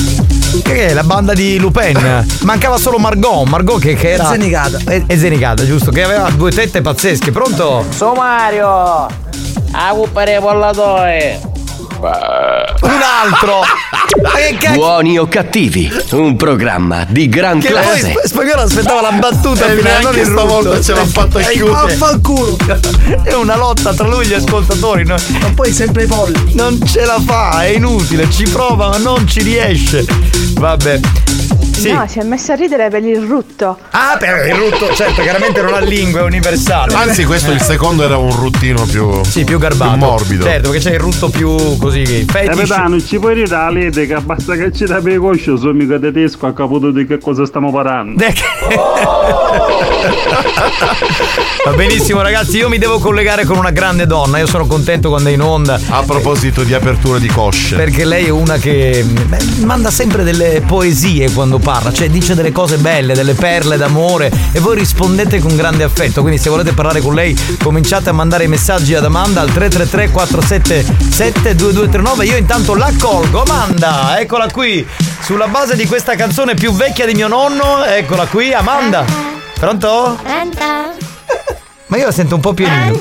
Che 0.61 0.88
è 0.88 0.93
la 0.93 1.03
banda 1.03 1.34
di 1.34 1.57
Lupin? 1.57 2.26
Mancava 2.41 2.77
solo 2.77 2.97
Margot, 2.97 3.47
Margot 3.47 3.80
che, 3.80 3.95
che 3.95 4.11
era. 4.11 4.26
Zenicata. 4.26 4.80
È, 4.85 5.03
è 5.07 5.17
Zenicata, 5.17 5.65
giusto? 5.65 5.91
Che 5.91 6.03
aveva 6.03 6.30
due 6.30 6.51
tette 6.51 6.81
pazzesche. 6.81 7.31
Pronto? 7.31 7.84
Sommario! 7.89 9.07
A 9.71 9.91
cuppare 9.93 10.39
pollatore! 10.39 11.39
Un 12.01 13.01
altro! 13.01 13.61
Cacchio? 14.21 14.71
Buoni 14.71 15.17
o 15.19 15.27
cattivi, 15.27 15.91
un 16.11 16.38
programma 16.38 17.05
di 17.07 17.27
gran 17.27 17.59
Che 17.59 17.71
poi 17.71 17.81
classe. 17.81 18.11
Sp- 18.11 18.26
Spagnolo 18.26 18.61
aspettava 18.61 19.01
la 19.01 19.11
battuta 19.11 19.65
E 19.65 19.73
il 19.73 20.26
stavolta 20.26 20.81
ce 20.81 20.93
l'ha 20.93 21.05
fatta 21.05 21.39
Ehi, 21.39 21.57
chiudere. 21.57 21.95
Vaffanculo! 21.97 22.57
È 23.23 23.34
una 23.34 23.57
lotta 23.57 23.93
tra 23.93 24.07
lui 24.07 24.23
e 24.23 24.27
gli 24.27 24.34
ascoltatori. 24.34 25.03
no? 25.05 25.15
Ma 25.41 25.51
poi 25.53 25.73
sempre 25.73 26.03
i 26.03 26.07
polli. 26.07 26.53
Non 26.55 26.80
ce 26.85 27.03
la 27.03 27.19
fa, 27.23 27.63
è 27.63 27.67
inutile, 27.67 28.30
ci 28.31 28.43
prova 28.43 28.88
ma 28.89 28.97
non 28.97 29.27
ci 29.27 29.41
riesce. 29.41 30.05
Vabbè. 30.53 30.99
Sì. 31.80 31.91
No, 31.93 32.06
si 32.07 32.19
è 32.19 32.23
messa 32.23 32.53
a 32.53 32.56
ridere 32.57 32.89
per 32.89 33.03
il 33.06 33.22
rutto. 33.22 33.77
Ah, 33.91 34.18
per 34.19 34.47
il 34.47 34.53
rutto, 34.53 34.93
certo, 34.93 35.22
chiaramente 35.22 35.61
non 35.61 35.73
ha 35.73 35.80
lingua, 35.80 36.19
è 36.19 36.23
universale. 36.23 36.93
Anzi, 36.93 37.23
questo 37.23 37.51
il 37.51 37.61
secondo 37.61 38.03
era 38.03 38.18
un 38.18 38.35
ruttino 38.35 38.84
più. 38.85 39.23
Sì, 39.23 39.45
più 39.45 39.57
garbato. 39.57 39.91
più 39.91 39.99
morbido. 39.99 40.43
Certo, 40.43 40.69
perché 40.69 40.84
c'è 40.84 40.93
il 40.95 40.99
rutto 40.99 41.30
più 41.30 41.77
così. 41.77 42.03
Fetish. 42.06 42.56
Capitano, 42.56 42.99
ci 42.99 43.18
puoi 43.18 43.35
dire 43.35 43.47
la 43.47 43.69
lede 43.69 44.06
che 44.07 44.15
basta 44.19 44.56
che 44.56 44.73
ci 44.73 44.85
dà 44.85 44.99
per 44.99 45.18
coscio, 45.19 45.57
sono 45.57 45.72
mica 45.73 45.97
tedesco 45.97 46.47
a 46.47 46.53
caputo 46.53 46.91
di 46.91 47.06
che 47.06 47.18
cosa 47.18 47.45
stiamo 47.45 47.72
parlando. 47.72 48.22
Va 51.65 51.72
benissimo, 51.76 52.22
ragazzi. 52.22 52.57
Io 52.57 52.69
mi 52.69 52.77
devo 52.77 52.99
collegare 52.99 53.45
con 53.45 53.57
una 53.57 53.72
grande 53.72 54.06
donna. 54.06 54.38
Io 54.39 54.47
sono 54.47 54.65
contento 54.65 55.10
quando 55.10 55.30
è 55.30 55.34
in 55.34 55.41
onda. 55.41 55.80
A 55.89 56.03
proposito 56.03 56.64
di 56.64 56.73
apertura 56.73 57.19
di 57.19 57.27
cosce. 57.27 57.76
Perché 57.76 58.06
lei 58.06 58.26
è 58.26 58.30
una 58.30 58.57
che 58.57 59.03
beh, 59.03 59.64
manda 59.64 59.91
sempre 59.91 60.23
delle 60.23 60.61
poesie 60.65 61.31
quando 61.31 61.57
parla, 61.57 61.68
cioè 61.91 62.09
dice 62.09 62.33
delle 62.33 62.51
cose 62.51 62.77
belle, 62.77 63.13
delle 63.13 63.33
perle 63.33 63.77
d'amore 63.77 64.31
e 64.51 64.59
voi 64.59 64.75
rispondete 64.75 65.39
con 65.39 65.55
grande 65.55 65.83
affetto. 65.83 66.21
Quindi 66.21 66.39
se 66.39 66.49
volete 66.49 66.73
parlare 66.73 67.01
con 67.01 67.13
lei 67.13 67.37
cominciate 67.61 68.09
a 68.09 68.13
mandare 68.13 68.45
i 68.45 68.47
messaggi 68.47 68.95
ad 68.95 69.05
Amanda 69.05 69.41
al 69.41 69.51
333 69.51 70.09
477 70.09 71.55
2239. 71.55 72.25
Io 72.25 72.37
intanto 72.37 72.73
la 72.75 72.91
colgo. 72.99 73.43
Amanda, 73.43 74.19
eccola 74.19 74.47
qui. 74.51 74.85
Sulla 75.21 75.47
base 75.47 75.75
di 75.75 75.85
questa 75.85 76.15
canzone 76.15 76.55
più 76.55 76.73
vecchia 76.73 77.05
di 77.05 77.13
mio 77.13 77.27
nonno, 77.27 77.83
eccola 77.83 78.25
qui, 78.25 78.53
Amanda. 78.53 79.05
Pronto? 79.53 80.17
Ma 81.90 81.98
io 81.98 82.06
la 82.06 82.11
sento 82.11 82.36
un 82.36 82.41
po' 82.41 82.53
pianino. 82.53 82.99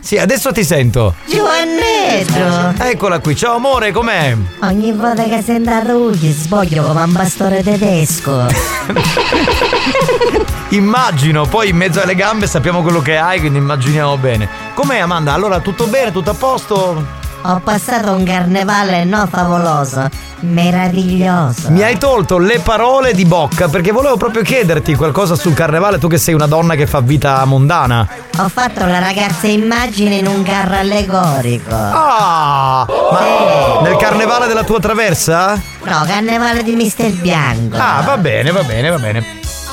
Sì, 0.00 0.18
adesso 0.18 0.50
ti 0.50 0.64
sento. 0.64 1.14
Giovannetto! 1.24 2.82
Eccola 2.82 3.20
qui, 3.20 3.36
ciao 3.36 3.54
amore, 3.54 3.92
com'è? 3.92 4.36
Ogni 4.62 4.92
volta 4.92 5.22
che 5.22 5.40
sento 5.40 5.70
a 5.70 5.78
Ruggi 5.78 6.32
sboglio 6.32 6.82
come 6.82 7.04
un 7.04 7.12
bastone 7.12 7.62
tedesco. 7.62 8.46
Immagino, 10.70 11.46
poi 11.46 11.68
in 11.68 11.76
mezzo 11.76 12.02
alle 12.02 12.16
gambe 12.16 12.48
sappiamo 12.48 12.82
quello 12.82 13.00
che 13.00 13.16
hai, 13.16 13.38
quindi 13.38 13.58
immaginiamo 13.58 14.18
bene. 14.18 14.48
Com'è 14.74 14.98
Amanda? 14.98 15.32
Allora 15.32 15.60
tutto 15.60 15.86
bene, 15.86 16.10
tutto 16.10 16.30
a 16.30 16.34
posto? 16.34 17.06
Ho 17.46 17.60
passato 17.62 18.12
un 18.12 18.24
carnevale 18.24 19.04
no 19.04 19.26
favoloso, 19.30 20.08
meraviglioso. 20.40 21.70
Mi 21.70 21.82
hai 21.82 21.98
tolto 21.98 22.38
le 22.38 22.58
parole 22.60 23.12
di 23.12 23.26
bocca 23.26 23.68
perché 23.68 23.92
volevo 23.92 24.16
proprio 24.16 24.42
chiederti 24.42 24.94
qualcosa 24.94 25.34
sul 25.34 25.52
carnevale, 25.52 25.98
tu 25.98 26.08
che 26.08 26.16
sei 26.16 26.32
una 26.32 26.46
donna 26.46 26.74
che 26.74 26.86
fa 26.86 27.00
vita 27.00 27.44
mondana. 27.44 28.08
Ho 28.38 28.48
fatto 28.48 28.86
la 28.86 28.98
ragazza 28.98 29.46
immagine 29.46 30.14
in 30.14 30.26
un 30.26 30.42
carro 30.42 30.76
allegorico. 30.76 31.68
Ah! 31.74 32.86
Ma 32.88 33.80
nel 33.82 33.96
carnevale 33.96 34.46
della 34.46 34.64
tua 34.64 34.80
traversa? 34.80 35.60
No, 35.82 36.02
carnevale 36.06 36.62
di 36.62 36.74
Mister 36.74 37.10
Bianco. 37.10 37.76
Ah, 37.76 38.00
va 38.06 38.16
bene, 38.16 38.52
va 38.52 38.62
bene, 38.62 38.88
va 38.88 38.98
bene. 38.98 39.22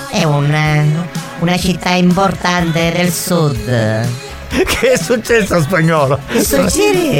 È 0.09 0.25
un, 0.25 0.53
una 1.39 1.57
città 1.57 1.91
importante 1.91 2.91
del 2.91 3.13
sud. 3.13 4.29
Che 4.71 4.91
è 4.91 4.97
successo 4.97 5.55
a 5.55 5.61
spagnolo? 5.61 6.19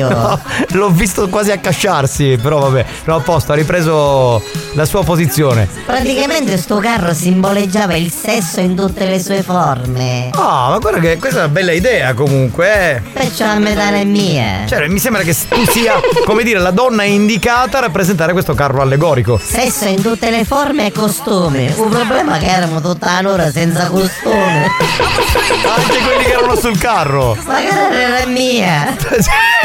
No, 0.10 0.40
l'ho 0.70 0.90
visto 0.90 1.30
quasi 1.30 1.52
accasciarsi, 1.52 2.38
però 2.41 2.60
vabbè, 2.60 2.86
no, 3.06 3.16
a 3.16 3.20
posto, 3.20 3.53
ha 3.53 3.56
ripreso 3.56 4.44
la 4.74 4.86
sua 4.86 5.03
posizione. 5.03 5.68
Praticamente 5.86 6.58
sto 6.58 6.78
carro 6.78 7.14
simboleggiava 7.14 7.95
il 7.95 8.12
sesso 8.12 8.60
in 8.60 8.76
tutte 8.76 9.06
le 9.06 9.20
sue 9.22 9.44
forme. 9.44 10.30
Ah, 10.34 10.70
ma 10.70 10.78
guarda 10.80 10.99
che 10.99 11.18
questa 11.18 11.40
è 11.41 11.44
una 11.44 11.52
bella 11.52 11.72
idea 11.72 12.14
comunque, 12.14 12.95
eh. 12.95 13.02
Perciò 13.14 13.45
la 13.45 13.60
metà 13.60 13.94
è 13.94 14.03
mia. 14.03 14.66
Cioè, 14.68 14.88
mi 14.88 14.99
sembra 14.99 15.22
che 15.24 15.36
tu 15.48 15.66
sia, 15.66 15.99
come 16.26 16.44
dire, 16.44 16.60
la 16.60 16.72
donna 16.72 17.03
indicata 17.03 17.78
a 17.78 17.82
rappresentare 17.82 18.34
questo 18.34 18.53
carro 18.53 18.82
allegorico. 18.82 19.40
Sesso 19.41 19.86
in 19.86 20.02
tutte 20.02 20.30
le 20.30 20.44
forme 20.44 20.88
e 20.88 20.91
costume. 20.91 21.74
Un 21.78 21.90
problema 21.90 22.38
che 22.38 22.45
eravamo 22.45 22.82
tutta 22.82 23.22
l'ora 23.22 23.49
senza 23.52 23.88
costume. 23.88 24.68
Anche 25.76 25.98
quelli 26.03 26.24
che 26.24 26.32
erano 26.32 26.56
sul 26.56 26.78
carro. 26.78 27.20
Ma 27.45 27.56
che 27.56 27.68
era 27.68 28.26
mia. 28.26 28.95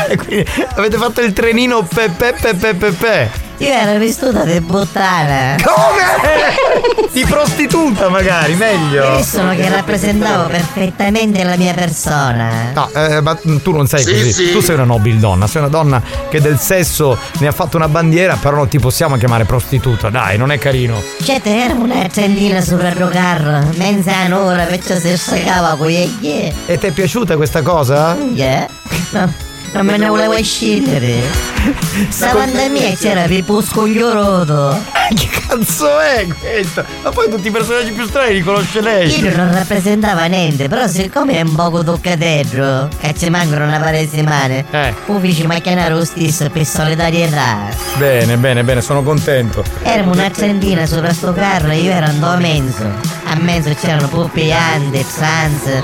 E 0.09 0.17
Quindi 0.19 0.47
avete 0.75 0.97
fatto 0.97 1.21
il 1.21 1.33
trenino 1.33 1.83
pe 1.83 2.11
pe 2.11 2.35
pe 2.41 2.55
pe 2.55 2.75
pe 2.75 2.91
pe. 2.91 3.46
Io 3.59 3.69
ero 3.73 3.99
vestita 3.99 4.45
di 4.45 4.61
puttana. 4.61 5.57
Come? 5.63 7.09
Di 7.11 7.25
prostituta 7.25 8.11
magari, 8.11 8.55
meglio. 8.55 9.17
Io 9.17 9.23
sono 9.23 9.55
che 9.55 9.67
rappresentavo 9.69 10.49
perfettamente 10.49 11.43
la 11.43 11.57
mia 11.57 11.73
persona. 11.73 12.73
No, 12.75 12.91
eh, 12.95 13.23
ma 13.23 13.35
tu 13.35 13.73
non 13.73 13.87
sei 13.87 14.03
Sì, 14.03 14.13
così. 14.13 14.33
sì. 14.33 14.53
Tu 14.53 14.61
sei 14.61 14.75
una 14.75 14.85
nobile 14.85 15.19
donna, 15.19 15.47
sei 15.47 15.63
una 15.63 15.71
donna 15.71 16.03
che 16.29 16.41
del 16.43 16.59
sesso 16.59 17.17
ne 17.39 17.47
ha 17.47 17.53
fatto 17.53 17.79
una 17.79 17.89
bandiera, 17.89 18.37
però 18.37 18.57
non 18.57 18.69
ti 18.69 18.79
possiamo 18.79 19.17
chiamare 19.17 19.45
prostituta. 19.45 20.11
Dai, 20.11 20.37
non 20.37 20.51
è 20.53 20.59
carino. 20.59 21.01
C'è 21.23 21.41
te 21.41 21.57
era 21.65 21.73
una 21.73 22.07
trendina 22.13 22.61
sopra 22.61 22.89
il 22.89 23.09
carro, 23.11 23.67
mezz'ora, 23.77 24.65
perciò 24.65 24.97
si 24.99 25.17
staccava 25.17 25.77
con 25.77 25.89
gli 25.89 26.53
E 26.67 26.79
ti 26.79 26.87
è 26.87 26.91
piaciuta 26.91 27.37
questa 27.37 27.63
cosa? 27.63 28.15
Yeah. 28.35 28.67
No, 29.11 29.33
non 29.77 29.87
me 29.87 29.97
ne 29.97 30.09
volevo 30.09 30.41
scendere. 30.43 31.55
Davanti 32.19 32.59
a 32.59 32.69
me 32.69 32.97
c'era 32.99 33.23
Pipuscoglio 33.23 34.13
Roto. 34.13 34.79
Che 35.15 35.29
cazzo 35.47 35.99
è 36.01 36.27
questo? 36.27 36.85
Ma 37.03 37.11
poi 37.11 37.29
tutti 37.31 37.47
i 37.49 37.51
personaggi 37.51 37.93
più 37.93 38.07
strani 38.07 38.35
li 38.35 38.43
conosce 38.43 38.81
lei. 38.81 39.09
Io 39.21 39.37
non 39.37 39.53
rappresentava 39.53 40.25
niente, 40.27 40.69
però 40.69 40.87
siccome 40.87 41.35
è 41.35 41.41
un 41.43 41.55
poco 41.55 41.83
toccateggio, 41.85 42.89
che 43.01 43.15
ci 43.17 43.31
mancano 43.31 43.67
una 43.67 43.79
paio 43.79 44.01
di 44.01 44.09
settimane, 44.09 44.65
Eh. 44.71 44.95
uffici 45.07 45.47
macchinare 45.47 45.95
lo 45.95 46.05
stesso 46.05 46.49
per 46.51 46.65
solidarietà. 46.65 47.69
Bene, 47.97 48.37
bene, 48.37 48.65
bene, 48.65 48.81
sono 48.81 49.03
contento. 49.03 49.63
Eravamo 49.83 50.13
una 50.13 50.31
trentina 50.31 50.87
sopra 50.87 51.13
sto 51.13 51.33
carro 51.33 51.71
e 51.71 51.79
io 51.79 51.93
ero 51.93 52.07
andato 52.07 52.33
a 52.35 52.37
mezzo. 52.39 52.85
A 53.27 53.35
mezzo 53.37 53.73
c'erano 53.81 54.09
puppiante, 54.09 55.05
trans, 55.15 55.83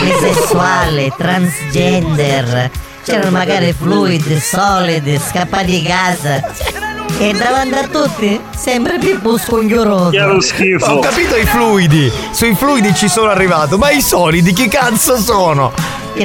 bisessuale, 0.00 1.12
transgender. 1.16 2.70
C'erano 3.02 3.30
magari 3.30 3.72
fluidi, 3.72 4.38
solidi, 4.38 5.18
scappati 5.18 5.80
di 5.80 5.82
casa. 5.82 6.42
E 7.18 7.32
davanti 7.32 7.74
a 7.74 7.86
tutti, 7.88 8.40
sempre 8.56 8.98
più 8.98 9.20
busconglioroso. 9.20 10.10
Ho 10.86 10.98
capito 11.00 11.36
i 11.36 11.44
fluidi. 11.44 12.10
Sui 12.30 12.54
fluidi 12.54 12.94
ci 12.94 13.08
sono 13.08 13.30
arrivato, 13.30 13.78
ma 13.78 13.90
i 13.90 14.00
solidi 14.00 14.52
chi 14.52 14.68
cazzo 14.68 15.18
sono? 15.18 15.72
Che 16.14 16.24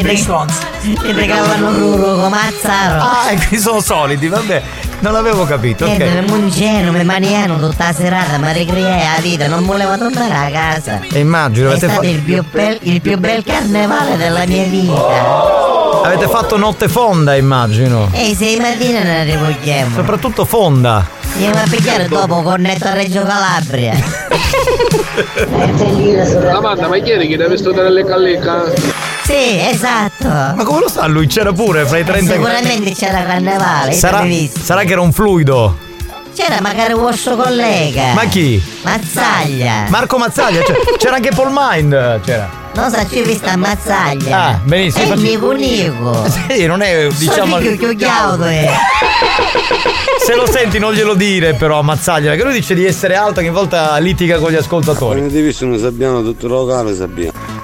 Che 1.02 1.12
regalavano 1.12 1.72
Ruro 1.72 2.16
come 2.16 2.30
Mazzaro. 2.30 3.02
Ah, 3.02 3.32
e 3.32 3.48
qui 3.48 3.58
sono 3.58 3.80
solidi, 3.82 4.28
vabbè. 4.28 4.64
Non 5.00 5.12
l'avevo 5.14 5.46
capito, 5.46 5.86
Niente, 5.86 6.06
ok. 6.06 6.12
mi 6.22 6.28
mungeno, 6.40 6.92
mi 6.92 7.04
maniano 7.04 7.60
tutta 7.60 7.86
la 7.88 7.94
serata, 7.94 8.38
mi 8.38 8.52
ricreai 8.54 9.00
la 9.16 9.22
vita, 9.22 9.48
non 9.48 9.66
volevo 9.66 9.98
tornare 9.98 10.34
a 10.34 10.50
casa. 10.50 11.00
E 11.12 11.20
immagino, 11.20 11.68
È 11.68 11.72
avete, 11.72 11.88
stato 11.88 12.02
fa- 12.04 12.08
il 12.10 12.22
più, 12.22 12.44
bel, 12.50 12.78
il 12.84 13.02
più 13.02 13.18
bel 13.20 13.44
carnevale 13.44 14.18
della 14.18 14.46
mia 14.48 14.64
vita. 14.64 16.04
avete 16.06 16.28
fatto 16.28 16.58
notte 16.58 16.88
fonda, 16.88 17.36
immagino. 17.36 18.10
E 18.14 18.34
sei 18.36 18.58
mattina 18.60 19.04
ne 19.04 19.24
rivogliamo. 19.26 19.94
Soprattutto 19.96 20.46
fonda. 20.46 21.06
Andiamo 21.34 21.58
a 21.60 21.64
pigliare 21.70 22.08
dopo 22.08 22.42
cornetto 22.42 22.88
a 22.88 22.94
Reggio 22.94 23.24
Calabria. 23.24 23.94
Amanda, 26.56 26.88
ma 26.88 26.96
ieri 26.98 27.28
che 27.28 27.38
devi 27.38 27.58
studiare 27.58 27.92
le 27.92 28.04
callecca? 28.06 28.64
Sì, 29.26 29.60
esatto. 29.60 30.28
Ma 30.28 30.64
come 30.64 30.82
lo 30.82 30.88
sa 30.88 31.08
lui? 31.08 31.26
C'era 31.26 31.52
pure 31.52 31.86
fra 31.86 31.98
i 31.98 32.04
30 32.04 32.34
Sicuramente 32.34 32.92
c'era 32.94 33.24
carnevale, 33.24 33.92
Sarà, 33.94 34.24
sarà 34.62 34.84
che 34.84 34.92
era 34.92 35.02
un 35.02 35.12
fluido. 35.12 35.76
C'era 36.36 36.60
magari 36.62 36.94
un 36.94 37.02
vostro 37.02 37.36
collega. 37.36 38.14
Ma 38.14 38.26
chi? 38.26 38.62
Mazzaglia. 38.84 39.86
Marco 39.88 40.18
Mazzaglia, 40.18 40.62
cioè, 40.64 40.76
c'era 40.98 41.16
anche 41.16 41.32
Paul 41.34 41.50
Mind. 41.52 42.20
C'era. 42.22 42.64
Non 42.76 42.92
so, 42.92 43.08
ci 43.10 43.20
ho 43.20 43.24
visto 43.24 43.48
a 43.48 43.56
Mazzaglia. 43.56 44.44
Ah, 44.44 44.60
benissimo. 44.62 45.04
È 45.04 45.08
il 45.08 45.14
Facci- 45.14 45.38
mio 45.38 45.50
unico. 45.50 46.26
Sì, 46.50 46.66
non 46.66 46.82
è 46.82 47.08
diciamo. 47.08 47.58
Sono 47.58 47.58
più 47.58 47.78
chiuchiauto, 47.78 48.46
eh. 48.46 48.70
Se 50.26 50.36
lo 50.36 50.46
senti 50.46 50.78
non 50.78 50.94
glielo 50.94 51.14
dire 51.16 51.54
però 51.54 51.80
a 51.80 51.82
Mazzaglia, 51.82 52.30
perché 52.30 52.44
lui 52.44 52.54
dice 52.54 52.76
di 52.76 52.86
essere 52.86 53.16
alto 53.16 53.40
che 53.40 53.48
in 53.48 53.54
volta 53.54 53.98
litiga 53.98 54.38
con 54.38 54.52
gli 54.52 54.56
ascoltatori. 54.56 55.22
Avete 55.22 55.42
visto 55.42 55.66
non 55.66 55.80
sappiamo 55.80 56.22
tutto 56.22 56.48
locale, 56.48 56.94
sappiamo. 56.94 57.55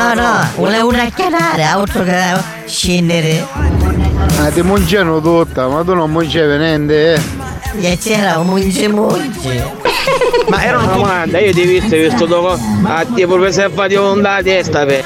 No, 0.00 0.14
no, 0.14 0.48
volevo 0.56 0.88
una 0.88 1.10
chianare, 1.14 1.62
altro 1.62 2.02
che 2.04 2.18
scendere. 2.64 3.46
Ah, 4.38 4.48
ti 4.50 4.62
mungeno 4.62 5.20
tutta, 5.20 5.68
ma 5.68 5.84
tu 5.84 5.92
non 5.92 6.10
mungevi 6.10 6.56
niente, 6.56 7.14
eh. 7.14 7.20
E 7.82 7.98
c'era 7.98 8.38
un 8.38 8.46
munge 8.46 8.88
munge. 8.88 9.62
Ma 10.48 10.64
erano 10.64 10.86
tutti. 10.90 11.02
Amanda, 11.02 11.38
io 11.38 11.52
ti 11.52 11.60
ho 11.60 11.66
visto, 11.66 11.96
visto 11.96 12.24
dopo. 12.24 12.58
A 12.84 13.04
te 13.14 13.26
proprio 13.26 13.52
se 13.52 13.68
fate 13.68 13.96
un 13.96 14.22
la 14.22 14.40
testa, 14.42 14.86
per. 14.86 15.04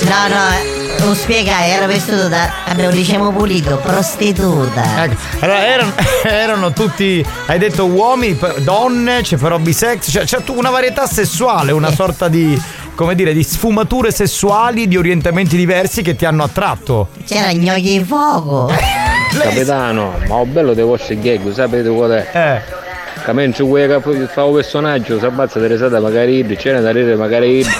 No, 0.00 0.28
no, 0.28 1.04
lo 1.06 1.14
spiegai, 1.14 1.70
ero 1.72 1.86
vestito 1.86 2.28
da. 2.28 2.50
Abbiamo 2.68 2.92
diciamo 2.92 3.32
pulito, 3.32 3.76
prostituta. 3.76 5.04
Ecco, 5.04 5.14
allora 5.40 5.66
erano, 5.66 5.92
erano 6.24 6.72
tutti, 6.72 7.22
hai 7.48 7.58
detto 7.58 7.84
uomini, 7.84 8.38
donne, 8.60 9.20
c'è 9.20 9.36
però 9.36 9.58
bisex, 9.58 10.10
cioè, 10.10 10.24
c'è 10.24 10.42
tu- 10.42 10.56
una 10.56 10.70
varietà 10.70 11.06
sessuale, 11.06 11.72
una 11.72 11.92
sorta 11.92 12.28
di, 12.28 12.60
come 12.96 13.14
dire, 13.14 13.32
di 13.32 13.44
sfumature 13.44 14.10
sessuali, 14.10 14.88
di 14.88 14.96
orientamenti 14.96 15.56
diversi 15.56 16.02
che 16.02 16.16
ti 16.16 16.24
hanno 16.24 16.42
attratto. 16.42 17.08
C'era 17.24 17.52
gnocchi 17.52 17.98
di 17.98 18.04
fuoco. 18.04 18.72
Capitano, 19.38 20.14
ma 20.26 20.34
ho 20.34 20.46
bello 20.46 20.74
dei 20.74 20.82
vostri 20.82 21.20
gag, 21.20 21.52
sapete 21.52 21.88
qual 21.90 22.10
è? 22.10 22.26
Eh. 22.32 22.84
Che 23.22 23.32
mentre 23.32 23.64
vuoi 23.64 23.86
che 23.86 23.98
poi 23.98 24.26
fa 24.26 24.44
un 24.44 24.54
personaggio, 24.54 25.18
si 25.18 25.24
abbazza 25.24 25.64
risate 25.66 25.98
magari 25.98 26.38
ibridi, 26.38 26.56
c'è 26.56 26.80
da 26.80 26.90
ridere 26.90 27.16
magari. 27.16 27.64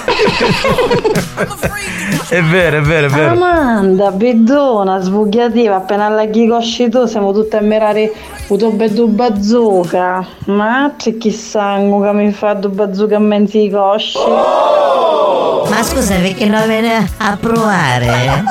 È 2.28 2.42
vero, 2.42 2.78
è 2.78 2.80
vero, 2.80 3.06
è 3.06 3.10
vero. 3.10 3.30
Amanda, 3.32 4.10
bedona, 4.10 4.98
sbugliativa, 5.00 5.76
appena 5.76 6.06
alla 6.06 6.26
cosci 6.48 6.88
tu 6.88 7.06
siamo 7.06 7.32
tutti 7.32 7.54
a 7.54 7.60
mirare 7.60 8.12
un 8.48 8.76
beddu 8.76 9.08
bazooka. 9.08 10.26
Ma 10.46 10.94
c'è 10.96 11.16
chissà 11.16 11.76
che 11.76 12.12
mi 12.12 12.32
fa 12.32 12.54
du 12.54 12.68
bazooka 12.70 13.16
a 13.16 13.20
mezzi 13.20 13.64
i 13.64 13.70
cosci. 13.70 14.18
Ma 14.18 15.82
scusa, 15.82 16.14
perché 16.16 16.46
non 16.46 16.66
viene 16.66 17.10
a 17.18 17.36
provare? 17.40 18.44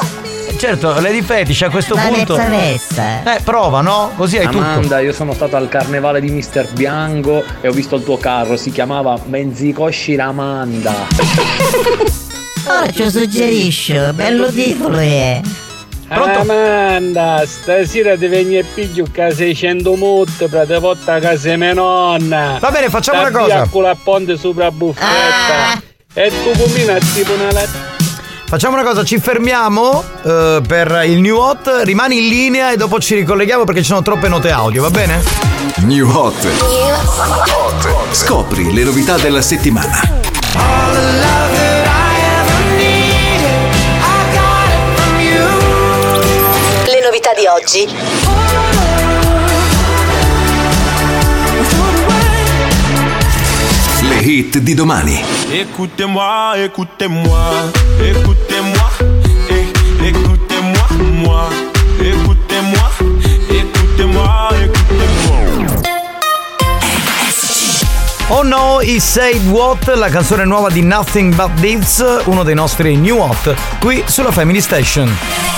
Certo, 0.58 1.00
Lady 1.02 1.22
Fetish 1.22 1.64
a 1.64 1.70
questo 1.70 1.96
La 1.96 2.04
punto. 2.04 2.36
mezza 2.38 2.50
vesta. 2.50 3.36
Eh, 3.36 3.42
prova, 3.42 3.82
no? 3.82 4.12
Così 4.16 4.38
hai 4.38 4.46
tutto. 4.46 4.58
Amanda, 4.58 5.00
io 5.00 5.12
sono 5.12 5.34
stato 5.34 5.56
al 5.58 5.68
carnevale 5.70 6.22
di 6.22 6.30
Mister 6.30 6.68
Bianco 6.72 7.44
e 7.62 7.68
ho 7.68 7.72
visto 7.72 7.96
il 7.96 8.04
tuo 8.04 8.18
carro, 8.18 8.56
si 8.56 8.72
chiamava 8.72 9.18
Menzicosci 9.26 10.16
Ramanda. 10.16 10.94
Ora 12.68 12.90
ci 12.92 13.10
suggerisco, 13.10 14.14
bello 14.14 14.48
titolo 14.48 14.98
è. 14.98 15.42
Amanda, 16.08 17.44
stasera 17.46 18.16
ti 18.16 18.28
vieni 18.28 18.58
e 18.58 18.64
piglio 18.64 19.06
che 19.12 19.32
600 19.34 19.96
mutte 19.96 20.48
per 20.48 20.68
te 20.68 20.80
porta 20.80 21.16
a 21.16 21.20
casa 21.20 21.56
mia 21.58 21.74
nonna. 21.74 22.58
Va 22.60 22.70
bene, 22.72 22.90
facciamo 22.90 23.22
una 23.22 23.32
cosa. 23.32 23.62
A 23.62 23.68
culo 23.68 23.88
a 23.90 23.98
ponte 24.02 24.38
sopra 24.38 24.70
buffetta. 24.72 25.82
E 26.14 26.30
tu 26.30 26.58
combina 26.62 26.98
tipo 27.14 27.34
una 27.34 27.52
la- 27.52 27.94
Facciamo 28.48 28.76
una 28.76 28.84
cosa, 28.86 29.04
ci 29.04 29.18
fermiamo 29.20 30.04
eh, 30.24 30.62
per 30.66 31.02
il 31.06 31.20
new 31.20 31.36
hot, 31.36 31.82
rimani 31.84 32.20
in 32.20 32.28
linea 32.30 32.72
e 32.72 32.78
dopo 32.78 33.00
ci 33.00 33.16
ricolleghiamo 33.16 33.64
perché 33.64 33.82
ci 33.82 33.88
sono 33.88 34.04
troppe 34.04 34.28
note 34.28 34.52
audio, 34.52 34.84
va 34.84 34.92
bene? 34.92 35.22
New 35.78 36.08
Hot. 36.16 36.48
Scopri 38.12 38.72
le 38.72 38.84
novità 38.84 39.18
della 39.18 39.42
settimana. 39.42 40.00
Le 40.54 41.65
novità 47.06 47.34
di 47.34 47.46
oggi. 47.46 47.88
Le 54.02 54.16
hit 54.16 54.58
di 54.58 54.74
domani. 54.74 55.24
Écoutez-moi, 55.52 56.54
écoutez-moi, 56.58 57.40
écoutez-moi, 58.00 58.90
eh, 59.50 60.08
écoutez-moi, 60.08 60.88
moi, 61.22 61.48
écoutez-moi, 62.00 62.90
écoutez-moi, 63.50 64.50
écoutez-moi. 64.64 65.82
Oh 68.30 68.44
no, 68.44 68.82
He 68.82 69.00
Said 69.00 69.48
What, 69.50 69.96
la 69.96 70.10
canzone 70.10 70.46
nuova 70.46 70.70
di 70.70 70.82
Nothing 70.82 71.36
But 71.36 71.52
This, 71.62 72.04
uno 72.26 72.44
dei 72.44 72.56
nostri 72.56 72.96
new 72.96 73.20
hot, 73.20 73.54
qui 73.80 74.04
sulla 74.08 74.32
Family 74.32 74.62
Station. 74.62 75.55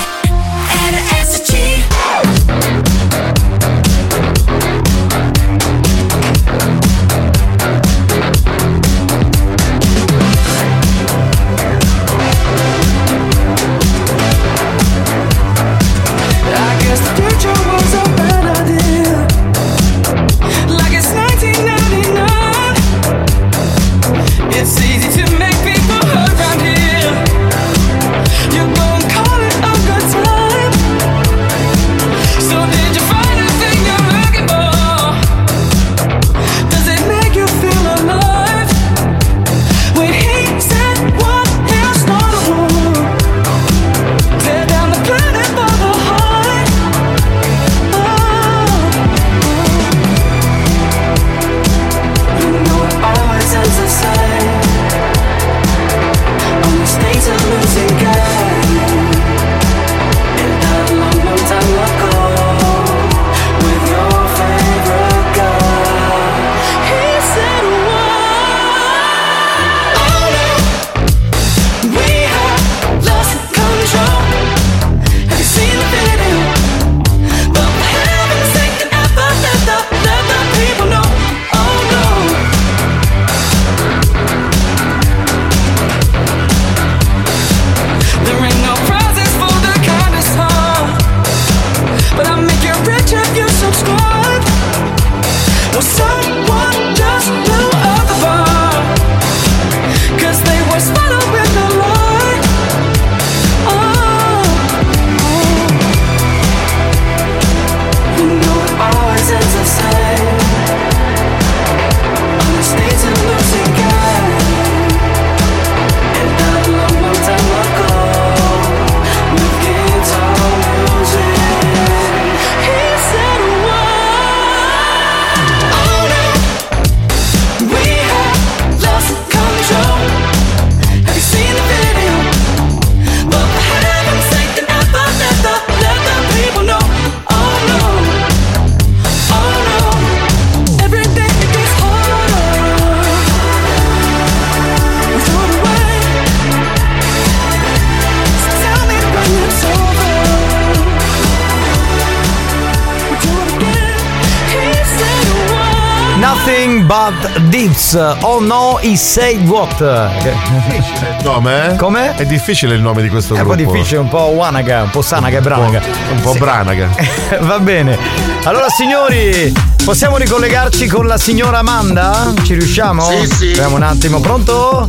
Oh 158.21 158.39
no, 158.39 158.77
he 158.81 158.95
said 158.95 159.47
what? 159.47 159.79
Il 159.79 161.23
nome? 161.23 161.71
eh? 161.73 161.75
Come? 161.77 162.15
È 162.15 162.25
difficile 162.25 162.75
il 162.75 162.81
nome 162.81 163.01
di 163.01 163.09
questo 163.09 163.33
È 163.35 163.39
un 163.39 163.47
gruppo. 163.47 163.63
po' 163.63 163.71
difficile, 163.71 163.99
un 163.99 164.07
po' 164.07 164.25
Wanaga, 164.35 164.83
un 164.83 164.89
po' 164.91 165.01
Sanaga 165.01 165.37
e 165.37 165.41
Branaga. 165.41 165.81
Un 166.11 166.19
po' 166.21 166.33
branaga. 166.33 166.89
Va 167.41 167.59
bene. 167.59 167.97
Allora 168.43 168.67
signori, 168.69 169.51
possiamo 169.83 170.17
ricollegarci 170.17 170.87
con 170.87 171.07
la 171.07 171.17
signora 171.17 171.57
Amanda? 171.59 172.33
Ci 172.43 172.53
riusciamo? 172.53 173.03
Sì, 173.09 173.25
sì. 173.25 173.47
Vediamo 173.47 173.75
un 173.77 173.83
attimo, 173.83 174.19
pronto? 174.19 174.87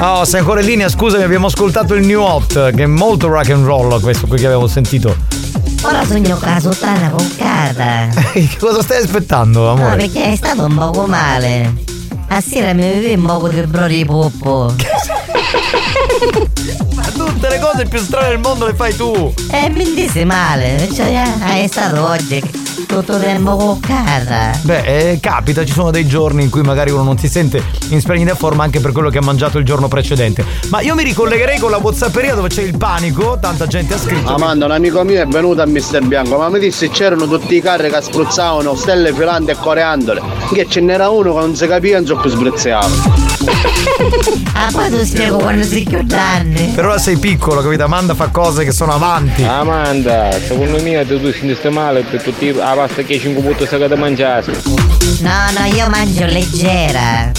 Oh, 0.00 0.24
sei 0.24 0.40
ancora 0.40 0.60
in 0.60 0.66
linea, 0.66 0.88
scusami, 0.88 1.22
abbiamo 1.22 1.46
ascoltato 1.46 1.94
il 1.94 2.06
New 2.06 2.20
Hot, 2.22 2.72
che 2.74 2.82
è 2.84 2.86
molto 2.86 3.28
rock 3.28 3.50
and 3.50 3.64
roll 3.66 4.00
questo 4.00 4.26
qui 4.26 4.38
che 4.38 4.46
avevo 4.46 4.66
sentito. 4.66 5.14
Ora 5.82 6.02
sogno 6.06 6.38
con 6.38 6.48
la 6.50 6.60
sottana 6.60 7.10
coccata. 7.10 8.08
Che 8.32 8.56
cosa 8.58 8.80
stai 8.82 9.02
aspettando, 9.02 9.60
No, 9.64 9.70
amore? 9.72 9.96
perché 9.96 10.32
è 10.32 10.36
stato 10.36 10.64
un 10.64 10.74
poco 10.74 11.06
male. 11.06 11.92
A 12.34 12.40
sera 12.40 12.72
mi 12.72 12.82
bevi 12.82 13.12
un 13.14 13.26
poco 13.26 13.48
di 13.48 13.60
brodi 13.60 13.98
di 13.98 14.04
poppo. 14.04 14.74
Ma 16.96 17.02
tutte 17.04 17.48
le 17.48 17.60
cose 17.60 17.84
più 17.84 18.00
strane 18.00 18.30
del 18.30 18.38
mondo 18.38 18.66
le 18.66 18.74
fai 18.74 18.92
tu. 18.96 19.32
E 19.52 19.70
mi 19.70 19.94
disse 19.94 20.24
male. 20.24 20.88
Cioè, 20.92 21.14
ah, 21.14 21.54
è 21.54 21.68
stato 21.68 22.04
oggi 22.04 22.63
tutto 22.86 23.16
il 23.16 23.20
tempo 23.20 23.56
coccata. 23.56 24.58
Beh, 24.62 25.10
eh, 25.10 25.20
capita, 25.20 25.64
ci 25.64 25.72
sono 25.72 25.90
dei 25.90 26.06
giorni 26.06 26.42
in 26.42 26.50
cui 26.50 26.62
magari 26.62 26.90
uno 26.90 27.02
non 27.02 27.18
si 27.18 27.28
sente 27.28 27.62
in 27.90 28.00
splendida 28.00 28.34
forma 28.34 28.64
anche 28.64 28.80
per 28.80 28.92
quello 28.92 29.10
che 29.10 29.18
ha 29.18 29.22
mangiato 29.22 29.58
il 29.58 29.64
giorno 29.64 29.88
precedente. 29.88 30.44
Ma 30.68 30.80
io 30.80 30.94
mi 30.94 31.04
ricollegherei 31.04 31.58
con 31.58 31.70
la 31.70 31.78
Whatsapperia 31.78 32.34
dove 32.34 32.48
c'è 32.48 32.62
il 32.62 32.76
panico, 32.76 33.38
tanta 33.40 33.66
gente 33.66 33.94
ha 33.94 33.98
scritto. 33.98 34.34
Amanda, 34.34 34.64
un 34.64 34.72
amico 34.72 35.02
mio 35.04 35.20
è 35.20 35.26
venuto 35.26 35.62
a 35.62 35.66
Mister 35.66 36.04
Bianco, 36.04 36.36
ma 36.36 36.48
mi 36.48 36.58
disse 36.58 36.88
c'erano 36.90 37.26
tutti 37.26 37.56
i 37.56 37.60
carri 37.60 37.90
che 37.90 38.00
spruzzavano 38.00 38.74
stelle 38.74 39.12
filanti 39.12 39.50
e 39.52 39.56
coriandole. 39.56 40.22
Che 40.52 40.66
ce 40.68 40.80
n'era 40.80 41.08
uno 41.08 41.34
che 41.34 41.40
non 41.40 41.54
si 41.54 41.66
capiva 41.66 41.96
non 41.98 42.06
so 42.06 42.16
più 42.16 42.30
sbrizzava. 42.30 43.33
Ah, 44.56 44.70
poi 44.70 44.88
ti 44.88 45.04
spiego 45.04 45.38
quando 45.38 45.64
si 45.64 45.84
chiudanni. 45.84 46.72
Per 46.74 46.86
ora 46.86 46.98
sei 46.98 47.16
piccolo, 47.18 47.60
capito? 47.60 47.82
Amanda 47.82 48.14
fa 48.14 48.28
cose 48.28 48.64
che 48.64 48.70
sono 48.70 48.92
avanti. 48.92 49.42
Amanda, 49.42 50.30
secondo 50.46 50.80
me 50.80 51.04
tu 51.06 51.20
ti 51.20 51.32
senti 51.32 51.68
male 51.68 52.02
per 52.02 52.22
tutti 52.22 52.52
la 52.52 52.72
pasta 52.74 53.02
che 53.02 53.18
5 53.18 53.42
punti 53.42 53.66
sai 53.66 53.86
che 53.86 53.96
mangiare. 53.96 54.44
No, 55.20 55.50
no, 55.58 55.64
io 55.74 55.88
mangio 55.88 56.26
leggera. 56.26 57.32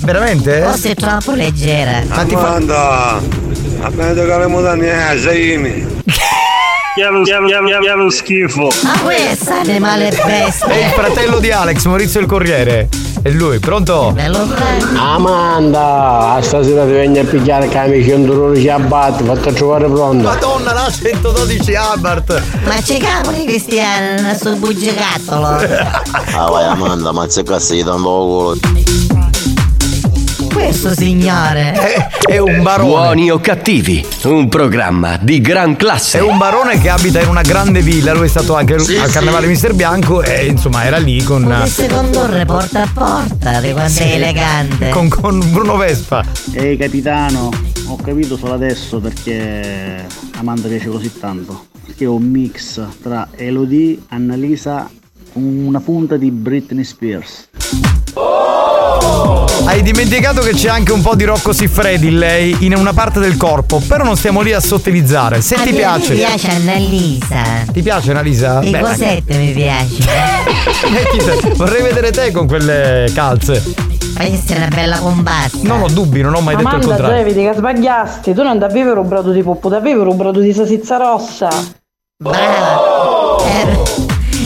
Veramente? 0.00 0.60
Forse 0.60 0.94
troppo 0.94 1.32
leggera. 1.32 2.02
Amanda, 2.10 3.20
appena 3.80 4.12
che 4.12 4.38
le 4.38 4.46
mutande, 4.46 5.18
sei 5.18 5.90
Chiaro, 6.94 7.22
chiaro, 7.22 7.46
chiaro, 7.46 7.80
chiaro 7.80 8.10
schifo. 8.10 8.68
Ma 8.82 9.00
questo 9.02 9.50
animale 9.52 10.08
È 10.08 10.12
il 10.14 10.20
bestia. 10.26 10.68
fratello 10.90 11.38
di 11.38 11.50
Alex, 11.50 11.86
Maurizio 11.86 12.20
il 12.20 12.26
Corriere. 12.26 12.88
È 13.22 13.30
lui, 13.30 13.58
pronto? 13.60 14.14
Amanda, 14.96 16.38
stasera 16.42 16.84
ti 16.84 16.90
vieni 16.90 17.18
a 17.20 17.24
pigliare 17.24 17.68
camici 17.68 18.10
un 18.10 18.26
dolore 18.26 18.60
ci 18.60 18.68
abbatti, 18.68 19.24
fatto 19.24 19.52
trovare 19.52 19.86
pronto. 19.88 20.24
Madonna, 20.28 20.72
la 20.74 20.90
112 20.90 21.74
Albert. 21.74 22.42
Ma 22.64 22.74
c'è 22.82 22.98
cavoli 22.98 23.44
Cristiano 23.46 24.34
sul 24.34 24.56
bugigattolo. 24.56 25.46
Ah 25.46 26.50
vai 26.50 26.64
Amanda, 26.64 27.10
ma 27.12 27.26
c'è 27.26 27.42
cazzo 27.42 27.82
da 27.82 27.94
un 27.94 28.02
po' 28.02 28.54
Questo 30.52 30.94
signore. 30.94 31.72
È, 32.22 32.32
è 32.32 32.38
un 32.38 32.62
barone. 32.62 32.88
Buoni 32.88 33.30
o 33.30 33.38
cattivi, 33.40 34.06
un 34.24 34.48
programma 34.48 35.16
di 35.20 35.40
gran 35.40 35.76
classe. 35.76 36.18
È 36.18 36.22
un 36.22 36.38
barone 36.38 36.78
che 36.78 36.88
abita 36.88 37.20
in 37.20 37.28
una 37.28 37.40
grande 37.42 37.80
villa, 37.80 38.12
lui 38.14 38.26
è 38.26 38.28
stato 38.28 38.54
anche 38.54 38.78
Sì, 38.78 38.96
al 38.96 39.06
sì. 39.06 39.12
carnevale 39.12 39.46
Mister 39.46 39.74
Bianco 39.74 40.22
e 40.22 40.46
insomma 40.46 40.84
era 40.84 40.98
lì 40.98 41.22
con, 41.22 41.42
Potesse 41.44 41.88
condurre 41.88 42.44
porta 42.44 42.82
a 42.82 42.88
porta 42.92 43.60
di 43.60 43.72
quanto 43.72 43.90
Sì. 43.92 44.02
è 44.02 44.14
elegante. 44.14 44.88
con, 44.90 45.08
con 45.08 45.40
Bruno 45.52 45.76
Vespa. 45.76 46.24
Ehi 46.52 46.76
capitano, 46.76 47.50
ho 47.88 47.96
capito 47.96 48.36
solo 48.36 48.54
adesso 48.54 48.98
perché 49.00 50.04
Amanda 50.36 50.68
piace 50.68 50.88
così 50.88 51.10
tanto. 51.18 51.66
Perché 51.84 52.04
è 52.04 52.08
un 52.08 52.22
mix 52.22 52.80
tra 53.02 53.28
Elodie, 53.34 53.98
Annalisa, 54.10 54.88
una 55.34 55.80
punta 55.80 56.16
di 56.16 56.30
Britney 56.30 56.84
Spears. 56.84 57.48
Hai 59.64 59.82
dimenticato 59.82 60.40
che 60.42 60.52
c'è 60.52 60.68
anche 60.68 60.92
un 60.92 61.00
po' 61.02 61.14
di 61.14 61.24
Rocco 61.24 61.52
Siffredi 61.52 62.08
in 62.08 62.18
lei 62.18 62.56
in 62.60 62.76
una 62.76 62.92
parte 62.92 63.20
del 63.20 63.36
corpo, 63.36 63.80
però 63.86 64.04
non 64.04 64.16
stiamo 64.16 64.40
lì 64.40 64.52
a 64.52 64.60
sottilizzare. 64.60 65.40
Se 65.40 65.54
A 65.54 65.60
ti 65.62 65.72
piace. 65.72 66.12
Mi 66.12 66.18
piace 66.18 66.48
Annalisa. 66.50 67.42
Ti 67.72 67.82
piace 67.82 68.10
Annalisa? 68.10 68.60
I 68.62 68.70
Beh, 68.70 68.80
cosette 68.80 69.36
mi 69.38 69.52
piace. 69.52 70.04
mettite- 70.90 71.54
vorrei 71.54 71.82
vedere 71.82 72.10
te 72.10 72.30
con 72.32 72.46
quelle 72.46 73.10
calze. 73.14 73.62
Fai 74.14 74.32
essere 74.34 74.58
una 74.58 74.68
bella 74.68 74.98
combatta. 74.98 75.56
Non 75.62 75.82
ho 75.82 75.88
dubbi, 75.88 76.20
non 76.20 76.34
ho 76.34 76.40
mai 76.40 76.54
detto 76.56 76.68
il 76.68 76.74
Amanda, 76.74 76.86
contrario. 76.96 77.24
vedi 77.24 77.42
che 77.42 77.52
sbagliasti. 77.56 78.34
Tu 78.34 78.42
non 78.42 78.58
davi 78.58 78.80
un 78.82 79.08
brodo 79.08 79.30
di 79.32 79.42
poppo, 79.42 79.68
davi 79.68 79.92
un 79.92 80.16
brodo 80.16 80.40
di 80.40 80.52
salsiccia 80.52 80.96
rossa. 80.96 81.48
Brava. 82.22 82.80
Eh, 83.44 84.01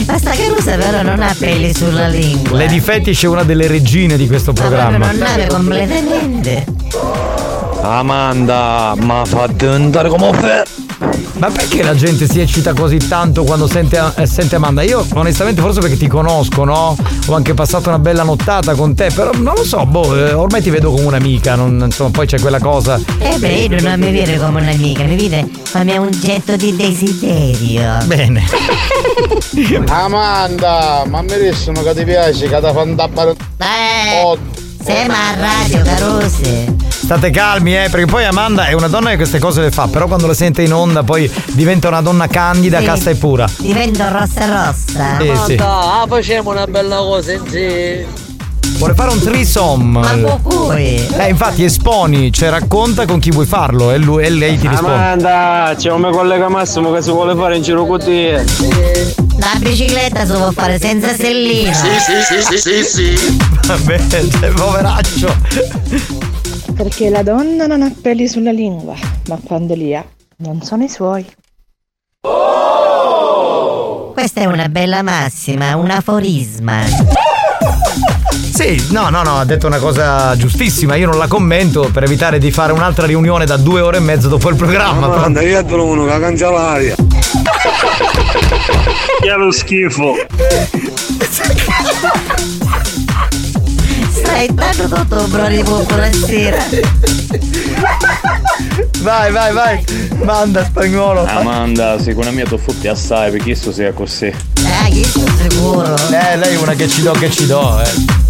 ma 0.07 0.17
sta 0.17 0.31
carusa 0.31 0.75
però 0.77 1.01
non 1.03 1.21
ha 1.21 1.35
peli 1.37 1.73
sulla 1.73 2.07
lingua. 2.07 2.57
Lady 2.57 2.79
Fetish 2.79 3.23
è 3.23 3.27
una 3.27 3.43
delle 3.43 3.67
regine 3.67 4.17
di 4.17 4.27
questo 4.27 4.53
Ma 4.53 4.61
programma. 4.61 4.97
non 5.11 5.17
nave 5.17 5.47
completamente. 5.47 6.65
Amanda, 7.81 8.93
ma 8.97 9.23
fate 9.25 9.67
andare 9.67 10.09
come 10.09 10.33
fe. 10.33 10.86
Ma 11.33 11.49
perché 11.51 11.83
la 11.83 11.93
gente 11.93 12.27
si 12.27 12.39
eccita 12.39 12.73
così 12.73 12.97
tanto 12.97 13.43
quando 13.43 13.67
sente, 13.67 14.01
eh, 14.15 14.25
sente 14.25 14.55
Amanda? 14.55 14.81
Io 14.81 15.05
onestamente 15.13 15.61
forse 15.61 15.79
perché 15.79 15.95
ti 15.97 16.07
conosco, 16.07 16.63
no? 16.63 16.95
Ho 17.27 17.35
anche 17.35 17.53
passato 17.53 17.89
una 17.89 17.99
bella 17.99 18.23
nottata 18.23 18.73
con 18.73 18.95
te, 18.95 19.11
però 19.13 19.29
non 19.35 19.53
lo 19.55 19.63
so, 19.63 19.85
boh, 19.85 20.15
eh, 20.17 20.33
ormai 20.33 20.61
ti 20.63 20.71
vedo 20.71 20.89
come 20.91 21.05
un'amica, 21.05 21.53
non- 21.55 21.81
insomma, 21.85 22.09
poi 22.09 22.25
c'è 22.25 22.39
quella 22.39 22.59
cosa. 22.59 22.99
Eh 23.19 23.37
beh, 23.37 23.47
io 23.47 23.81
non 23.81 23.99
mi 23.99 24.11
vede 24.11 24.37
come 24.39 24.61
un'amica, 24.61 25.03
mi 25.03 25.15
vede 25.15 25.47
come 25.71 25.97
un 25.97 26.09
getto 26.11 26.55
di 26.55 26.75
desiderio. 26.75 27.97
Bene. 28.05 28.43
Amanda, 29.89 31.03
ma 31.07 31.21
mi 31.21 31.33
dicono 31.37 31.81
che 31.83 31.93
ti 31.93 32.03
piace 32.03 32.47
che 32.47 32.55
ti 32.59 32.71
fanno 32.73 32.95
tappare 32.95 33.35
Eh, 33.57 34.37
siamo 34.83 35.13
a 35.13 35.33
radio, 35.35 35.81
carose. 35.83 36.75
State 36.89 37.29
calmi, 37.29 37.75
eh, 37.75 37.87
perché 37.89 38.05
poi 38.05 38.25
Amanda 38.25 38.67
è 38.67 38.73
una 38.73 38.87
donna 38.87 39.09
che 39.11 39.15
queste 39.17 39.39
cose 39.39 39.61
le 39.61 39.71
fa, 39.71 39.87
però 39.87 40.07
quando 40.07 40.27
le 40.27 40.33
sente 40.33 40.61
in 40.61 40.73
onda 40.73 41.03
poi 41.03 41.31
diventa 41.51 41.87
una 41.87 42.01
donna 42.01 42.27
candida, 42.27 42.79
Sì. 42.79 42.85
casta 42.85 43.09
e 43.11 43.15
pura. 43.15 43.47
Divento 43.57 44.03
rossa 44.09 44.45
rossa. 44.45 45.17
Eh, 45.19 45.35
sì. 45.45 45.57
Ah, 45.61 46.05
facciamo 46.07 46.51
una 46.51 46.65
bella 46.67 46.97
cosa 46.97 47.33
insieme. 47.33 48.25
Vuole 48.77 48.93
fare 48.93 49.11
un 49.11 49.19
threesome. 49.19 49.99
Ma 49.99 50.39
cui? 50.41 51.07
Eh, 51.17 51.29
infatti 51.29 51.63
esponi, 51.63 52.31
cioè 52.31 52.49
racconta 52.49 53.05
con 53.05 53.19
chi 53.19 53.31
vuoi 53.31 53.45
farlo 53.45 53.91
e, 53.91 53.97
lui, 53.97 54.23
e 54.23 54.29
lei 54.29 54.57
ti 54.57 54.67
risponde. 54.67 54.93
Amanda, 54.93 55.73
c'è 55.75 55.91
un 55.91 56.01
mio 56.01 56.11
collega 56.11 56.47
Massimo 56.49 56.91
che 56.91 57.01
si 57.01 57.09
vuole 57.09 57.35
fare 57.35 57.55
in 57.57 57.63
giro 57.63 57.85
con 57.85 57.99
te. 57.99 58.43
La 59.39 59.59
bicicletta 59.59 60.25
si 60.25 60.31
può 60.33 60.51
fare 60.51 60.79
senza 60.79 61.15
sellino. 61.15 61.73
Sì, 61.73 61.87
sì, 61.99 62.41
sì, 62.41 62.57
sì, 62.57 62.83
sì, 62.83 63.15
sì. 63.15 63.37
Vabbè, 63.65 64.07
cioè, 64.07 64.49
poveraccio. 64.51 65.35
Perché 66.75 67.09
la 67.09 67.23
donna 67.23 67.65
non 67.65 67.81
ha 67.81 67.91
peli 67.99 68.27
sulla 68.27 68.51
lingua, 68.51 68.93
ma 69.27 69.39
quando 69.43 69.73
li 69.73 69.95
ha, 69.95 70.05
non 70.37 70.61
sono 70.61 70.83
i 70.83 70.89
suoi. 70.89 71.25
Questa 74.13 74.41
è 74.41 74.45
una 74.45 74.67
bella 74.69 75.01
massima, 75.01 75.75
un 75.75 75.89
aforisma. 75.89 76.81
Sì, 78.53 78.87
no, 78.89 79.09
no, 79.09 79.23
no, 79.23 79.37
ha 79.37 79.45
detto 79.45 79.67
una 79.67 79.77
cosa 79.77 80.35
giustissima, 80.35 80.95
io 80.95 81.07
non 81.07 81.17
la 81.17 81.27
commento 81.27 81.89
per 81.91 82.03
evitare 82.03 82.39
di 82.39 82.51
fare 82.51 82.71
un'altra 82.73 83.05
riunione 83.05 83.45
da 83.45 83.57
due 83.57 83.81
ore 83.81 83.97
e 83.97 83.99
mezzo 83.99 84.27
dopo 84.27 84.49
il 84.49 84.55
programma. 84.55 85.05
Amanda, 85.05 85.41
io 85.41 85.59
adoro 85.59 85.85
uno 85.85 86.05
che 86.05 86.19
cambia 86.19 86.49
l'aria. 86.49 86.95
Chiaro 89.21 89.51
schifo. 89.51 90.15
Stai 94.11 94.53
dando 94.53 94.87
tutto 94.87 95.23
un 95.23 95.29
brodi 95.29 95.63
poppo 95.63 95.95
la 95.95 96.11
sera. 96.11 96.63
Vai, 98.99 99.31
vai, 99.31 99.53
vai. 99.53 99.83
Manda 100.23 100.65
spagnolo. 100.65 101.25
Amanda, 101.25 101.99
secondo 101.99 102.31
me 102.31 102.43
tu 102.43 102.57
fotti 102.57 102.87
assai 102.87 103.29
perché 103.31 103.45
questo 103.45 103.71
sia 103.71 103.93
così. 103.93 104.33
Io 104.91 105.05
sono 105.05 105.27
sicuro. 105.37 105.95
Eh, 105.95 106.37
lei 106.37 106.55
è 106.55 106.57
una 106.57 106.73
che 106.73 106.87
ci 106.87 107.01
do, 107.03 107.11
che 107.11 107.29
ci 107.29 107.45
do, 107.45 107.79
eh. 107.81 108.26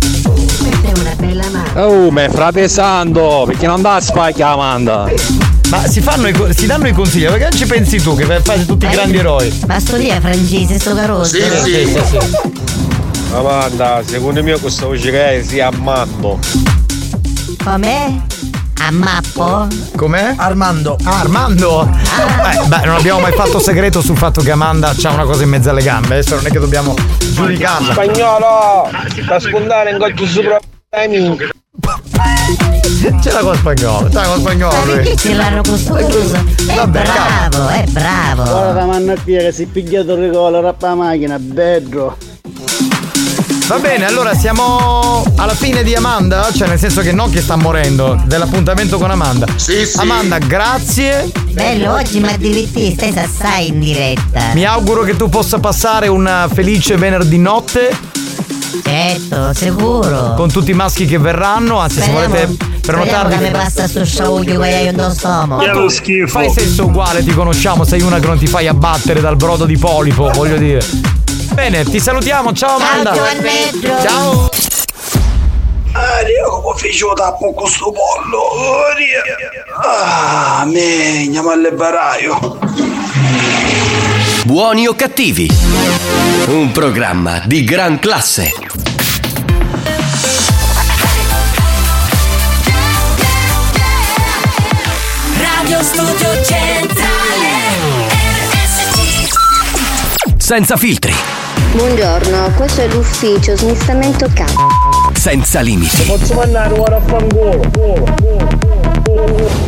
È 0.88 0.98
una 0.98 1.16
bella 1.18 1.50
mano. 1.50 1.86
Oh, 1.86 2.12
ma 2.12 2.30
frate 2.30 2.70
Sando, 2.70 3.44
perché 3.46 3.68
non 3.68 3.82
dà 3.82 4.00
spacchia 4.00 4.52
Amanda? 4.52 5.12
Ma 5.70 5.86
si, 5.86 6.00
fanno 6.00 6.30
i, 6.30 6.54
si 6.54 6.66
danno 6.66 6.88
i 6.88 6.94
consigli, 6.94 7.26
perché 7.26 7.44
non 7.50 7.52
ci 7.52 7.66
pensi 7.66 8.02
tu 8.02 8.16
che 8.16 8.24
fate 8.24 8.66
tutti 8.66 8.86
i 8.86 8.90
grandi 8.90 9.18
eroi? 9.18 9.54
Ma 9.68 9.82
sto 9.82 9.98
lì 9.98 10.08
è 10.08 10.22
francese, 10.22 10.80
sto 10.80 10.96
caroso. 10.96 11.36
Sì, 11.36 11.42
sì. 11.62 12.18
Amanda, 13.34 14.02
secondo 14.06 14.42
me 14.42 14.58
questo 14.60 14.88
voce 14.88 15.12
che 15.12 15.44
sia 15.46 15.68
amando. 15.68 16.40
Com'è? 17.62 18.14
A 18.80 18.90
Mappo? 18.92 19.68
Com'è? 19.94 20.36
Armando. 20.38 20.98
Ah, 21.04 21.20
Armando! 21.20 21.84
Eh, 21.84 22.68
beh, 22.68 22.86
non 22.86 22.96
abbiamo 22.96 23.20
mai 23.20 23.34
fatto 23.34 23.60
segreto 23.60 24.00
sul 24.00 24.16
fatto 24.16 24.42
che 24.42 24.52
Amanda 24.52 24.96
ha 25.04 25.12
una 25.12 25.26
cosa 25.26 25.44
in 25.44 25.50
mezzo 25.50 25.70
alle 25.70 25.84
gambe. 25.84 26.14
Adesso 26.14 26.36
non 26.36 26.46
è 26.46 26.50
che 26.50 26.60
dobbiamo 26.60 26.96
giudicarla. 27.34 27.92
Spagnolo! 27.92 28.90
Da 29.28 29.38
scondare 29.38 29.92
in 29.92 29.98
goccio 29.98 30.26
sopra 30.26 30.58
Ce 33.22 33.32
l'ha 33.34 33.42
con 33.42 33.56
spagnolo, 33.58 34.10
ce 34.10 34.16
l'ha 34.16 34.26
con 34.26 34.40
spagnolo. 34.40 34.74
Ma 34.74 34.94
perché 34.94 35.16
ce 35.18 35.34
l'hanno 35.34 35.62
costruito? 35.62 36.18
È 36.18 36.76
Vabbè, 36.76 37.02
bravo, 37.04 37.68
è 37.68 37.84
bravo. 37.90 38.56
Ora 38.56 38.86
mi 38.86 38.96
hanno 38.96 39.12
a 39.12 39.18
dire 39.22 39.44
che 39.44 39.52
si 39.52 39.64
è 39.64 39.66
pigliato 39.66 40.14
il 40.14 40.20
regolo 40.20 40.62
rappa 40.62 40.88
la 40.88 40.96
macchina, 40.96 41.38
bello. 41.40 42.16
Va 43.68 43.80
bene, 43.80 44.06
allora 44.06 44.34
siamo 44.34 45.26
alla 45.36 45.56
fine 45.56 45.84
di 45.84 45.94
Amanda, 45.94 46.50
cioè 46.54 46.70
nel 46.70 46.80
senso 46.80 47.02
che 47.02 47.12
non 47.12 47.30
che 47.32 47.42
sta 47.42 47.58
morendo, 47.58 48.18
dell'appuntamento 48.26 48.98
con 48.98 49.12
Amanda. 49.12 49.46
Sì, 49.58 49.86
sì. 49.86 50.00
Amanda, 50.00 50.38
grazie. 50.38 51.30
Bello, 51.50 51.96
oggi 51.96 52.24
ha 52.24 52.38
divertito, 52.38 53.06
stai 53.06 53.26
assai 53.26 53.68
in 53.68 53.82
diretta. 53.82 54.54
Mi 54.54 54.64
auguro 54.64 55.04
che 55.04 55.18
tu 55.18 55.28
possa 55.28 55.60
passare 55.60 56.08
un 56.08 56.48
felice 56.54 56.96
venerdì 56.96 57.38
notte 57.38 58.16
Certo, 58.84 59.54
sicuro. 59.54 60.34
con 60.36 60.52
tutti 60.52 60.72
i 60.72 60.74
maschi 60.74 61.06
che 61.06 61.18
verranno, 61.18 61.80
anzi 61.80 61.96
se 61.98 62.02
Speriamo- 62.04 62.28
volete 62.36 62.54
Speriamo 62.54 62.76
prenotarvi 62.82 63.38
che 63.38 63.44
mi 63.44 63.52
passa 63.52 63.88
sto 63.88 64.06
sciaglio 64.06 64.60
che 64.60 64.74
hai 64.76 64.88
in 64.88 65.12
stomaco. 65.16 65.66
Ma 65.66 65.72
tu 65.72 65.90
Fai 66.28 66.50
sesso 66.52 66.86
uguale, 66.86 67.24
ti 67.24 67.32
conosciamo, 67.34 67.84
sei 67.84 68.02
una 68.02 68.20
che 68.20 68.28
non 68.28 68.38
ti 68.38 68.48
fai 68.48 68.68
abbattere 68.68 69.20
dal 69.22 69.36
brodo 69.36 69.66
di 69.66 69.78
polipo, 69.78 70.30
voglio 70.32 70.58
dire. 70.58 70.82
Bene, 71.54 71.84
ti 71.86 72.00
salutiamo, 72.00 72.54
ciao 72.54 72.78
Amanda. 72.78 73.12
Giovanneggio. 73.14 74.02
Ciao. 74.02 74.50
Io 76.38 76.62
come 76.62 76.78
faccio 76.78 77.14
tappo 77.14 77.54
con 77.54 77.68
sto 77.68 77.92
pollo? 77.92 78.38
Oh, 78.38 78.94
Dio. 78.96 79.22
Ah, 79.82 80.64
me, 80.66 81.24
andiamo 81.26 81.50
al 81.52 81.74
baraio. 81.76 82.60
Buoni 84.48 84.88
o 84.88 84.96
cattivi? 84.96 85.46
Un 86.48 86.72
programma 86.72 87.42
di 87.46 87.66
gran 87.66 88.00
classe. 88.00 88.54
Radio 95.40 95.84
Studio 95.84 96.44
Centrale 96.44 97.06
Senza 100.38 100.78
filtri, 100.78 101.14
Buongiorno, 101.74 102.54
questo 102.56 102.82
è 102.82 102.88
l'ufficio 102.88 103.58
smistamento 103.58 104.28
C. 104.34 104.44
senza 105.14 105.60
limiti, 105.60 106.04
Posso 106.04 106.34
mandare 106.36 106.74
ora 106.80 106.96
a 106.96 107.02
fangolo? 107.02 107.62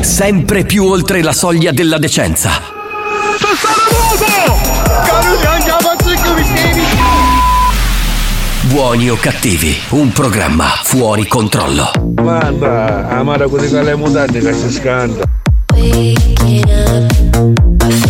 sempre 0.01 0.63
più 0.63 0.85
oltre 0.85 1.21
la 1.21 1.33
soglia 1.33 1.71
della 1.71 1.97
decenza. 1.97 2.51
Buoni 8.61 9.09
o 9.09 9.15
cattivi, 9.15 9.75
un 9.89 10.11
programma 10.11 10.65
fuori 10.83 11.27
controllo. 11.27 11.91
Guarda, 11.97 13.07
amara 13.09 13.47
così 13.47 13.67
che 13.67 13.81
le 13.81 13.95
mutate 13.95 14.39
che 14.39 14.53
si 14.53 14.71
scanda. 14.71 15.23
Waking 15.75 16.65
up, 16.67 18.08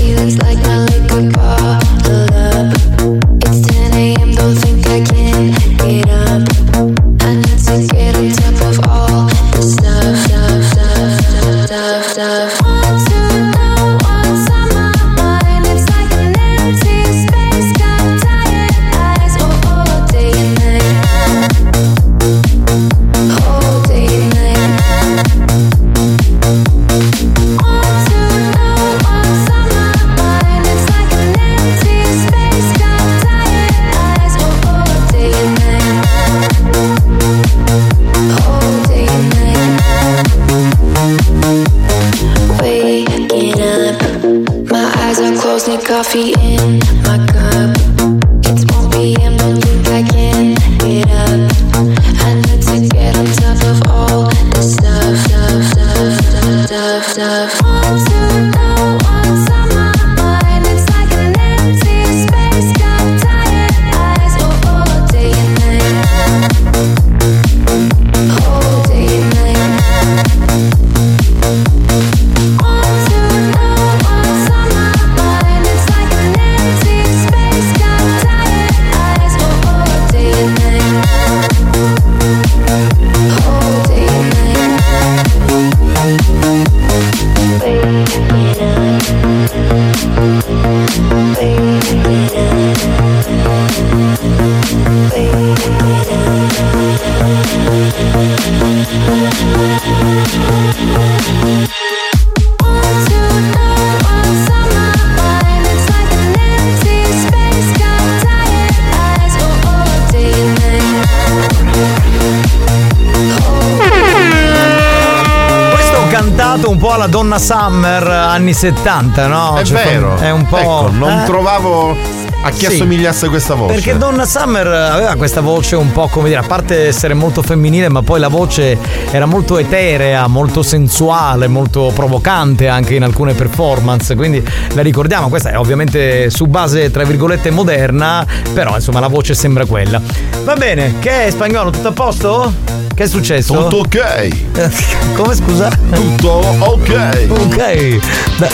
70, 118.60 119.28
no? 119.28 119.56
È 119.58 119.64
Cioè, 119.64 119.84
vero. 119.86 120.18
È 120.18 120.30
un 120.32 120.46
po'. 120.46 120.58
Ecco, 120.58 120.90
non 120.92 121.20
eh? 121.20 121.24
trovavo 121.26 121.96
a 122.42 122.50
chi 122.52 122.66
Sì. 122.66 122.74
assomigliasse 122.74 123.30
questa 123.30 123.54
voce. 123.54 123.74
Perché 123.76 123.98
Donna 123.98 124.26
Summer 124.26 124.68
aveva 124.68 125.16
questa 125.16 125.40
voce 125.40 125.78
un 125.78 125.94
po' 125.94 126.10
come 126.10 126.28
dire, 126.28 126.42
a 126.42 126.44
parte 126.46 126.88
essere 126.88 127.14
molto 127.14 127.42
femminile, 127.42 127.88
ma 127.88 128.02
poi 128.02 128.20
la 128.20 128.28
voce 128.28 128.78
era 129.12 129.26
molto 129.26 129.58
eterea, 129.58 130.28
molto 130.28 130.62
sensuale, 130.62 131.48
molto 131.48 131.90
provocante 131.96 132.68
anche 132.68 132.96
in 132.96 133.04
alcune 133.04 133.34
performance. 133.34 134.14
Quindi 134.16 134.44
la 134.74 134.82
ricordiamo, 134.82 135.30
questa 135.30 135.52
è 135.52 135.58
ovviamente 135.58 136.30
su 136.30 136.46
base 136.48 136.92
tra 136.92 137.06
virgolette 137.06 137.52
moderna, 137.52 138.26
però 138.54 138.76
insomma 138.76 139.00
la 139.00 139.08
voce 139.08 139.34
sembra 139.36 139.64
quella. 139.66 140.02
Va 140.44 140.56
bene, 140.56 140.96
che 141.00 141.28
è 141.28 141.30
spagnolo? 141.32 141.70
Tutto 141.70 141.88
a 141.88 141.94
posto? 141.94 142.79
Che 143.00 143.06
è 143.06 143.08
successo? 143.08 143.54
Tutto 143.54 143.78
ok. 143.78 145.14
Come 145.16 145.34
scusa? 145.34 145.70
Tutto 145.94 146.32
ok. 146.60 147.28
Ok. 147.30 148.00
Beh, 148.36 148.50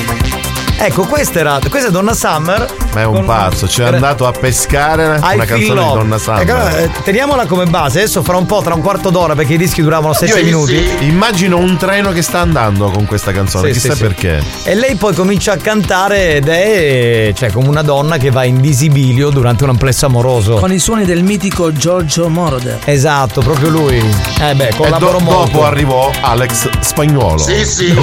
Ecco, 0.78 1.08
questa 1.08 1.40
era. 1.40 1.60
Questa 1.68 1.88
è 1.88 1.92
Donna 1.92 2.14
Summer. 2.14 2.85
Ma 2.96 3.02
è 3.02 3.06
un 3.06 3.16
Con- 3.16 3.26
pazzo, 3.26 3.68
ci 3.68 3.82
è 3.82 3.86
andato 3.88 4.26
a 4.26 4.32
pescare 4.32 5.20
I 5.22 5.36
una 5.36 5.44
canzone 5.44 5.74
Love. 5.82 6.04
di 6.04 6.10
Donna. 6.10 6.16
Ecco, 6.42 6.52
allora, 6.54 6.78
eh, 6.80 6.90
teniamola 7.04 7.46
come 7.46 7.66
base. 7.66 8.00
Adesso 8.00 8.24
fra 8.24 8.38
un 8.38 8.46
po', 8.46 8.62
tra 8.64 8.74
un 8.74 8.82
quarto 8.82 9.10
d'ora, 9.10 9.36
perché 9.36 9.56
i 9.56 9.58
dischi 9.58 9.82
duravano 9.82 10.14
7 10.14 10.40
Io 10.40 10.46
minuti. 10.46 10.78
sì, 10.78 11.06
immagino 11.08 11.58
un 11.58 11.76
treno 11.76 12.14
che 12.14 12.22
sta 12.22 12.40
andando 12.40 12.90
con 12.92 13.06
questa 13.06 13.34
canzone, 13.34 13.74
Sì, 13.74 13.80
chissà 13.82 13.96
sì, 13.96 13.98
sì. 13.98 14.04
perché. 14.04 14.42
E 14.64 14.76
lei 14.76 14.96
poi 14.96 15.14
comincia 15.14 15.52
a 15.52 15.58
cantare 15.58 16.36
ed 16.36 16.48
è 16.48 17.34
cioè, 17.36 17.52
come 17.52 17.68
una 17.68 17.82
donna 17.82 18.16
che 18.16 18.32
va 18.32 18.46
in 18.46 18.62
disibilio 18.62 19.30
durante 19.30 19.64
un 19.66 19.72
amplesso 19.72 20.06
amoroso. 20.06 20.56
Con 20.56 20.72
i 20.72 20.80
suoni 20.80 21.04
del 21.04 21.22
mitico 21.24 21.74
Giorgio 21.74 22.30
Moroder. 22.30 22.80
Esatto, 22.86 23.42
proprio 23.42 23.68
lui. 23.70 23.98
Eh 24.40 24.56
beh, 24.56 24.68
E 24.70 24.74
collaboro 24.76 25.18
do- 25.18 25.24
molto. 25.24 25.52
dopo 25.52 25.66
arrivò 25.66 26.10
Alex 26.22 26.70
Spagnuolo. 26.80 27.40
Sì, 27.40 27.66
sì. 27.66 27.94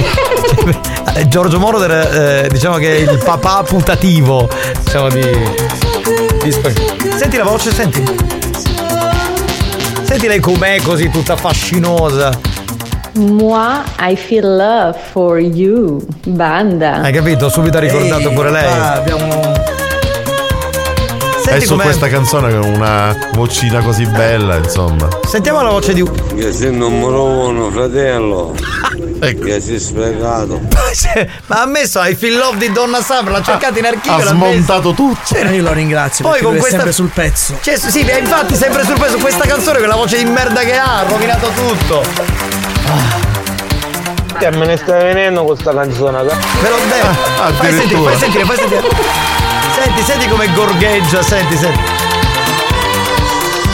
Eh, 1.15 1.27
Giorgio 1.27 1.57
Moroder, 1.57 2.43
eh, 2.45 2.49
diciamo 2.51 2.77
che 2.77 2.95
è 2.97 3.11
il 3.11 3.17
papà 3.23 3.63
putativo, 3.63 4.47
diciamo 4.83 5.09
di, 5.09 5.21
di. 6.43 6.51
Senti 7.15 7.37
la 7.37 7.43
voce, 7.43 7.71
senti. 7.71 8.03
Senti 10.03 10.27
lei 10.27 10.39
com'è 10.39 10.81
così 10.81 11.09
tutta 11.09 11.35
fascinosa. 11.35 12.31
Moi, 13.13 13.81
I 13.99 14.15
feel 14.15 14.55
love 14.55 14.97
for 15.11 15.39
you. 15.39 16.05
Banda. 16.25 17.01
Hai 17.01 17.13
capito? 17.13 17.49
Subito 17.49 17.77
ha 17.77 17.79
ricordato 17.79 18.31
pure 18.31 18.51
lei. 18.51 18.71
abbiamo 18.71 19.72
E 21.45 21.61
su 21.61 21.69
com'è? 21.73 21.83
questa 21.83 22.07
canzone 22.07 22.57
con 22.57 22.69
una 22.69 23.15
vocina 23.33 23.81
così 23.81 24.05
bella, 24.05 24.55
insomma. 24.55 25.07
Sentiamo 25.27 25.61
la 25.61 25.69
voce 25.69 25.93
di. 25.93 26.03
Che 26.35 26.51
sei 26.51 26.71
numero 26.71 27.23
uno, 27.23 27.69
fratello. 27.71 28.53
Che 29.23 29.61
sei 29.61 29.79
sprecato. 29.79 30.59
Ma 31.47 31.61
ha 31.61 31.65
messo 31.65 32.01
I 32.03 32.13
feel 32.13 32.37
love 32.37 32.57
di 32.57 32.71
Donna 32.73 33.01
Summer, 33.01 33.31
l'ha 33.31 33.41
cercato 33.41 33.79
in 33.79 33.85
archivio. 33.85 34.13
Ha 34.13 34.23
l'ha 34.23 34.29
smontato 34.31 34.91
tutto. 34.93 35.19
Cioè, 35.25 35.49
io 35.49 35.63
lo 35.63 35.71
ringrazio 35.71 36.27
Poi 36.27 36.41
con 36.41 36.51
questa- 36.57 36.69
sempre 36.69 36.91
sul 36.91 37.09
pezzo. 37.13 37.57
Cioè, 37.61 37.77
sì, 37.77 38.01
infatti, 38.01 38.55
sempre 38.55 38.83
sul 38.83 38.99
peso 38.99 39.17
questa 39.17 39.45
canzone 39.45 39.79
con 39.79 39.87
la 39.87 39.95
voce 39.95 40.17
di 40.17 40.25
merda 40.25 40.61
che 40.61 40.75
ha, 40.75 40.99
ha 40.99 41.03
rovinato 41.03 41.49
tutto. 41.55 42.03
Che 44.37 44.51
me 44.51 44.65
ne 44.65 44.75
stai 44.77 45.03
venendo 45.03 45.45
con 45.45 45.57
sta 45.57 45.73
canzone? 45.73 46.17
Ve 46.17 46.69
l'ho 46.69 46.77
detto. 46.89 47.53
fai 47.53 47.71
sentire, 47.71 48.01
fai 48.01 48.17
sentire, 48.17 48.43
fai 48.43 48.57
sentire. 48.57 49.42
Senti, 49.75 50.01
senti 50.03 50.27
come 50.27 50.47
gorgheggia, 50.53 51.21
senti, 51.21 51.55
senti. 51.57 51.79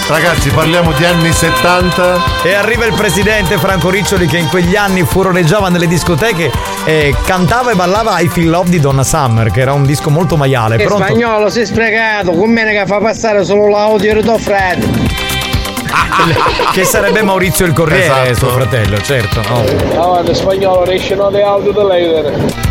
Ragazzi, 0.07 0.49
parliamo 0.49 0.91
di 0.93 1.05
anni 1.05 1.31
70. 1.31 2.41
E 2.43 2.53
arriva 2.53 2.85
il 2.85 2.93
presidente 2.93 3.57
Franco 3.57 3.89
Riccioli 3.91 4.25
che 4.25 4.37
in 4.37 4.47
quegli 4.49 4.75
anni 4.75 5.03
furoreggiava 5.03 5.69
nelle 5.69 5.85
discoteche 5.87 6.51
e 6.85 7.15
cantava 7.25 7.71
e 7.71 7.75
ballava 7.75 8.19
I 8.19 8.27
Feel 8.27 8.49
Love 8.49 8.69
di 8.69 8.79
Donna 8.79 9.03
Summer, 9.03 9.51
che 9.51 9.59
era 9.61 9.73
un 9.73 9.83
disco 9.85 10.09
molto 10.09 10.35
maiale. 10.35 10.77
Che 10.77 10.85
Pronto? 10.85 11.03
spagnolo 11.03 11.49
sei 11.49 11.65
sprecato, 11.65 12.31
con 12.31 12.49
me 12.49 12.63
che 12.65 12.85
fa 12.87 12.97
passare 12.97 13.43
solo 13.43 13.67
l'audio 13.67 14.15
di 14.15 14.21
tuo 14.23 14.37
fratello. 14.39 14.87
che 16.73 16.83
sarebbe 16.85 17.21
Maurizio 17.21 17.65
il 17.65 17.73
Corriere, 17.73 18.29
Esatto. 18.29 18.35
suo 18.35 18.49
fratello, 18.49 18.99
certo. 19.01 19.41
oh. 19.51 19.63
Guarda, 20.07 20.33
spagnolo, 20.33 20.85
riesce 20.85 21.13
no 21.15 21.29
di 21.29 21.41
audio 21.41 21.71
da 21.71 21.83
leggere. 21.83 22.68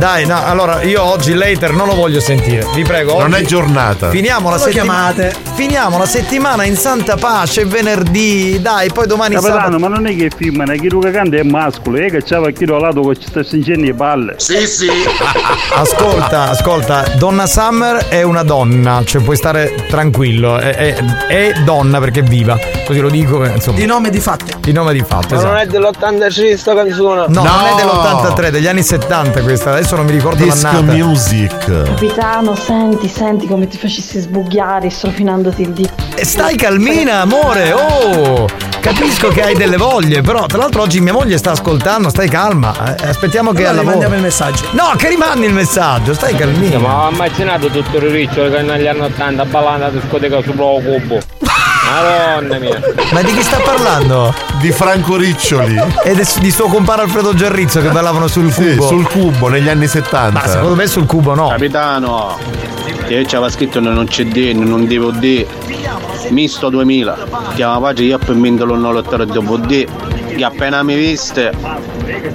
Dai, 0.00 0.24
no, 0.24 0.42
allora 0.46 0.80
io 0.80 1.02
oggi 1.04 1.34
later 1.34 1.74
non 1.74 1.86
lo 1.86 1.94
voglio 1.94 2.20
sentire. 2.20 2.66
Vi 2.74 2.82
prego. 2.84 3.18
Non 3.20 3.34
è 3.34 3.42
giornata. 3.42 4.08
Finiamo 4.08 4.48
la 4.48 4.56
settimana. 4.56 5.12
chiamate. 5.12 5.36
Finiamo 5.52 5.98
la 5.98 6.06
settimana 6.06 6.64
in 6.64 6.74
santa 6.74 7.16
pace, 7.16 7.66
venerdì. 7.66 8.62
Dai, 8.62 8.90
poi 8.90 9.06
domani 9.06 9.34
Capitano, 9.34 9.60
sabato. 9.60 9.78
ma 9.78 9.88
non 9.88 10.06
è 10.06 10.16
che 10.16 10.30
film, 10.34 10.64
è 10.64 10.78
che 10.80 10.88
lui 10.88 11.10
canta 11.10 11.36
è 11.36 11.42
mascolo, 11.42 11.98
è 11.98 12.08
che 12.10 12.22
c'aveva 12.24 12.50
chi 12.50 12.64
lato 12.64 13.02
che 13.02 13.16
ci 13.20 13.26
sta 13.28 13.44
stringendo 13.44 13.84
le 13.84 13.92
palle. 13.92 14.34
Sì, 14.38 14.66
sì. 14.66 14.88
Ascolta, 15.74 16.48
ascolta, 16.48 17.04
Donna 17.16 17.46
Summer 17.46 18.08
è 18.08 18.22
una 18.22 18.42
donna, 18.42 19.02
cioè 19.04 19.22
puoi 19.22 19.36
stare 19.36 19.84
tranquillo. 19.88 20.56
È, 20.56 20.74
è- 20.74 20.94
è 21.26 21.52
donna 21.62 21.98
perché 21.98 22.20
è 22.20 22.22
viva. 22.22 22.58
Così 22.86 23.00
lo 23.00 23.10
dico, 23.10 23.44
eh, 23.44 23.50
insomma. 23.50 23.76
Di 23.78 23.84
nome 23.86 24.08
di 24.08 24.18
fatti. 24.20 24.54
Di 24.60 24.72
nome 24.72 24.94
di 24.94 25.04
fatto, 25.06 25.34
Ma 25.34 25.42
non 25.42 25.56
esatto. 25.58 25.76
è 25.76 25.80
dell'86 25.80 26.56
sta 26.56 26.74
canzone? 26.74 27.26
No, 27.28 27.42
non 27.42 27.66
è 27.66 27.74
dell'83, 27.76 28.48
degli 28.48 28.66
anni 28.66 28.82
70 28.82 29.42
questa, 29.42 29.78
adesso 29.90 29.96
non 29.96 30.06
mi 30.06 30.12
ricordo 30.12 30.44
Disco 30.44 30.66
l'annata. 30.66 30.92
music. 30.92 31.82
Capitano, 31.82 32.54
senti, 32.54 33.08
senti 33.08 33.46
come 33.46 33.66
ti 33.66 33.76
facessi 33.76 34.20
sbugliare 34.20 34.88
strofinandoti 34.88 35.62
il 35.62 35.70
dito. 35.70 35.92
E 36.14 36.24
stai 36.24 36.56
calmina, 36.56 37.20
amore, 37.20 37.72
oh! 37.72 38.46
Capisco 38.80 39.28
che 39.28 39.42
hai 39.42 39.54
delle 39.54 39.76
voglie, 39.76 40.20
però 40.22 40.46
tra 40.46 40.58
l'altro 40.58 40.82
oggi 40.82 41.00
mia 41.00 41.12
moglie 41.12 41.36
sta 41.38 41.50
ascoltando, 41.52 42.08
stai 42.08 42.28
calma. 42.28 42.94
eh, 42.96 43.08
aspettiamo 43.08 43.52
che 43.52 43.66
Allora 43.66 43.84
mandiamo 43.84 44.14
il 44.14 44.22
messaggio. 44.22 44.64
No, 44.72 44.92
che 44.96 45.08
rimandi 45.08 45.46
il 45.46 45.52
messaggio, 45.52 46.14
stai 46.14 46.34
calmina. 46.34 46.78
Ma 46.78 47.06
ho 47.06 47.10
immaginato 47.10 47.68
tutto 47.68 47.96
il 47.96 48.10
ricciolo 48.10 48.50
che 48.50 48.62
negli 48.62 48.86
anni 48.86 49.00
80 49.00 49.44
ballando 49.44 49.84
a 49.86 49.90
discoteca 49.90 50.38
il 50.38 50.44
cubo. 50.44 51.18
Madonna 51.90 52.58
mia. 52.58 52.80
Ma 53.12 53.22
di 53.22 53.32
chi 53.32 53.42
sta 53.42 53.58
parlando? 53.58 54.32
Di 54.60 54.70
Franco 54.70 55.16
Riccioli. 55.16 55.76
E 56.04 56.14
de- 56.14 56.26
di 56.40 56.50
suo 56.50 56.66
compare 56.68 57.02
Alfredo 57.02 57.34
Giarrizzo 57.34 57.80
che 57.80 57.88
ballavano 57.88 58.28
sul 58.28 58.52
Sì, 58.52 58.76
cubo. 58.76 58.86
sul 58.86 59.06
cubo 59.08 59.48
negli 59.48 59.68
anni 59.68 59.86
70. 59.88 60.38
Ma 60.40 60.46
secondo 60.46 60.74
me 60.76 60.86
sul 60.86 61.06
cubo 61.06 61.34
no. 61.34 61.48
Capitano, 61.48 62.38
io 63.08 63.22
c'aveva 63.24 63.50
scritto 63.50 63.78
in 63.78 63.86
un 63.86 64.06
CD, 64.06 64.36
in 64.36 64.70
un 64.72 64.86
DVD, 64.86 65.44
misto 66.28 66.68
2000. 66.68 67.16
Chiama 67.54 67.80
pace 67.80 68.02
io 68.04 68.18
per 68.18 68.34
mindolo 68.34 68.76
non 68.76 68.92
lottare 68.92 69.26
DVD. 69.26 69.86
Che 70.36 70.44
appena 70.44 70.82
mi 70.84 70.94
viste 70.94 71.52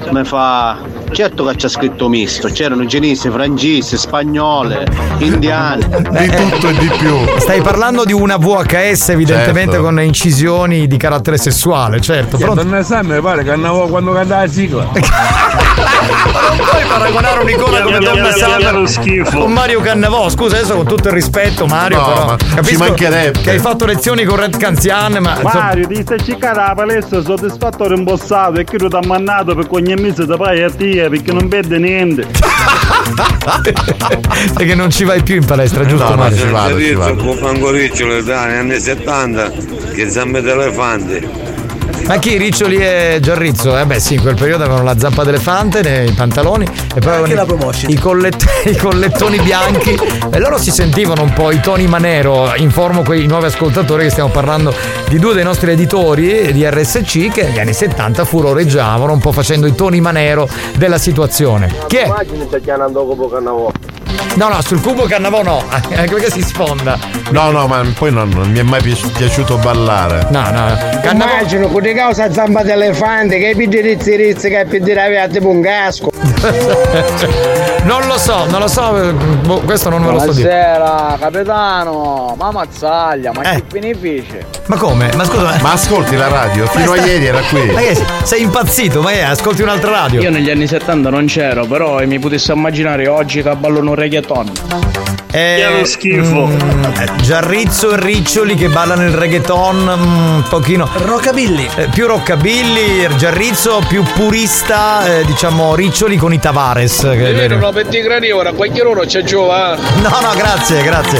mi 0.09 0.23
fa. 0.25 0.77
Certo 1.11 1.45
che 1.45 1.55
c'è 1.55 1.69
scritto 1.69 2.09
misto, 2.09 2.49
c'erano 2.49 2.85
cinesi, 2.87 3.29
francesi, 3.29 3.97
spagnole, 3.97 4.85
indiani. 5.19 5.85
Di 5.87 6.29
tutto 6.29 6.67
e 6.69 6.73
di 6.77 6.91
più. 6.97 7.15
Stai 7.37 7.61
parlando 7.61 8.03
di 8.03 8.11
una 8.13 8.37
VHS 8.37 9.09
evidentemente 9.09 9.71
Certo. 9.73 9.81
con 9.85 10.01
incisioni 10.01 10.87
di 10.87 10.97
carattere 10.97 11.37
sessuale, 11.37 12.01
certo. 12.01 12.37
Pronto? 12.37 12.63
Non 12.63 12.73
ne 12.73 12.83
sai, 12.83 13.03
mi 13.05 13.19
pare 13.21 13.43
che 13.43 13.51
andavo 13.51 13.87
quando 13.87 14.11
cantava 14.11 14.41
la 14.41 14.47
sigla. 14.47 14.83
Non 15.75 16.57
puoi 16.57 16.83
paragonare 16.87 17.39
un'icona 17.43 17.81
come 17.81 17.99
Donna 17.99 18.31
Summer 18.31 19.29
con 19.33 19.51
Mario 19.51 19.81
Cannavò. 19.81 20.29
Scusa, 20.29 20.57
adesso 20.57 20.75
con 20.75 20.85
tutto 20.85 21.07
il 21.09 21.13
rispetto, 21.13 21.65
Mario, 21.65 21.97
No, 21.97 22.05
però 22.05 22.25
ma 22.25 22.35
ci 22.37 22.55
capisco 22.55 22.83
mancherebbe. 22.83 23.41
che 23.41 23.49
hai 23.51 23.59
fatto 23.59 23.85
lezioni 23.85 24.23
con 24.23 24.37
Red 24.37 24.57
Canzian, 24.57 25.13
ma 25.21 25.31
insomma, 25.39 25.53
Mario, 25.65 25.87
ti 25.87 26.01
stai 26.01 26.23
cercando 26.23 26.59
la 26.59 26.73
palestra 26.75 27.21
soddisfatto 27.21 27.83
o 27.83 27.87
rimbossato 27.87 28.59
e 28.59 28.63
che 28.63 28.77
tu 28.77 28.87
ti 28.87 28.95
ha 28.95 29.05
mandato 29.05 29.55
per 29.55 29.65
ogni 29.69 29.93
mese 29.95 30.25
da 30.25 30.37
poi 30.37 30.61
a 30.63 30.69
te 30.71 30.94
perché 31.09 31.31
non 31.31 31.47
vede 31.47 31.77
niente. 31.77 32.25
perché 34.55 34.75
non 34.75 34.89
ci 34.89 35.03
vai 35.03 35.21
più 35.23 35.35
in 35.35 35.45
palestra, 35.45 35.85
giusto 35.85 36.09
No, 36.09 36.15
Mario? 36.15 36.37
ci 36.37 36.47
vado, 36.49 36.77
ci 36.79 36.83
Rizzo 36.87 36.97
vado. 36.99 37.15
con 37.23 37.37
Franco 37.37 37.69
Ricciolo 37.71 38.21
dagli 38.21 38.53
anni 38.55 38.79
70 38.79 39.51
che 39.93 40.09
zampe 40.09 40.41
d'elefante. 40.41 41.53
Ma 42.07 42.17
chi 42.17 42.37
Riccioli 42.37 42.77
e 42.77 43.17
Giarrizzo? 43.21 43.77
Eh 43.77 43.85
beh 43.85 43.99
sì, 43.99 44.15
in 44.15 44.21
quel 44.21 44.35
periodo 44.35 44.63
avevano 44.63 44.83
la 44.83 44.97
zappa 44.97 45.23
d'elefante 45.23 45.81
nei 45.81 46.11
pantaloni 46.11 46.65
e 46.95 46.99
poi 46.99 47.13
avevano 47.15 47.33
la 47.33 47.71
i- 47.87 47.91
i, 47.93 47.95
collett- 47.97 48.45
i 48.69 48.75
collettoni 48.77 49.39
bianchi 49.39 49.97
e 50.31 50.39
loro 50.39 50.57
si 50.57 50.71
sentivano 50.71 51.23
un 51.23 51.33
po' 51.33 51.51
i 51.51 51.59
toni 51.59 51.87
manero. 51.87 52.53
Informo 52.55 53.01
quei 53.01 53.25
nuovi 53.25 53.45
ascoltatori 53.45 54.03
che 54.03 54.09
stiamo 54.11 54.29
parlando 54.29 54.73
di 55.09 55.17
due 55.19 55.33
dei 55.33 55.43
nostri 55.43 55.71
editori 55.71 56.51
di 56.53 56.63
RSC 56.69 57.31
che 57.31 57.43
negli 57.43 57.59
anni 57.59 57.73
70 57.73 58.23
furoreggiavano 58.25 59.11
un 59.11 59.19
po' 59.19 59.31
facendo 59.31 59.65
i 59.65 59.73
toni 59.73 59.99
manero 59.99 60.47
della 60.77 60.97
situazione. 60.99 61.73
Chi 61.87 61.97
è? 61.97 62.05
Immagini 62.05 62.47
c'è 62.49 62.61
chiamando 62.61 63.03
dopo 63.03 63.27
Cannavò. 63.29 63.71
No, 64.35 64.49
no, 64.49 64.61
sul 64.61 64.81
cubo 64.81 65.03
Cannavò 65.03 65.41
no, 65.43 65.63
anche 65.69 66.13
perché 66.13 66.29
si 66.31 66.41
sfonda. 66.41 66.97
No, 67.31 67.51
no, 67.51 67.67
ma 67.67 67.83
poi 67.97 68.11
non, 68.11 68.29
non 68.29 68.49
mi 68.51 68.59
è 68.59 68.63
mai 68.63 68.81
pi- 68.81 69.11
piaciuto 69.17 69.57
ballare. 69.57 70.27
No, 70.29 70.41
no. 70.51 70.77
Cannavò 71.01 71.31
Immagino 71.33 71.67
con 71.67 71.81
le 71.81 71.93
cause 71.93 72.31
zampa 72.31 72.63
d'elefante 72.63 73.37
che 73.39 73.53
pidi 73.55 73.81
rizzi 73.81 74.15
rizzi 74.15 74.49
che 74.49 74.65
pidi 74.69 74.93
tipo 75.31 75.49
un 75.49 75.61
casco. 75.61 76.11
non 77.83 78.05
lo 78.07 78.17
so, 78.17 78.45
non 78.49 78.59
lo 78.59 78.67
so, 78.67 79.01
eh, 79.01 79.11
boh, 79.13 79.59
questo 79.61 79.89
non 79.89 80.03
ve 80.05 80.11
lo 80.11 80.19
so 80.19 80.31
dire. 80.33 80.49
Buonasera, 80.77 81.17
capitano. 81.19 82.35
Ma 82.37 82.51
mazzaglia, 82.51 83.31
ma 83.33 83.41
Eh. 83.43 83.55
che 83.55 83.63
benefici? 83.71 84.37
Ma 84.67 84.77
come? 84.77 85.11
Ma 85.15 85.23
scusa, 85.23 85.57
Ma 85.61 85.71
ascolti 85.73 86.15
la 86.15 86.27
radio, 86.27 86.65
fino 86.67 86.91
a 86.91 86.97
sta- 86.97 87.05
ieri 87.05 87.25
era 87.25 87.39
qui. 87.41 87.71
Ma 87.71 87.79
che 87.81 87.95
sei- 87.95 88.05
sei 88.23 88.41
impazzito? 88.41 89.01
Ma 89.01 89.11
è? 89.11 89.21
Ascolti 89.21 89.61
un'altra 89.61 89.91
radio? 89.91 90.21
Io 90.21 90.29
negli 90.31 90.49
anni 90.49 90.67
70 90.67 91.09
non 91.09 91.25
c'ero, 91.25 91.65
però 91.65 92.03
mi 92.05 92.19
potessi 92.19 92.51
immaginare 92.51 93.07
oggi 93.07 93.41
che 93.41 93.55
ballano 93.55 93.89
un 93.91 93.95
reggaeton. 94.09 94.51
Eh, 95.31 95.55
Che 95.67 95.79
lo 95.79 95.85
schifo. 95.85 96.45
mm, 96.47 96.83
eh, 96.97 97.09
Giarrizzo 97.21 97.91
e 97.91 97.99
Riccioli 97.99 98.55
che 98.55 98.69
ballano 98.69 99.03
il 99.03 99.11
reggaeton 99.13 99.75
mm, 99.83 100.35
un 100.35 100.43
pochino. 100.47 100.87
Rockabilly. 100.95 101.67
eh, 101.75 101.87
più 101.87 102.05
rockabilly, 102.07 103.13
Giarrizzo 103.17 103.81
più 103.87 104.01
purista, 104.03 105.05
eh, 105.19 105.25
diciamo 105.25 105.75
Riccioli 105.75 106.15
con 106.17 106.31
i 106.31 106.39
Tavares. 106.39 106.99
che 107.01 107.29
è 107.31 107.33
vero. 107.33 107.57
No, 107.57 107.71
per 107.71 107.87
ti 107.87 108.01
credi 108.01 108.31
ora, 108.31 108.53
qualche 108.53 108.81
ora 108.81 109.03
c'è 109.05 109.23
giova. 109.23 109.75
No, 109.75 110.19
no, 110.21 110.33
grazie, 110.35 110.81
grazie. 110.83 111.19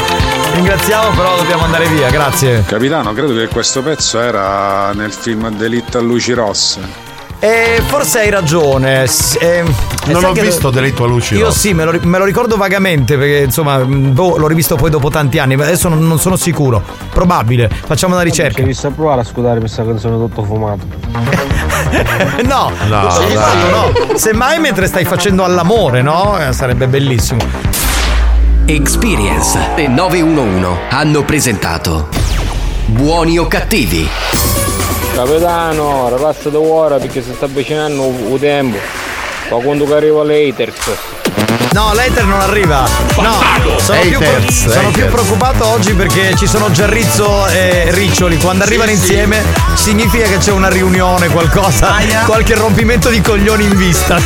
Ringraziamo, 0.53 1.09
però 1.09 1.35
dobbiamo 1.35 1.63
andare 1.65 1.87
via, 1.87 2.09
grazie. 2.09 2.63
Capitano, 2.65 3.11
credo 3.13 3.33
che 3.35 3.47
questo 3.47 3.81
pezzo 3.81 4.19
era 4.21 4.93
nel 4.93 5.11
film 5.11 5.49
Delitto 5.49 5.97
a 5.97 6.01
luci 6.01 6.31
rosse. 6.31 7.04
E 7.45 7.79
forse 7.85 8.21
hai 8.21 8.31
ragione. 8.31 9.03
eh, 9.39 9.63
Non 10.05 10.21
sai 10.21 10.31
ho 10.31 10.33
visto 10.33 10.71
Delitto 10.71 11.03
a 11.03 11.07
luci 11.07 11.35
Io 11.35 11.51
sì, 11.51 11.73
me 11.75 11.83
lo, 11.83 11.95
me 12.01 12.17
lo 12.17 12.23
ricordo 12.25 12.57
vagamente 12.57 13.17
perché 13.19 13.43
insomma 13.43 13.77
mh, 13.77 14.13
boh, 14.13 14.37
l'ho 14.37 14.47
rivisto 14.47 14.75
poi 14.75 14.89
dopo 14.89 15.09
tanti 15.11 15.37
anni, 15.37 15.55
ma 15.55 15.63
adesso 15.63 15.87
non, 15.87 16.07
non 16.07 16.17
sono 16.17 16.37
sicuro. 16.37 16.81
Probabile, 17.13 17.69
facciamo 17.69 18.15
una 18.15 18.23
ricerca. 18.23 18.63
mi 18.63 18.73
sta 18.73 18.89
provare 18.89 19.21
a 19.21 19.23
scudare 19.23 19.59
questa 19.59 19.85
canzone 19.85 20.15
tutto 20.17 20.43
fumato. 20.43 20.87
no, 22.45 22.71
No, 22.87 22.87
dai. 22.89 23.35
fatto, 23.35 23.69
no. 24.09 24.17
Semmai 24.17 24.57
mentre 24.59 24.87
stai 24.87 25.05
facendo 25.05 25.43
all'amore, 25.43 26.01
no? 26.01 26.39
Eh, 26.39 26.51
Sarebbe 26.51 26.87
bellissimo. 26.87 27.41
Experience 28.65 29.59
e 29.75 29.87
911 29.87 30.67
hanno 30.89 31.21
presentato 31.23 32.07
Buoni 32.87 33.37
o 33.37 33.45
cattivi? 33.45 34.09
Capitano, 35.15 36.09
ragazzi 36.09 36.51
da 36.51 36.59
ora 36.59 36.97
perché 36.97 37.23
si 37.23 37.31
sta 37.33 37.45
avvicinando 37.45 38.13
il 38.33 38.37
tempo. 38.37 38.77
Ma 39.49 39.57
quando 39.63 39.85
che 39.85 39.93
arriva 39.93 40.25
l'haters. 40.25 40.91
No, 41.71 41.93
l'Ether 41.93 42.25
non 42.25 42.41
arriva. 42.41 42.85
No, 43.21 43.39
sono, 43.77 44.01
più, 44.01 44.19
sono 44.51 44.91
più 44.91 45.05
preoccupato 45.07 45.67
oggi 45.67 45.93
perché 45.93 46.35
ci 46.35 46.47
sono 46.47 46.69
Giarrizzo 46.69 47.47
e 47.47 47.91
Riccioli. 47.91 48.37
Quando 48.37 48.65
arrivano 48.65 48.89
sì. 48.89 48.97
insieme 48.97 49.41
significa 49.75 50.25
che 50.25 50.37
c'è 50.37 50.51
una 50.51 50.67
riunione, 50.67 51.29
qualcosa, 51.29 51.95
qualche 52.25 52.55
rompimento 52.55 53.07
di 53.07 53.21
coglioni 53.21 53.63
in 53.63 53.77
vista. 53.77 54.19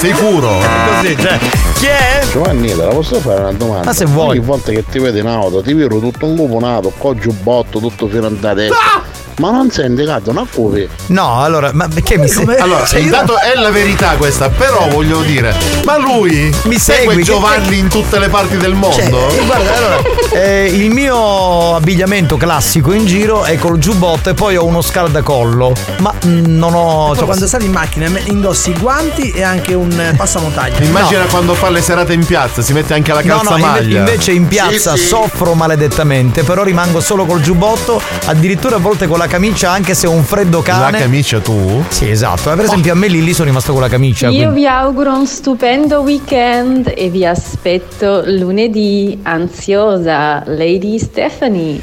Sicuro? 0.00 0.60
Così, 0.96 1.16
cioè. 1.16 1.38
Chi 1.74 1.86
è? 1.86 2.26
Giovanni, 2.32 2.66
te 2.66 2.74
la 2.74 2.88
posso 2.88 3.20
fare 3.20 3.38
una 3.38 3.52
domanda? 3.52 3.84
Ma 3.84 3.92
se 3.92 4.04
vuoi. 4.04 4.36
Ogni 4.36 4.44
volta 4.44 4.72
che 4.72 4.84
ti 4.84 4.98
vedo 4.98 5.16
in 5.18 5.28
auto 5.28 5.62
ti 5.62 5.72
vedo 5.74 6.00
tutto 6.00 6.26
un 6.26 6.36
cuponato, 6.36 6.92
con 6.98 7.16
giubbotto, 7.16 7.78
tutto 7.78 8.08
fino 8.08 8.26
a 8.26 8.30
testa. 8.52 9.17
Ma 9.38 9.50
non 9.50 9.70
sei 9.70 9.86
indicato 9.86 10.30
una 10.30 10.44
cupi. 10.52 10.88
No, 11.06 11.40
allora, 11.42 11.70
ma 11.72 11.86
perché 11.88 12.18
mi 12.18 12.26
sei 12.28 12.44
Allora, 12.58 12.84
Cioè, 12.84 12.98
io- 12.98 13.06
intanto 13.06 13.38
è 13.38 13.54
la 13.54 13.70
verità 13.70 14.16
questa, 14.16 14.48
però 14.48 14.88
voglio 14.88 15.20
dire, 15.22 15.54
ma 15.84 15.96
lui 15.96 16.52
Mi 16.64 16.78
segue 16.78 17.06
segui? 17.08 17.22
Giovanni 17.22 17.78
in 17.78 17.88
tutte 17.88 18.18
le 18.18 18.28
parti 18.28 18.56
del 18.56 18.74
mondo? 18.74 18.96
Cioè, 18.96 19.08
guarda, 19.44 19.76
allora, 19.76 20.02
eh, 20.32 20.66
il 20.66 20.90
mio 20.90 21.76
abbigliamento 21.76 22.36
classico 22.36 22.92
in 22.92 23.06
giro 23.06 23.44
è 23.44 23.56
col 23.58 23.78
giubbotto 23.78 24.30
e 24.30 24.34
poi 24.34 24.56
ho 24.56 24.64
uno 24.64 24.82
scaldacollo. 24.82 25.72
Ma 26.00 26.12
mm, 26.26 26.44
non 26.56 26.74
ho. 26.74 27.06
Poi 27.08 27.16
cioè, 27.16 27.24
quando 27.26 27.46
sali 27.46 27.66
in 27.66 27.72
macchina 27.72 28.10
indossi 28.24 28.70
i 28.70 28.74
guanti 28.78 29.30
e 29.30 29.42
anche 29.44 29.74
un 29.74 30.14
passamontagna. 30.16 30.80
Immagina 30.80 31.24
quando 31.26 31.54
fa 31.54 31.70
le 31.70 31.80
serate 31.80 32.12
in 32.12 32.24
piazza, 32.26 32.60
si 32.62 32.72
mette 32.72 32.94
anche 32.94 33.12
la 33.12 33.20
No, 33.22 33.34
no, 33.34 33.40
calzamaglia. 33.50 33.98
invece 34.00 34.32
in 34.32 34.48
piazza 34.48 34.94
Sì, 34.94 34.98
sì. 35.02 35.06
soffro 35.06 35.54
maledettamente, 35.54 36.42
però 36.42 36.62
rimango 36.64 37.00
solo 37.00 37.24
col 37.24 37.40
giubbotto, 37.40 38.00
addirittura 38.26 38.76
a 38.76 38.78
volte 38.78 39.06
con 39.06 39.18
la 39.18 39.26
camicia, 39.28 39.70
anche 39.70 39.94
se 39.94 40.06
ho 40.06 40.10
un 40.10 40.24
freddo 40.24 40.58
La 40.58 40.62
cane. 40.64 40.98
camicia 40.98 41.38
tu? 41.40 41.84
Sì, 41.88 42.10
esatto. 42.10 42.50
Eh, 42.52 42.56
Per 42.56 42.64
esempio, 42.64 42.92
a 42.92 42.96
me 42.96 43.06
lì, 43.08 43.22
lì 43.22 43.32
sono 43.32 43.46
rimasto 43.48 43.72
con 43.72 43.80
la 43.82 43.88
camicia. 43.88 44.28
Io 44.28 44.36
quindi- 44.42 44.60
vi 44.60 44.66
auguro 44.66 45.14
un 45.14 45.26
stupendo 45.26 46.00
weekend 46.00 46.92
e 46.96 47.08
vi 47.10 47.24
aspetto 47.24 48.22
lunedì 48.26 49.18
ansiosa, 49.22 50.42
Lady 50.46 50.98
Stephanie. 50.98 51.80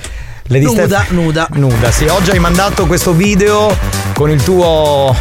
Lady 0.48 0.66
Nuda, 0.66 0.84
Steph- 0.86 1.10
nuda. 1.12 1.48
Nuda, 1.54 1.92
sì. 1.92 2.06
Oggi 2.08 2.32
hai 2.32 2.40
mandato 2.40 2.86
questo 2.86 3.14
video 3.14 3.76
con 4.14 4.30
il 4.30 4.44
tuo. 4.44 5.16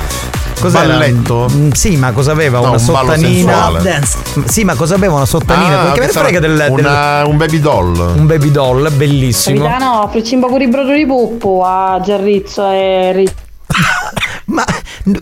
Cos'era? 0.70 0.86
Balletto? 0.94 1.48
Mm, 1.52 1.70
Sì, 1.72 1.96
ma 1.96 2.12
cosa 2.12 2.32
aveva? 2.32 2.56
No, 2.58 2.62
una 2.64 2.70
un 2.72 2.78
sottanina. 2.78 3.70
Dance. 3.82 4.18
Sì, 4.46 4.64
ma 4.64 4.74
cosa 4.74 4.94
aveva? 4.94 5.14
Una 5.14 5.26
sottanina? 5.26 5.80
Ah, 5.80 5.84
Perché 5.84 6.00
me 6.00 6.06
ne 6.06 6.12
frega 6.12 6.40
del, 6.40 6.56
del- 6.56 6.70
una- 6.70 7.24
un 7.26 7.36
baby 7.36 7.60
doll. 7.60 8.12
un 8.16 8.26
baby 8.26 8.50
doll 8.50 8.90
bellissimo. 8.96 9.64
Capitano, 9.64 10.08
fricimba 10.10 10.46
pure 10.46 10.64
i 10.64 10.68
brodo 10.68 10.92
di 10.92 11.06
puppo 11.06 11.62
a 11.64 12.00
Giarrizzo 12.02 12.68
e 12.70 13.12
Riccio. 13.12 13.34
Ma 14.46 14.64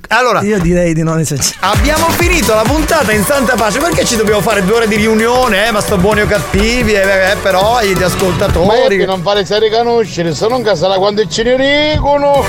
allora 0.09 0.41
Io 0.43 0.59
direi 0.59 0.95
di 0.95 1.03
non 1.03 1.19
esagerare. 1.19 1.57
abbiamo 1.79 2.09
finito 2.11 2.55
la 2.55 2.63
puntata 2.63 3.13
in 3.13 3.23
santa 3.25 3.55
pace. 3.55 3.79
Perché 3.79 4.05
ci 4.05 4.17
dobbiamo 4.17 4.41
fare 4.41 4.65
due 4.65 4.77
ore 4.77 4.89
di 4.89 4.97
riunione? 4.97 5.67
Eh, 5.69 5.71
ma 5.71 5.81
sto 5.81 5.97
buoni 5.97 6.23
o 6.23 6.27
cattivi, 6.27 6.93
eh, 6.95 7.31
eh, 7.33 7.37
però 7.41 7.81
gli 7.83 7.95
Ma 7.99 8.07
ascoltatori. 8.07 8.97
io 8.97 9.07
non 9.07 9.23
fare 9.23 9.45
se 9.45 9.59
riconoscere, 9.59 10.35
se 10.35 10.49
non 10.49 10.63
casala 10.63 10.97
quando 10.97 11.27
ce 11.27 11.43
ne 11.45 11.93
dicono. 11.93 12.45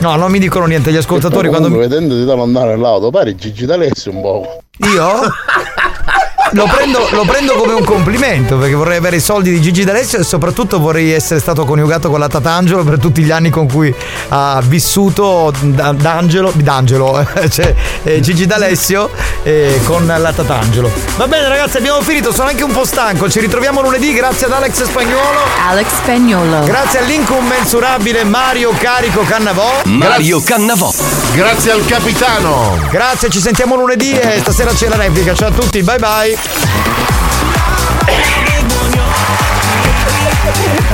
No, 0.00 0.16
non 0.16 0.30
mi 0.30 0.38
dicono 0.38 0.66
niente 0.66 0.90
gli 0.92 0.96
ascoltatori 0.96 1.48
quando 1.48 1.70
mi. 1.70 1.78
vedendo 1.78 2.14
di 2.16 2.24
devo 2.24 2.42
andare 2.42 2.72
all'auto, 2.72 3.10
pare 3.10 3.34
Gigi 3.34 3.64
D'Alessio 3.64 4.12
un 4.12 4.20
po'. 4.20 4.58
Io? 4.92 5.20
Lo 6.52 6.64
prendo, 6.66 7.06
lo 7.10 7.24
prendo 7.24 7.54
come 7.54 7.72
un 7.74 7.84
complimento 7.84 8.56
perché 8.56 8.74
vorrei 8.74 8.96
avere 8.98 9.16
i 9.16 9.20
soldi 9.20 9.50
di 9.50 9.60
Gigi 9.60 9.84
D'Alessio 9.84 10.20
e 10.20 10.22
soprattutto 10.24 10.78
vorrei 10.78 11.12
essere 11.12 11.40
stato 11.40 11.64
coniugato 11.64 12.08
con 12.08 12.18
la 12.20 12.28
Tatangelo 12.28 12.84
per 12.84 12.98
tutti 12.98 13.22
gli 13.22 13.30
anni 13.30 13.50
con 13.50 13.68
cui 13.70 13.92
ha 14.28 14.60
vissuto 14.64 15.52
da- 15.60 15.92
D'Angelo, 15.92 16.52
D'Angelo 16.54 17.26
cioè 17.50 17.74
eh, 18.04 18.20
Gigi 18.20 18.46
D'Alessio 18.46 19.10
eh, 19.42 19.80
con 19.84 20.06
la 20.06 20.32
Tatangelo. 20.32 20.90
Va 21.16 21.26
bene 21.26 21.48
ragazzi 21.48 21.78
abbiamo 21.78 22.00
finito, 22.00 22.32
sono 22.32 22.48
anche 22.48 22.62
un 22.64 22.72
po' 22.72 22.84
stanco, 22.84 23.28
ci 23.28 23.40
ritroviamo 23.40 23.82
lunedì, 23.82 24.14
grazie 24.14 24.46
ad 24.46 24.52
Alex 24.52 24.84
Spagnuolo, 24.84 25.40
Alex 25.68 25.86
Spagnolo. 26.02 26.64
grazie 26.64 27.00
all'incommensurabile 27.00 28.24
Mario 28.24 28.72
Carico 28.78 29.22
Cannavò, 29.22 29.80
Mario 29.84 30.40
Cannavò. 30.42 30.92
Grazie 31.34 31.72
al 31.72 31.84
capitano. 31.84 32.78
grazie, 32.90 33.28
ci 33.30 33.40
sentiamo 33.40 33.74
lunedì 33.76 34.12
e 34.18 34.38
stasera 34.40 34.72
c'è 34.72 34.88
la 34.88 34.96
replica, 34.96 35.34
ciao 35.34 35.48
a 35.48 35.52
tutti, 35.52 35.82
bye 35.82 35.98
bye. 35.98 36.35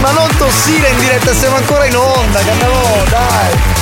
Ma 0.01 0.11
non 0.11 0.29
tossire 0.37 0.89
in 0.89 0.99
diretta, 0.99 1.33
siamo 1.35 1.57
ancora 1.57 1.85
in 1.87 1.97
onda, 1.97 2.41
Cannavò, 2.41 3.05
dai. 3.09 3.81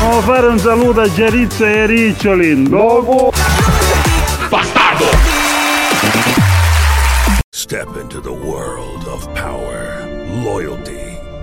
Devo 0.00 0.20
fare 0.20 0.46
un 0.48 0.58
saluto 0.58 1.00
a 1.00 1.12
Giarizzo 1.12 1.64
e 1.64 1.86
Riccioli. 1.86 2.68
Dopo. 2.68 3.32
Step 7.50 7.96
into 8.00 8.20
the 8.20 8.30
world 8.30 9.06
of 9.06 9.26
power, 9.32 10.06
loyalty, 10.42 10.95